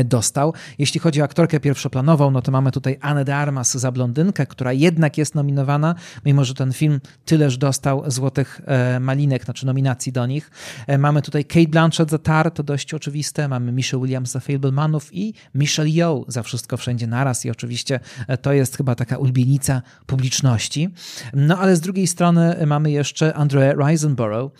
dostał. 0.04 0.54
Jeśli 0.78 1.00
chodzi 1.00 1.20
o 1.20 1.24
aktorkę 1.24 1.60
pierwszoplanową, 1.60 2.30
no 2.30 2.42
to 2.42 2.52
mamy 2.52 2.72
tutaj 2.72 2.98
Anne 3.00 3.24
de 3.24 3.36
Armas 3.36 3.74
za 3.74 3.92
blondynkę, 3.92 4.46
która 4.46 4.72
jednak 4.72 5.18
jest 5.18 5.34
nominowana, 5.34 5.94
mimo 6.24 6.44
że 6.44 6.54
ten 6.54 6.72
film 6.72 7.00
tyleż 7.24 7.58
dostał 7.58 8.10
złotych 8.10 8.60
e, 8.66 9.00
malinek, 9.00 9.44
znaczy 9.44 9.66
nominacji 9.66 10.12
do 10.12 10.26
nich. 10.26 10.50
E, 10.86 10.98
mamy 10.98 11.22
tutaj 11.22 11.44
Kate 11.44 11.68
Blanchett 11.68 12.10
za 12.10 12.18
Tar, 12.18 12.50
to 12.50 12.62
dość 12.62 12.94
oczywiste. 12.94 13.48
Mamy 13.48 13.72
Michelle 13.72 14.02
Williams 14.02 14.30
za 14.30 14.40
Fablemanów 14.40 15.14
i 15.14 15.34
Michelle 15.54 15.90
Yeoh 15.90 16.24
za 16.28 16.42
Wszystko 16.42 16.76
Wszędzie 16.76 17.06
Naraz 17.06 17.44
i 17.44 17.50
oczywiście 17.50 18.00
e, 18.28 18.38
to 18.38 18.52
jest 18.52 18.76
chyba 18.76 18.94
taka 18.94 19.16
ulubienica 19.18 19.82
publiczności. 20.06 20.88
No 21.34 21.58
ale 21.58 21.76
z 21.76 21.80
drugiej 21.80 22.06
strony 22.06 22.56
mamy 22.66 22.90
jeszcze 22.90 23.34
Andrea 23.34 23.72
Risenborough, 23.72 24.52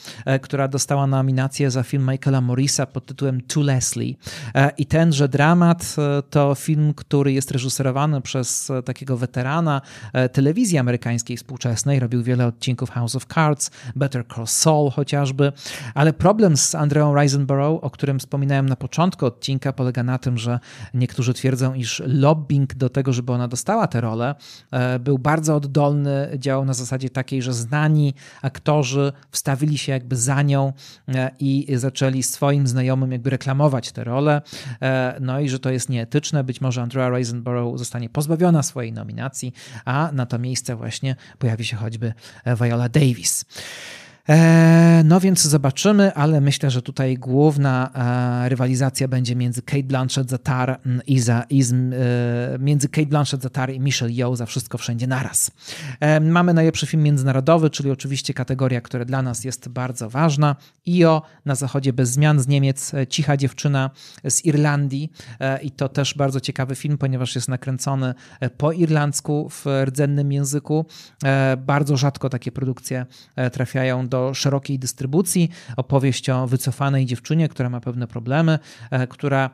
która 0.43 0.69
dostała 0.69 1.07
nominację 1.07 1.71
za 1.71 1.83
film 1.83 2.11
Michaela 2.11 2.41
Morrisa 2.41 2.87
pod 2.87 3.07
tytułem 3.07 3.41
To 3.41 3.61
Leslie 3.61 4.15
i 4.79 4.87
tenże 4.87 5.26
że 5.27 5.31
dramat 5.31 5.97
e, 5.99 6.23
to 6.23 6.55
film, 6.55 6.95
który 6.95 7.33
jest 7.33 7.51
reżyserowany 7.51 8.21
przez 8.21 8.71
e, 8.71 8.83
takiego 8.83 9.17
weterana 9.17 9.81
e, 10.13 10.29
telewizji 10.29 10.79
amerykańskiej 10.79 11.37
współczesnej. 11.37 12.01
Robił 12.01 12.23
wiele 12.23 12.47
odcinków 12.47 12.91
House 12.91 13.17
of 13.17 13.27
Cards, 13.35 13.71
Better 13.97 14.25
Call 14.35 14.47
Saul 14.47 14.91
chociażby, 14.91 15.53
ale 15.95 16.13
problem 16.13 16.57
z 16.57 16.75
Andreą 16.75 17.21
Risenborough, 17.21 17.85
o 17.85 17.91
którym 17.91 18.19
wspominałem 18.19 18.69
na 18.69 18.77
początku 18.77 19.27
odcinka, 19.27 19.73
polega 19.73 20.03
na 20.03 20.19
tym, 20.19 20.39
że 20.39 20.61
niektórzy 20.95 21.35
twierdzą, 21.35 21.75
iż 21.75 22.03
lobbying 22.07 22.75
do 22.75 22.89
tego, 22.89 23.13
żeby 23.13 23.33
ona 23.33 23.49
dostała 23.49 23.87
tę 23.87 24.01
rolę, 24.01 24.35
był 25.01 25.19
bardzo 25.19 25.57
oddolny, 25.57 26.29
działał 26.39 26.65
na 26.65 26.75
zasadzie 26.75 27.11
takiej, 27.11 27.43
że 27.43 27.53
znani 27.53 28.15
aktorzy 28.43 29.13
wstawili 29.31 29.79
się 29.79 29.93
jakby 29.93 30.17
za 30.17 30.43
nią 30.43 30.73
i 31.41 31.67
zaczęli 31.77 32.23
swoim 32.23 32.67
znajomym 32.67 33.13
jakby 33.13 33.31
reklamować 33.31 33.93
tę 33.93 34.05
rolę 34.05 34.43
no 35.21 35.41
i 35.41 35.49
że 35.49 35.59
to 35.59 35.71
jest 35.71 35.89
nieetyczne. 35.89 36.45
Być 36.45 36.61
może 36.61 36.83
Andrea 36.83 37.19
Risenborough 37.19 37.79
zostanie 37.79 38.09
pozbawiona 38.09 38.63
swojej 38.63 38.93
nominacji, 38.93 39.53
a 39.85 40.11
na 40.13 40.27
to 40.27 40.39
miejsce 40.39 40.77
właśnie 40.77 41.17
pojawi 41.39 41.65
się 41.65 41.77
choćby 41.77 42.13
Viola 42.61 42.89
Davis. 42.89 43.45
E, 44.29 45.03
no 45.05 45.21
więc 45.21 45.43
zobaczymy, 45.43 46.15
ale 46.15 46.41
myślę, 46.41 46.71
że 46.71 46.83
tutaj 46.83 47.19
główna 47.19 47.91
e, 48.45 48.49
rywalizacja 48.49 49.09
będzie 49.09 49.37
między 49.37 49.63
Kate 49.63 49.83
Blanchett 49.83 50.31
za 50.31 50.39
Tar 50.39 50.81
mm, 50.87 51.01
i, 51.07 51.21
za, 51.21 51.45
i 51.51 51.63
z, 51.63 51.73
e, 51.73 51.77
między 52.59 52.89
Kate 52.89 53.07
Blanchett 53.07 53.43
za 53.43 53.51
Tar 53.51 53.71
i 53.71 53.81
Michelle 53.81 54.13
Yeoh 54.13 54.37
za 54.37 54.47
Wszystko 54.47 54.79
Wszędzie 54.79 55.07
Naraz. 55.07 55.51
Mamy 56.21 56.55
najlepszy 56.55 56.87
film 56.87 57.03
międzynarodowy, 57.03 57.71
czyli 57.71 57.91
oczywiście 57.91 58.35
kategoria, 58.35 58.81
która 58.81 59.05
dla 59.05 59.23
nas 59.23 59.45
jest 59.45 59.69
bardzo 59.69 60.11
ważna. 60.11 60.57
IO 60.89 61.23
na 61.45 61.55
zachodzie 61.55 61.93
bez 61.93 62.11
zmian 62.11 62.41
z 62.41 62.49
Niemiec, 62.49 62.93
Cicha 63.09 63.37
dziewczyna 63.37 63.91
z 64.25 64.45
Irlandii 64.45 65.13
i 65.63 65.71
to 65.71 65.89
też 65.89 66.15
bardzo 66.15 66.41
ciekawy 66.41 66.75
film, 66.75 66.99
ponieważ 66.99 67.35
jest 67.35 67.49
nakręcony 67.49 68.15
po 68.57 68.73
irlandzku 68.73 69.49
w 69.51 69.65
rdzennym 69.85 70.33
języku. 70.33 70.87
Bardzo 71.59 71.97
rzadko 71.97 72.29
takie 72.29 72.53
produkcje 72.53 73.07
trafiają 73.53 74.09
do 74.09 74.16
do 74.17 74.35
szerokiej 74.35 74.79
dystrybucji. 74.79 75.51
Opowieść 75.77 76.31
o 76.31 76.47
wycofanej 76.47 77.07
dziewczynie, 77.07 77.49
która 77.49 77.71
ma 77.71 77.81
pewne 77.81 78.07
problemy, 78.07 78.59
e, 78.91 79.07
która 79.07 79.51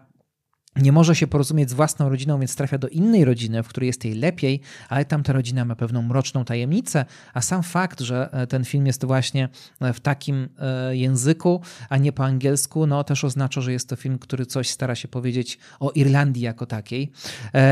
nie 0.77 0.93
może 0.93 1.17
się 1.17 1.27
porozumieć 1.27 1.71
z 1.71 1.73
własną 1.73 2.09
rodziną, 2.09 2.39
więc 2.39 2.57
trafia 2.57 2.79
do 2.79 2.89
innej 2.89 3.25
rodziny, 3.25 3.63
w 3.63 3.69
której 3.69 3.87
jest 3.87 4.05
jej 4.05 4.15
lepiej, 4.15 4.61
ale 4.89 5.05
tam 5.05 5.23
ta 5.23 5.33
rodzina 5.33 5.65
ma 5.65 5.77
pewną 5.77 6.03
mroczną 6.03 6.45
tajemnicę, 6.45 7.05
a 7.35 7.41
sam 7.41 7.63
fakt, 7.63 8.01
że 8.01 8.29
e, 8.33 8.47
ten 8.47 8.65
film 8.65 8.87
jest 8.87 9.05
właśnie 9.05 9.49
e, 9.81 9.93
w 9.93 10.01
takim 10.01 10.49
e, 10.59 10.97
języku, 10.97 11.61
a 11.89 11.97
nie 11.97 12.13
po 12.13 12.25
angielsku, 12.25 12.87
no 12.87 13.05
też 13.05 13.25
oznacza, 13.25 13.61
że 13.61 13.73
jest 13.73 13.89
to 13.89 13.97
film, 13.97 14.19
który 14.19 14.47
coś 14.47 14.71
stara 14.71 14.95
się 14.95 15.09
powiedzieć 15.09 15.59
o 15.81 15.91
Irlandii 15.91 16.43
jako 16.43 16.67
takiej. 16.67 17.13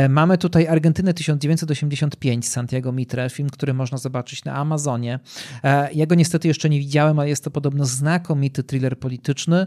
Mamy 0.09 0.39
tutaj 0.39 0.67
Argentynę 0.67 1.15
1985 1.15 2.49
Santiago 2.49 2.93
Mitre, 2.93 3.31
film, 3.31 3.51
który 3.51 3.75
można 3.75 3.99
zobaczyć 3.99 4.45
na 4.45 4.55
Amazonie. 4.55 5.19
Ja 5.95 6.07
go 6.07 6.15
niestety 6.15 6.49
jeszcze 6.49 6.71
nie 6.71 6.79
widziałem, 6.79 7.19
ale 7.19 7.29
jest 7.29 7.45
to 7.45 7.51
podobno 7.51 7.85
znakomity 7.85 8.63
thriller 8.65 8.99
polityczny, 8.99 9.67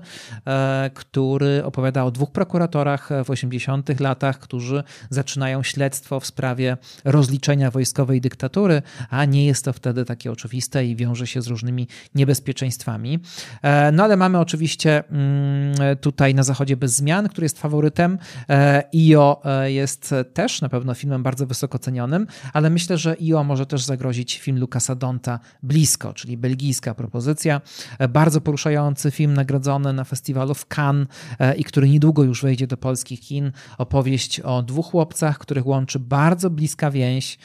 który 0.93 1.63
opowiada 1.63 2.03
o 2.03 2.11
dwóch 2.11 2.31
prokuratorach 2.31 3.09
w 3.23 3.29
80 3.29 3.99
latach, 3.99 4.39
którzy 4.39 4.83
zaczynają 5.09 5.63
śledztwo 5.63 6.19
w 6.19 6.25
sprawie 6.25 6.77
rozliczenia 7.05 7.71
wojskowej 7.71 8.21
dyktatury, 8.21 8.81
a 9.09 9.25
nie 9.25 9.45
jest 9.45 9.65
to 9.65 9.73
wtedy 9.73 10.05
takie 10.05 10.31
oczywiste 10.31 10.85
i 10.85 10.95
wiąże 10.95 11.27
się 11.27 11.41
z 11.41 11.47
różnymi 11.47 11.87
niebezpieczeństwami. 12.15 13.19
E, 13.61 13.91
no 13.91 14.03
ale 14.03 14.17
mamy 14.17 14.39
oczywiście 14.39 15.03
mm, 15.09 15.97
tutaj 16.01 16.35
na 16.35 16.43
zachodzie 16.43 16.77
bez 16.77 16.95
zmian, 16.95 17.29
który 17.29 17.45
jest 17.45 17.59
faworytem. 17.59 18.17
E, 18.49 18.83
IO 18.93 19.41
e, 19.45 19.71
jest 19.71 20.15
też 20.33 20.61
na 20.61 20.69
pewno 20.69 20.93
filmem 20.93 21.23
bardzo 21.23 21.47
wysoko 21.47 21.79
cenionym, 21.79 22.27
ale 22.53 22.69
myślę, 22.69 22.97
że 22.97 23.15
IO 23.21 23.43
może 23.43 23.65
też 23.65 23.83
zagrozić 23.83 24.39
film 24.39 24.59
Lucasa 24.59 24.95
Donta 24.95 25.39
Blisko, 25.63 26.13
czyli 26.13 26.37
belgijska 26.37 26.95
propozycja. 26.95 27.61
Bardzo 28.09 28.41
poruszający 28.41 29.11
film 29.11 29.33
nagrodzony 29.33 29.93
na 29.93 30.03
festiwalu 30.03 30.53
w 30.53 30.65
Cannes 30.77 31.07
i 31.57 31.63
który 31.63 31.89
niedługo 31.89 32.23
już 32.23 32.41
wejdzie 32.41 32.67
do 32.67 32.77
polskich 33.13 33.19
kin. 33.19 33.51
Opowieść 33.77 34.39
o 34.39 34.63
dwóch 34.63 34.91
chłopcach, 34.91 35.37
których 35.37 35.67
łączy 35.67 35.99
bardzo 35.99 36.49
bliska 36.49 36.91
więź, 36.91 37.37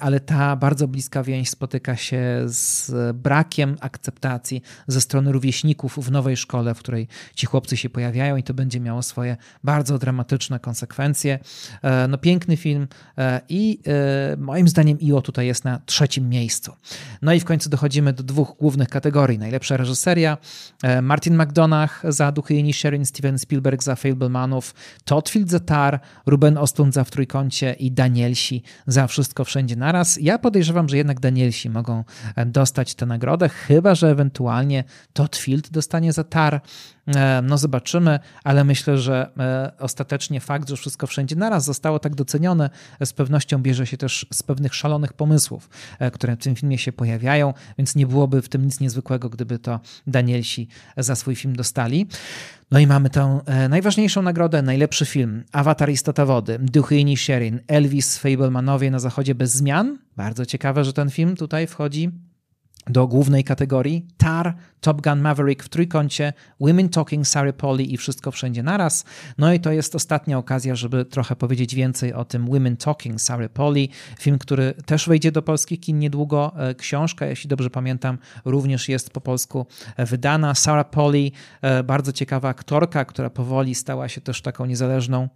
ale 0.00 0.20
ta 0.20 0.56
bardzo 0.56 0.88
bliska 0.88 1.22
więź 1.22 1.50
spotyka 1.50 1.96
się 1.96 2.20
z 2.46 2.92
brakiem 3.16 3.76
akceptacji 3.80 4.62
ze 4.86 5.00
strony 5.00 5.32
rówieśników 5.32 5.98
w 5.98 6.10
nowej 6.10 6.36
szkole, 6.36 6.74
w 6.74 6.78
której 6.78 7.08
ci 7.34 7.46
chłopcy 7.46 7.76
się 7.76 7.90
pojawiają 7.90 8.36
i 8.36 8.42
to 8.42 8.54
będzie 8.54 8.80
miało 8.80 9.02
swoje 9.02 9.36
bardzo 9.64 9.98
dramatyczne 9.98 10.60
konsekwencje. 10.60 11.38
E, 11.82 12.08
no 12.08 12.18
piękny 12.18 12.56
film 12.56 12.88
e, 13.18 13.40
i 13.48 13.80
e, 13.86 14.36
moim 14.36 14.68
zdaniem 14.68 14.98
IO 15.02 15.22
tutaj 15.22 15.46
jest 15.46 15.64
na 15.64 15.80
trzecim 15.86 16.28
miejscu. 16.28 16.72
No 17.22 17.32
i 17.32 17.40
w 17.40 17.44
końcu 17.44 17.70
dochodzimy 17.70 18.12
do 18.12 18.22
dwóch 18.22 18.56
głównych 18.58 18.88
kategorii. 18.88 19.38
Najlepsza 19.38 19.76
reżyseria, 19.76 20.38
Martin 21.02 21.36
McDonagh 21.42 22.02
za 22.04 22.32
Duchy 22.32 22.54
Jeni 22.54 22.72
Sherin, 22.72 23.06
Steven 23.06 23.38
Spielberg 23.38 23.82
za 23.82 23.96
Fablemanów, 23.96 24.74
Todd 25.10 25.28
Field 25.28 25.50
za 25.50 25.60
Tar, 25.60 26.00
Ruben 26.26 26.58
Ostlund 26.58 26.94
za 26.94 27.04
W 27.04 27.10
Trójkącie 27.10 27.72
i 27.72 27.92
Danielsi 27.92 28.62
za 28.86 29.06
Wszystko 29.06 29.44
Wszędzie 29.44 29.76
Naraz. 29.76 30.18
Ja 30.20 30.38
podejrzewam, 30.38 30.88
że 30.88 30.96
jednak 30.96 31.20
Danielsi 31.20 31.70
mogą 31.70 32.04
dostać 32.46 32.94
tę 32.94 33.06
nagrodę, 33.06 33.48
chyba 33.48 33.94
że 33.94 34.10
ewentualnie 34.10 34.84
Todd 35.12 35.36
Field 35.36 35.70
dostanie 35.70 36.12
za 36.12 36.24
Tar. 36.24 36.60
E, 37.16 37.42
no 37.42 37.58
zobaczymy, 37.58 38.18
ale 38.44 38.64
myślę, 38.64 38.98
że 38.98 39.30
e, 39.38 39.72
ostatecznie 39.78 40.40
fakt, 40.40 40.68
że 40.68 40.76
wszystko 40.76 41.06
wszędzie 41.06 41.36
naraz 41.36 41.64
zostało 41.64 41.98
tak 41.98 42.14
docenione, 42.14 42.70
z 43.04 43.12
pewnością 43.12 43.58
bierze 43.58 43.86
się 43.86 43.96
też 43.96 44.26
z 44.32 44.42
pewnych 44.42 44.74
szalonych 44.74 45.12
pomysłów, 45.12 45.70
e, 45.98 46.10
które 46.10 46.36
w 46.36 46.38
tym 46.38 46.56
filmie 46.56 46.78
się 46.78 46.92
pojawiają, 46.92 47.54
więc 47.78 47.96
nie 47.96 48.06
byłoby 48.06 48.42
w 48.42 48.48
tym 48.48 48.64
nic 48.64 48.80
niezwykłego, 48.80 49.28
gdyby 49.28 49.58
to 49.58 49.80
Danielsi 50.06 50.68
za 50.96 51.14
swój 51.14 51.36
film 51.36 51.56
dostali. 51.56 52.06
No 52.70 52.78
i 52.78 52.86
mamy 52.86 53.10
tę 53.10 53.40
najważniejszą 53.68 54.22
nagrodę, 54.22 54.62
najlepszy 54.62 55.06
film. 55.06 55.44
Avatar 55.52 55.90
Istota 55.90 56.26
Wody, 56.26 56.58
Duchy 56.58 57.00
i 57.00 57.16
Sherin, 57.16 57.60
Elvis, 57.68 58.18
Fablemanowie 58.18 58.90
na 58.90 58.98
zachodzie 58.98 59.34
bez 59.34 59.52
zmian. 59.52 59.98
Bardzo 60.16 60.46
ciekawe, 60.46 60.84
że 60.84 60.92
ten 60.92 61.10
film 61.10 61.36
tutaj 61.36 61.66
wchodzi 61.66 62.10
do 62.90 63.06
głównej 63.06 63.44
kategorii 63.44 64.06
Tar, 64.16 64.54
Top 64.80 65.02
Gun 65.02 65.20
Maverick 65.20 65.62
w 65.62 65.68
trójkącie, 65.68 66.32
Women 66.60 66.88
Talking, 66.88 67.26
Sarah 67.26 67.54
Polly 67.54 67.82
i 67.82 67.96
Wszystko 67.96 68.30
Wszędzie 68.30 68.62
Naraz. 68.62 69.04
No 69.38 69.52
i 69.52 69.60
to 69.60 69.72
jest 69.72 69.94
ostatnia 69.94 70.38
okazja, 70.38 70.74
żeby 70.74 71.04
trochę 71.04 71.36
powiedzieć 71.36 71.74
więcej 71.74 72.14
o 72.14 72.24
tym 72.24 72.46
Women 72.46 72.76
Talking, 72.76 73.20
Sarah 73.20 73.50
Polly. 73.50 73.88
Film, 74.18 74.38
który 74.38 74.74
też 74.86 75.08
wejdzie 75.08 75.32
do 75.32 75.42
polskich 75.42 75.80
kin 75.80 75.98
niedługo. 75.98 76.52
E, 76.56 76.74
książka, 76.74 77.26
jeśli 77.26 77.48
dobrze 77.48 77.70
pamiętam, 77.70 78.18
również 78.44 78.88
jest 78.88 79.10
po 79.10 79.20
polsku 79.20 79.66
e, 79.96 80.06
wydana. 80.06 80.54
Sarah 80.54 80.90
Polly, 80.90 81.30
e, 81.62 81.82
bardzo 81.82 82.12
ciekawa 82.12 82.48
aktorka, 82.48 83.04
która 83.04 83.30
powoli 83.30 83.74
stała 83.74 84.08
się 84.08 84.20
też 84.20 84.42
taką 84.42 84.66
niezależną 84.66 85.28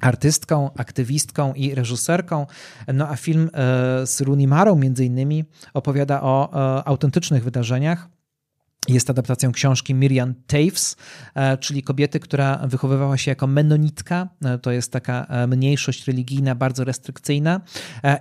artystką, 0.00 0.70
aktywistką 0.76 1.54
i 1.54 1.74
reżyserką. 1.74 2.46
No 2.94 3.08
a 3.08 3.16
film 3.16 3.50
e, 3.52 4.06
z 4.06 4.20
Rooney 4.20 4.46
Marą 4.46 4.76
między 4.76 5.04
innymi 5.04 5.44
opowiada 5.74 6.22
o 6.22 6.50
e, 6.52 6.84
autentycznych 6.84 7.44
wydarzeniach 7.44 8.08
jest 8.88 9.10
adaptacją 9.10 9.52
książki 9.52 9.94
Miriam 9.94 10.34
Taves, 10.46 10.96
e, 11.34 11.58
czyli 11.58 11.82
kobiety, 11.82 12.20
która 12.20 12.66
wychowywała 12.66 13.16
się 13.16 13.30
jako 13.30 13.46
menonitka. 13.46 14.28
E, 14.44 14.58
to 14.58 14.70
jest 14.70 14.92
taka 14.92 15.24
e, 15.24 15.46
mniejszość 15.46 16.06
religijna, 16.06 16.54
bardzo 16.54 16.84
restrykcyjna. 16.84 17.60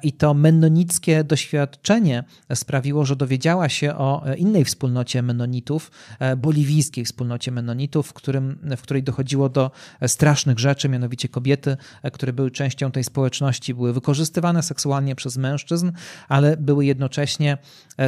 I 0.04 0.14
to 0.14 0.34
menonickie 0.34 1.24
doświadczenie 1.24 2.24
sprawiło, 2.54 3.06
że 3.06 3.16
dowiedziała 3.16 3.70
się 3.70 3.96
o 3.96 4.24
innej 4.38 4.66
wspólnocie 4.66 5.22
menonitów, 5.22 5.92
boliwijskiej 6.38 7.06
wspólnocie 7.06 7.52
menonitów, 7.52 8.08
w, 8.08 8.14
którym, 8.14 8.60
w 8.78 8.82
której 8.82 9.04
dochodziło 9.04 9.50
do 9.50 9.72
strasznych 10.08 10.60
rzeczy, 10.60 10.90
mianowicie 10.90 11.30
kobiety, 11.30 11.78
które 12.14 12.34
były 12.34 12.52
częścią 12.52 12.92
tej 12.92 13.04
społeczności, 13.04 13.74
były 13.74 13.94
wykorzystywane 13.94 14.64
seksualnie 14.64 15.16
przez 15.16 15.38
mężczyzn, 15.38 15.92
ale 16.30 16.58
były 16.58 16.86
jednocześnie 16.86 17.58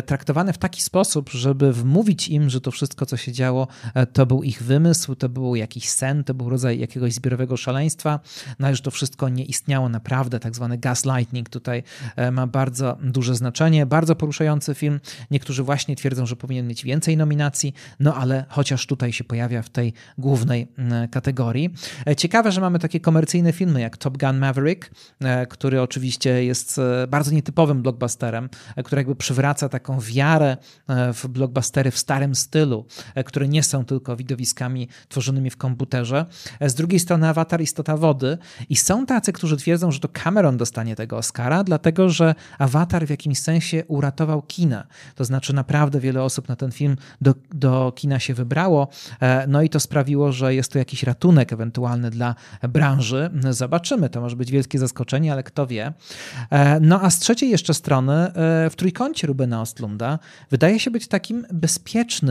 traktowane 0.05 0.53
w 0.53 0.57
taki 0.57 0.81
sposób, 0.81 1.29
żeby 1.29 1.73
wmówić 1.73 2.27
im, 2.27 2.44
że 2.49 2.61
to 2.61 2.71
wszystko, 2.71 3.05
co 3.05 3.17
się 3.17 3.31
działo, 3.31 3.67
e, 3.93 4.05
to 4.05 4.25
był 4.25 4.43
ich 4.43 4.63
wymysł, 4.63 5.15
to 5.15 5.29
był 5.29 5.55
jakiś 5.55 5.89
sen, 5.89 6.23
to 6.23 6.33
był 6.33 6.49
rodzaj 6.49 6.79
jakiegoś 6.79 7.13
zbiorowego 7.13 7.57
szaleństwa, 7.57 8.19
no 8.59 8.67
ale 8.67 8.75
że 8.75 8.81
to 8.81 8.91
wszystko 8.91 9.29
nie 9.29 9.45
istniało 9.45 9.89
naprawdę, 9.89 10.39
tak 10.39 10.55
zwany 10.55 10.77
gaslighting 10.77 11.49
tutaj 11.49 11.83
e, 12.15 12.31
ma 12.31 12.47
bardzo 12.47 12.97
duże 13.03 13.35
znaczenie, 13.35 13.85
bardzo 13.85 14.15
poruszający 14.15 14.75
film. 14.75 14.99
Niektórzy 15.31 15.63
właśnie 15.63 15.95
twierdzą, 15.95 16.25
że 16.25 16.35
powinien 16.35 16.67
mieć 16.67 16.83
więcej 16.83 17.17
nominacji, 17.17 17.73
no 17.99 18.15
ale 18.15 18.45
chociaż 18.49 18.87
tutaj 18.87 19.13
się 19.13 19.23
pojawia 19.23 19.61
w 19.61 19.69
tej 19.69 19.93
głównej 20.17 20.67
kategorii. 21.11 21.69
E, 22.07 22.15
ciekawe, 22.15 22.51
że 22.51 22.61
mamy 22.61 22.79
takie 22.79 22.99
komercyjne 22.99 23.53
filmy 23.53 23.81
jak 23.81 23.97
Top 23.97 24.17
Gun 24.17 24.37
Maverick, 24.37 24.91
który 25.49 25.81
oczywiście 25.81 26.45
jest 26.45 26.81
bardzo 27.07 27.31
nietypowym 27.31 27.81
blockbusterem, 27.81 28.49
który 28.85 28.99
jakby 28.99 29.15
przywraca 29.15 29.69
taką 29.69 29.99
wiarę 29.99 30.57
w 31.13 31.27
blockbustery 31.27 31.91
w 31.91 31.97
starym 31.97 32.34
stylu, 32.35 32.85
e, 33.15 33.23
które 33.23 33.47
nie 33.47 33.63
są 33.63 33.85
tylko 33.85 34.15
widowiskami 34.15 34.87
tworzonymi 35.09 35.49
w 35.49 35.57
komputerze. 35.57 36.25
E, 36.59 36.69
z 36.69 36.75
drugiej 36.75 36.99
strony 36.99 37.27
Avatar 37.27 37.61
Istota 37.61 37.97
Wody 37.97 38.37
i 38.69 38.75
są 38.75 39.05
tacy, 39.05 39.33
którzy 39.33 39.57
twierdzą, 39.57 39.91
że 39.91 39.99
to 39.99 40.09
Cameron 40.09 40.57
dostanie 40.57 40.95
tego 40.95 41.17
Oscara, 41.17 41.63
dlatego 41.63 42.09
że 42.09 42.35
Avatar 42.59 43.07
w 43.07 43.09
jakimś 43.09 43.39
sensie 43.39 43.83
uratował 43.87 44.41
kina. 44.41 44.87
To 45.15 45.25
znaczy 45.25 45.53
naprawdę 45.53 45.99
wiele 45.99 46.23
osób 46.23 46.49
na 46.49 46.55
ten 46.55 46.71
film 46.71 46.97
do, 47.21 47.33
do 47.53 47.93
kina 47.95 48.19
się 48.19 48.33
wybrało, 48.33 48.87
e, 49.19 49.47
no 49.47 49.61
i 49.61 49.69
to 49.69 49.79
sprawiło, 49.79 50.31
że 50.31 50.55
jest 50.55 50.71
to 50.71 50.79
jakiś 50.79 51.03
ratunek 51.03 51.53
ewentualny 51.53 52.09
dla 52.09 52.35
branży. 52.69 53.29
Zobaczymy, 53.49 54.09
to 54.09 54.21
może 54.21 54.35
być 54.35 54.51
wielkie 54.51 54.79
zaskoczenie, 54.79 55.31
ale 55.31 55.43
kto 55.43 55.67
wie. 55.67 55.93
No 56.81 57.01
a 57.01 57.09
z 57.09 57.19
trzeciej 57.19 57.49
jeszcze 57.49 57.73
strony 57.73 58.31
w 58.69 58.73
trójkącie 58.75 59.27
Rubena 59.27 59.61
Ostlunda 59.61 60.19
wydaje 60.51 60.79
się 60.79 60.91
być 60.91 61.07
takim 61.07 61.45
bezpiecznym 61.53 62.24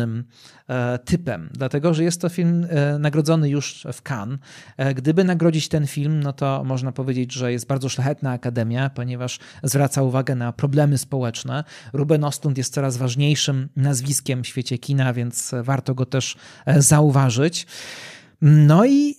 E, 0.68 0.98
typem, 0.98 1.48
dlatego 1.52 1.94
że 1.94 2.04
jest 2.04 2.20
to 2.20 2.28
film 2.28 2.66
e, 2.70 2.98
nagrodzony 2.98 3.48
już 3.48 3.86
w 3.92 4.02
Cannes. 4.02 4.38
E, 4.76 4.94
gdyby 4.94 5.24
nagrodzić 5.24 5.68
ten 5.68 5.86
film, 5.86 6.22
no 6.22 6.32
to 6.32 6.64
można 6.64 6.92
powiedzieć, 6.92 7.32
że 7.32 7.52
jest 7.52 7.66
bardzo 7.66 7.88
szlachetna 7.88 8.30
akademia, 8.30 8.90
ponieważ 8.90 9.38
zwraca 9.62 10.02
uwagę 10.02 10.34
na 10.34 10.52
problemy 10.52 10.98
społeczne. 10.98 11.64
Ruben 11.92 12.24
Ostlund 12.24 12.58
jest 12.58 12.74
coraz 12.74 12.96
ważniejszym 12.96 13.68
nazwiskiem 13.76 14.42
w 14.42 14.46
świecie 14.46 14.78
kina, 14.78 15.12
więc 15.12 15.54
warto 15.62 15.94
go 15.94 16.06
też 16.06 16.36
zauważyć. 16.76 17.66
No 18.42 18.84
i 18.84 19.16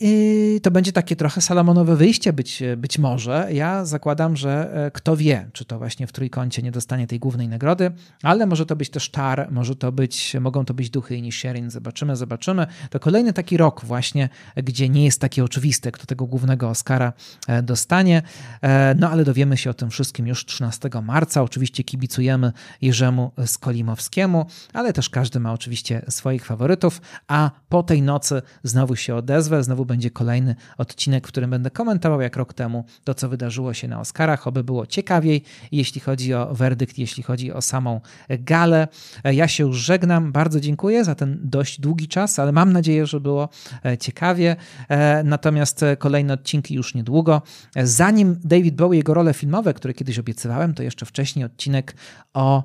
y, 0.55 0.59
to 0.61 0.71
będzie 0.71 0.91
takie 0.91 1.15
trochę 1.15 1.41
salamonowe 1.41 1.95
wyjście 1.95 2.33
być, 2.33 2.63
być 2.77 2.99
może. 2.99 3.47
Ja 3.51 3.85
zakładam, 3.85 4.37
że 4.37 4.85
e, 4.85 4.91
kto 4.91 5.17
wie, 5.17 5.49
czy 5.53 5.65
to 5.65 5.77
właśnie 5.77 6.07
w 6.07 6.11
trójkącie 6.11 6.61
nie 6.61 6.71
dostanie 6.71 7.07
tej 7.07 7.19
głównej 7.19 7.47
nagrody, 7.47 7.91
ale 8.23 8.45
może 8.45 8.65
to 8.65 8.75
być 8.75 8.89
też 8.89 9.09
Tar, 9.09 9.51
może 9.51 9.75
to 9.75 9.91
być, 9.91 10.35
mogą 10.41 10.65
to 10.65 10.73
być 10.73 10.89
Duchy 10.89 11.15
i 11.15 11.21
Nisherin, 11.21 11.69
zobaczymy, 11.69 12.15
zobaczymy. 12.15 12.67
To 12.89 12.99
kolejny 12.99 13.33
taki 13.33 13.57
rok 13.57 13.85
właśnie, 13.85 14.29
gdzie 14.55 14.89
nie 14.89 15.05
jest 15.05 15.21
takie 15.21 15.43
oczywiste, 15.43 15.91
kto 15.91 16.05
tego 16.05 16.25
głównego 16.25 16.69
Oscara 16.69 17.13
e, 17.47 17.63
dostanie, 17.63 18.21
e, 18.61 18.95
no 18.99 19.09
ale 19.09 19.23
dowiemy 19.23 19.57
się 19.57 19.69
o 19.69 19.73
tym 19.73 19.89
wszystkim 19.89 20.27
już 20.27 20.45
13 20.45 20.89
marca. 21.03 21.41
Oczywiście 21.41 21.83
kibicujemy 21.83 22.51
Jerzemu 22.81 23.31
Skolimowskiemu, 23.45 24.45
ale 24.73 24.93
też 24.93 25.09
każdy 25.09 25.39
ma 25.39 25.53
oczywiście 25.53 26.01
swoich 26.09 26.45
faworytów, 26.45 27.01
a 27.27 27.51
po 27.69 27.83
tej 27.83 28.01
nocy 28.01 28.41
znowu 28.63 28.95
się 28.95 29.04
odezwę. 29.13 29.63
Znowu 29.63 29.85
będzie 29.85 30.11
kolejny 30.11 30.55
odcinek, 30.77 31.27
w 31.27 31.31
którym 31.31 31.49
będę 31.49 31.71
komentował 31.71 32.21
jak 32.21 32.35
rok 32.35 32.53
temu 32.53 32.85
to, 33.03 33.13
co 33.13 33.29
wydarzyło 33.29 33.73
się 33.73 33.87
na 33.87 33.99
Oscarach, 33.99 34.47
oby 34.47 34.63
było 34.63 34.85
ciekawiej, 34.85 35.43
jeśli 35.71 36.01
chodzi 36.01 36.33
o 36.33 36.53
werdykt, 36.53 36.97
jeśli 36.97 37.23
chodzi 37.23 37.53
o 37.53 37.61
samą 37.61 38.01
galę. 38.29 38.87
Ja 39.23 39.47
się 39.47 39.63
już 39.63 39.77
żegnam, 39.77 40.31
bardzo 40.31 40.59
dziękuję 40.59 41.03
za 41.03 41.15
ten 41.15 41.39
dość 41.43 41.81
długi 41.81 42.07
czas, 42.07 42.39
ale 42.39 42.51
mam 42.51 42.73
nadzieję, 42.73 43.05
że 43.05 43.19
było 43.19 43.49
e, 43.85 43.97
ciekawie. 43.97 44.55
E, 44.89 45.23
natomiast 45.23 45.85
kolejne 45.99 46.33
odcinki 46.33 46.75
już 46.75 46.95
niedługo. 46.95 47.41
Zanim 47.75 48.39
David 48.43 48.75
Bowie, 48.75 48.97
jego 48.97 49.13
role 49.13 49.33
filmowe, 49.33 49.73
które 49.73 49.93
kiedyś 49.93 50.19
obiecywałem, 50.19 50.73
to 50.73 50.83
jeszcze 50.83 51.05
wcześniej 51.05 51.45
odcinek 51.45 51.95
o 52.33 52.63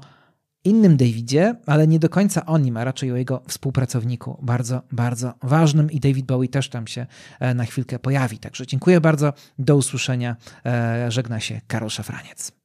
innym 0.65 0.97
Davidzie, 0.97 1.55
ale 1.67 1.87
nie 1.87 1.99
do 1.99 2.09
końca 2.09 2.47
o 2.47 2.59
nim, 2.59 2.77
a 2.77 2.85
raczej 2.85 3.13
o 3.13 3.17
jego 3.17 3.43
współpracowniku, 3.49 4.39
bardzo, 4.43 4.83
bardzo 4.93 5.35
ważnym 5.43 5.91
i 5.91 6.01
David 6.01 6.27
Bowie 6.27 6.49
też 6.49 6.69
tam 6.69 6.87
się 6.87 7.07
na 7.55 7.65
chwilkę 7.65 7.99
pojawi. 7.99 8.39
Także 8.39 8.67
dziękuję 8.67 9.01
bardzo, 9.01 9.33
do 9.59 9.77
usłyszenia, 9.77 10.37
żegna 11.09 11.41
się 11.41 11.61
Karol 11.67 11.91
Szafraniec. 11.91 12.60